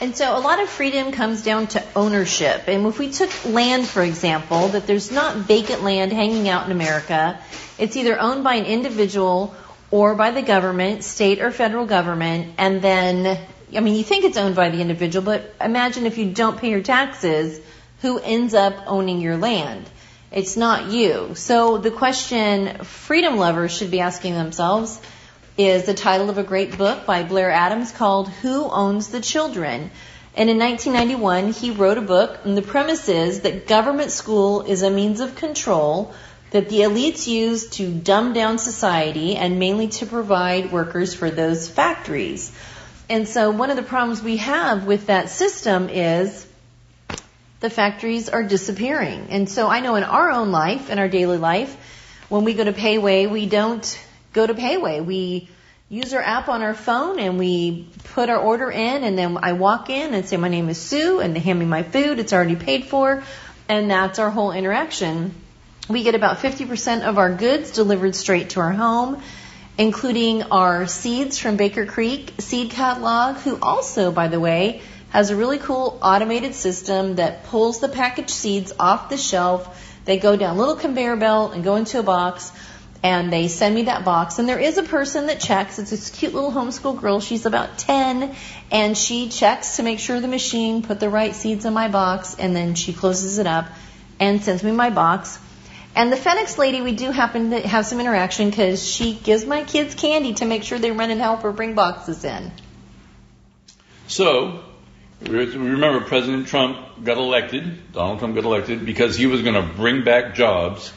And 0.00 0.16
so 0.16 0.36
a 0.36 0.40
lot 0.40 0.62
of 0.62 0.68
freedom 0.68 1.12
comes 1.12 1.42
down 1.42 1.66
to 1.68 1.82
ownership. 1.94 2.68
And 2.68 2.86
if 2.86 2.98
we 2.98 3.10
took 3.10 3.30
land, 3.44 3.86
for 3.86 4.02
example, 4.02 4.68
that 4.68 4.86
there's 4.86 5.10
not 5.10 5.36
vacant 5.36 5.82
land 5.82 6.12
hanging 6.12 6.48
out 6.48 6.64
in 6.66 6.72
America, 6.72 7.38
it's 7.78 7.96
either 7.96 8.18
owned 8.18 8.44
by 8.44 8.54
an 8.54 8.64
individual 8.64 9.54
or 9.90 10.14
by 10.14 10.30
the 10.30 10.42
government, 10.42 11.02
state 11.04 11.40
or 11.40 11.50
federal 11.50 11.84
government, 11.84 12.54
and 12.58 12.80
then, 12.80 13.38
I 13.74 13.80
mean, 13.80 13.96
you 13.96 14.04
think 14.04 14.24
it's 14.24 14.36
owned 14.36 14.54
by 14.54 14.70
the 14.70 14.80
individual, 14.80 15.24
but 15.24 15.54
imagine 15.60 16.06
if 16.06 16.16
you 16.16 16.32
don't 16.32 16.58
pay 16.58 16.70
your 16.70 16.82
taxes, 16.82 17.60
who 18.02 18.18
ends 18.18 18.54
up 18.54 18.84
owning 18.86 19.20
your 19.20 19.36
land? 19.36 19.88
It's 20.30 20.56
not 20.56 20.92
you. 20.92 21.34
So 21.34 21.78
the 21.78 21.90
question 21.90 22.84
freedom 22.84 23.36
lovers 23.36 23.76
should 23.76 23.90
be 23.90 24.00
asking 24.00 24.34
themselves, 24.34 25.00
is 25.56 25.84
the 25.84 25.94
title 25.94 26.30
of 26.30 26.38
a 26.38 26.42
great 26.42 26.78
book 26.78 27.06
by 27.06 27.22
Blair 27.22 27.50
Adams 27.50 27.92
called 27.92 28.28
Who 28.28 28.64
Owns 28.64 29.08
the 29.08 29.20
Children? 29.20 29.90
And 30.36 30.48
in 30.48 30.58
1991, 30.58 31.52
he 31.52 31.70
wrote 31.70 31.98
a 31.98 32.02
book, 32.02 32.38
and 32.44 32.56
the 32.56 32.62
premise 32.62 33.08
is 33.08 33.40
that 33.40 33.66
government 33.66 34.12
school 34.12 34.62
is 34.62 34.82
a 34.82 34.90
means 34.90 35.20
of 35.20 35.34
control 35.34 36.14
that 36.50 36.68
the 36.68 36.80
elites 36.80 37.26
use 37.26 37.68
to 37.70 37.90
dumb 37.92 38.32
down 38.32 38.58
society 38.58 39.36
and 39.36 39.58
mainly 39.58 39.88
to 39.88 40.06
provide 40.06 40.72
workers 40.72 41.14
for 41.14 41.30
those 41.30 41.68
factories. 41.68 42.52
And 43.08 43.26
so 43.26 43.50
one 43.50 43.70
of 43.70 43.76
the 43.76 43.82
problems 43.82 44.22
we 44.22 44.36
have 44.38 44.86
with 44.86 45.06
that 45.06 45.30
system 45.30 45.88
is 45.88 46.46
the 47.60 47.70
factories 47.70 48.28
are 48.28 48.42
disappearing. 48.42 49.26
And 49.30 49.48
so 49.48 49.68
I 49.68 49.80
know 49.80 49.96
in 49.96 50.04
our 50.04 50.30
own 50.30 50.50
life, 50.50 50.90
in 50.90 50.98
our 50.98 51.08
daily 51.08 51.38
life, 51.38 51.76
when 52.28 52.44
we 52.44 52.54
go 52.54 52.64
to 52.64 52.72
Payway, 52.72 53.30
we 53.30 53.46
don't 53.46 53.98
go 54.32 54.46
to 54.46 54.54
Payway. 54.54 55.04
We 55.04 55.48
use 55.88 56.14
our 56.14 56.22
app 56.22 56.48
on 56.48 56.62
our 56.62 56.74
phone 56.74 57.18
and 57.18 57.38
we 57.38 57.88
put 58.14 58.30
our 58.30 58.38
order 58.38 58.70
in 58.70 59.02
and 59.04 59.18
then 59.18 59.38
I 59.42 59.54
walk 59.54 59.90
in 59.90 60.14
and 60.14 60.24
say 60.24 60.36
my 60.36 60.48
name 60.48 60.68
is 60.68 60.78
Sue 60.78 61.20
and 61.20 61.34
they 61.34 61.40
hand 61.40 61.58
me 61.58 61.66
my 61.66 61.82
food. 61.82 62.18
It's 62.18 62.32
already 62.32 62.56
paid 62.56 62.84
for 62.84 63.24
and 63.68 63.90
that's 63.90 64.18
our 64.18 64.30
whole 64.30 64.52
interaction. 64.52 65.34
We 65.88 66.04
get 66.04 66.14
about 66.14 66.38
50% 66.38 67.02
of 67.02 67.18
our 67.18 67.34
goods 67.34 67.72
delivered 67.72 68.14
straight 68.14 68.50
to 68.50 68.60
our 68.60 68.72
home, 68.72 69.20
including 69.76 70.44
our 70.44 70.86
seeds 70.86 71.38
from 71.38 71.56
Baker 71.56 71.84
Creek 71.84 72.34
Seed 72.38 72.70
Catalog, 72.70 73.38
who 73.38 73.58
also, 73.60 74.12
by 74.12 74.28
the 74.28 74.38
way, 74.38 74.82
has 75.10 75.30
a 75.30 75.36
really 75.36 75.58
cool 75.58 75.98
automated 76.00 76.54
system 76.54 77.16
that 77.16 77.44
pulls 77.46 77.80
the 77.80 77.88
packaged 77.88 78.30
seeds 78.30 78.72
off 78.78 79.08
the 79.08 79.16
shelf. 79.16 80.00
They 80.04 80.18
go 80.18 80.36
down 80.36 80.54
a 80.54 80.58
little 80.58 80.76
conveyor 80.76 81.16
belt 81.16 81.54
and 81.54 81.64
go 81.64 81.74
into 81.74 81.98
a 81.98 82.04
box 82.04 82.52
and 83.02 83.32
they 83.32 83.48
send 83.48 83.74
me 83.74 83.82
that 83.84 84.04
box. 84.04 84.38
And 84.38 84.48
there 84.48 84.58
is 84.58 84.76
a 84.76 84.82
person 84.82 85.26
that 85.26 85.40
checks. 85.40 85.78
It's 85.78 85.90
this 85.90 86.10
cute 86.10 86.34
little 86.34 86.52
homeschool 86.52 87.00
girl. 87.00 87.20
She's 87.20 87.46
about 87.46 87.78
10 87.78 88.34
and 88.70 88.96
she 88.96 89.28
checks 89.28 89.76
to 89.76 89.82
make 89.82 89.98
sure 89.98 90.20
the 90.20 90.28
machine 90.28 90.82
put 90.82 91.00
the 91.00 91.08
right 91.08 91.34
seeds 91.34 91.64
in 91.64 91.72
my 91.72 91.88
box 91.88 92.36
and 92.38 92.54
then 92.54 92.74
she 92.74 92.92
closes 92.92 93.38
it 93.38 93.46
up 93.46 93.66
and 94.18 94.42
sends 94.42 94.62
me 94.62 94.72
my 94.72 94.90
box. 94.90 95.38
And 95.96 96.12
the 96.12 96.16
FedEx 96.16 96.56
lady, 96.56 96.82
we 96.82 96.92
do 96.92 97.10
happen 97.10 97.50
to 97.50 97.60
have 97.66 97.84
some 97.84 98.00
interaction 98.00 98.50
because 98.50 98.86
she 98.86 99.14
gives 99.14 99.44
my 99.44 99.64
kids 99.64 99.94
candy 99.94 100.34
to 100.34 100.44
make 100.44 100.62
sure 100.62 100.78
they 100.78 100.92
run 100.92 101.10
and 101.10 101.20
help 101.20 101.42
her 101.42 101.52
bring 101.52 101.74
boxes 101.74 102.24
in. 102.24 102.52
So, 104.06 104.62
remember 105.22 106.00
President 106.02 106.46
Trump 106.46 107.02
got 107.02 107.16
elected, 107.16 107.92
Donald 107.92 108.20
Trump 108.20 108.34
got 108.36 108.44
elected 108.44 108.86
because 108.86 109.16
he 109.16 109.26
was 109.26 109.42
going 109.42 109.54
to 109.54 109.74
bring 109.74 110.04
back 110.04 110.34
jobs. 110.34 110.92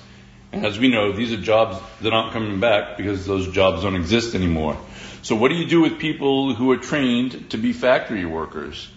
And 0.54 0.66
as 0.66 0.78
we 0.78 0.90
know, 0.90 1.12
these 1.12 1.34
are 1.34 1.38
jobs 1.38 1.80
that 2.02 2.14
aren't 2.14 2.32
coming 2.32 2.60
back 2.60 2.96
because 2.96 3.26
those 3.26 3.48
jobs 3.48 3.82
don't 3.82 3.96
exist 3.96 4.36
anymore. 4.36 4.78
So 5.24 5.36
what 5.36 5.50
do 5.50 5.56
you 5.56 5.68
do 5.68 5.82
with 5.82 5.98
people 5.98 6.54
who 6.54 6.72
are 6.72 6.78
trained 6.78 7.50
to 7.52 7.58
be 7.58 7.74
factory 7.74 8.26
workers? 8.26 8.88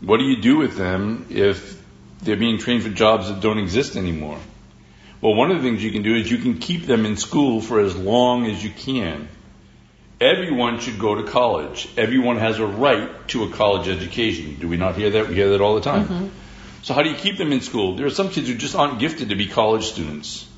What 0.00 0.18
do 0.18 0.24
you 0.24 0.40
do 0.40 0.58
with 0.58 0.76
them 0.76 1.26
if 1.30 1.82
they're 2.20 2.36
being 2.36 2.58
trained 2.58 2.84
for 2.84 2.90
jobs 2.90 3.28
that 3.28 3.40
don't 3.40 3.58
exist 3.58 3.96
anymore? 3.96 4.38
Well, 5.20 5.34
one 5.34 5.50
of 5.50 5.56
the 5.56 5.62
things 5.62 5.82
you 5.82 5.90
can 5.90 6.02
do 6.02 6.14
is 6.14 6.30
you 6.30 6.38
can 6.38 6.58
keep 6.58 6.86
them 6.86 7.04
in 7.04 7.16
school 7.16 7.60
for 7.60 7.80
as 7.80 7.96
long 7.96 8.46
as 8.46 8.62
you 8.62 8.70
can. 8.70 9.28
Everyone 10.20 10.78
should 10.78 11.00
go 11.00 11.16
to 11.16 11.24
college. 11.24 11.88
Everyone 11.96 12.36
has 12.36 12.60
a 12.60 12.66
right 12.66 13.26
to 13.28 13.44
a 13.44 13.50
college 13.50 13.88
education. 13.88 14.56
Do 14.60 14.68
we 14.68 14.76
not 14.76 14.94
hear 14.94 15.10
that? 15.10 15.28
We 15.28 15.34
hear 15.34 15.50
that 15.50 15.60
all 15.60 15.74
the 15.74 15.80
time. 15.80 16.06
Mm-hmm. 16.06 16.28
So 16.82 16.94
how 16.94 17.02
do 17.02 17.10
you 17.10 17.16
keep 17.16 17.38
them 17.38 17.52
in 17.52 17.60
school? 17.60 17.96
There 17.96 18.06
are 18.06 18.10
some 18.10 18.28
kids 18.28 18.48
who 18.48 18.54
just 18.54 18.76
aren't 18.76 19.00
gifted 19.00 19.30
to 19.30 19.36
be 19.36 19.46
college 19.46 19.86
students. 19.86 20.48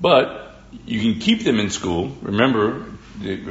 But 0.00 0.54
you 0.86 1.00
can 1.00 1.20
keep 1.20 1.44
them 1.44 1.60
in 1.60 1.70
school. 1.70 2.12
Remember, 2.22 2.86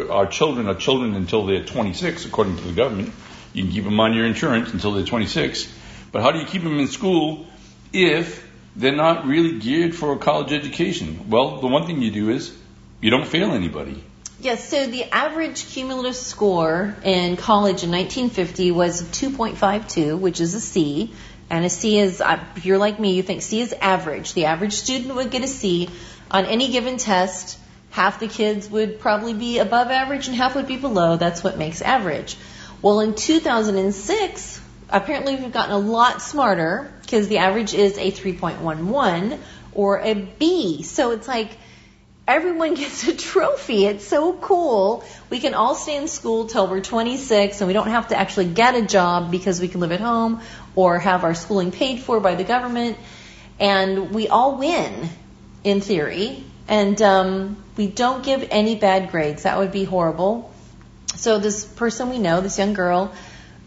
our 0.10 0.28
children 0.28 0.68
are 0.68 0.76
children 0.76 1.16
until 1.16 1.46
they're 1.46 1.64
26, 1.64 2.26
according 2.26 2.58
to 2.58 2.64
the 2.64 2.74
government. 2.74 3.14
You 3.54 3.64
can 3.64 3.72
keep 3.72 3.84
them 3.84 4.00
on 4.00 4.14
your 4.14 4.26
insurance 4.26 4.74
until 4.74 4.94
they're 4.94 5.06
26. 5.06 5.72
But 6.12 6.22
how 6.22 6.32
do 6.32 6.39
you 6.39 6.46
keep 6.46 6.64
them 6.64 6.80
in 6.80 6.88
school 6.88 7.48
if 7.91 8.44
they're 8.76 8.96
not 8.96 9.26
really 9.26 9.60
geared 9.60 9.96
for 9.96 10.14
a 10.14 10.18
college 10.18 10.52
education. 10.52 11.30
Well, 11.30 11.62
the 11.62 11.68
one 11.68 11.86
thing 11.86 12.02
you 12.02 12.12
do 12.12 12.30
is 12.30 12.56
you 13.02 13.12
don't 13.12 13.28
fail 13.28 13.52
anybody. 13.52 14.04
Yes, 14.39 14.68
so 14.68 14.88
the 14.88 15.06
average 15.14 15.68
cumulative 15.68 16.16
score 16.16 16.96
in 17.04 17.38
college 17.38 17.84
in 17.84 17.91
1950 17.91 18.72
was 18.72 19.04
2.52, 19.04 20.20
which 20.20 20.41
is 20.41 20.54
a 20.56 20.60
C. 20.60 21.14
And 21.50 21.64
a 21.66 21.70
C 21.70 22.00
is, 22.00 22.20
uh, 22.20 22.44
if 22.56 22.66
you're 22.66 22.80
like 22.80 23.00
me, 23.00 23.14
you 23.14 23.22
think 23.22 23.41
C 23.41 23.62
is 23.62 23.74
average. 23.74 24.34
The 24.34 24.46
average 24.46 24.74
student 24.74 25.16
would 25.16 25.30
get 25.30 25.44
a 25.44 25.48
C 25.48 25.89
on 26.34 26.45
any 26.47 26.71
given 26.71 26.97
test. 26.97 27.59
Half 27.91 28.19
the 28.19 28.27
kids 28.27 28.67
would 28.69 28.99
probably 28.99 29.36
be 29.36 29.59
above 29.59 29.91
average 29.91 30.27
and 30.27 30.36
half 30.36 30.55
would 30.55 30.67
be 30.67 30.77
below. 30.77 31.15
That's 31.15 31.43
what 31.43 31.59
makes 31.59 31.84
average. 31.84 32.36
Well, 32.81 33.01
in 33.01 33.13
2006, 33.13 34.61
apparently 34.89 35.36
we've 35.36 35.53
gotten 35.53 35.73
a 35.73 35.77
lot 35.77 36.21
smarter 36.21 36.91
because 37.01 37.27
the 37.27 37.38
average 37.38 37.75
is 37.75 37.99
a 37.99 38.11
3.11 38.11 39.38
or 39.73 39.99
a 39.99 40.15
B. 40.15 40.81
So 40.81 41.11
it's 41.11 41.27
like 41.27 41.51
everyone 42.27 42.73
gets 42.84 43.07
a 43.07 43.15
trophy. 43.15 43.86
It's 43.86 44.07
so 44.07 44.34
cool. 44.34 45.05
We 45.29 45.39
can 45.39 45.53
all 45.53 45.75
stay 45.75 45.95
in 45.95 46.07
school 46.07 46.47
till 46.47 46.67
we're 46.67 46.81
26 46.81 47.61
and 47.61 47.67
we 47.67 47.73
don't 47.73 47.89
have 47.89 48.07
to 48.07 48.17
actually 48.17 48.47
get 48.47 48.73
a 48.73 48.81
job 48.81 49.29
because 49.29 49.61
we 49.61 49.67
can 49.67 49.81
live 49.81 49.91
at 49.91 50.01
home 50.01 50.41
or 50.75 50.97
have 50.97 51.23
our 51.23 51.36
schooling 51.36 51.71
paid 51.71 51.99
for 51.99 52.19
by 52.19 52.34
the 52.34 52.43
government. 52.43 52.97
And 53.59 54.15
we 54.15 54.29
all 54.29 54.57
win 54.57 55.09
in 55.64 55.82
theory. 55.82 56.43
And 56.68 57.01
um, 57.01 57.64
we 57.78 57.88
don't 57.88 58.24
give 58.24 58.47
any 58.51 58.76
bad 58.76 59.11
grades. 59.11 59.43
That 59.43 59.57
would 59.57 59.72
be 59.72 59.84
horrible. 59.84 60.53
So 61.16 61.39
this 61.39 61.66
person 61.66 62.09
we 62.09 62.20
know, 62.20 62.41
this 62.41 62.57
young 62.57 62.74
girl, 62.74 63.14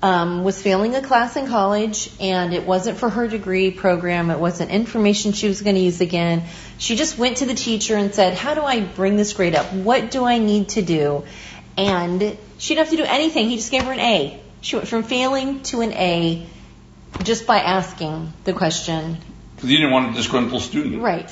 um, 0.02 0.44
was 0.44 0.60
failing 0.60 0.94
a 0.94 1.02
class 1.02 1.36
in 1.36 1.46
college, 1.46 2.10
and 2.20 2.52
it 2.52 2.66
wasn't 2.66 2.98
for 2.98 3.08
her 3.08 3.26
degree 3.28 3.70
program. 3.70 4.30
It 4.30 4.38
wasn't 4.38 4.70
information 4.70 5.32
she 5.32 5.48
was 5.48 5.62
going 5.62 5.76
to 5.76 5.80
use 5.80 6.00
again. 6.00 6.44
She 6.78 6.96
just 6.96 7.18
went 7.18 7.38
to 7.38 7.46
the 7.46 7.54
teacher 7.54 7.96
and 7.96 8.14
said, 8.14 8.34
"How 8.34 8.54
do 8.54 8.62
I 8.62 8.80
bring 8.80 9.16
this 9.16 9.32
grade 9.32 9.54
up? 9.54 9.72
What 9.72 10.10
do 10.10 10.24
I 10.24 10.38
need 10.38 10.70
to 10.70 10.82
do?" 10.82 11.24
And 11.76 12.36
she 12.58 12.74
didn't 12.74 12.86
have 12.86 12.90
to 12.90 12.96
do 12.96 13.04
anything. 13.04 13.48
He 13.48 13.56
just 13.56 13.70
gave 13.70 13.84
her 13.84 13.92
an 13.92 14.00
A. 14.00 14.40
She 14.60 14.76
went 14.76 14.88
from 14.88 15.02
failing 15.02 15.62
to 15.64 15.80
an 15.80 15.92
A 15.92 16.46
just 17.22 17.46
by 17.46 17.58
asking 17.58 18.32
the 18.44 18.52
question. 18.52 19.16
Because 19.54 19.70
he 19.70 19.76
didn't 19.76 19.92
want 19.92 20.10
a 20.10 20.14
disgruntled 20.14 20.62
student. 20.62 21.02
Right. 21.02 21.30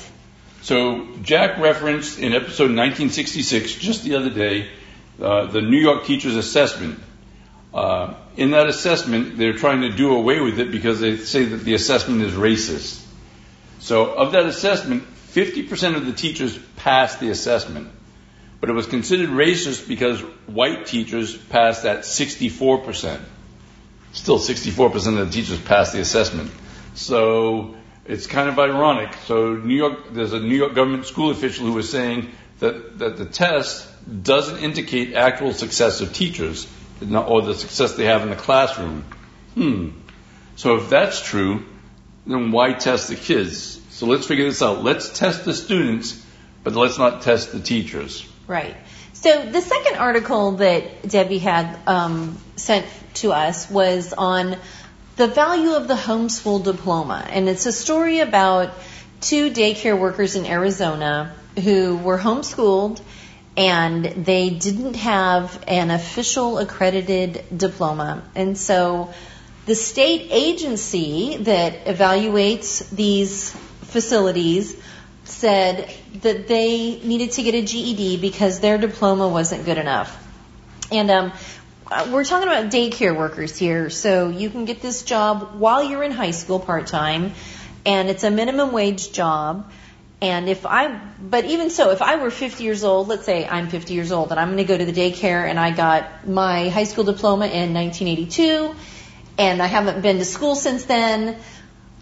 So 0.65 1.05
Jack 1.21 1.59
referenced 1.59 2.17
in 2.17 2.33
episode 2.33 2.73
1966, 2.73 3.75
just 3.75 4.03
the 4.03 4.15
other 4.15 4.31
day, 4.31 4.67
uh, 5.21 5.45
the 5.45 5.61
New 5.61 5.77
York 5.77 6.05
Teachers 6.05 6.35
Assessment. 6.35 6.99
Uh, 7.71 8.15
in 8.35 8.49
that 8.49 8.65
assessment, 8.65 9.37
they're 9.37 9.53
trying 9.53 9.81
to 9.81 9.91
do 9.91 10.15
away 10.15 10.39
with 10.39 10.59
it 10.59 10.71
because 10.71 10.99
they 10.99 11.17
say 11.17 11.45
that 11.45 11.57
the 11.57 11.75
assessment 11.75 12.23
is 12.23 12.33
racist. 12.33 12.99
So, 13.77 14.11
of 14.11 14.31
that 14.31 14.47
assessment, 14.47 15.03
50% 15.33 15.97
of 15.97 16.07
the 16.07 16.13
teachers 16.13 16.57
passed 16.77 17.19
the 17.19 17.29
assessment. 17.29 17.89
But 18.59 18.71
it 18.71 18.73
was 18.73 18.87
considered 18.87 19.29
racist 19.29 19.87
because 19.87 20.19
white 20.47 20.87
teachers 20.87 21.37
passed 21.37 21.85
at 21.85 21.99
64%. 21.99 23.19
Still, 24.13 24.39
64% 24.39 25.19
of 25.19 25.27
the 25.27 25.31
teachers 25.31 25.59
passed 25.59 25.93
the 25.93 25.99
assessment. 25.99 26.49
So, 26.95 27.75
it's 28.05 28.27
kind 28.27 28.49
of 28.49 28.59
ironic. 28.59 29.13
So, 29.25 29.55
New 29.55 29.75
York, 29.75 30.13
there's 30.13 30.33
a 30.33 30.39
New 30.39 30.55
York 30.55 30.75
government 30.75 31.05
school 31.05 31.31
official 31.31 31.65
who 31.65 31.73
was 31.73 31.89
saying 31.89 32.31
that, 32.59 32.99
that 32.99 33.17
the 33.17 33.25
test 33.25 33.87
doesn't 34.23 34.59
indicate 34.59 35.13
actual 35.13 35.53
success 35.53 36.01
of 36.01 36.13
teachers 36.13 36.67
or 37.01 37.41
the 37.41 37.55
success 37.55 37.95
they 37.95 38.05
have 38.05 38.21
in 38.21 38.29
the 38.29 38.35
classroom. 38.35 39.03
Hmm. 39.55 39.89
So 40.55 40.77
if 40.77 40.89
that's 40.89 41.21
true, 41.21 41.65
then 42.25 42.51
why 42.51 42.73
test 42.73 43.09
the 43.09 43.15
kids? 43.15 43.81
So 43.89 44.05
let's 44.05 44.27
figure 44.27 44.45
this 44.45 44.61
out. 44.61 44.83
Let's 44.83 45.17
test 45.17 45.45
the 45.45 45.53
students, 45.53 46.23
but 46.63 46.73
let's 46.73 46.97
not 46.97 47.21
test 47.21 47.51
the 47.51 47.59
teachers. 47.59 48.27
Right. 48.47 48.75
So 49.13 49.49
the 49.49 49.61
second 49.61 49.95
article 49.97 50.51
that 50.53 51.07
Debbie 51.07 51.39
had 51.39 51.79
um, 51.87 52.37
sent 52.55 52.85
to 53.15 53.31
us 53.31 53.69
was 53.69 54.13
on 54.13 54.57
the 55.15 55.27
value 55.27 55.71
of 55.71 55.87
the 55.87 55.95
homeschool 55.95 56.63
diploma, 56.63 57.25
and 57.29 57.47
it's 57.47 57.65
a 57.65 57.71
story 57.71 58.19
about 58.19 58.73
two 59.21 59.49
daycare 59.49 59.97
workers 59.97 60.35
in 60.35 60.45
Arizona 60.45 61.33
who 61.63 61.97
were 61.97 62.17
homeschooled 62.17 63.01
and 63.57 64.03
they 64.03 64.49
didn't 64.49 64.95
have 64.95 65.63
an 65.67 65.89
official 65.89 66.57
accredited 66.57 67.45
diploma. 67.55 68.23
And 68.35 68.57
so 68.57 69.13
the 69.65 69.75
state 69.75 70.27
agency 70.31 71.37
that 71.37 71.85
evaluates 71.85 72.89
these 72.89 73.51
facilities 73.83 74.75
said 75.23 75.89
that 76.21 76.47
they 76.47 76.99
needed 76.99 77.31
to 77.31 77.43
get 77.43 77.55
a 77.55 77.61
GED 77.61 78.17
because 78.17 78.59
their 78.59 78.77
diploma 78.77 79.27
wasn't 79.27 79.65
good 79.65 79.77
enough. 79.77 80.21
And 80.91 81.09
um, 81.09 81.33
Uh, 81.91 82.09
we're 82.11 82.23
talking 82.23 82.47
about 82.47 82.71
daycare 82.71 83.15
workers 83.15 83.57
here, 83.57 83.91
so 83.91 84.29
you 84.29 84.49
can 84.49 84.65
get 84.65 84.81
this 84.81 85.03
job 85.03 85.59
while 85.59 85.83
you're 85.83 86.01
in 86.03 86.11
high 86.11 86.31
school 86.31 86.59
part 86.59 86.87
time, 86.87 87.31
and 87.85 88.09
it's 88.09 88.23
a 88.23 88.31
minimum 88.31 88.71
wage 88.71 89.11
job 89.11 89.69
And 90.21 90.49
if 90.49 90.65
I, 90.65 90.99
but 91.21 91.45
even 91.45 91.69
so, 91.69 91.91
if 91.91 92.01
I 92.01 92.15
were 92.15 92.31
50 92.31 92.63
years 92.63 92.83
old, 92.83 93.07
let's 93.07 93.25
say 93.25 93.47
I'm 93.47 93.67
50 93.69 93.93
years 93.93 94.11
old 94.11 94.31
and 94.31 94.39
I'm 94.39 94.47
going 94.47 94.57
to 94.57 94.63
go 94.63 94.77
to 94.77 94.85
the 94.85 94.93
daycare 94.93 95.47
and 95.47 95.59
I 95.59 95.71
got 95.71 96.27
my 96.27 96.69
high 96.69 96.85
school 96.85 97.03
diploma 97.03 97.45
in 97.47 97.73
1982 97.73 98.75
and 99.37 99.61
I 99.61 99.67
haven't 99.67 100.01
been 100.01 100.17
to 100.19 100.25
school 100.25 100.55
since 100.55 100.85
then, 100.85 101.37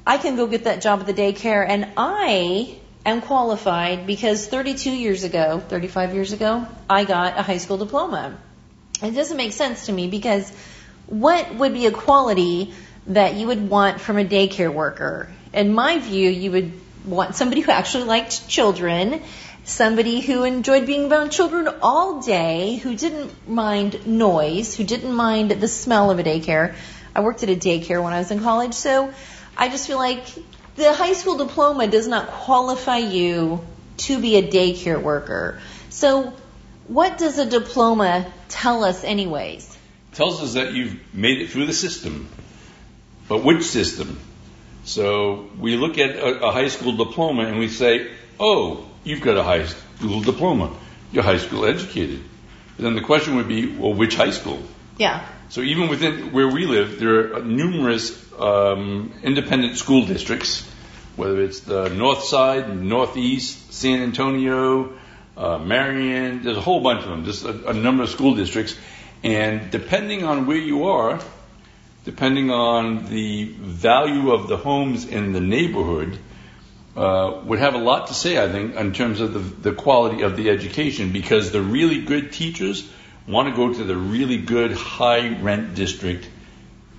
I 0.05 0.17
can 0.17 0.35
go 0.35 0.47
get 0.47 0.65
that 0.65 0.81
job 0.81 1.01
at 1.01 1.07
the 1.07 1.13
daycare 1.13 1.65
and 1.67 1.89
I 1.97 2.77
am 3.05 3.21
qualified 3.21 4.05
because 4.07 4.47
32 4.47 4.91
years 4.91 5.23
ago, 5.23 5.59
35 5.59 6.13
years 6.13 6.33
ago, 6.33 6.65
I 6.89 7.05
got 7.05 7.37
a 7.37 7.41
high 7.41 7.57
school 7.57 7.77
diploma. 7.77 8.37
It 9.03 9.13
doesn't 9.13 9.35
make 9.35 9.51
sense 9.51 9.87
to 9.87 9.91
me 9.91 10.07
because 10.07 10.49
what 11.07 11.55
would 11.55 11.73
be 11.73 11.87
a 11.87 11.91
quality 11.91 12.73
that 13.07 13.35
you 13.35 13.47
would 13.47 13.69
want 13.69 13.99
from 13.99 14.17
a 14.17 14.23
daycare 14.23 14.73
worker? 14.73 15.29
In 15.53 15.73
my 15.73 15.99
view, 15.99 16.29
you 16.29 16.51
would 16.51 16.71
want 17.05 17.35
somebody 17.35 17.59
who 17.59 17.71
actually 17.71 18.05
liked 18.05 18.47
children, 18.47 19.21
somebody 19.65 20.21
who 20.21 20.45
enjoyed 20.45 20.85
being 20.85 21.11
around 21.11 21.31
children 21.31 21.67
all 21.81 22.21
day, 22.21 22.77
who 22.77 22.95
didn't 22.95 23.47
mind 23.47 24.07
noise, 24.07 24.73
who 24.73 24.85
didn't 24.85 25.13
mind 25.13 25.51
the 25.51 25.67
smell 25.67 26.09
of 26.09 26.19
a 26.19 26.23
daycare. 26.23 26.73
I 27.13 27.19
worked 27.19 27.43
at 27.43 27.49
a 27.49 27.55
daycare 27.55 28.01
when 28.01 28.13
I 28.13 28.19
was 28.19 28.31
in 28.31 28.39
college, 28.39 28.73
so 28.73 29.13
I 29.57 29.67
just 29.67 29.85
feel 29.85 29.97
like 29.97 30.23
the 30.77 30.93
high 30.93 31.13
school 31.13 31.37
diploma 31.37 31.87
does 31.87 32.07
not 32.07 32.27
qualify 32.27 32.99
you 32.99 33.65
to 33.97 34.19
be 34.19 34.37
a 34.37 34.43
daycare 34.49 35.01
worker. 35.01 35.59
So, 35.89 36.33
what 36.87 37.17
does 37.17 37.37
a 37.37 37.45
diploma 37.45 38.31
tell 38.49 38.83
us, 38.83 39.03
anyways? 39.03 39.77
It 40.11 40.15
tells 40.15 40.41
us 40.41 40.53
that 40.53 40.73
you've 40.73 40.99
made 41.13 41.41
it 41.41 41.49
through 41.49 41.65
the 41.65 41.73
system. 41.73 42.29
But 43.27 43.43
which 43.43 43.63
system? 43.63 44.19
So 44.85 45.49
we 45.57 45.77
look 45.77 45.97
at 45.97 46.15
a, 46.15 46.45
a 46.45 46.51
high 46.51 46.67
school 46.67 46.97
diploma 46.97 47.43
and 47.43 47.57
we 47.57 47.69
say, 47.69 48.11
oh, 48.39 48.85
you've 49.03 49.21
got 49.21 49.37
a 49.37 49.43
high 49.43 49.65
school 49.65 50.21
diploma. 50.21 50.75
You're 51.11 51.23
high 51.23 51.37
school 51.37 51.65
educated. 51.65 52.21
But 52.75 52.83
then 52.83 52.95
the 52.95 53.01
question 53.01 53.35
would 53.37 53.47
be, 53.47 53.67
well, 53.67 53.93
which 53.93 54.15
high 54.15 54.31
school? 54.31 54.61
Yeah. 54.97 55.25
So 55.49 55.61
even 55.61 55.87
within 55.87 56.31
where 56.31 56.47
we 56.47 56.65
live, 56.65 56.99
there 56.99 57.35
are 57.35 57.43
numerous 57.43 58.11
um, 58.39 59.13
independent 59.23 59.77
school 59.77 60.05
districts, 60.05 60.67
whether 61.15 61.41
it's 61.41 61.61
the 61.61 61.89
North 61.89 62.23
Side, 62.23 62.75
Northeast, 62.75 63.71
San 63.71 64.01
Antonio, 64.01 64.97
uh, 65.37 65.57
Marion. 65.57 66.43
There's 66.43 66.57
a 66.57 66.61
whole 66.61 66.81
bunch 66.81 67.03
of 67.03 67.09
them, 67.09 67.25
just 67.25 67.45
a, 67.45 67.69
a 67.69 67.73
number 67.73 68.03
of 68.03 68.09
school 68.09 68.35
districts, 68.35 68.75
and 69.23 69.71
depending 69.71 70.23
on 70.23 70.45
where 70.45 70.57
you 70.57 70.85
are, 70.85 71.19
depending 72.05 72.51
on 72.51 73.05
the 73.09 73.45
value 73.45 74.31
of 74.31 74.47
the 74.47 74.57
homes 74.57 75.05
in 75.05 75.33
the 75.33 75.39
neighborhood, 75.41 76.17
uh, 76.95 77.41
would 77.45 77.59
have 77.59 77.73
a 77.73 77.79
lot 77.79 78.07
to 78.07 78.13
say, 78.13 78.43
I 78.43 78.51
think, 78.51 78.75
in 78.75 78.93
terms 78.93 79.21
of 79.21 79.33
the, 79.33 79.39
the 79.39 79.73
quality 79.73 80.21
of 80.21 80.35
the 80.37 80.49
education, 80.49 81.11
because 81.11 81.51
the 81.51 81.61
really 81.61 82.01
good 82.01 82.31
teachers 82.31 82.87
want 83.27 83.49
to 83.49 83.55
go 83.55 83.73
to 83.73 83.83
the 83.83 83.95
really 83.95 84.37
good 84.37 84.73
high 84.73 85.39
rent 85.39 85.75
district 85.75 86.27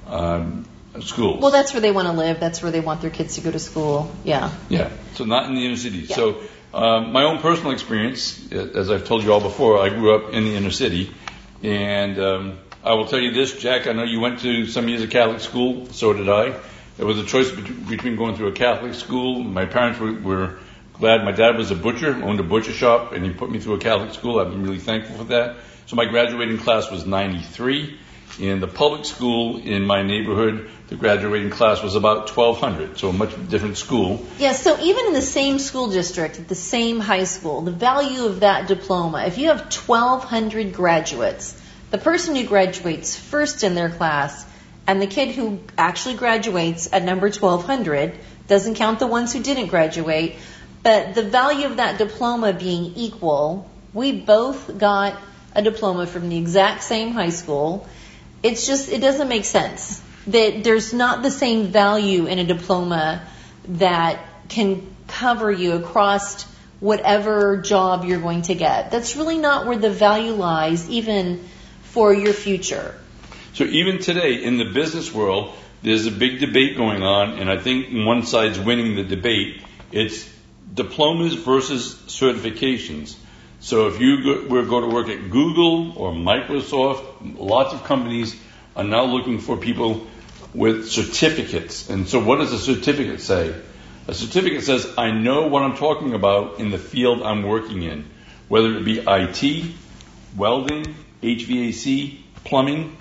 um, 0.07 0.67
schools. 1.01 1.43
Well, 1.43 1.51
that's 1.51 1.73
where 1.73 1.81
they 1.81 1.91
want 1.91 2.07
to 2.07 2.13
live. 2.13 2.41
That's 2.41 2.63
where 2.63 2.73
they 2.73 2.81
want 2.81 3.03
their 3.03 3.11
kids 3.11 3.37
to 3.37 3.43
go 3.43 3.51
to 3.51 3.59
school. 3.59 4.11
Yeah. 4.25 4.53
Yeah. 4.69 4.91
So 5.15 5.25
not 5.25 5.49
in 5.49 5.55
the 5.55 5.67
inner 5.67 5.77
city. 5.77 5.99
Yeah. 5.99 6.17
So 6.17 6.41
um, 6.75 7.13
my 7.13 7.23
own 7.23 7.39
personal 7.39 7.73
experience, 7.73 8.53
uh, 8.53 8.71
as 8.75 8.91
I've 8.91 9.05
told 9.05 9.23
you 9.23 9.33
all 9.33 9.41
before, 9.41 9.79
I 9.79 9.91
grew 9.91 10.15
up 10.15 10.33
in 10.33 10.45
the 10.45 10.57
inner 10.57 10.71
city, 10.71 11.15
and 11.63 12.19
um, 12.19 12.59
I 12.83 12.95
will 12.95 13.07
tell 13.07 13.21
you 13.21 13.31
this, 13.31 13.57
Jack. 13.57 13.87
I 13.87 13.93
know 13.93 14.03
you 14.03 14.21
went 14.21 14.41
to 14.41 14.67
some 14.67 14.89
years 14.89 15.03
of 15.03 15.11
Catholic 15.11 15.41
school. 15.41 15.87
So 15.93 16.13
did 16.13 16.29
I. 16.29 16.61
It 16.99 17.05
was 17.05 17.19
a 17.19 17.25
choice 17.25 17.51
bet- 17.51 17.89
between 17.89 18.17
going 18.17 18.37
through 18.37 18.49
a 18.49 18.53
Catholic 18.53 18.95
school. 18.95 19.43
My 19.43 19.67
parents 19.67 19.99
were, 20.01 20.13
were 20.13 20.59
glad. 20.95 21.25
My 21.25 21.33
dad 21.33 21.57
was 21.57 21.71
a 21.71 21.77
butcher, 21.77 22.15
owned 22.23 22.41
a 22.41 22.45
butcher 22.45 22.73
shop, 22.73 23.13
and 23.13 23.25
he 23.25 23.33
put 23.33 23.51
me 23.51 23.59
through 23.61 23.75
a 23.75 23.79
Catholic 23.79 24.13
school. 24.13 24.41
I've 24.41 24.51
been 24.51 24.63
really 24.63 24.79
thankful 24.79 25.17
for 25.17 25.25
that. 25.25 25.57
So 25.87 25.97
my 25.97 26.07
graduating 26.07 26.59
class 26.59 26.91
was 26.91 27.07
93. 27.07 27.99
In 28.39 28.59
the 28.59 28.67
public 28.67 29.05
school 29.05 29.59
in 29.59 29.85
my 29.85 30.03
neighborhood, 30.03 30.69
the 30.89 30.97
graduating 30.97 31.51
class 31.51 31.83
was 31.83 31.95
about 31.95 32.37
1,200, 32.37 32.99
so 32.99 33.11
a 33.11 33.13
much 33.13 33.31
different 33.49 33.77
school. 33.77 34.27
Yeah, 34.39 34.53
so 34.53 34.79
even 34.81 35.07
in 35.07 35.13
the 35.13 35.23
same 35.23 35.61
school 35.61 35.89
district, 35.89 36.41
at 36.41 36.49
the 36.49 36.57
same 36.57 36.99
high 36.99 37.25
school, 37.25 37.61
the 37.61 37.71
value 37.71 38.25
of 38.25 38.41
that 38.41 38.67
diploma, 38.67 39.25
if 39.27 39.39
you 39.39 39.49
have 39.49 39.61
1,200 39.61 40.73
graduates, 40.73 41.61
the 41.91 41.99
person 41.99 42.35
who 42.35 42.45
graduates 42.45 43.17
first 43.17 43.63
in 43.63 43.77
their 43.77 43.89
class 43.89 44.45
and 44.87 45.01
the 45.01 45.07
kid 45.07 45.31
who 45.31 45.61
actually 45.79 46.17
graduates 46.17 46.93
at 46.93 47.05
number 47.05 47.29
1,200 47.29 48.19
doesn't 48.49 48.75
count 48.75 48.99
the 48.99 49.07
ones 49.07 49.33
who 49.33 49.43
didn't 49.43 49.69
graduate, 49.69 50.37
but 50.83 51.15
the 51.15 51.23
value 51.23 51.67
of 51.67 51.77
that 51.77 51.99
diploma 51.99 52.53
being 52.53 52.95
equal, 52.97 53.71
we 53.93 54.13
both 54.13 54.77
got 54.77 55.17
a 55.55 55.63
diploma 55.63 56.07
from 56.07 56.29
the 56.29 56.37
exact 56.37 56.83
same 56.83 57.13
high 57.13 57.31
school. 57.31 57.87
It's 58.45 58.67
just, 58.67 58.91
it 58.91 59.01
doesn't 59.01 59.29
make 59.29 59.47
sense 59.47 60.03
that 60.27 60.63
there's 60.63 60.93
not 60.93 61.23
the 61.23 61.31
same 61.31 61.69
value 61.69 62.27
in 62.27 62.39
a 62.39 62.45
diploma 62.45 63.27
that 63.69 64.21
can 64.49 64.95
cover 65.09 65.51
you 65.51 65.73
across 65.73 66.45
whatever 66.79 67.57
job 67.57 68.05
you're 68.05 68.21
going 68.21 68.43
to 68.43 68.55
get. 68.55 68.91
That's 68.91 69.17
really 69.17 69.39
not 69.39 69.67
where 69.67 69.79
the 69.79 69.89
value 69.89 70.33
lies, 70.33 70.91
even 70.91 71.43
for 71.85 72.13
your 72.13 72.35
future. 72.35 72.95
So 73.55 73.65
even 73.65 73.99
today 73.99 74.43
in 74.45 74.59
the 74.59 74.67
business 74.67 75.13
world, 75.13 75.55
there's 75.83 76.05
a 76.05 76.11
big 76.11 76.41
debate 76.41 76.77
going 76.77 77.03
on, 77.03 77.39
and 77.39 77.51
I 77.51 77.57
think 77.57 78.07
one 78.07 78.27
side's 78.27 78.59
winning 78.61 78.97
the 78.97 79.05
debate. 79.05 79.63
It's 79.91 80.29
diplomas 80.75 81.35
versus 81.35 81.95
certifications. 82.09 83.17
So 83.65 83.87
if 83.87 83.99
you 83.99 84.23
go, 84.23 84.47
were 84.47 84.67
going 84.67 84.91
to 84.91 84.95
work 84.95 85.09
at 85.09 85.31
Google 85.31 85.97
or 85.97 86.13
Microsoft, 86.13 87.39
lots 87.39 87.73
of 87.73 87.83
companies 87.85 88.37
are 88.77 88.85
now 88.85 89.05
looking 89.05 89.39
for 89.39 89.57
people 89.57 90.07
with 90.53 90.91
certificates. 90.91 91.89
And 91.89 92.07
so 92.07 92.23
what 92.23 92.41
does 92.41 92.53
a 92.53 92.59
certificate 92.59 93.23
say? 93.23 93.59
A 94.07 94.13
certificate 94.13 94.65
says, 94.65 94.87
I 94.99 95.13
know 95.13 95.47
what 95.47 95.63
I'm 95.63 95.79
talking 95.79 96.13
about 96.13 96.61
in 96.61 96.69
the 96.69 96.77
field 96.77 97.23
I'm 97.23 97.43
working 97.43 97.83
in, 97.83 98.05
whether 98.49 98.77
it 98.77 98.85
be 98.85 98.99
IT, 98.99 99.75
welding, 100.37 100.95
HVAC, 101.23 102.19
plumbing, 102.45 102.95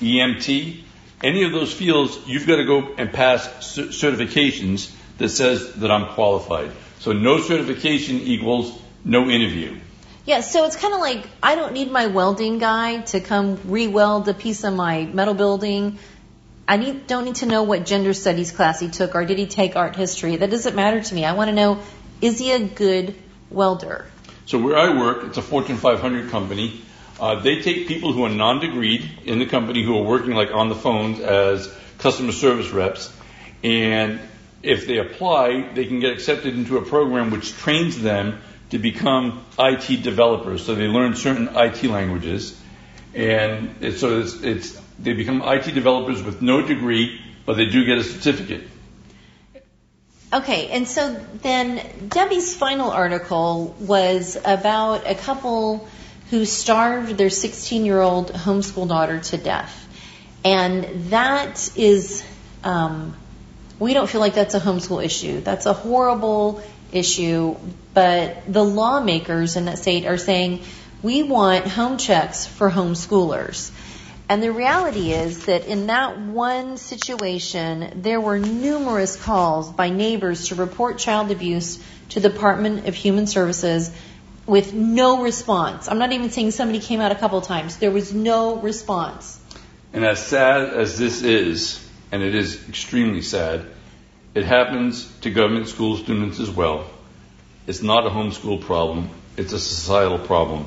EMT, 0.00 0.82
any 1.24 1.44
of 1.44 1.52
those 1.52 1.72
fields, 1.72 2.18
you've 2.26 2.46
got 2.46 2.56
to 2.56 2.66
go 2.66 2.94
and 2.98 3.14
pass 3.14 3.44
cer- 3.74 3.84
certifications 3.84 4.94
that 5.16 5.30
says 5.30 5.72
that 5.76 5.90
I'm 5.90 6.12
qualified. 6.12 6.70
So 6.98 7.14
no 7.14 7.40
certification 7.40 8.20
equals 8.20 8.78
no 9.04 9.28
interview. 9.28 9.76
Yeah, 10.26 10.42
so 10.42 10.64
it's 10.66 10.76
kind 10.76 10.94
of 10.94 11.00
like 11.00 11.26
I 11.42 11.54
don't 11.54 11.72
need 11.72 11.90
my 11.90 12.06
welding 12.06 12.58
guy 12.58 13.00
to 13.12 13.20
come 13.20 13.58
re-weld 13.64 14.28
a 14.28 14.34
piece 14.34 14.64
of 14.64 14.74
my 14.74 15.04
metal 15.04 15.34
building. 15.34 15.98
I 16.68 16.76
need, 16.76 17.08
don't 17.08 17.24
need 17.24 17.36
to 17.36 17.46
know 17.46 17.64
what 17.64 17.84
gender 17.84 18.12
studies 18.12 18.52
class 18.52 18.78
he 18.78 18.88
took 18.88 19.16
or 19.16 19.24
did 19.24 19.38
he 19.38 19.46
take 19.46 19.74
art 19.74 19.96
history. 19.96 20.36
That 20.36 20.50
doesn't 20.50 20.76
matter 20.76 21.00
to 21.00 21.14
me. 21.14 21.24
I 21.24 21.32
want 21.32 21.48
to 21.48 21.54
know 21.54 21.80
is 22.20 22.38
he 22.38 22.52
a 22.52 22.60
good 22.60 23.16
welder? 23.50 24.06
So 24.46 24.58
where 24.58 24.76
I 24.76 24.96
work, 24.96 25.24
it's 25.24 25.38
a 25.38 25.42
Fortune 25.42 25.78
500 25.78 26.30
company. 26.30 26.80
Uh, 27.18 27.40
they 27.40 27.60
take 27.60 27.88
people 27.88 28.12
who 28.12 28.24
are 28.24 28.30
non-degreed 28.30 29.24
in 29.24 29.38
the 29.38 29.46
company 29.46 29.84
who 29.84 29.98
are 29.98 30.02
working 30.02 30.32
like 30.32 30.52
on 30.52 30.68
the 30.68 30.74
phones 30.74 31.20
as 31.20 31.72
customer 31.98 32.32
service 32.32 32.70
reps, 32.70 33.12
and 33.62 34.20
if 34.62 34.86
they 34.86 34.98
apply, 34.98 35.72
they 35.74 35.86
can 35.86 36.00
get 36.00 36.12
accepted 36.12 36.54
into 36.54 36.78
a 36.78 36.82
program 36.82 37.30
which 37.30 37.52
trains 37.52 38.00
them 38.00 38.40
to 38.70 38.78
become 38.78 39.44
IT 39.58 40.02
developers. 40.02 40.64
So 40.64 40.74
they 40.74 40.86
learn 40.86 41.14
certain 41.14 41.48
IT 41.54 41.84
languages, 41.84 42.58
and 43.14 43.74
it's, 43.80 44.00
so 44.00 44.20
it's, 44.20 44.34
it's 44.42 44.80
they 44.98 45.12
become 45.12 45.42
IT 45.44 45.74
developers 45.74 46.22
with 46.22 46.42
no 46.42 46.66
degree, 46.66 47.20
but 47.46 47.56
they 47.56 47.66
do 47.66 47.84
get 47.84 47.98
a 47.98 48.04
certificate. 48.04 48.62
Okay, 50.32 50.68
and 50.68 50.86
so 50.86 51.14
then 51.42 51.84
Debbie's 52.08 52.54
final 52.54 52.90
article 52.90 53.74
was 53.80 54.36
about 54.44 55.04
a 55.04 55.16
couple 55.16 55.88
who 56.30 56.44
starved 56.44 57.16
their 57.16 57.30
16 57.30 57.84
year 57.84 58.00
old 58.00 58.32
homeschool 58.32 58.86
daughter 58.88 59.18
to 59.18 59.36
death. 59.36 59.76
And 60.44 61.10
that 61.10 61.76
is, 61.76 62.24
um, 62.62 63.16
we 63.80 63.92
don't 63.92 64.08
feel 64.08 64.20
like 64.20 64.34
that's 64.34 64.54
a 64.54 64.60
homeschool 64.60 65.04
issue. 65.04 65.40
That's 65.40 65.66
a 65.66 65.72
horrible 65.72 66.62
issue, 66.92 67.56
but 67.94 68.52
the 68.52 68.64
lawmakers 68.64 69.56
in 69.56 69.66
that 69.66 69.78
state 69.78 70.06
are 70.06 70.18
saying 70.18 70.62
we 71.02 71.22
want 71.22 71.66
home 71.66 71.98
checks 71.98 72.46
for 72.46 72.70
homeschoolers. 72.70 73.70
And 74.28 74.42
the 74.42 74.52
reality 74.52 75.12
is 75.12 75.46
that 75.46 75.66
in 75.66 75.88
that 75.88 76.20
one 76.20 76.76
situation, 76.76 78.02
there 78.02 78.20
were 78.20 78.38
numerous 78.38 79.16
calls 79.16 79.72
by 79.72 79.90
neighbors 79.90 80.48
to 80.48 80.54
report 80.54 80.98
child 80.98 81.32
abuse 81.32 81.82
to 82.10 82.20
the 82.20 82.28
Department 82.28 82.86
of 82.86 82.94
Human 82.94 83.26
Services 83.26 83.90
with 84.46 84.72
no 84.72 85.22
response. 85.22 85.88
I'm 85.88 85.98
not 85.98 86.12
even 86.12 86.30
saying 86.30 86.52
somebody 86.52 86.78
came 86.78 87.00
out 87.00 87.12
a 87.12 87.16
couple 87.16 87.38
of 87.38 87.44
times. 87.44 87.76
There 87.78 87.90
was 87.90 88.12
no 88.12 88.56
response. 88.56 89.40
And 89.92 90.04
as 90.04 90.24
sad 90.24 90.74
as 90.74 90.98
this 90.98 91.22
is, 91.22 91.84
and 92.12 92.22
it 92.22 92.34
is 92.34 92.68
extremely 92.68 93.22
sad, 93.22 93.66
it 94.34 94.44
happens 94.44 95.10
to 95.22 95.30
government 95.30 95.68
school 95.68 95.96
students 95.96 96.38
as 96.38 96.50
well. 96.50 96.86
It's 97.66 97.82
not 97.82 98.06
a 98.06 98.10
homeschool 98.10 98.60
problem. 98.62 99.10
It's 99.36 99.52
a 99.52 99.58
societal 99.58 100.18
problem. 100.18 100.66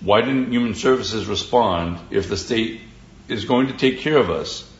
Why 0.00 0.20
didn't 0.20 0.50
Human 0.50 0.74
Services 0.74 1.26
respond 1.26 1.98
if 2.10 2.28
the 2.28 2.36
state 2.36 2.80
is 3.28 3.46
going 3.46 3.68
to 3.68 3.74
take 3.74 4.00
care 4.00 4.18
of 4.18 4.30
us? 4.30 4.70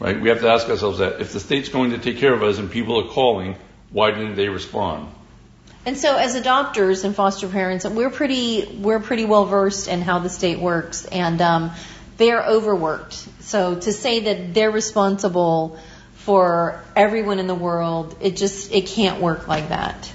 Right? 0.00 0.20
We 0.20 0.28
have 0.28 0.40
to 0.40 0.48
ask 0.48 0.68
ourselves 0.68 0.98
that. 0.98 1.20
If 1.20 1.32
the 1.32 1.40
state's 1.40 1.68
going 1.68 1.90
to 1.90 1.98
take 1.98 2.18
care 2.18 2.34
of 2.34 2.42
us 2.42 2.58
and 2.58 2.70
people 2.70 3.00
are 3.00 3.08
calling, 3.08 3.56
why 3.90 4.10
didn't 4.10 4.34
they 4.34 4.48
respond? 4.48 5.08
And 5.86 5.96
so, 5.96 6.16
as 6.16 6.34
adopters 6.34 7.04
and 7.04 7.14
foster 7.14 7.48
parents, 7.48 7.84
we're 7.84 8.10
pretty 8.10 8.66
we're 8.80 8.98
pretty 8.98 9.24
well 9.24 9.44
versed 9.44 9.86
in 9.86 10.02
how 10.02 10.18
the 10.18 10.28
state 10.28 10.58
works, 10.58 11.04
and 11.04 11.40
um, 11.40 11.70
they 12.16 12.32
are 12.32 12.44
overworked. 12.44 13.14
So 13.40 13.76
to 13.76 13.92
say 13.92 14.20
that 14.20 14.52
they're 14.52 14.72
responsible 14.72 15.78
for 16.26 16.82
everyone 16.96 17.38
in 17.38 17.46
the 17.46 17.54
world, 17.54 18.16
it 18.20 18.36
just 18.36 18.72
it 18.72 18.86
can't 18.86 19.22
work 19.22 19.46
like 19.46 19.68
that. 19.68 20.12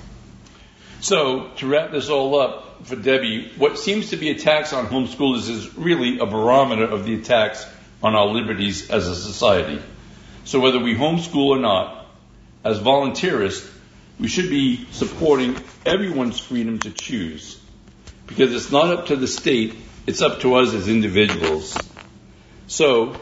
So 1.00 1.52
to 1.56 1.68
wrap 1.68 1.92
this 1.92 2.10
all 2.10 2.38
up 2.38 2.86
for 2.86 2.98
Debbie, 2.98 3.50
what 3.58 3.80
seems 3.80 4.10
to 4.10 4.18
be 4.18 4.30
attacks 4.30 4.74
on 4.74 4.88
homeschoolers 4.88 5.50
is 5.50 5.78
really 5.78 6.20
a 6.20 6.26
barometer 6.26 6.84
of 6.84 7.06
the 7.06 7.16
attacks 7.16 7.66
on 8.04 8.14
our 8.14 8.26
liberties 8.26 8.92
as 8.92 9.08
a 9.08 9.16
society. 9.16 9.82
So 10.44 10.60
whether 10.60 10.80
we 10.80 10.96
homeschool 10.96 11.48
or 11.48 11.60
not, 11.60 12.06
as 12.66 12.78
volunteerists, 12.80 13.72
we 14.20 14.28
should 14.28 14.50
be 14.50 14.86
supporting 14.92 15.56
everyone's 15.86 16.42
freedom 16.42 16.78
to 16.80 16.92
choose. 16.92 17.58
Because 18.28 18.54
it's 18.54 18.70
not 18.70 18.88
up 18.92 19.06
to 19.06 19.16
the 19.16 19.28
state, 19.28 19.78
it's 20.08 20.22
up 20.22 20.42
to 20.42 20.56
us 20.56 20.74
as 20.74 20.90
individuals. 20.90 21.78
So, 22.68 23.16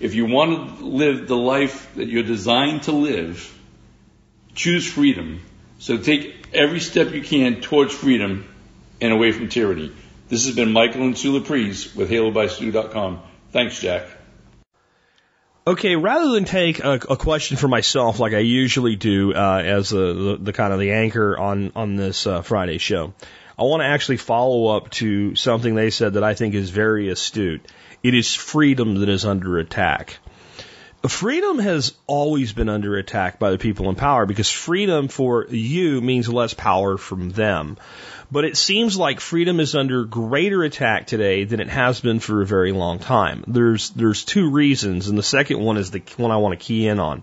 if 0.00 0.14
you 0.14 0.26
want 0.26 0.78
to 0.78 0.84
live 0.84 1.28
the 1.28 1.36
life 1.36 1.94
that 1.94 2.08
you're 2.08 2.22
designed 2.22 2.84
to 2.84 2.92
live, 2.92 3.52
choose 4.54 4.90
freedom. 4.90 5.40
So 5.78 5.98
take 5.98 6.48
every 6.52 6.80
step 6.80 7.12
you 7.12 7.22
can 7.22 7.60
towards 7.60 7.94
freedom 7.94 8.48
and 9.00 9.12
away 9.12 9.32
from 9.32 9.48
tyranny. 9.48 9.92
This 10.28 10.46
has 10.46 10.56
been 10.56 10.72
Michael 10.72 11.02
and 11.02 11.16
Sue 11.16 11.38
Laprise 11.38 11.94
with 11.94 12.10
HaloBySue.com. 12.10 13.22
Thanks, 13.52 13.80
Jack. 13.80 14.06
Okay, 15.68 15.96
rather 15.96 16.30
than 16.30 16.44
take 16.44 16.78
a, 16.78 16.94
a, 17.10 17.16
question 17.16 17.56
for 17.56 17.66
myself 17.66 18.20
like 18.20 18.34
I 18.34 18.38
usually 18.38 18.94
do 18.94 19.34
uh, 19.34 19.62
as 19.64 19.92
a, 19.92 19.96
the, 19.96 20.38
the, 20.40 20.52
kind 20.52 20.72
of 20.72 20.78
the 20.78 20.92
anchor 20.92 21.36
on 21.36 21.72
on 21.74 21.96
this 21.96 22.24
uh, 22.24 22.42
Friday 22.42 22.78
show, 22.78 23.14
I 23.58 23.62
want 23.62 23.80
to 23.80 23.86
actually 23.86 24.18
follow 24.18 24.76
up 24.76 24.90
to 24.92 25.34
something 25.34 25.74
they 25.74 25.90
said 25.90 26.14
that 26.14 26.24
I 26.24 26.34
think 26.34 26.54
is 26.54 26.68
very 26.68 27.08
astute. 27.08 27.66
It 28.02 28.14
is 28.14 28.34
freedom 28.34 29.00
that 29.00 29.08
is 29.08 29.24
under 29.24 29.58
attack. 29.58 30.18
Freedom 31.08 31.58
has 31.60 31.94
always 32.06 32.52
been 32.52 32.68
under 32.68 32.96
attack 32.96 33.38
by 33.38 33.50
the 33.50 33.58
people 33.58 33.88
in 33.88 33.94
power 33.94 34.26
because 34.26 34.50
freedom 34.50 35.08
for 35.08 35.46
you 35.48 36.00
means 36.00 36.28
less 36.28 36.52
power 36.52 36.98
from 36.98 37.30
them. 37.30 37.76
But 38.30 38.44
it 38.44 38.56
seems 38.56 38.96
like 38.96 39.20
freedom 39.20 39.60
is 39.60 39.76
under 39.76 40.04
greater 40.04 40.64
attack 40.64 41.06
today 41.06 41.44
than 41.44 41.60
it 41.60 41.68
has 41.68 42.00
been 42.00 42.18
for 42.18 42.42
a 42.42 42.46
very 42.46 42.72
long 42.72 42.98
time. 42.98 43.44
There's 43.46 43.90
there's 43.90 44.24
two 44.24 44.50
reasons, 44.50 45.08
and 45.08 45.16
the 45.16 45.22
second 45.22 45.60
one 45.60 45.76
is 45.76 45.92
the 45.92 46.02
one 46.16 46.32
I 46.32 46.38
want 46.38 46.58
to 46.58 46.64
key 46.64 46.88
in 46.88 46.98
on. 46.98 47.22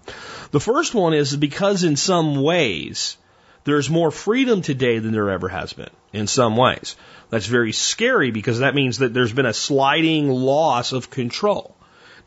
The 0.51 0.61
first 0.61 0.95
one 0.95 1.13
is 1.13 1.35
because 1.35 1.83
in 1.83 1.97
some 1.97 2.41
ways 2.41 3.17
there's 3.63 3.89
more 3.89 4.11
freedom 4.11 4.61
today 4.61 4.99
than 4.99 5.11
there 5.11 5.29
ever 5.29 5.49
has 5.49 5.73
been. 5.73 5.89
In 6.11 6.27
some 6.27 6.57
ways, 6.57 6.95
that's 7.29 7.45
very 7.45 7.71
scary 7.71 8.31
because 8.31 8.59
that 8.59 8.75
means 8.75 8.99
that 8.99 9.13
there's 9.13 9.33
been 9.33 9.45
a 9.45 9.53
sliding 9.53 10.29
loss 10.29 10.91
of 10.91 11.09
control. 11.09 11.75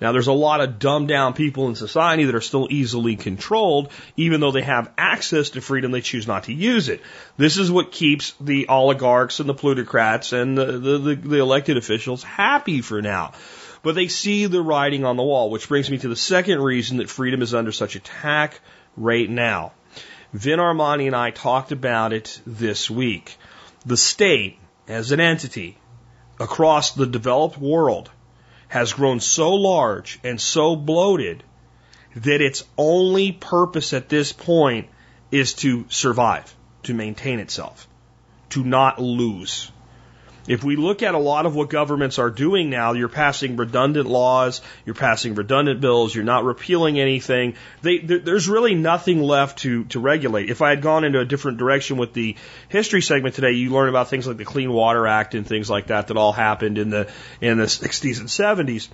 Now, 0.00 0.12
there's 0.12 0.26
a 0.26 0.32
lot 0.32 0.60
of 0.60 0.78
dumbed 0.78 1.08
down 1.08 1.32
people 1.32 1.68
in 1.68 1.74
society 1.74 2.24
that 2.24 2.34
are 2.34 2.42
still 2.42 2.68
easily 2.70 3.16
controlled, 3.16 3.90
even 4.16 4.40
though 4.40 4.50
they 4.50 4.62
have 4.62 4.92
access 4.98 5.50
to 5.50 5.62
freedom, 5.62 5.90
they 5.90 6.02
choose 6.02 6.26
not 6.26 6.44
to 6.44 6.52
use 6.52 6.90
it. 6.90 7.00
This 7.38 7.56
is 7.56 7.70
what 7.70 7.92
keeps 7.92 8.34
the 8.38 8.68
oligarchs 8.68 9.40
and 9.40 9.48
the 9.48 9.54
plutocrats 9.54 10.34
and 10.34 10.56
the, 10.56 10.66
the, 10.72 10.98
the, 10.98 11.14
the 11.14 11.38
elected 11.38 11.78
officials 11.78 12.22
happy 12.22 12.82
for 12.82 13.00
now. 13.00 13.32
But 13.82 13.94
they 13.94 14.08
see 14.08 14.46
the 14.46 14.60
writing 14.60 15.04
on 15.04 15.16
the 15.16 15.22
wall, 15.22 15.48
which 15.48 15.68
brings 15.68 15.90
me 15.90 15.96
to 15.98 16.08
the 16.08 16.16
second 16.16 16.60
reason 16.60 16.98
that 16.98 17.08
freedom 17.08 17.40
is 17.40 17.54
under 17.54 17.72
such 17.72 17.96
attack 17.96 18.60
right 18.96 19.30
now. 19.30 19.72
Vin 20.32 20.58
Armani 20.58 21.06
and 21.06 21.16
I 21.16 21.30
talked 21.30 21.72
about 21.72 22.12
it 22.12 22.40
this 22.46 22.90
week. 22.90 23.36
The 23.84 23.96
state, 23.96 24.58
as 24.88 25.12
an 25.12 25.20
entity, 25.20 25.78
across 26.40 26.92
the 26.92 27.06
developed 27.06 27.58
world, 27.58 28.10
has 28.68 28.92
grown 28.92 29.20
so 29.20 29.54
large 29.54 30.18
and 30.24 30.40
so 30.40 30.74
bloated 30.74 31.44
that 32.16 32.40
its 32.40 32.64
only 32.76 33.32
purpose 33.32 33.92
at 33.92 34.08
this 34.08 34.32
point 34.32 34.88
is 35.30 35.54
to 35.54 35.84
survive, 35.88 36.54
to 36.82 36.94
maintain 36.94 37.38
itself, 37.40 37.86
to 38.50 38.64
not 38.64 39.00
lose. 39.00 39.70
If 40.48 40.62
we 40.62 40.76
look 40.76 41.02
at 41.02 41.14
a 41.14 41.18
lot 41.18 41.46
of 41.46 41.54
what 41.54 41.70
governments 41.70 42.18
are 42.18 42.30
doing 42.30 42.70
now, 42.70 42.92
you're 42.92 43.08
passing 43.08 43.56
redundant 43.56 44.06
laws, 44.06 44.60
you're 44.84 44.94
passing 44.94 45.34
redundant 45.34 45.80
bills, 45.80 46.14
you're 46.14 46.24
not 46.24 46.44
repealing 46.44 46.98
anything. 47.00 47.54
They, 47.82 47.98
there's 47.98 48.48
really 48.48 48.74
nothing 48.74 49.22
left 49.22 49.58
to, 49.60 49.84
to 49.86 50.00
regulate. 50.00 50.50
If 50.50 50.62
I 50.62 50.70
had 50.70 50.82
gone 50.82 51.04
into 51.04 51.20
a 51.20 51.24
different 51.24 51.58
direction 51.58 51.96
with 51.96 52.12
the 52.12 52.36
history 52.68 53.02
segment 53.02 53.34
today, 53.34 53.52
you 53.52 53.70
learn 53.70 53.88
about 53.88 54.08
things 54.08 54.26
like 54.26 54.36
the 54.36 54.44
Clean 54.44 54.72
Water 54.72 55.06
Act 55.06 55.34
and 55.34 55.46
things 55.46 55.68
like 55.68 55.88
that 55.88 56.08
that 56.08 56.16
all 56.16 56.32
happened 56.32 56.78
in 56.78 56.90
the 56.90 57.08
in 57.40 57.58
the 57.58 57.64
60s 57.64 58.20
and 58.20 58.28
70s. 58.28 58.88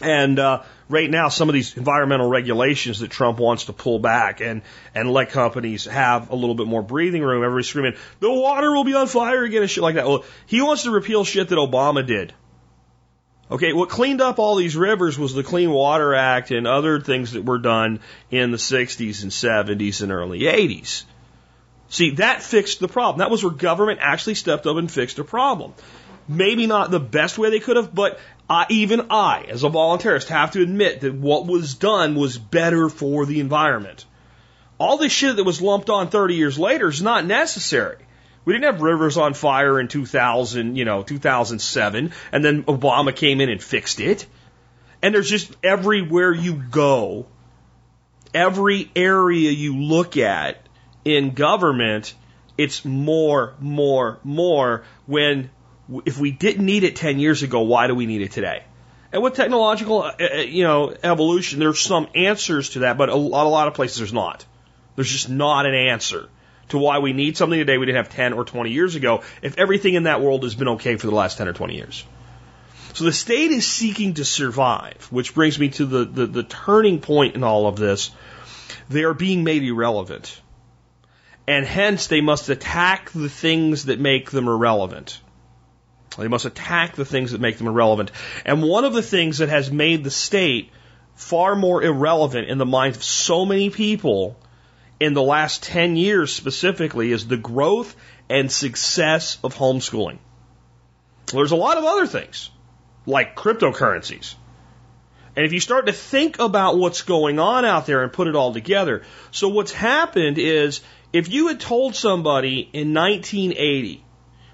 And 0.00 0.38
uh, 0.38 0.62
right 0.88 1.10
now, 1.10 1.28
some 1.28 1.48
of 1.48 1.54
these 1.54 1.76
environmental 1.76 2.28
regulations 2.28 3.00
that 3.00 3.10
Trump 3.10 3.38
wants 3.38 3.64
to 3.64 3.72
pull 3.72 3.98
back 3.98 4.40
and 4.40 4.62
and 4.94 5.10
let 5.10 5.30
companies 5.30 5.86
have 5.86 6.30
a 6.30 6.36
little 6.36 6.54
bit 6.54 6.66
more 6.66 6.82
breathing 6.82 7.22
room. 7.22 7.42
Everybody's 7.42 7.68
screaming, 7.68 7.94
"The 8.20 8.30
water 8.30 8.72
will 8.72 8.84
be 8.84 8.94
on 8.94 9.08
fire 9.08 9.42
again!" 9.44 9.62
and 9.62 9.70
shit 9.70 9.82
like 9.82 9.96
that. 9.96 10.06
Well, 10.06 10.24
he 10.46 10.62
wants 10.62 10.84
to 10.84 10.90
repeal 10.90 11.24
shit 11.24 11.48
that 11.48 11.56
Obama 11.56 12.06
did. 12.06 12.32
Okay, 13.50 13.72
what 13.72 13.88
cleaned 13.88 14.20
up 14.20 14.38
all 14.38 14.56
these 14.56 14.76
rivers 14.76 15.18
was 15.18 15.32
the 15.32 15.42
Clean 15.42 15.70
Water 15.70 16.14
Act 16.14 16.50
and 16.50 16.66
other 16.66 17.00
things 17.00 17.32
that 17.32 17.46
were 17.46 17.58
done 17.58 18.00
in 18.30 18.50
the 18.50 18.58
60s 18.58 19.22
and 19.22 19.32
70s 19.32 20.02
and 20.02 20.12
early 20.12 20.40
80s. 20.40 21.04
See, 21.88 22.10
that 22.16 22.42
fixed 22.42 22.80
the 22.80 22.88
problem. 22.88 23.20
That 23.20 23.30
was 23.30 23.42
where 23.42 23.52
government 23.52 24.00
actually 24.02 24.34
stepped 24.34 24.66
up 24.66 24.76
and 24.76 24.90
fixed 24.90 25.18
a 25.18 25.24
problem. 25.24 25.72
Maybe 26.28 26.66
not 26.66 26.90
the 26.90 27.00
best 27.00 27.38
way 27.38 27.48
they 27.48 27.60
could 27.60 27.76
have, 27.76 27.94
but 27.94 28.20
I, 28.48 28.66
even 28.70 29.08
I, 29.10 29.44
as 29.48 29.62
a 29.62 29.68
volunteerist, 29.68 30.28
have 30.28 30.52
to 30.52 30.62
admit 30.62 31.02
that 31.02 31.14
what 31.14 31.46
was 31.46 31.74
done 31.74 32.14
was 32.14 32.38
better 32.38 32.88
for 32.88 33.26
the 33.26 33.40
environment. 33.40 34.06
All 34.78 34.96
this 34.96 35.12
shit 35.12 35.36
that 35.36 35.44
was 35.44 35.60
lumped 35.60 35.90
on 35.90 36.08
30 36.08 36.34
years 36.34 36.58
later 36.58 36.88
is 36.88 37.02
not 37.02 37.26
necessary. 37.26 37.96
We 38.44 38.54
didn't 38.54 38.72
have 38.72 38.80
rivers 38.80 39.18
on 39.18 39.34
fire 39.34 39.78
in 39.78 39.88
2000, 39.88 40.76
you 40.76 40.86
know, 40.86 41.02
2007, 41.02 42.12
and 42.32 42.44
then 42.44 42.62
Obama 42.62 43.14
came 43.14 43.42
in 43.42 43.50
and 43.50 43.62
fixed 43.62 44.00
it. 44.00 44.24
And 45.02 45.14
there's 45.14 45.28
just 45.28 45.54
everywhere 45.62 46.32
you 46.32 46.54
go, 46.54 47.26
every 48.32 48.90
area 48.96 49.50
you 49.50 49.76
look 49.76 50.16
at 50.16 50.66
in 51.04 51.34
government, 51.34 52.14
it's 52.56 52.84
more, 52.84 53.54
more, 53.60 54.18
more 54.24 54.84
when 55.06 55.50
if 56.04 56.18
we 56.18 56.30
didn't 56.30 56.64
need 56.64 56.84
it 56.84 56.96
10 56.96 57.18
years 57.18 57.42
ago, 57.42 57.60
why 57.60 57.86
do 57.86 57.94
we 57.94 58.06
need 58.06 58.22
it 58.22 58.32
today? 58.32 58.62
And 59.12 59.22
with 59.22 59.34
technological, 59.34 60.02
uh, 60.02 60.12
uh, 60.20 60.36
you 60.36 60.64
know, 60.64 60.94
evolution, 61.02 61.60
there's 61.60 61.80
some 61.80 62.08
answers 62.14 62.70
to 62.70 62.80
that, 62.80 62.98
but 62.98 63.08
a 63.08 63.14
lot, 63.14 63.46
a 63.46 63.48
lot 63.48 63.68
of 63.68 63.74
places 63.74 63.98
there's 63.98 64.12
not. 64.12 64.44
There's 64.96 65.10
just 65.10 65.30
not 65.30 65.64
an 65.64 65.74
answer 65.74 66.28
to 66.68 66.78
why 66.78 66.98
we 66.98 67.12
need 67.12 67.36
something 67.36 67.58
today 67.58 67.78
we 67.78 67.86
didn't 67.86 68.04
have 68.04 68.14
10 68.14 68.34
or 68.34 68.44
20 68.44 68.70
years 68.70 68.94
ago 68.94 69.22
if 69.40 69.56
everything 69.58 69.94
in 69.94 70.02
that 70.02 70.20
world 70.20 70.42
has 70.42 70.54
been 70.54 70.68
okay 70.68 70.96
for 70.96 71.06
the 71.06 71.14
last 71.14 71.38
10 71.38 71.48
or 71.48 71.52
20 71.52 71.74
years. 71.74 72.04
So 72.94 73.04
the 73.04 73.12
state 73.12 73.50
is 73.50 73.66
seeking 73.66 74.14
to 74.14 74.24
survive, 74.24 75.06
which 75.10 75.34
brings 75.34 75.58
me 75.58 75.68
to 75.70 75.86
the, 75.86 76.04
the, 76.04 76.26
the 76.26 76.42
turning 76.42 77.00
point 77.00 77.34
in 77.36 77.44
all 77.44 77.66
of 77.66 77.76
this. 77.76 78.10
They 78.88 79.04
are 79.04 79.14
being 79.14 79.44
made 79.44 79.62
irrelevant. 79.62 80.40
And 81.46 81.64
hence 81.64 82.08
they 82.08 82.20
must 82.20 82.48
attack 82.48 83.10
the 83.10 83.28
things 83.28 83.86
that 83.86 84.00
make 84.00 84.30
them 84.30 84.48
irrelevant. 84.48 85.20
They 86.16 86.28
must 86.28 86.46
attack 86.46 86.94
the 86.94 87.04
things 87.04 87.32
that 87.32 87.40
make 87.40 87.58
them 87.58 87.66
irrelevant. 87.66 88.10
And 88.44 88.62
one 88.62 88.84
of 88.84 88.92
the 88.92 89.02
things 89.02 89.38
that 89.38 89.48
has 89.48 89.70
made 89.70 90.04
the 90.04 90.10
state 90.10 90.70
far 91.14 91.54
more 91.56 91.82
irrelevant 91.82 92.48
in 92.48 92.58
the 92.58 92.66
minds 92.66 92.96
of 92.96 93.04
so 93.04 93.44
many 93.44 93.70
people 93.70 94.36
in 95.00 95.14
the 95.14 95.22
last 95.22 95.62
10 95.64 95.96
years 95.96 96.34
specifically 96.34 97.12
is 97.12 97.26
the 97.26 97.36
growth 97.36 97.94
and 98.28 98.50
success 98.50 99.38
of 99.42 99.54
homeschooling. 99.54 100.18
There's 101.26 101.52
a 101.52 101.56
lot 101.56 101.76
of 101.76 101.84
other 101.84 102.06
things, 102.06 102.50
like 103.06 103.36
cryptocurrencies. 103.36 104.34
And 105.36 105.44
if 105.44 105.52
you 105.52 105.60
start 105.60 105.86
to 105.86 105.92
think 105.92 106.40
about 106.40 106.78
what's 106.78 107.02
going 107.02 107.38
on 107.38 107.64
out 107.64 107.86
there 107.86 108.02
and 108.02 108.12
put 108.12 108.26
it 108.26 108.34
all 108.34 108.52
together, 108.52 109.02
so 109.30 109.48
what's 109.48 109.72
happened 109.72 110.38
is 110.38 110.80
if 111.12 111.28
you 111.28 111.48
had 111.48 111.60
told 111.60 111.94
somebody 111.94 112.68
in 112.72 112.92
1980 112.92 114.04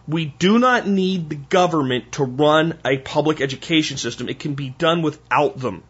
we 0.06 0.26
do 0.26 0.58
not 0.58 0.86
need 0.86 1.30
the 1.30 1.36
government 1.36 2.12
to 2.12 2.24
run 2.24 2.78
a 2.84 2.98
public 2.98 3.40
education 3.40 3.96
system. 3.96 4.28
It 4.28 4.38
can 4.38 4.54
be 4.54 4.68
done 4.70 5.02
without 5.02 5.58
them. 5.58 5.82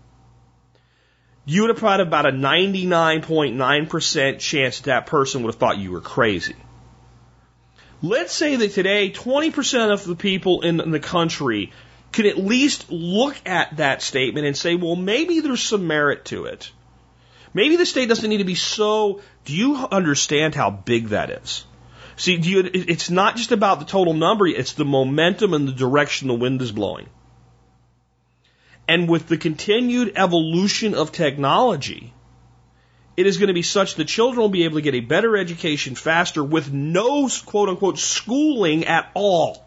You 1.47 1.63
would 1.63 1.71
have 1.71 1.81
had 1.81 2.01
about 2.01 2.27
a 2.27 2.33
99.9% 2.33 4.39
chance 4.39 4.79
that 4.79 4.87
that 4.87 5.07
person 5.07 5.43
would 5.43 5.53
have 5.53 5.61
thought 5.61 5.79
you 5.79 5.91
were 5.91 6.01
crazy. 6.01 6.55
Let's 8.03 8.33
say 8.33 8.57
that 8.57 8.73
today 8.73 9.11
20% 9.11 9.93
of 9.93 10.05
the 10.05 10.17
people 10.17 10.63
in 10.63 10.91
the 10.91 11.01
country 11.01 11.73
could 12.13 12.27
at 12.27 12.39
least 12.39 12.91
look 12.91 13.37
at 13.45 13.79
that 13.79 14.01
statement 14.01 14.47
and 14.47 14.57
say, 14.57 14.77
well, 14.77 14.95
maybe 14.95 15.41
there's 15.41 15.63
some 15.63 15.87
merit 15.87 16.27
to 16.27 16.45
it. 16.45 16.71
Maybe 17.53 17.77
the 17.77 17.87
state 17.87 18.09
doesn't 18.09 18.29
need 18.29 18.39
to 18.39 18.45
be 18.45 18.55
so. 18.55 19.21
Do 19.45 19.55
you 19.55 19.77
understand 19.77 20.55
how 20.55 20.71
big 20.71 21.09
that 21.09 21.31
is? 21.31 21.65
See, 22.17 22.37
you, 22.37 22.71
it's 22.73 23.11
not 23.11 23.37
just 23.37 23.53
about 23.53 23.81
the 23.81 23.87
total 23.87 24.15
number, 24.15 24.47
it's 24.47 24.75
the 24.75 24.85
momentum 24.85 25.53
and 25.55 25.67
the 25.67 25.73
direction 25.73 26.29
the 26.29 26.35
wind 26.35 26.63
is 26.63 26.73
blowing. 26.73 27.09
And 28.87 29.09
with 29.09 29.27
the 29.29 29.39
continued 29.39 30.13
evolution 30.17 30.95
of 30.95 31.11
technology, 31.11 32.13
it 33.17 33.27
is 33.27 33.39
going 33.39 33.49
to 33.49 33.55
be 33.55 33.63
such 33.63 33.95
that 33.97 34.05
children 34.05 34.41
will 34.41 34.49
be 34.49 34.65
able 34.65 34.77
to 34.77 34.83
get 34.83 34.95
a 34.95 35.01
better 35.01 35.37
education 35.37 35.95
faster 35.95 36.43
with 36.45 36.73
no 36.73 37.29
quote 37.47 37.69
unquote 37.69 37.99
schooling 37.99 38.85
at 38.85 39.11
all. 39.15 39.65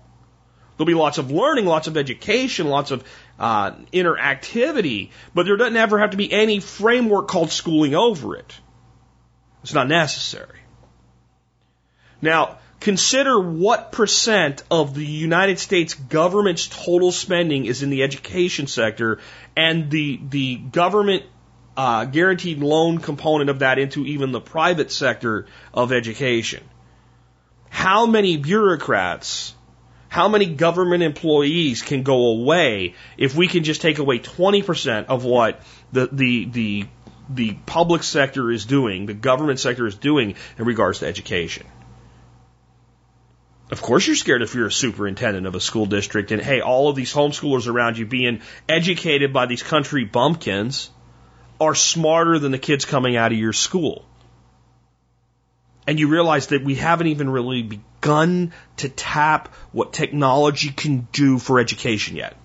There'll 0.77 0.87
be 0.87 0.93
lots 0.93 1.17
of 1.17 1.31
learning, 1.31 1.65
lots 1.65 1.87
of 1.87 1.97
education, 1.97 2.67
lots 2.67 2.91
of 2.91 3.03
uh, 3.39 3.71
interactivity, 3.91 5.09
but 5.33 5.45
there 5.45 5.57
doesn't 5.57 5.75
ever 5.75 5.97
have 5.99 6.11
to 6.11 6.17
be 6.17 6.31
any 6.31 6.59
framework 6.59 7.27
called 7.27 7.51
schooling 7.51 7.95
over 7.95 8.35
it. 8.35 8.53
It's 9.63 9.73
not 9.73 9.87
necessary. 9.87 10.56
Now, 12.21 12.57
consider 12.79 13.39
what 13.39 13.91
percent 13.91 14.63
of 14.69 14.93
the 14.93 15.05
United 15.05 15.59
States 15.59 15.93
government's 15.93 16.67
total 16.67 17.11
spending 17.11 17.65
is 17.65 17.83
in 17.83 17.89
the 17.89 18.03
education 18.03 18.67
sector 18.67 19.19
and 19.55 19.89
the, 19.89 20.19
the 20.29 20.55
government 20.57 21.23
uh, 21.75 22.05
guaranteed 22.05 22.59
loan 22.59 22.97
component 22.97 23.49
of 23.49 23.59
that 23.59 23.77
into 23.77 24.05
even 24.05 24.31
the 24.31 24.41
private 24.41 24.91
sector 24.91 25.45
of 25.73 25.91
education. 25.91 26.63
How 27.69 28.07
many 28.07 28.37
bureaucrats, 28.37 29.53
how 30.09 30.27
many 30.27 30.47
government 30.47 31.03
employees 31.03 31.83
can 31.83 32.01
go 32.01 32.31
away 32.31 32.95
if 33.17 33.35
we 33.35 33.47
can 33.47 33.63
just 33.63 33.81
take 33.81 33.99
away 33.99 34.19
20% 34.19 35.05
of 35.05 35.23
what 35.23 35.61
the, 35.91 36.09
the, 36.11 36.45
the, 36.45 36.85
the 37.29 37.53
public 37.67 38.01
sector 38.01 38.49
is 38.49 38.65
doing, 38.65 39.05
the 39.05 39.13
government 39.13 39.59
sector 39.59 39.85
is 39.85 39.95
doing 39.95 40.35
in 40.57 40.65
regards 40.65 40.99
to 40.99 41.05
education? 41.05 41.67
Of 43.69 43.81
course, 43.81 44.07
you're 44.07 44.15
scared 44.15 44.41
if 44.41 44.55
you're 44.55 44.67
a 44.67 44.71
superintendent 44.71 45.45
of 45.45 45.55
a 45.55 45.59
school 45.59 45.85
district 45.85 46.31
and 46.31 46.41
hey, 46.41 46.61
all 46.61 46.89
of 46.89 46.95
these 46.95 47.13
homeschoolers 47.13 47.67
around 47.67 47.97
you 47.97 48.05
being 48.05 48.41
educated 48.69 49.33
by 49.33 49.45
these 49.45 49.61
country 49.61 50.05
bumpkins 50.05 50.89
are 51.59 51.75
smarter 51.75 52.39
than 52.39 52.51
the 52.51 52.59
kids 52.59 52.85
coming 52.85 53.17
out 53.17 53.31
of 53.31 53.37
your 53.37 53.53
school. 53.53 54.05
And 55.85 55.99
you 55.99 56.07
realize 56.07 56.47
that 56.47 56.63
we 56.63 56.75
haven't 56.75 57.07
even 57.07 57.29
really 57.29 57.63
begun 57.63 58.53
to 58.77 58.89
tap 58.89 59.53
what 59.71 59.93
technology 59.93 60.69
can 60.69 61.07
do 61.11 61.37
for 61.37 61.59
education 61.59 62.15
yet. 62.15 62.37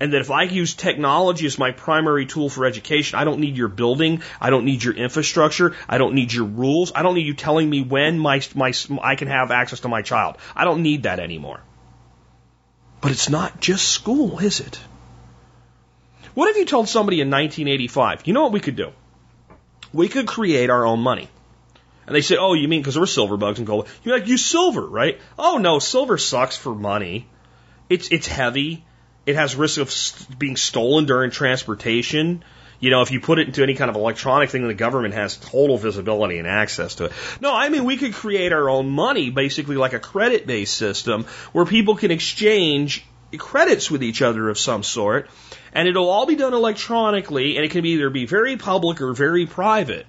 And 0.00 0.12
that 0.12 0.20
if 0.20 0.30
I 0.30 0.44
use 0.44 0.74
technology 0.74 1.46
as 1.46 1.58
my 1.58 1.72
primary 1.72 2.24
tool 2.24 2.48
for 2.48 2.64
education, 2.64 3.18
I 3.18 3.24
don't 3.24 3.40
need 3.40 3.56
your 3.56 3.68
building, 3.68 4.22
I 4.40 4.50
don't 4.50 4.64
need 4.64 4.84
your 4.84 4.94
infrastructure, 4.94 5.74
I 5.88 5.98
don't 5.98 6.14
need 6.14 6.32
your 6.32 6.44
rules, 6.44 6.92
I 6.94 7.02
don't 7.02 7.14
need 7.14 7.26
you 7.26 7.34
telling 7.34 7.68
me 7.68 7.82
when 7.82 8.18
my, 8.18 8.40
my, 8.54 8.72
I 9.02 9.16
can 9.16 9.28
have 9.28 9.50
access 9.50 9.80
to 9.80 9.88
my 9.88 10.02
child. 10.02 10.36
I 10.54 10.64
don't 10.64 10.82
need 10.82 11.02
that 11.02 11.18
anymore. 11.18 11.60
But 13.00 13.10
it's 13.12 13.28
not 13.28 13.60
just 13.60 13.88
school, 13.88 14.38
is 14.38 14.60
it? 14.60 14.78
What 16.34 16.50
if 16.50 16.56
you 16.56 16.64
told 16.64 16.88
somebody 16.88 17.20
in 17.20 17.30
1985, 17.30 18.22
you 18.26 18.32
know 18.32 18.42
what 18.42 18.52
we 18.52 18.60
could 18.60 18.76
do? 18.76 18.92
We 19.92 20.08
could 20.08 20.26
create 20.26 20.70
our 20.70 20.86
own 20.86 21.00
money. 21.00 21.28
And 22.06 22.14
they 22.14 22.22
say, 22.22 22.36
oh, 22.38 22.54
you 22.54 22.68
mean 22.68 22.80
because 22.80 22.98
we're 22.98 23.06
silver 23.06 23.36
bugs 23.36 23.58
and 23.58 23.66
gold? 23.66 23.88
You're 24.02 24.18
like, 24.18 24.28
use 24.28 24.44
silver, 24.44 24.86
right? 24.86 25.20
Oh 25.38 25.58
no, 25.58 25.78
silver 25.78 26.16
sucks 26.16 26.56
for 26.56 26.74
money. 26.74 27.28
It's 27.88 28.08
it's 28.08 28.26
heavy. 28.26 28.84
It 29.28 29.36
has 29.36 29.54
risk 29.54 29.78
of 29.78 29.90
st- 29.90 30.38
being 30.38 30.56
stolen 30.56 31.04
during 31.04 31.30
transportation. 31.30 32.42
You 32.80 32.90
know, 32.90 33.02
if 33.02 33.10
you 33.10 33.20
put 33.20 33.38
it 33.38 33.46
into 33.48 33.62
any 33.62 33.74
kind 33.74 33.90
of 33.90 33.96
electronic 33.96 34.50
thing, 34.50 34.66
the 34.66 34.72
government 34.72 35.14
has 35.14 35.36
total 35.36 35.76
visibility 35.76 36.38
and 36.38 36.48
access 36.48 36.94
to 36.96 37.06
it. 37.06 37.12
No, 37.40 37.54
I 37.54 37.68
mean, 37.68 37.84
we 37.84 37.96
could 37.96 38.14
create 38.14 38.52
our 38.52 38.70
own 38.70 38.88
money, 38.88 39.30
basically 39.30 39.76
like 39.76 39.92
a 39.92 39.98
credit 39.98 40.46
based 40.46 40.74
system 40.74 41.26
where 41.52 41.66
people 41.66 41.96
can 41.96 42.10
exchange 42.10 43.04
credits 43.36 43.90
with 43.90 44.02
each 44.02 44.22
other 44.22 44.48
of 44.48 44.58
some 44.58 44.82
sort 44.82 45.28
and 45.72 45.86
it'll 45.86 46.08
all 46.08 46.26
be 46.26 46.36
done 46.36 46.54
electronically, 46.54 47.56
and 47.56 47.64
it 47.64 47.70
can 47.70 47.84
either 47.84 48.10
be 48.10 48.24
very 48.24 48.56
public 48.56 49.00
or 49.02 49.12
very 49.12 49.46
private. 49.46 50.06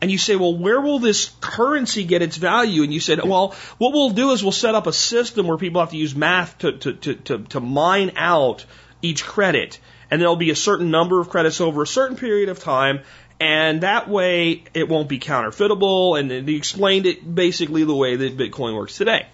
And 0.00 0.10
you 0.10 0.16
say, 0.16 0.36
well, 0.36 0.56
where 0.56 0.80
will 0.80 0.98
this 0.98 1.30
currency 1.40 2.04
get 2.04 2.22
its 2.22 2.36
value? 2.36 2.82
And 2.82 2.92
you 2.92 3.00
said, 3.00 3.22
well, 3.22 3.54
what 3.76 3.92
we'll 3.92 4.10
do 4.10 4.30
is 4.30 4.42
we'll 4.42 4.52
set 4.52 4.74
up 4.74 4.86
a 4.86 4.92
system 4.92 5.46
where 5.46 5.58
people 5.58 5.80
have 5.80 5.90
to 5.90 5.96
use 5.96 6.14
math 6.14 6.56
to, 6.58 6.72
to, 6.72 6.92
to, 6.94 7.14
to, 7.14 7.38
to 7.38 7.60
mine 7.60 8.12
out 8.16 8.64
each 9.02 9.24
credit. 9.24 9.78
And 10.10 10.20
there'll 10.20 10.36
be 10.36 10.50
a 10.50 10.56
certain 10.56 10.90
number 10.90 11.20
of 11.20 11.28
credits 11.28 11.60
over 11.60 11.82
a 11.82 11.86
certain 11.86 12.16
period 12.16 12.48
of 12.48 12.60
time. 12.60 13.00
And 13.38 13.82
that 13.82 14.08
way 14.08 14.64
it 14.72 14.88
won't 14.88 15.08
be 15.08 15.18
counterfeitable. 15.18 16.14
And 16.14 16.30
they 16.30 16.54
explained 16.54 17.04
it 17.04 17.34
basically 17.34 17.84
the 17.84 17.94
way 17.94 18.16
that 18.16 18.38
Bitcoin 18.38 18.74
works 18.76 18.96
today. 18.96 19.26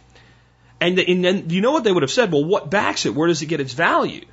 And, 0.81 0.99
and 0.99 1.25
then 1.25 1.51
you 1.51 1.61
know 1.61 1.73
what 1.73 1.85
they 1.85 1.93
would 1.93 2.03
have 2.03 2.11
said? 2.11 2.33
Well, 2.33 2.45
what 2.45 2.71
backs 2.71 3.07
it? 3.07 3.15
Where 3.15 3.29
does 3.29 3.41
it 3.41 3.47
get 3.47 3.61
its 3.61 3.73
value? 3.73 4.25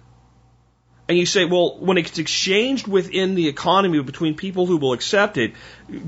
And 1.07 1.17
you 1.17 1.25
say, 1.25 1.43
well, 1.43 1.77
when 1.79 1.97
it's 1.97 2.17
exchanged 2.17 2.87
within 2.87 3.35
the 3.35 3.49
economy 3.49 4.01
between 4.01 4.35
people 4.35 4.65
who 4.65 4.77
will 4.77 4.93
accept 4.93 5.37
it, 5.37 5.53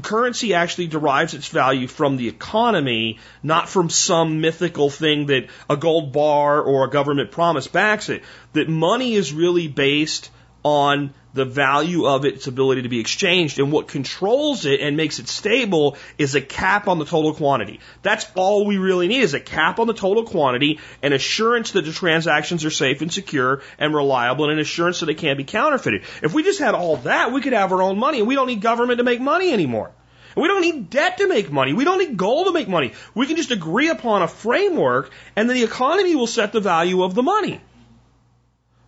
currency 0.01 0.53
actually 0.53 0.87
derives 0.87 1.33
its 1.33 1.49
value 1.49 1.87
from 1.87 2.15
the 2.15 2.29
economy, 2.29 3.19
not 3.43 3.67
from 3.67 3.89
some 3.89 4.39
mythical 4.39 4.89
thing 4.89 5.25
that 5.25 5.47
a 5.69 5.75
gold 5.75 6.13
bar 6.13 6.61
or 6.61 6.85
a 6.85 6.89
government 6.89 7.31
promise 7.31 7.67
backs 7.67 8.07
it. 8.07 8.23
That 8.53 8.69
money 8.69 9.15
is 9.15 9.33
really 9.33 9.67
based 9.67 10.29
on 10.63 11.13
the 11.35 11.45
value 11.45 12.05
of 12.07 12.23
its 12.23 12.47
ability 12.47 12.83
to 12.83 12.89
be 12.89 12.99
exchanged. 12.99 13.59
And 13.59 13.71
what 13.71 13.89
controls 13.89 14.65
it 14.65 14.79
and 14.79 14.95
makes 14.95 15.19
it 15.19 15.27
stable 15.27 15.97
is 16.17 16.33
a 16.33 16.41
cap 16.41 16.87
on 16.87 16.97
the 16.97 17.05
total 17.05 17.33
quantity. 17.33 17.81
That's 18.01 18.25
all 18.35 18.65
we 18.65 18.77
really 18.77 19.07
need 19.07 19.21
is 19.21 19.33
a 19.33 19.39
cap 19.41 19.79
on 19.79 19.87
the 19.87 19.93
total 19.93 20.23
quantity 20.23 20.79
and 21.03 21.13
assurance 21.13 21.71
that 21.71 21.83
the 21.83 21.91
transactions 21.91 22.63
are 22.63 22.71
safe 22.71 23.01
and 23.01 23.11
secure 23.11 23.61
and 23.77 23.93
reliable 23.93 24.45
and 24.45 24.53
an 24.53 24.59
assurance 24.59 25.01
that 25.01 25.07
they 25.07 25.13
can't 25.13 25.37
be 25.37 25.43
counterfeited. 25.43 26.03
If 26.23 26.33
we 26.33 26.41
just 26.41 26.59
had 26.59 26.73
all 26.73 26.97
that, 26.97 27.33
we 27.33 27.41
could 27.41 27.53
have 27.53 27.73
our 27.73 27.81
own 27.81 27.99
money 27.99 28.19
and 28.19 28.27
we 28.27 28.35
don't 28.35 28.47
need 28.47 28.61
government 28.61 28.99
to 28.99 29.03
make 29.03 29.19
money 29.19 29.51
anymore. 29.51 29.91
We 30.37 30.47
don't 30.47 30.61
need 30.61 30.89
debt 30.89 31.17
to 31.17 31.27
make 31.27 31.51
money. 31.51 31.73
We 31.73 31.83
don't 31.83 31.99
need 31.99 32.17
gold 32.17 32.47
to 32.47 32.53
make 32.53 32.67
money. 32.69 32.93
We 33.13 33.25
can 33.25 33.35
just 33.35 33.51
agree 33.51 33.89
upon 33.89 34.21
a 34.21 34.27
framework 34.27 35.11
and 35.35 35.49
then 35.49 35.57
the 35.57 35.63
economy 35.63 36.15
will 36.15 36.27
set 36.27 36.53
the 36.53 36.61
value 36.61 37.03
of 37.03 37.13
the 37.13 37.23
money. 37.23 37.59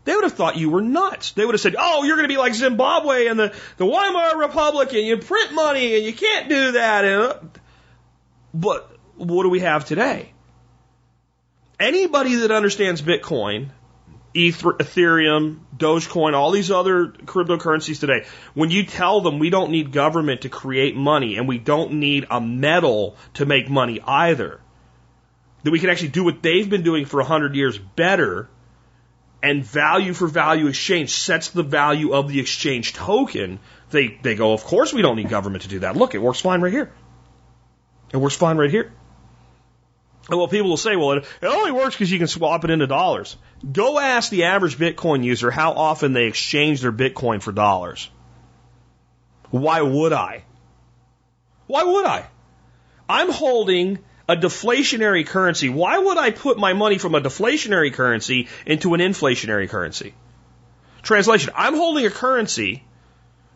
They 0.07 0.15
would 0.15 0.23
have 0.23 0.35
thought 0.35 0.55
you 0.55 0.69
were 0.69 0.81
nuts. 0.81 1.34
They 1.34 1.43
would 1.45 1.53
have 1.53 1.59
said, 1.59 1.75
oh, 1.77 2.03
you're 2.05 2.15
going 2.15 2.29
to 2.29 2.34
be 2.34 2.38
like 2.38 2.53
Zimbabwe 2.53 3.27
and 3.27 3.38
the, 3.38 3.53
the 3.75 3.85
Weimar 3.85 4.38
Republic 4.38 4.93
and 4.93 5.05
you 5.05 5.17
print 5.17 5.51
money 5.51 5.97
and 5.97 6.05
you 6.05 6.13
can't 6.13 6.47
do 6.47 6.71
that. 6.71 7.03
And, 7.03 7.21
uh, 7.23 7.39
but 8.53 8.89
what 9.17 9.43
do 9.43 9.49
we 9.49 9.59
have 9.59 9.84
today? 9.84 10.31
Anybody 11.77 12.35
that 12.35 12.51
understands 12.51 13.01
Bitcoin, 13.01 13.71
Ethereum, 14.34 15.59
Dogecoin, 15.75 16.34
all 16.35 16.51
these 16.51 16.71
other 16.71 17.07
cryptocurrencies 17.07 17.99
today, 17.99 18.25
when 18.53 18.71
you 18.71 18.85
tell 18.85 19.19
them 19.19 19.39
we 19.39 19.49
don't 19.49 19.71
need 19.71 19.91
government 19.91 20.43
to 20.43 20.49
create 20.49 20.95
money 20.95 21.35
and 21.35 21.49
we 21.49 21.57
don't 21.57 21.95
need 21.95 22.27
a 22.31 22.39
metal 22.39 23.17
to 23.34 23.45
make 23.45 23.69
money 23.69 23.99
either, 24.07 24.61
that 25.63 25.71
we 25.71 25.79
can 25.79 25.89
actually 25.89 26.07
do 26.07 26.23
what 26.23 26.41
they've 26.41 26.69
been 26.69 26.84
doing 26.84 27.03
for 27.03 27.19
a 27.19 27.25
hundred 27.25 27.55
years 27.55 27.77
better, 27.77 28.47
and 29.41 29.64
value 29.64 30.14
for 30.14 30.27
value 30.27 30.68
exchange 30.68 31.11
sets 31.11 31.49
the 31.49 31.64
value 31.64 32.14
of 32.14 32.27
the 32.27 32.39
exchange 32.39 32.93
token, 32.93 33.59
they, 33.91 34.18
they 34.22 34.35
go, 34.35 34.53
of 34.53 34.64
course 34.64 34.93
we 34.93 35.01
don't 35.01 35.15
need 35.15 35.30
government 35.30 35.64
to 35.64 35.69
do 35.69 35.80
that. 35.80 35.95
Look, 35.95 36.15
it 36.15 36.22
works 36.22 36.39
fine 36.39 36.61
right 36.61 36.72
here. 36.72 36.91
It 38.11 38.18
works 38.18 38.35
fine 38.35 38.57
right 38.57 38.72
here. 38.72 38.91
And 40.30 40.38
well, 40.38 40.47
people 40.47 40.69
will 40.69 40.77
say, 40.77 40.95
well, 40.95 41.14
it, 41.14 41.26
it 41.41 41.45
only 41.45 41.72
works 41.72 41.95
because 41.95 42.11
you 42.11 42.18
can 42.18 42.27
swap 42.27 42.64
it 42.65 42.69
into 42.69 42.88
dollars. 42.88 43.38
Go 43.72 43.97
ask 43.97 44.30
the 44.30 44.45
average 44.45 44.77
Bitcoin 44.77 45.23
user 45.23 45.51
how 45.51 45.72
often 45.73 46.14
they 46.14 46.26
exchange 46.26 46.81
their 46.81 46.91
Bitcoin 46.91 47.41
for 47.41 47.51
dollars. 47.51 48.09
Why 49.49 49.81
would 49.81 50.11
I? 50.11 50.43
Why 51.68 51.84
would 51.84 52.05
I? 52.05 52.26
I'm 53.07 53.31
holding 53.31 53.99
a 54.28 54.36
deflationary 54.36 55.26
currency, 55.26 55.70
why 55.70 55.98
would 55.98 56.18
I 56.18 56.32
put 56.32 56.58
my 56.58 56.74
money 56.74 56.98
from 56.98 57.16
a 57.16 57.22
deflationary 57.22 57.94
currency 57.94 58.48
into 58.66 58.94
an 58.94 58.99
inflationary 58.99 59.70
currency? 59.70 60.14
Translation, 61.02 61.54
I'm 61.56 61.76
holding 61.76 62.06
a 62.06 62.10
currency 62.10 62.84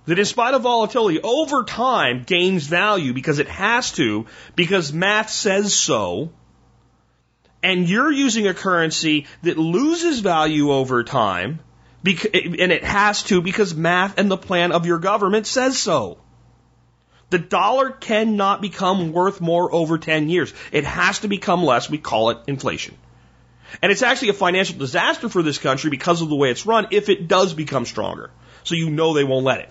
that 0.06 0.18
in 0.18 0.26
spite 0.26 0.54
of 0.54 0.62
volatility 0.62 1.20
over 1.22 1.64
time 1.64 2.24
gains 2.24 2.66
value 2.66 3.14
because 3.14 3.40
it 3.40 3.48
has 3.48 3.92
to, 3.94 4.26
because 4.56 4.94
math 4.94 5.30
says 5.30 5.74
so. 5.74 6.32
And 7.62 7.88
you're 7.88 8.12
using 8.12 8.48
a 8.48 8.54
currency 8.54 9.28
that 9.44 9.58
loses 9.58 10.20
value 10.22 10.72
over 10.72 11.04
time, 11.04 11.60
and 12.04 12.72
it 12.72 12.84
has 12.84 13.24
to 13.24 13.42
because 13.42 13.76
math 13.76 14.18
and 14.18 14.32
the 14.32 14.38
plan 14.38 14.72
of 14.72 14.86
your 14.86 14.98
government 14.98 15.46
says 15.46 15.78
so. 15.78 16.18
The 17.32 17.40
dollar 17.40 17.90
cannot 17.92 18.62
become 18.62 19.14
worth 19.14 19.40
more 19.40 19.74
over 19.74 19.98
10 19.98 20.30
years. 20.30 20.54
It 20.72 20.84
has 20.84 21.20
to 21.20 21.30
become 21.30 21.64
less. 21.64 21.90
We 21.90 21.98
call 21.98 22.30
it 22.32 22.40
inflation. 22.48 22.96
And 23.82 23.90
it's 23.90 24.02
actually 24.02 24.30
a 24.30 24.34
financial 24.34 24.78
disaster 24.78 25.30
for 25.30 25.42
this 25.42 25.58
country 25.58 25.90
because 25.90 26.22
of 26.22 26.28
the 26.30 26.36
way 26.36 26.52
it's 26.52 26.66
run 26.66 26.88
if 26.92 27.08
it 27.08 27.30
does 27.30 27.54
become 27.54 27.86
stronger. 27.86 28.32
So 28.66 28.76
you 28.76 28.90
know 28.90 29.14
they 29.14 29.24
won't 29.24 29.46
let 29.46 29.62
it. 29.62 29.70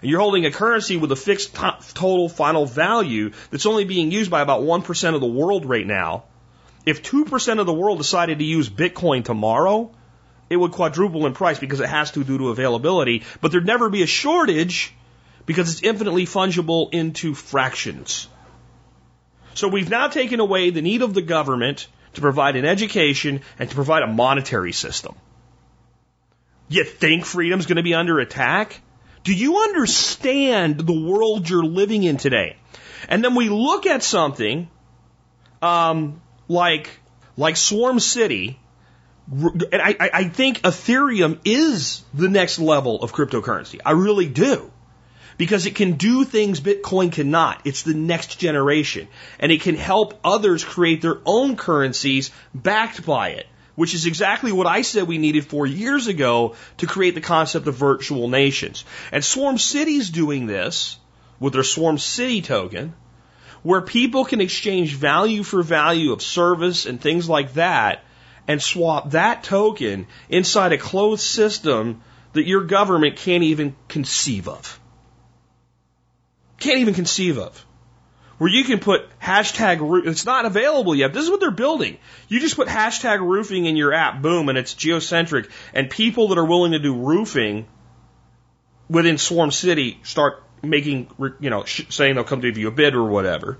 And 0.00 0.08
you're 0.08 0.20
holding 0.20 0.46
a 0.46 0.52
currency 0.52 0.96
with 0.96 1.10
a 1.10 1.16
fixed 1.16 1.56
total 1.56 2.28
final 2.28 2.64
value 2.64 3.32
that's 3.50 3.66
only 3.66 3.84
being 3.84 4.12
used 4.12 4.30
by 4.30 4.42
about 4.42 4.62
1% 4.62 5.14
of 5.14 5.20
the 5.20 5.26
world 5.26 5.66
right 5.66 5.86
now. 5.86 6.24
If 6.86 7.02
2% 7.02 7.58
of 7.58 7.66
the 7.66 7.74
world 7.74 7.98
decided 7.98 8.38
to 8.38 8.44
use 8.44 8.68
Bitcoin 8.68 9.24
tomorrow, 9.24 9.90
it 10.48 10.56
would 10.56 10.70
quadruple 10.70 11.26
in 11.26 11.34
price 11.34 11.58
because 11.58 11.80
it 11.80 11.88
has 11.88 12.12
to 12.12 12.22
due 12.22 12.38
to 12.38 12.50
availability, 12.50 13.24
but 13.40 13.50
there'd 13.50 13.66
never 13.66 13.90
be 13.90 14.02
a 14.02 14.06
shortage 14.06 14.94
because 15.48 15.72
it's 15.72 15.82
infinitely 15.82 16.26
fungible 16.26 16.92
into 16.92 17.34
fractions. 17.34 18.28
So 19.54 19.66
we've 19.66 19.88
now 19.88 20.08
taken 20.08 20.40
away 20.40 20.68
the 20.68 20.82
need 20.82 21.00
of 21.00 21.14
the 21.14 21.22
government 21.22 21.88
to 22.12 22.20
provide 22.20 22.54
an 22.56 22.66
education 22.66 23.40
and 23.58 23.70
to 23.70 23.74
provide 23.74 24.02
a 24.02 24.06
monetary 24.06 24.72
system. 24.72 25.14
You 26.68 26.84
think 26.84 27.24
freedom's 27.24 27.64
going 27.64 27.78
to 27.78 27.82
be 27.82 27.94
under 27.94 28.20
attack? 28.20 28.78
Do 29.24 29.32
you 29.32 29.60
understand 29.60 30.80
the 30.80 31.00
world 31.00 31.48
you're 31.48 31.64
living 31.64 32.02
in 32.02 32.18
today? 32.18 32.58
And 33.08 33.24
then 33.24 33.34
we 33.34 33.48
look 33.48 33.86
at 33.86 34.02
something 34.02 34.68
um, 35.62 36.20
like 36.46 36.90
like 37.38 37.56
Swarm 37.56 38.00
City, 38.00 38.60
and 39.32 39.82
I, 39.82 40.10
I 40.12 40.24
think 40.28 40.60
Ethereum 40.60 41.38
is 41.46 42.04
the 42.12 42.28
next 42.28 42.58
level 42.58 43.02
of 43.02 43.12
cryptocurrency. 43.12 43.80
I 43.86 43.92
really 43.92 44.28
do 44.28 44.70
because 45.38 45.66
it 45.66 45.76
can 45.76 45.92
do 45.92 46.24
things 46.24 46.60
Bitcoin 46.60 47.10
cannot. 47.10 47.62
It's 47.64 47.84
the 47.84 47.94
next 47.94 48.38
generation. 48.38 49.08
And 49.38 49.50
it 49.50 49.62
can 49.62 49.76
help 49.76 50.18
others 50.24 50.64
create 50.64 51.00
their 51.00 51.20
own 51.24 51.56
currencies 51.56 52.30
backed 52.52 53.06
by 53.06 53.30
it, 53.30 53.46
which 53.76 53.94
is 53.94 54.04
exactly 54.04 54.52
what 54.52 54.66
I 54.66 54.82
said 54.82 55.04
we 55.04 55.16
needed 55.16 55.46
four 55.46 55.64
years 55.64 56.08
ago 56.08 56.56
to 56.78 56.86
create 56.86 57.14
the 57.14 57.20
concept 57.20 57.68
of 57.68 57.76
virtual 57.76 58.28
nations. 58.28 58.84
And 59.12 59.24
Swarm 59.24 59.58
City's 59.58 60.10
doing 60.10 60.46
this 60.46 60.98
with 61.38 61.52
their 61.52 61.62
Swarm 61.62 61.98
City 61.98 62.42
token, 62.42 62.92
where 63.62 63.80
people 63.80 64.24
can 64.24 64.40
exchange 64.40 64.94
value 64.94 65.44
for 65.44 65.62
value 65.62 66.12
of 66.12 66.20
service 66.20 66.84
and 66.84 67.00
things 67.00 67.28
like 67.28 67.54
that 67.54 68.04
and 68.48 68.60
swap 68.60 69.10
that 69.10 69.44
token 69.44 70.06
inside 70.28 70.72
a 70.72 70.78
closed 70.78 71.22
system 71.22 72.02
that 72.32 72.46
your 72.46 72.64
government 72.64 73.16
can't 73.16 73.44
even 73.44 73.76
conceive 73.88 74.48
of 74.48 74.77
can't 76.58 76.78
even 76.78 76.94
conceive 76.94 77.38
of. 77.38 77.64
Where 78.38 78.50
you 78.50 78.62
can 78.62 78.78
put 78.78 79.08
hashtag, 79.18 80.06
it's 80.06 80.24
not 80.24 80.44
available 80.44 80.94
yet. 80.94 81.12
This 81.12 81.24
is 81.24 81.30
what 81.30 81.40
they're 81.40 81.50
building. 81.50 81.98
You 82.28 82.38
just 82.38 82.54
put 82.54 82.68
hashtag 82.68 83.20
roofing 83.20 83.66
in 83.66 83.76
your 83.76 83.92
app, 83.92 84.22
boom, 84.22 84.48
and 84.48 84.56
it's 84.56 84.74
geocentric. 84.74 85.50
And 85.74 85.90
people 85.90 86.28
that 86.28 86.38
are 86.38 86.44
willing 86.44 86.72
to 86.72 86.78
do 86.78 86.94
roofing 86.94 87.66
within 88.88 89.18
Swarm 89.18 89.50
City 89.50 89.98
start 90.04 90.42
making, 90.62 91.10
you 91.40 91.50
know, 91.50 91.64
saying 91.64 92.14
they'll 92.14 92.24
come 92.24 92.40
to 92.40 92.48
give 92.48 92.58
you 92.58 92.68
a 92.68 92.72
bid 92.72 92.94
or 92.94 93.04
whatever. 93.04 93.58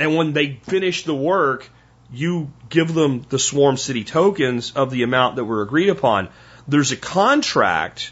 And 0.00 0.16
when 0.16 0.32
they 0.32 0.54
finish 0.64 1.04
the 1.04 1.14
work, 1.14 1.70
you 2.12 2.52
give 2.68 2.92
them 2.92 3.22
the 3.28 3.38
Swarm 3.38 3.76
City 3.76 4.02
tokens 4.02 4.72
of 4.72 4.90
the 4.90 5.04
amount 5.04 5.36
that 5.36 5.44
were 5.44 5.62
agreed 5.62 5.90
upon. 5.90 6.28
There's 6.66 6.90
a 6.90 6.96
contract 6.96 8.10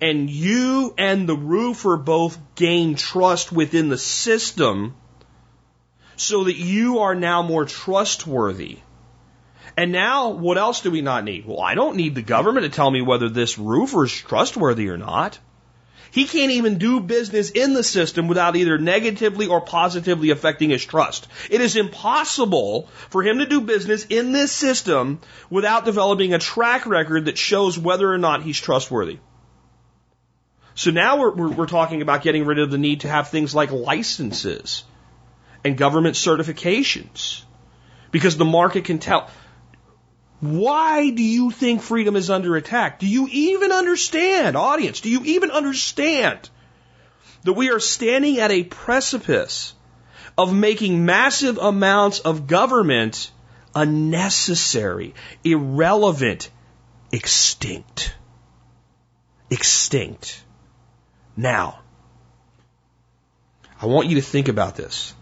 and 0.00 0.28
you 0.28 0.94
and 0.98 1.28
the 1.28 1.36
roofer 1.36 1.96
both 1.96 2.38
gain 2.54 2.96
trust 2.96 3.50
within 3.50 3.88
the 3.88 3.98
system 3.98 4.94
so 6.16 6.44
that 6.44 6.56
you 6.56 7.00
are 7.00 7.14
now 7.14 7.42
more 7.42 7.64
trustworthy. 7.64 8.78
And 9.76 9.92
now, 9.92 10.30
what 10.30 10.56
else 10.56 10.80
do 10.80 10.90
we 10.90 11.02
not 11.02 11.24
need? 11.24 11.46
Well, 11.46 11.60
I 11.60 11.74
don't 11.74 11.96
need 11.96 12.14
the 12.14 12.22
government 12.22 12.64
to 12.64 12.70
tell 12.70 12.90
me 12.90 13.02
whether 13.02 13.28
this 13.28 13.58
roofer 13.58 14.04
is 14.04 14.12
trustworthy 14.12 14.88
or 14.88 14.96
not. 14.96 15.38
He 16.10 16.24
can't 16.24 16.52
even 16.52 16.78
do 16.78 17.00
business 17.00 17.50
in 17.50 17.74
the 17.74 17.82
system 17.82 18.26
without 18.26 18.56
either 18.56 18.78
negatively 18.78 19.48
or 19.48 19.60
positively 19.60 20.30
affecting 20.30 20.70
his 20.70 20.82
trust. 20.82 21.26
It 21.50 21.60
is 21.60 21.76
impossible 21.76 22.88
for 23.10 23.22
him 23.22 23.38
to 23.38 23.46
do 23.46 23.60
business 23.60 24.06
in 24.06 24.32
this 24.32 24.50
system 24.50 25.20
without 25.50 25.84
developing 25.84 26.32
a 26.32 26.38
track 26.38 26.86
record 26.86 27.26
that 27.26 27.36
shows 27.36 27.78
whether 27.78 28.10
or 28.10 28.16
not 28.16 28.42
he's 28.42 28.58
trustworthy. 28.58 29.18
So 30.76 30.90
now 30.90 31.16
we're, 31.16 31.34
we're, 31.34 31.50
we're 31.50 31.66
talking 31.66 32.02
about 32.02 32.22
getting 32.22 32.44
rid 32.44 32.58
of 32.58 32.70
the 32.70 32.76
need 32.76 33.00
to 33.00 33.08
have 33.08 33.30
things 33.30 33.54
like 33.54 33.72
licenses 33.72 34.84
and 35.64 35.76
government 35.76 36.16
certifications 36.16 37.42
because 38.10 38.36
the 38.36 38.44
market 38.44 38.84
can 38.84 38.98
tell. 38.98 39.30
Why 40.40 41.08
do 41.08 41.22
you 41.22 41.50
think 41.50 41.80
freedom 41.80 42.14
is 42.14 42.28
under 42.28 42.56
attack? 42.56 42.98
Do 42.98 43.06
you 43.06 43.26
even 43.32 43.72
understand, 43.72 44.54
audience? 44.54 45.00
Do 45.00 45.08
you 45.08 45.22
even 45.24 45.50
understand 45.50 46.50
that 47.44 47.54
we 47.54 47.70
are 47.70 47.80
standing 47.80 48.38
at 48.38 48.50
a 48.50 48.62
precipice 48.62 49.72
of 50.36 50.54
making 50.54 51.06
massive 51.06 51.56
amounts 51.56 52.18
of 52.18 52.46
government 52.46 53.30
unnecessary, 53.74 55.14
irrelevant, 55.42 56.50
extinct? 57.12 58.14
Extinct. 59.48 60.42
Now, 61.36 61.80
I 63.80 63.86
want 63.86 64.08
you 64.08 64.14
to 64.16 64.22
think 64.22 64.48
about 64.48 64.76
this. 64.76 65.14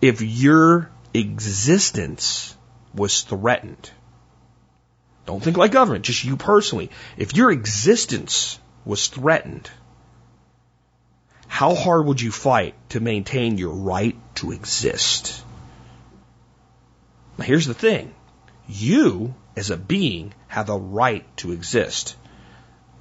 If 0.00 0.22
your 0.22 0.90
existence 1.12 2.56
was 2.94 3.22
threatened, 3.22 3.90
don't 5.26 5.42
think 5.42 5.56
like 5.56 5.72
government, 5.72 6.04
just 6.04 6.24
you 6.24 6.36
personally. 6.36 6.90
If 7.16 7.36
your 7.36 7.50
existence 7.50 8.58
was 8.84 9.08
threatened, 9.08 9.70
how 11.48 11.74
hard 11.74 12.06
would 12.06 12.20
you 12.20 12.30
fight 12.30 12.74
to 12.90 13.00
maintain 13.00 13.58
your 13.58 13.74
right 13.74 14.16
to 14.36 14.52
exist? 14.52 15.42
Now, 17.36 17.44
here's 17.44 17.66
the 17.66 17.74
thing 17.74 18.14
you, 18.68 19.34
as 19.54 19.70
a 19.70 19.76
being, 19.76 20.32
have 20.48 20.70
a 20.70 20.78
right 20.78 21.24
to 21.38 21.52
exist. 21.52 22.16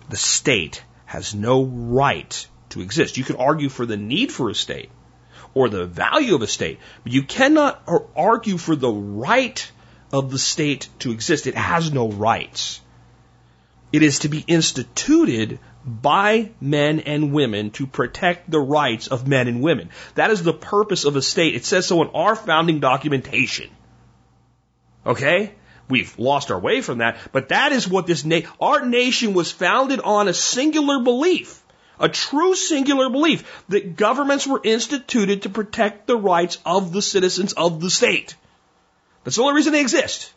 The 0.10 0.18
state 0.18 0.84
has 1.06 1.34
no 1.34 1.64
right 1.64 2.48
to 2.70 2.82
exist. 2.82 3.18
You 3.18 3.24
can 3.24 3.38
argue 3.38 3.70
for 3.70 3.86
the 3.86 3.98
need 3.98 4.32
for 4.32 4.50
a 4.50 4.56
state 4.56 4.90
or 5.54 5.70
the 5.70 5.86
value 5.86 6.36
of 6.36 6.42
a 6.42 6.48
state, 6.48 6.80
but 7.04 7.14
you 7.14 7.24
cannot 7.24 7.82
argue 8.16 8.58
for 8.58 8.76
the 8.76 8.92
right 8.92 9.72
of 10.12 10.32
the 10.32 10.40
state 10.40 10.90
to 11.00 11.12
exist. 11.12 11.48
It 11.48 11.56
has 11.56 11.92
no 11.92 12.10
rights. 12.10 12.82
It 13.92 14.04
is 14.04 14.20
to 14.20 14.30
be 14.30 14.44
instituted 14.46 15.60
by 15.86 16.52
men 16.60 17.00
and 17.02 17.32
women 17.32 17.72
to 17.72 17.86
protect 17.86 18.50
the 18.50 18.60
rights 18.60 19.08
of 19.08 19.28
men 19.28 19.48
and 19.48 19.62
women. 19.62 19.90
That 20.16 20.32
is 20.32 20.44
the 20.44 20.54
purpose 20.54 21.06
of 21.06 21.16
a 21.16 21.22
state. 21.22 21.56
It 21.56 21.64
says 21.64 21.86
so 21.86 22.02
in 22.02 22.10
our 22.10 22.36
founding 22.36 22.80
documentation. 22.80 23.70
Okay? 25.06 25.54
We've 25.88 26.18
lost 26.18 26.50
our 26.52 26.60
way 26.60 26.82
from 26.82 27.00
that, 27.00 27.18
but 27.32 27.50
that 27.50 27.72
is 27.72 27.88
what 27.88 28.08
this 28.08 28.26
na- 28.26 28.42
our 28.60 28.86
nation 28.86 29.34
was 29.34 29.52
founded 29.52 30.00
on 30.00 30.28
a 30.28 30.34
singular 30.34 31.00
belief, 31.00 31.62
a 32.00 32.10
true 32.10 32.56
singular 32.56 33.10
belief 33.10 33.64
that 33.70 33.96
governments 33.96 34.48
were 34.48 34.62
instituted 34.64 35.44
to 35.44 35.50
protect 35.50 36.08
the 36.08 36.18
rights 36.18 36.58
of 36.66 36.92
the 36.92 37.02
citizens 37.02 37.54
of 37.54 37.82
the 37.82 37.92
state. 37.92 38.36
That's 39.24 39.36
the 39.38 39.44
only 39.44 39.56
reason 39.56 39.74
they 39.74 39.82
exist. 39.82 40.32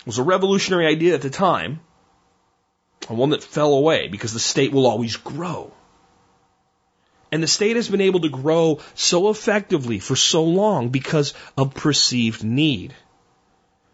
It 0.00 0.06
was 0.06 0.18
a 0.18 0.22
revolutionary 0.22 0.86
idea 0.86 1.14
at 1.14 1.22
the 1.22 1.30
time, 1.30 1.80
and 3.08 3.18
one 3.18 3.30
that 3.30 3.42
fell 3.42 3.72
away 3.72 4.08
because 4.08 4.32
the 4.32 4.40
state 4.40 4.72
will 4.72 4.86
always 4.86 5.16
grow. 5.16 5.72
And 7.30 7.42
the 7.42 7.46
state 7.46 7.76
has 7.76 7.88
been 7.88 8.00
able 8.00 8.20
to 8.20 8.28
grow 8.28 8.80
so 8.94 9.28
effectively 9.28 9.98
for 9.98 10.16
so 10.16 10.44
long 10.44 10.88
because 10.88 11.34
of 11.56 11.74
perceived 11.74 12.42
need 12.42 12.94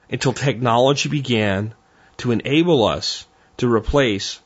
until 0.09 0.33
technology 0.33 1.09
began 1.09 1.75
to 2.19 2.31
enable 2.31 2.85
us 2.85 3.27
to 3.57 3.73
replace 3.73 4.41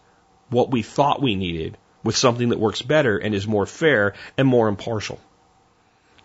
what 0.49 0.71
we 0.71 0.83
thought 0.83 1.21
we 1.21 1.35
needed 1.35 1.77
with 2.03 2.17
something 2.17 2.49
that 2.49 2.61
works 2.61 2.81
better 2.81 3.19
and 3.19 3.35
is 3.35 3.47
more 3.47 3.67
fair 3.67 4.15
and 4.37 4.49
more 4.49 4.69
impartial. 4.69 5.21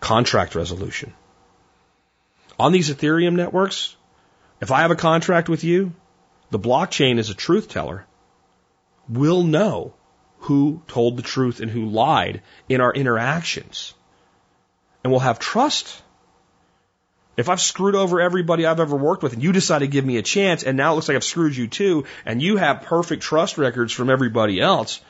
Contract 0.00 0.54
resolution. 0.54 1.12
On 2.58 2.72
these 2.72 2.88
Ethereum 2.88 3.34
networks, 3.34 3.96
if 4.60 4.70
I 4.70 4.82
have 4.82 4.90
a 4.90 4.96
contract 4.96 5.48
with 5.48 5.64
you, 5.64 5.92
the 6.50 6.58
blockchain 6.58 7.18
is 7.18 7.30
a 7.30 7.34
truth 7.34 7.68
teller. 7.68 8.06
We'll 9.08 9.42
know 9.42 9.94
who 10.44 10.82
told 10.88 11.16
the 11.16 11.22
truth 11.22 11.60
and 11.60 11.70
who 11.70 11.86
lied 11.86 12.42
in 12.68 12.82
our 12.82 12.92
interactions. 12.92 13.94
And 15.02 15.10
we'll 15.10 15.20
have 15.20 15.38
trust. 15.38 16.02
If 17.38 17.48
I've 17.48 17.62
screwed 17.62 17.94
over 17.94 18.20
everybody 18.20 18.66
I've 18.66 18.78
ever 18.78 18.94
worked 18.94 19.22
with 19.22 19.32
and 19.32 19.42
you 19.42 19.52
decide 19.52 19.78
to 19.78 19.86
give 19.86 20.04
me 20.04 20.18
a 20.18 20.22
chance 20.22 20.62
and 20.62 20.76
now 20.76 20.92
it 20.92 20.96
looks 20.96 21.08
like 21.08 21.16
I've 21.16 21.24
screwed 21.24 21.56
you 21.56 21.66
too 21.66 22.04
and 22.26 22.42
you 22.42 22.58
have 22.58 22.82
perfect 22.82 23.22
trust 23.22 23.56
records 23.56 23.94
from 23.94 24.10
everybody 24.10 24.60
else, 24.60 25.00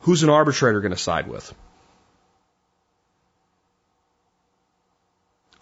who's 0.00 0.22
an 0.22 0.30
arbitrator 0.30 0.80
going 0.80 0.92
to 0.92 0.96
side 0.96 1.26
with? 1.26 1.52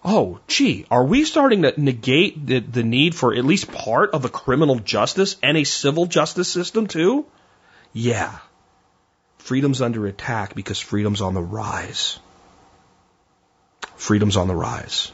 Oh, 0.04 0.40
gee, 0.46 0.84
are 0.90 1.04
we 1.04 1.24
starting 1.24 1.62
to 1.62 1.80
negate 1.80 2.46
the, 2.46 2.60
the 2.60 2.82
need 2.82 3.14
for 3.14 3.34
at 3.34 3.46
least 3.46 3.72
part 3.72 4.10
of 4.10 4.26
a 4.26 4.28
criminal 4.28 4.78
justice 4.78 5.36
and 5.42 5.56
a 5.56 5.64
civil 5.64 6.04
justice 6.04 6.48
system 6.48 6.86
too? 6.86 7.24
Yeah. 7.96 8.40
Freedom's 9.38 9.80
under 9.80 10.06
attack 10.06 10.54
because 10.54 10.78
freedom's 10.78 11.22
on 11.22 11.32
the 11.32 11.40
rise. 11.40 12.18
Freedom's 13.94 14.36
on 14.36 14.48
the 14.48 14.54
rise. 14.54 15.10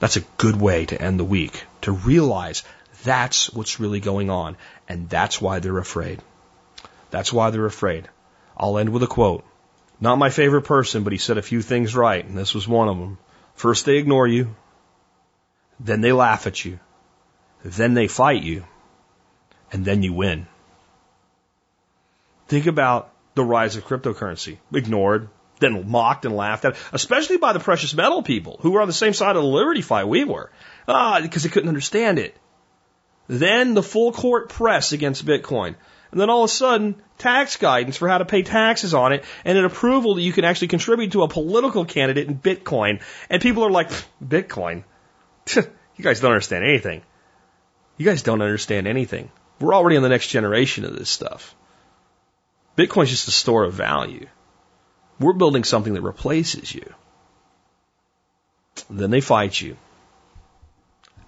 That's 0.00 0.16
a 0.16 0.24
good 0.36 0.56
way 0.60 0.86
to 0.86 1.00
end 1.00 1.20
the 1.20 1.24
week, 1.24 1.64
to 1.82 1.92
realize 1.92 2.64
that's 3.04 3.52
what's 3.52 3.78
really 3.78 4.00
going 4.00 4.30
on, 4.30 4.56
and 4.88 5.08
that's 5.08 5.40
why 5.40 5.60
they're 5.60 5.78
afraid. 5.78 6.20
That's 7.12 7.32
why 7.32 7.50
they're 7.50 7.66
afraid. 7.66 8.08
I'll 8.56 8.78
end 8.78 8.88
with 8.88 9.04
a 9.04 9.06
quote. 9.06 9.44
Not 10.00 10.18
my 10.18 10.30
favorite 10.30 10.62
person, 10.62 11.04
but 11.04 11.12
he 11.12 11.20
said 11.20 11.38
a 11.38 11.50
few 11.50 11.62
things 11.62 11.94
right, 11.94 12.24
and 12.24 12.36
this 12.36 12.52
was 12.52 12.66
one 12.66 12.88
of 12.88 12.98
them. 12.98 13.18
First 13.54 13.86
they 13.86 13.96
ignore 13.96 14.26
you, 14.26 14.56
then 15.78 16.00
they 16.00 16.10
laugh 16.10 16.48
at 16.48 16.64
you, 16.64 16.80
then 17.62 17.94
they 17.94 18.08
fight 18.08 18.42
you, 18.42 18.64
and 19.70 19.84
then 19.84 20.02
you 20.02 20.12
win. 20.12 20.48
Think 22.48 22.66
about 22.66 23.12
the 23.34 23.44
rise 23.44 23.76
of 23.76 23.86
cryptocurrency. 23.86 24.58
Ignored, 24.72 25.28
then 25.60 25.88
mocked 25.88 26.24
and 26.24 26.36
laughed 26.36 26.64
at, 26.64 26.76
especially 26.92 27.36
by 27.36 27.52
the 27.52 27.60
precious 27.60 27.94
metal 27.94 28.22
people 28.22 28.58
who 28.62 28.70
were 28.70 28.80
on 28.80 28.88
the 28.88 28.94
same 28.94 29.12
side 29.12 29.36
of 29.36 29.42
the 29.42 29.48
liberty 29.48 29.82
fight 29.82 30.08
we 30.08 30.24
were, 30.24 30.50
ah, 30.86 31.20
because 31.20 31.42
they 31.42 31.48
couldn't 31.48 31.68
understand 31.68 32.18
it. 32.18 32.36
Then 33.28 33.74
the 33.74 33.82
full 33.82 34.12
court 34.12 34.48
press 34.48 34.92
against 34.92 35.26
Bitcoin. 35.26 35.76
And 36.10 36.18
then 36.18 36.30
all 36.30 36.44
of 36.44 36.50
a 36.50 36.52
sudden, 36.52 37.02
tax 37.18 37.56
guidance 37.56 37.98
for 37.98 38.08
how 38.08 38.16
to 38.16 38.24
pay 38.24 38.42
taxes 38.42 38.94
on 38.94 39.12
it 39.12 39.24
and 39.44 39.58
an 39.58 39.66
approval 39.66 40.14
that 40.14 40.22
you 40.22 40.32
can 40.32 40.44
actually 40.44 40.68
contribute 40.68 41.12
to 41.12 41.22
a 41.22 41.28
political 41.28 41.84
candidate 41.84 42.28
in 42.28 42.38
Bitcoin. 42.38 43.02
And 43.28 43.42
people 43.42 43.64
are 43.64 43.70
like, 43.70 43.90
Bitcoin? 44.24 44.84
you 45.54 45.64
guys 46.00 46.20
don't 46.20 46.30
understand 46.30 46.64
anything. 46.64 47.02
You 47.98 48.06
guys 48.06 48.22
don't 48.22 48.40
understand 48.40 48.86
anything. 48.86 49.30
We're 49.60 49.74
already 49.74 49.96
in 49.96 50.02
the 50.02 50.08
next 50.08 50.28
generation 50.28 50.86
of 50.86 50.96
this 50.96 51.10
stuff. 51.10 51.54
Bitcoin's 52.78 53.10
just 53.10 53.26
a 53.26 53.32
store 53.32 53.64
of 53.64 53.72
value. 53.74 54.26
We're 55.18 55.32
building 55.32 55.64
something 55.64 55.94
that 55.94 56.02
replaces 56.02 56.72
you. 56.72 56.94
Then 58.88 59.10
they 59.10 59.20
fight 59.20 59.60
you. 59.60 59.76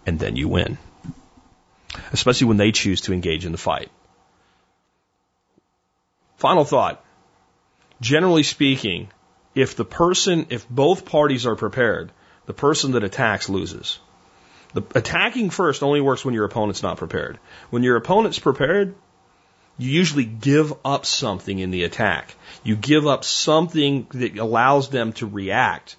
And 0.07 0.21
then 0.21 0.37
you 0.37 0.47
win. 0.47 0.79
Especially 2.13 2.47
when 2.47 2.57
they 2.57 2.71
choose 2.71 3.01
to 3.03 3.13
engage 3.13 3.45
in 3.45 3.51
the 3.51 3.59
fight. 3.59 3.91
Final 6.37 6.65
thought. 6.65 7.05
Generally 8.01 8.45
speaking, 8.45 9.09
if 9.57 9.75
the 9.75 9.85
person, 9.85 10.47
if 10.51 10.69
both 10.69 11.05
parties 11.05 11.47
are 11.47 11.57
prepared, 11.57 12.13
the 12.47 12.55
person 12.55 12.93
that 12.93 13.03
attacks 13.03 13.49
loses. 13.49 13.99
The 14.73 14.83
attacking 14.95 15.51
first 15.51 15.83
only 15.83 16.01
works 16.01 16.25
when 16.25 16.35
your 16.35 16.45
opponent's 16.45 16.85
not 16.85 16.99
prepared. 16.99 17.41
When 17.71 17.83
your 17.83 17.97
opponent's 17.97 18.39
prepared, 18.39 18.95
you 19.81 19.91
usually 19.91 20.25
give 20.25 20.73
up 20.85 21.07
something 21.07 21.59
in 21.59 21.71
the 21.71 21.85
attack. 21.85 22.35
You 22.63 22.77
give 22.77 23.07
up 23.07 23.25
something 23.25 24.07
that 24.11 24.37
allows 24.39 24.91
them 24.91 25.13
to 25.15 25.27
react. 25.27 25.97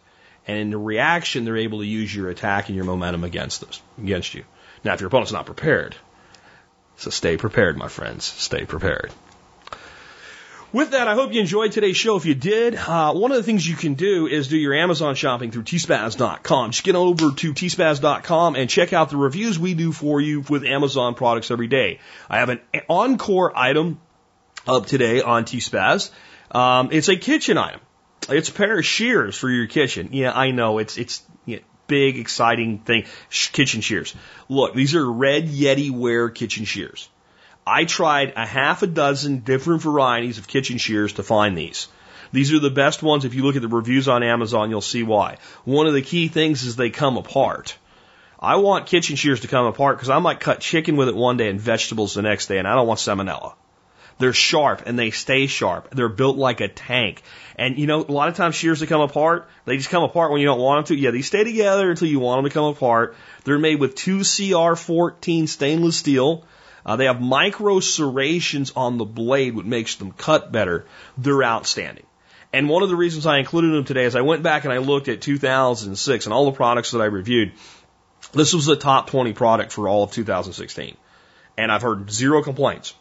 And 0.47 0.57
in 0.57 0.69
the 0.69 0.77
reaction, 0.77 1.45
they're 1.45 1.57
able 1.57 1.79
to 1.79 1.85
use 1.85 2.13
your 2.13 2.29
attack 2.29 2.67
and 2.67 2.75
your 2.75 2.85
momentum 2.85 3.23
against 3.23 3.63
us, 3.63 3.81
against 3.97 4.33
you. 4.33 4.43
Now, 4.83 4.93
if 4.93 5.01
your 5.01 5.07
opponent's 5.07 5.31
not 5.31 5.45
prepared, 5.45 5.95
so 6.97 7.09
stay 7.09 7.37
prepared, 7.37 7.77
my 7.77 7.87
friends. 7.87 8.25
Stay 8.25 8.65
prepared. 8.65 9.11
With 10.73 10.91
that, 10.91 11.09
I 11.09 11.15
hope 11.15 11.33
you 11.33 11.41
enjoyed 11.41 11.73
today's 11.73 11.97
show. 11.97 12.15
If 12.15 12.25
you 12.25 12.33
did, 12.33 12.75
uh, 12.75 13.13
one 13.13 13.31
of 13.31 13.37
the 13.37 13.43
things 13.43 13.67
you 13.67 13.75
can 13.75 13.95
do 13.95 14.27
is 14.27 14.47
do 14.47 14.55
your 14.55 14.73
Amazon 14.73 15.15
shopping 15.15 15.51
through 15.51 15.63
tspaz.com. 15.63 16.71
Just 16.71 16.85
get 16.85 16.95
over 16.95 17.31
to 17.31 17.53
tspaz.com 17.53 18.55
and 18.55 18.69
check 18.69 18.93
out 18.93 19.09
the 19.09 19.17
reviews 19.17 19.59
we 19.59 19.73
do 19.73 19.91
for 19.91 20.21
you 20.21 20.45
with 20.47 20.63
Amazon 20.63 21.13
products 21.13 21.51
every 21.51 21.67
day. 21.67 21.99
I 22.29 22.39
have 22.39 22.47
an 22.47 22.61
encore 22.87 23.51
item 23.53 23.99
up 24.65 24.85
today 24.85 25.21
on 25.21 25.43
tspaz. 25.43 26.09
Um, 26.51 26.87
it's 26.93 27.09
a 27.09 27.17
kitchen 27.17 27.57
item. 27.57 27.81
It's 28.29 28.47
a 28.47 28.53
pair 28.53 28.79
of 28.79 28.85
shears 28.85 29.37
for 29.37 29.49
your 29.49 29.67
kitchen. 29.67 30.09
Yeah, 30.13 30.31
I 30.31 30.51
know 30.51 30.77
it's 30.77 30.97
it's 30.97 31.21
know, 31.45 31.59
big, 31.87 32.17
exciting 32.17 32.79
thing. 32.79 33.07
Kitchen 33.29 33.81
shears. 33.81 34.15
Look, 34.47 34.73
these 34.73 34.95
are 34.95 35.11
Red 35.11 35.47
Yeti 35.47 35.91
Wear 35.91 36.29
kitchen 36.29 36.63
shears. 36.63 37.09
I 37.65 37.85
tried 37.85 38.33
a 38.35 38.45
half 38.45 38.81
a 38.81 38.87
dozen 38.87 39.39
different 39.39 39.81
varieties 39.81 40.37
of 40.37 40.47
kitchen 40.47 40.77
shears 40.77 41.13
to 41.13 41.23
find 41.23 41.57
these. 41.57 41.87
These 42.31 42.53
are 42.53 42.59
the 42.59 42.69
best 42.69 43.03
ones. 43.03 43.25
If 43.25 43.33
you 43.33 43.43
look 43.43 43.55
at 43.55 43.61
the 43.61 43.67
reviews 43.67 44.07
on 44.07 44.23
Amazon, 44.23 44.69
you'll 44.69 44.81
see 44.81 45.03
why. 45.03 45.37
One 45.65 45.87
of 45.87 45.93
the 45.93 46.01
key 46.01 46.27
things 46.27 46.63
is 46.63 46.75
they 46.75 46.89
come 46.89 47.17
apart. 47.17 47.77
I 48.39 48.55
want 48.55 48.87
kitchen 48.87 49.15
shears 49.15 49.41
to 49.41 49.47
come 49.47 49.67
apart 49.67 49.97
because 49.97 50.09
I 50.09 50.19
might 50.19 50.39
cut 50.39 50.61
chicken 50.61 50.95
with 50.95 51.09
it 51.09 51.15
one 51.15 51.37
day 51.37 51.49
and 51.49 51.61
vegetables 51.61 52.15
the 52.15 52.23
next 52.23 52.47
day, 52.47 52.57
and 52.57 52.67
I 52.67 52.73
don't 52.73 52.87
want 52.87 52.99
salmonella. 52.99 53.53
They're 54.17 54.33
sharp 54.33 54.83
and 54.85 54.97
they 54.97 55.11
stay 55.11 55.47
sharp. 55.47 55.89
They're 55.95 56.07
built 56.09 56.37
like 56.37 56.61
a 56.61 56.67
tank. 56.67 57.23
And 57.55 57.77
you 57.77 57.87
know, 57.87 58.01
a 58.01 58.11
lot 58.11 58.29
of 58.29 58.35
times 58.35 58.55
shears 58.55 58.79
that 58.79 58.87
come 58.87 59.01
apart, 59.01 59.49
they 59.65 59.77
just 59.77 59.89
come 59.89 60.03
apart 60.03 60.31
when 60.31 60.41
you 60.41 60.47
don't 60.47 60.59
want 60.59 60.87
them 60.87 60.95
to. 60.95 61.01
Yeah, 61.01 61.11
they 61.11 61.21
stay 61.21 61.43
together 61.43 61.89
until 61.89 62.07
you 62.07 62.19
want 62.19 62.37
them 62.37 62.49
to 62.49 62.53
come 62.53 62.65
apart. 62.65 63.15
They're 63.43 63.59
made 63.59 63.79
with 63.79 63.95
2CR14 63.95 65.47
stainless 65.47 65.97
steel. 65.97 66.45
Uh, 66.85 66.95
they 66.95 67.05
have 67.05 67.21
micro 67.21 67.79
serrations 67.79 68.71
on 68.75 68.97
the 68.97 69.05
blade, 69.05 69.55
which 69.55 69.65
makes 69.65 69.95
them 69.95 70.11
cut 70.11 70.51
better. 70.51 70.85
They're 71.17 71.43
outstanding. 71.43 72.05
And 72.53 72.67
one 72.67 72.83
of 72.83 72.89
the 72.89 72.95
reasons 72.95 73.25
I 73.25 73.37
included 73.37 73.73
them 73.73 73.85
today 73.85 74.03
is 74.03 74.15
I 74.15 74.21
went 74.21 74.43
back 74.43 74.65
and 74.65 74.73
I 74.73 74.77
looked 74.77 75.07
at 75.07 75.21
2006 75.21 76.25
and 76.25 76.33
all 76.33 76.45
the 76.45 76.51
products 76.51 76.91
that 76.91 77.01
I 77.01 77.05
reviewed. 77.05 77.53
This 78.33 78.53
was 78.53 78.65
the 78.65 78.75
top 78.75 79.09
20 79.09 79.33
product 79.33 79.71
for 79.71 79.87
all 79.87 80.03
of 80.03 80.11
2016. 80.11 80.97
And 81.57 81.71
I've 81.71 81.81
heard 81.81 82.11
zero 82.11 82.43
complaints. 82.43 82.93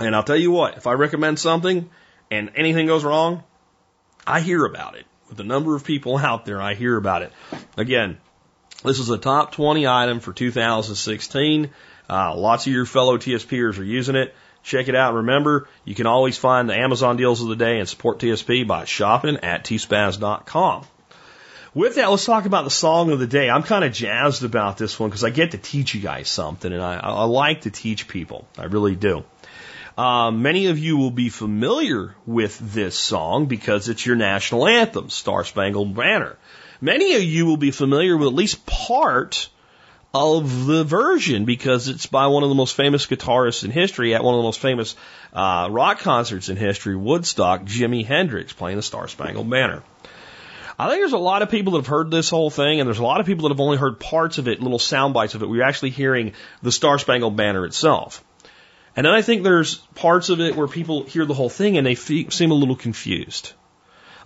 And 0.00 0.14
I'll 0.14 0.24
tell 0.24 0.36
you 0.36 0.50
what, 0.50 0.76
if 0.76 0.86
I 0.86 0.92
recommend 0.92 1.38
something 1.38 1.88
and 2.30 2.50
anything 2.56 2.86
goes 2.86 3.04
wrong, 3.04 3.44
I 4.26 4.40
hear 4.40 4.64
about 4.64 4.96
it. 4.96 5.06
With 5.28 5.36
the 5.36 5.44
number 5.44 5.76
of 5.76 5.84
people 5.84 6.18
out 6.18 6.44
there, 6.44 6.60
I 6.60 6.74
hear 6.74 6.96
about 6.96 7.22
it. 7.22 7.32
Again, 7.76 8.18
this 8.84 8.98
is 8.98 9.08
a 9.08 9.18
top 9.18 9.52
20 9.52 9.86
item 9.86 10.20
for 10.20 10.32
2016. 10.32 11.70
Uh, 12.08 12.36
lots 12.36 12.66
of 12.66 12.72
your 12.72 12.86
fellow 12.86 13.18
TSPers 13.18 13.78
are 13.78 13.84
using 13.84 14.16
it. 14.16 14.34
Check 14.62 14.88
it 14.88 14.94
out. 14.94 15.14
Remember, 15.14 15.68
you 15.84 15.94
can 15.94 16.06
always 16.06 16.38
find 16.38 16.68
the 16.68 16.74
Amazon 16.74 17.16
deals 17.16 17.42
of 17.42 17.48
the 17.48 17.56
day 17.56 17.78
and 17.78 17.88
support 17.88 18.18
TSP 18.18 18.66
by 18.66 18.84
shopping 18.84 19.38
at 19.42 19.64
tspaz.com. 19.64 20.86
With 21.74 21.96
that, 21.96 22.08
let's 22.10 22.24
talk 22.24 22.46
about 22.46 22.64
the 22.64 22.70
song 22.70 23.10
of 23.10 23.18
the 23.18 23.26
day. 23.26 23.50
I'm 23.50 23.64
kind 23.64 23.84
of 23.84 23.92
jazzed 23.92 24.44
about 24.44 24.78
this 24.78 24.98
one 24.98 25.10
because 25.10 25.24
I 25.24 25.30
get 25.30 25.50
to 25.50 25.58
teach 25.58 25.92
you 25.94 26.00
guys 26.00 26.28
something, 26.28 26.72
and 26.72 26.80
I, 26.80 26.96
I 26.96 27.24
like 27.24 27.62
to 27.62 27.70
teach 27.70 28.06
people. 28.06 28.46
I 28.56 28.66
really 28.66 28.94
do. 28.94 29.24
Um, 29.98 30.42
many 30.42 30.66
of 30.66 30.78
you 30.78 30.96
will 30.96 31.10
be 31.10 31.28
familiar 31.28 32.14
with 32.26 32.58
this 32.58 32.96
song 32.96 33.46
because 33.46 33.88
it's 33.88 34.06
your 34.06 34.16
national 34.16 34.66
anthem, 34.66 35.10
Star 35.10 35.44
Spangled 35.44 35.94
Banner. 35.94 36.36
Many 36.80 37.14
of 37.14 37.22
you 37.22 37.46
will 37.46 37.56
be 37.56 37.70
familiar 37.70 38.16
with 38.16 38.28
at 38.28 38.34
least 38.34 38.66
part 38.66 39.48
of 40.14 40.66
the 40.66 40.84
version 40.84 41.44
because 41.44 41.88
it's 41.88 42.06
by 42.06 42.28
one 42.28 42.44
of 42.44 42.48
the 42.48 42.54
most 42.54 42.76
famous 42.76 43.04
guitarists 43.04 43.64
in 43.64 43.72
history 43.72 44.14
at 44.14 44.22
one 44.22 44.34
of 44.34 44.38
the 44.38 44.44
most 44.44 44.60
famous 44.60 44.94
uh, 45.32 45.68
rock 45.70 45.98
concerts 45.98 46.48
in 46.48 46.56
history, 46.56 46.94
Woodstock, 46.94 47.64
Jimi 47.64 48.06
Hendrix 48.06 48.52
playing 48.52 48.76
the 48.76 48.82
Star 48.82 49.08
Spangled 49.08 49.50
Banner. 49.50 49.82
I 50.78 50.88
think 50.88 51.00
there's 51.00 51.12
a 51.12 51.18
lot 51.18 51.42
of 51.42 51.50
people 51.50 51.72
that 51.72 51.80
have 51.80 51.86
heard 51.88 52.10
this 52.10 52.30
whole 52.30 52.50
thing, 52.50 52.80
and 52.80 52.86
there's 52.86 52.98
a 52.98 53.04
lot 53.04 53.20
of 53.20 53.26
people 53.26 53.48
that 53.48 53.54
have 53.54 53.60
only 53.60 53.76
heard 53.76 54.00
parts 54.00 54.38
of 54.38 54.48
it, 54.48 54.60
little 54.60 54.78
sound 54.78 55.14
bites 55.14 55.34
of 55.34 55.42
it. 55.42 55.48
We're 55.48 55.62
actually 55.62 55.90
hearing 55.90 56.32
the 56.62 56.72
Star 56.72 56.98
Spangled 56.98 57.36
Banner 57.36 57.64
itself. 57.64 58.24
And 58.96 59.06
then 59.06 59.12
I 59.12 59.22
think 59.22 59.42
there's 59.42 59.76
parts 59.96 60.28
of 60.28 60.40
it 60.40 60.54
where 60.54 60.68
people 60.68 61.02
hear 61.04 61.26
the 61.26 61.34
whole 61.34 61.48
thing 61.48 61.76
and 61.76 61.86
they 61.86 61.96
seem 61.96 62.50
a 62.52 62.54
little 62.54 62.76
confused. 62.76 63.52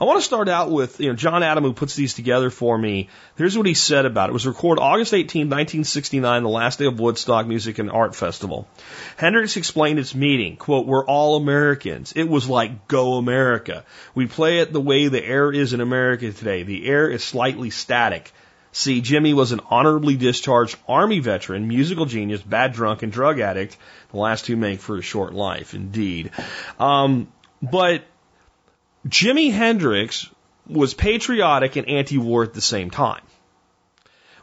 I 0.01 0.05
want 0.05 0.21
to 0.21 0.25
start 0.25 0.49
out 0.49 0.71
with, 0.71 1.01
you 1.01 1.09
know, 1.09 1.17
John 1.17 1.43
Adam, 1.43 1.65
who 1.65 1.73
puts 1.73 1.97
these 1.97 2.15
together 2.15 2.51
for 2.51 2.79
me. 2.79 3.09
Here's 3.37 3.57
what 3.57 3.67
he 3.67 3.75
said 3.75 4.07
about 4.07 4.29
it. 4.29 4.31
It 4.31 4.35
was 4.35 4.47
recorded 4.47 4.81
August 4.81 5.13
18, 5.13 5.47
1969, 5.47 6.45
the 6.45 6.49
last 6.49 6.79
day 6.79 6.85
of 6.87 7.01
Woodstock 7.01 7.49
Music 7.49 7.81
and 7.81 7.91
Art 7.91 8.15
Festival. 8.15 8.69
Hendrix 9.17 9.57
explained 9.57 9.99
its 9.99 10.15
meaning, 10.15 10.57
quote, 10.57 10.87
we're 10.87 11.05
all 11.05 11.37
Americans. 11.37 12.13
It 12.15 12.29
was 12.29 12.49
like 12.49 12.87
Go 12.87 13.15
America. 13.15 13.85
We 14.15 14.29
play 14.29 14.61
it 14.61 14.73
the 14.73 14.81
way 14.81 15.09
the 15.09 15.25
air 15.25 15.51
is 15.53 15.73
in 15.73 15.81
America 15.81 16.31
today. 16.33 16.63
The 16.63 16.87
air 16.87 17.11
is 17.11 17.25
slightly 17.25 17.71
static. 17.71 18.33
See, 18.71 19.03
Jimi 19.03 19.35
was 19.35 19.51
an 19.51 19.61
honorably 19.69 20.15
discharged 20.15 20.77
Army 20.89 21.19
veteran, 21.19 21.67
musical 21.67 22.07
genius, 22.07 22.41
bad 22.41 22.73
drunk, 22.73 23.03
and 23.03 23.11
drug 23.11 23.41
addict. 23.41 23.77
The 24.13 24.19
last 24.19 24.45
two 24.45 24.57
make 24.57 24.79
for 24.79 24.97
a 24.97 25.03
short 25.03 25.35
life, 25.35 25.75
indeed. 25.75 26.31
Um, 26.79 27.33
but 27.61 28.05
Jimi 29.09 29.53
Hendrix 29.53 30.29
was 30.67 30.93
patriotic 30.95 31.77
and 31.77 31.89
anti-war 31.89 32.43
at 32.43 32.53
the 32.53 32.61
same 32.61 32.91
time, 32.91 33.23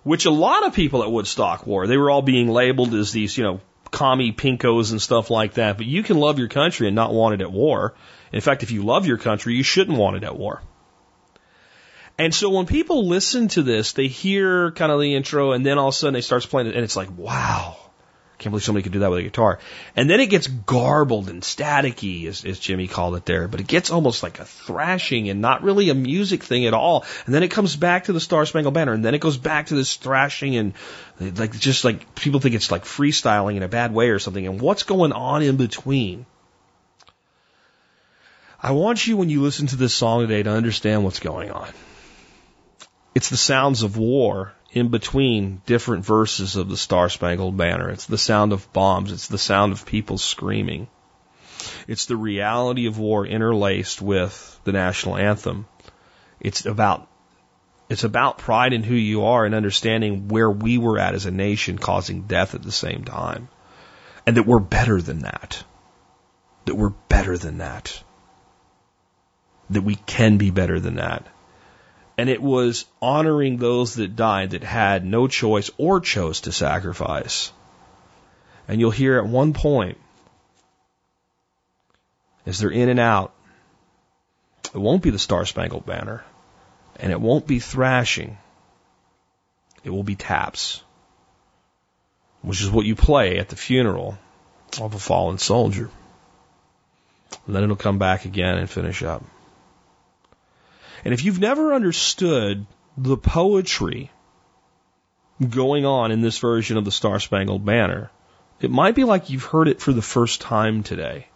which 0.03 0.25
a 0.25 0.31
lot 0.31 0.65
of 0.65 0.73
people 0.73 1.03
at 1.03 1.11
Woodstock 1.11 1.67
were. 1.67 1.87
They 1.87 1.97
were 1.97 2.09
all 2.09 2.21
being 2.21 2.49
labeled 2.49 2.93
as 2.93 3.11
these, 3.11 3.37
you 3.37 3.43
know, 3.43 3.61
commie 3.91 4.33
pinkos 4.33 4.91
and 4.91 5.01
stuff 5.01 5.29
like 5.29 5.53
that. 5.53 5.77
But 5.77 5.85
you 5.85 6.03
can 6.03 6.17
love 6.17 6.39
your 6.39 6.47
country 6.47 6.87
and 6.87 6.95
not 6.95 7.13
want 7.13 7.35
it 7.35 7.41
at 7.41 7.51
war. 7.51 7.93
In 8.31 8.41
fact, 8.41 8.63
if 8.63 8.71
you 8.71 8.83
love 8.83 9.05
your 9.05 9.17
country, 9.17 9.55
you 9.55 9.63
shouldn't 9.63 9.97
want 9.97 10.17
it 10.17 10.23
at 10.23 10.37
war. 10.37 10.61
And 12.17 12.33
so 12.33 12.49
when 12.49 12.65
people 12.65 13.07
listen 13.07 13.49
to 13.49 13.61
this, 13.61 13.93
they 13.93 14.07
hear 14.07 14.71
kind 14.71 14.91
of 14.91 14.99
the 15.01 15.15
intro 15.15 15.51
and 15.51 15.65
then 15.65 15.77
all 15.77 15.89
of 15.89 15.93
a 15.93 15.97
sudden 15.97 16.13
they 16.13 16.21
starts 16.21 16.45
playing 16.45 16.67
it 16.67 16.75
and 16.75 16.83
it's 16.83 16.95
like, 16.95 17.09
wow, 17.17 17.77
can't 18.37 18.51
believe 18.51 18.63
somebody 18.63 18.83
could 18.83 18.91
do 18.91 18.99
that 18.99 19.09
with 19.09 19.19
a 19.19 19.23
guitar. 19.23 19.59
And 19.95 20.09
then 20.09 20.19
it 20.19 20.27
gets 20.27 20.47
garbled 20.47 21.29
and 21.29 21.41
staticky, 21.41 22.27
as, 22.27 22.43
as 22.43 22.59
Jimi 22.59 22.89
called 22.89 23.15
it 23.15 23.25
there, 23.25 23.47
but 23.47 23.59
it 23.59 23.67
gets 23.67 23.91
almost 23.91 24.23
like 24.23 24.39
a 24.39 24.45
thrashing 24.45 25.29
and 25.29 25.41
not 25.41 25.63
really 25.63 25.89
a 25.89 25.95
music 25.95 26.43
thing 26.43 26.65
at 26.65 26.73
all. 26.73 27.05
And 27.25 27.33
then 27.33 27.43
it 27.43 27.51
comes 27.51 27.75
back 27.75 28.05
to 28.05 28.13
the 28.13 28.19
Star 28.19 28.45
Spangled 28.45 28.73
Banner 28.73 28.93
and 28.93 29.05
then 29.05 29.15
it 29.15 29.21
goes 29.21 29.37
back 29.37 29.67
to 29.67 29.75
this 29.75 29.95
thrashing 29.95 30.57
and 30.57 30.73
like 31.19 31.57
just 31.57 31.85
like 31.85 32.15
people 32.15 32.39
think 32.39 32.55
it's 32.55 32.71
like 32.71 32.83
freestyling 32.83 33.55
in 33.55 33.63
a 33.63 33.69
bad 33.69 33.93
way 33.93 34.09
or 34.09 34.19
something. 34.19 34.45
And 34.45 34.59
what's 34.59 34.83
going 34.83 35.13
on 35.13 35.41
in 35.41 35.55
between? 35.55 36.25
I 38.61 38.71
want 38.71 39.05
you 39.05 39.15
when 39.15 39.29
you 39.29 39.41
listen 39.41 39.67
to 39.67 39.75
this 39.75 39.93
song 39.93 40.21
today 40.21 40.43
to 40.43 40.49
understand 40.49 41.03
what's 41.03 41.19
going 41.19 41.51
on. 41.51 41.69
It's 43.15 43.29
the 43.29 43.37
sounds 43.37 43.83
of 43.83 43.95
war 43.95 44.51
in 44.73 44.89
between 44.89 45.61
different 45.65 46.03
verses 46.03 46.57
of 46.57 46.67
the 46.67 46.75
Star 46.75 47.07
Spangled 47.07 47.55
Banner. 47.55 47.89
It's 47.89 48.07
the 48.07 48.17
sound 48.17 48.51
of 48.51 48.71
bombs. 48.73 49.13
It's 49.13 49.29
the 49.29 49.37
sound 49.37 49.71
of 49.71 49.85
people 49.85 50.17
screaming. 50.17 50.89
It's 51.87 52.07
the 52.07 52.17
reality 52.17 52.87
of 52.87 52.99
war 52.99 53.25
interlaced 53.25 54.01
with 54.01 54.59
the 54.65 54.73
national 54.73 55.15
anthem. 55.15 55.65
It's 56.41 56.65
about 56.65 57.07
it's 57.87 58.03
about 58.03 58.39
pride 58.39 58.73
in 58.73 58.83
who 58.83 58.95
you 58.95 59.25
are 59.25 59.45
and 59.45 59.55
understanding 59.55 60.27
where 60.27 60.51
we 60.51 60.77
were 60.77 60.99
at 60.99 61.13
as 61.13 61.25
a 61.25 61.31
nation 61.31 61.77
causing 61.77 62.23
death 62.23 62.53
at 62.53 62.63
the 62.63 62.71
same 62.71 63.05
time. 63.05 63.47
And 64.27 64.35
that 64.35 64.47
we're 64.47 64.59
better 64.59 65.01
than 65.01 65.19
that. 65.19 65.63
That 66.65 66.75
we're 66.75 66.89
better 66.89 67.37
than 67.37 67.59
that. 67.59 68.03
That 69.69 69.83
we 69.83 69.95
can 69.95 70.37
be 70.37 70.49
better 70.49 70.79
than 70.79 70.95
that 70.95 71.27
and 72.17 72.29
it 72.29 72.41
was 72.41 72.85
honoring 73.01 73.57
those 73.57 73.95
that 73.95 74.15
died 74.15 74.51
that 74.51 74.63
had 74.63 75.05
no 75.05 75.27
choice 75.27 75.69
or 75.77 75.99
chose 75.99 76.41
to 76.41 76.51
sacrifice. 76.51 77.51
And 78.67 78.79
you'll 78.79 78.91
hear 78.91 79.17
at 79.17 79.27
one 79.27 79.53
point, 79.53 79.97
as 82.45 82.59
they're 82.59 82.69
in 82.69 82.89
and 82.89 82.99
out, 82.99 83.33
it 84.73 84.77
won't 84.77 85.03
be 85.03 85.09
the 85.09 85.19
Star 85.19 85.45
Spangled 85.45 85.85
Banner, 85.85 86.23
and 86.99 87.11
it 87.11 87.19
won't 87.19 87.47
be 87.47 87.59
thrashing. 87.59 88.37
It 89.83 89.89
will 89.89 90.03
be 90.03 90.15
taps, 90.15 90.81
which 92.41 92.61
is 92.61 92.71
what 92.71 92.85
you 92.85 92.95
play 92.95 93.37
at 93.37 93.49
the 93.49 93.55
funeral 93.55 94.17
of 94.81 94.93
a 94.93 94.99
fallen 94.99 95.37
soldier. 95.37 95.89
And 97.45 97.55
then 97.55 97.63
it'll 97.63 97.75
come 97.75 97.99
back 97.99 98.25
again 98.25 98.57
and 98.57 98.69
finish 98.69 99.03
up. 99.03 99.23
And 101.05 101.13
if 101.13 101.23
you've 101.23 101.39
never 101.39 101.73
understood 101.73 102.65
the 102.97 103.15
poetry 103.15 104.09
going 105.47 105.85
on 105.85 106.11
in 106.11 106.21
this 106.21 106.39
version 106.39 106.77
of 106.77 106.85
the 106.85 106.91
Star 106.91 107.19
Spangled 107.19 107.63
Banner, 107.63 108.09
it 108.59 108.71
might 108.71 108.95
be 108.95 109.03
like 109.03 109.29
you've 109.29 109.43
heard 109.43 109.67
it 109.67 109.79
for 109.79 109.93
the 109.93 110.01
first 110.01 110.41
time 110.41 110.81
today. 110.81 111.27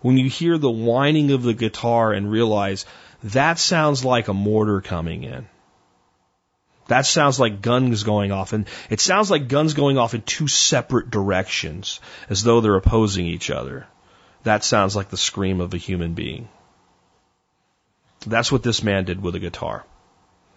When 0.00 0.16
you 0.16 0.30
hear 0.30 0.56
the 0.56 0.70
whining 0.70 1.32
of 1.32 1.42
the 1.42 1.54
guitar 1.54 2.12
and 2.12 2.30
realize 2.30 2.86
that 3.24 3.58
sounds 3.58 4.04
like 4.04 4.28
a 4.28 4.34
mortar 4.34 4.80
coming 4.80 5.24
in. 5.24 5.48
That 6.86 7.04
sounds 7.04 7.38
like 7.38 7.62
guns 7.62 8.04
going 8.04 8.32
off. 8.32 8.52
And 8.52 8.66
it 8.90 9.00
sounds 9.00 9.30
like 9.30 9.48
guns 9.48 9.74
going 9.74 9.98
off 9.98 10.14
in 10.14 10.22
two 10.22 10.48
separate 10.48 11.10
directions, 11.10 12.00
as 12.28 12.42
though 12.42 12.60
they're 12.60 12.76
opposing 12.76 13.26
each 13.26 13.50
other. 13.50 13.86
That 14.44 14.64
sounds 14.64 14.96
like 14.96 15.10
the 15.10 15.16
scream 15.16 15.60
of 15.60 15.74
a 15.74 15.78
human 15.78 16.14
being. 16.14 16.48
That's 18.26 18.52
what 18.52 18.62
this 18.62 18.82
man 18.82 19.04
did 19.04 19.22
with 19.22 19.34
a 19.34 19.38
guitar. 19.38 19.84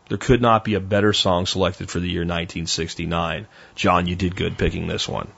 There 0.10 0.18
could 0.18 0.42
not 0.42 0.66
be 0.66 0.74
a 0.74 0.82
better 0.82 1.14
song 1.14 1.46
selected 1.46 1.90
for 1.90 2.00
the 2.00 2.10
year 2.10 2.22
1969. 2.22 3.48
John, 3.76 4.06
you 4.06 4.16
did 4.16 4.36
good 4.36 4.58
picking 4.58 4.88
this 4.88 5.08
one. 5.08 5.30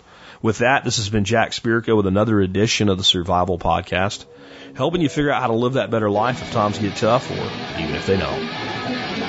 With 0.42 0.58
that, 0.60 0.84
this 0.84 0.98
has 0.98 1.10
been 1.10 1.24
Jack 1.24 1.52
Spirko 1.52 1.96
with 1.96 2.08
another 2.08 2.42
edition 2.42 2.90
of 2.90 2.98
the 2.98 3.04
Survival 3.04 3.60
Podcast, 3.60 4.26
helping 4.76 5.02
you 5.02 5.10
figure 5.10 5.32
out 5.32 5.42
how 5.42 5.48
to 5.48 5.54
live 5.54 5.74
that 5.74 5.92
better 5.92 6.10
life 6.10 6.42
if 6.42 6.52
times 6.52 6.80
get 6.80 6.96
tough 6.96 7.30
or 7.30 7.80
even 7.80 7.96
if 7.96 8.08
they 8.08 8.18
don't. 8.18 9.25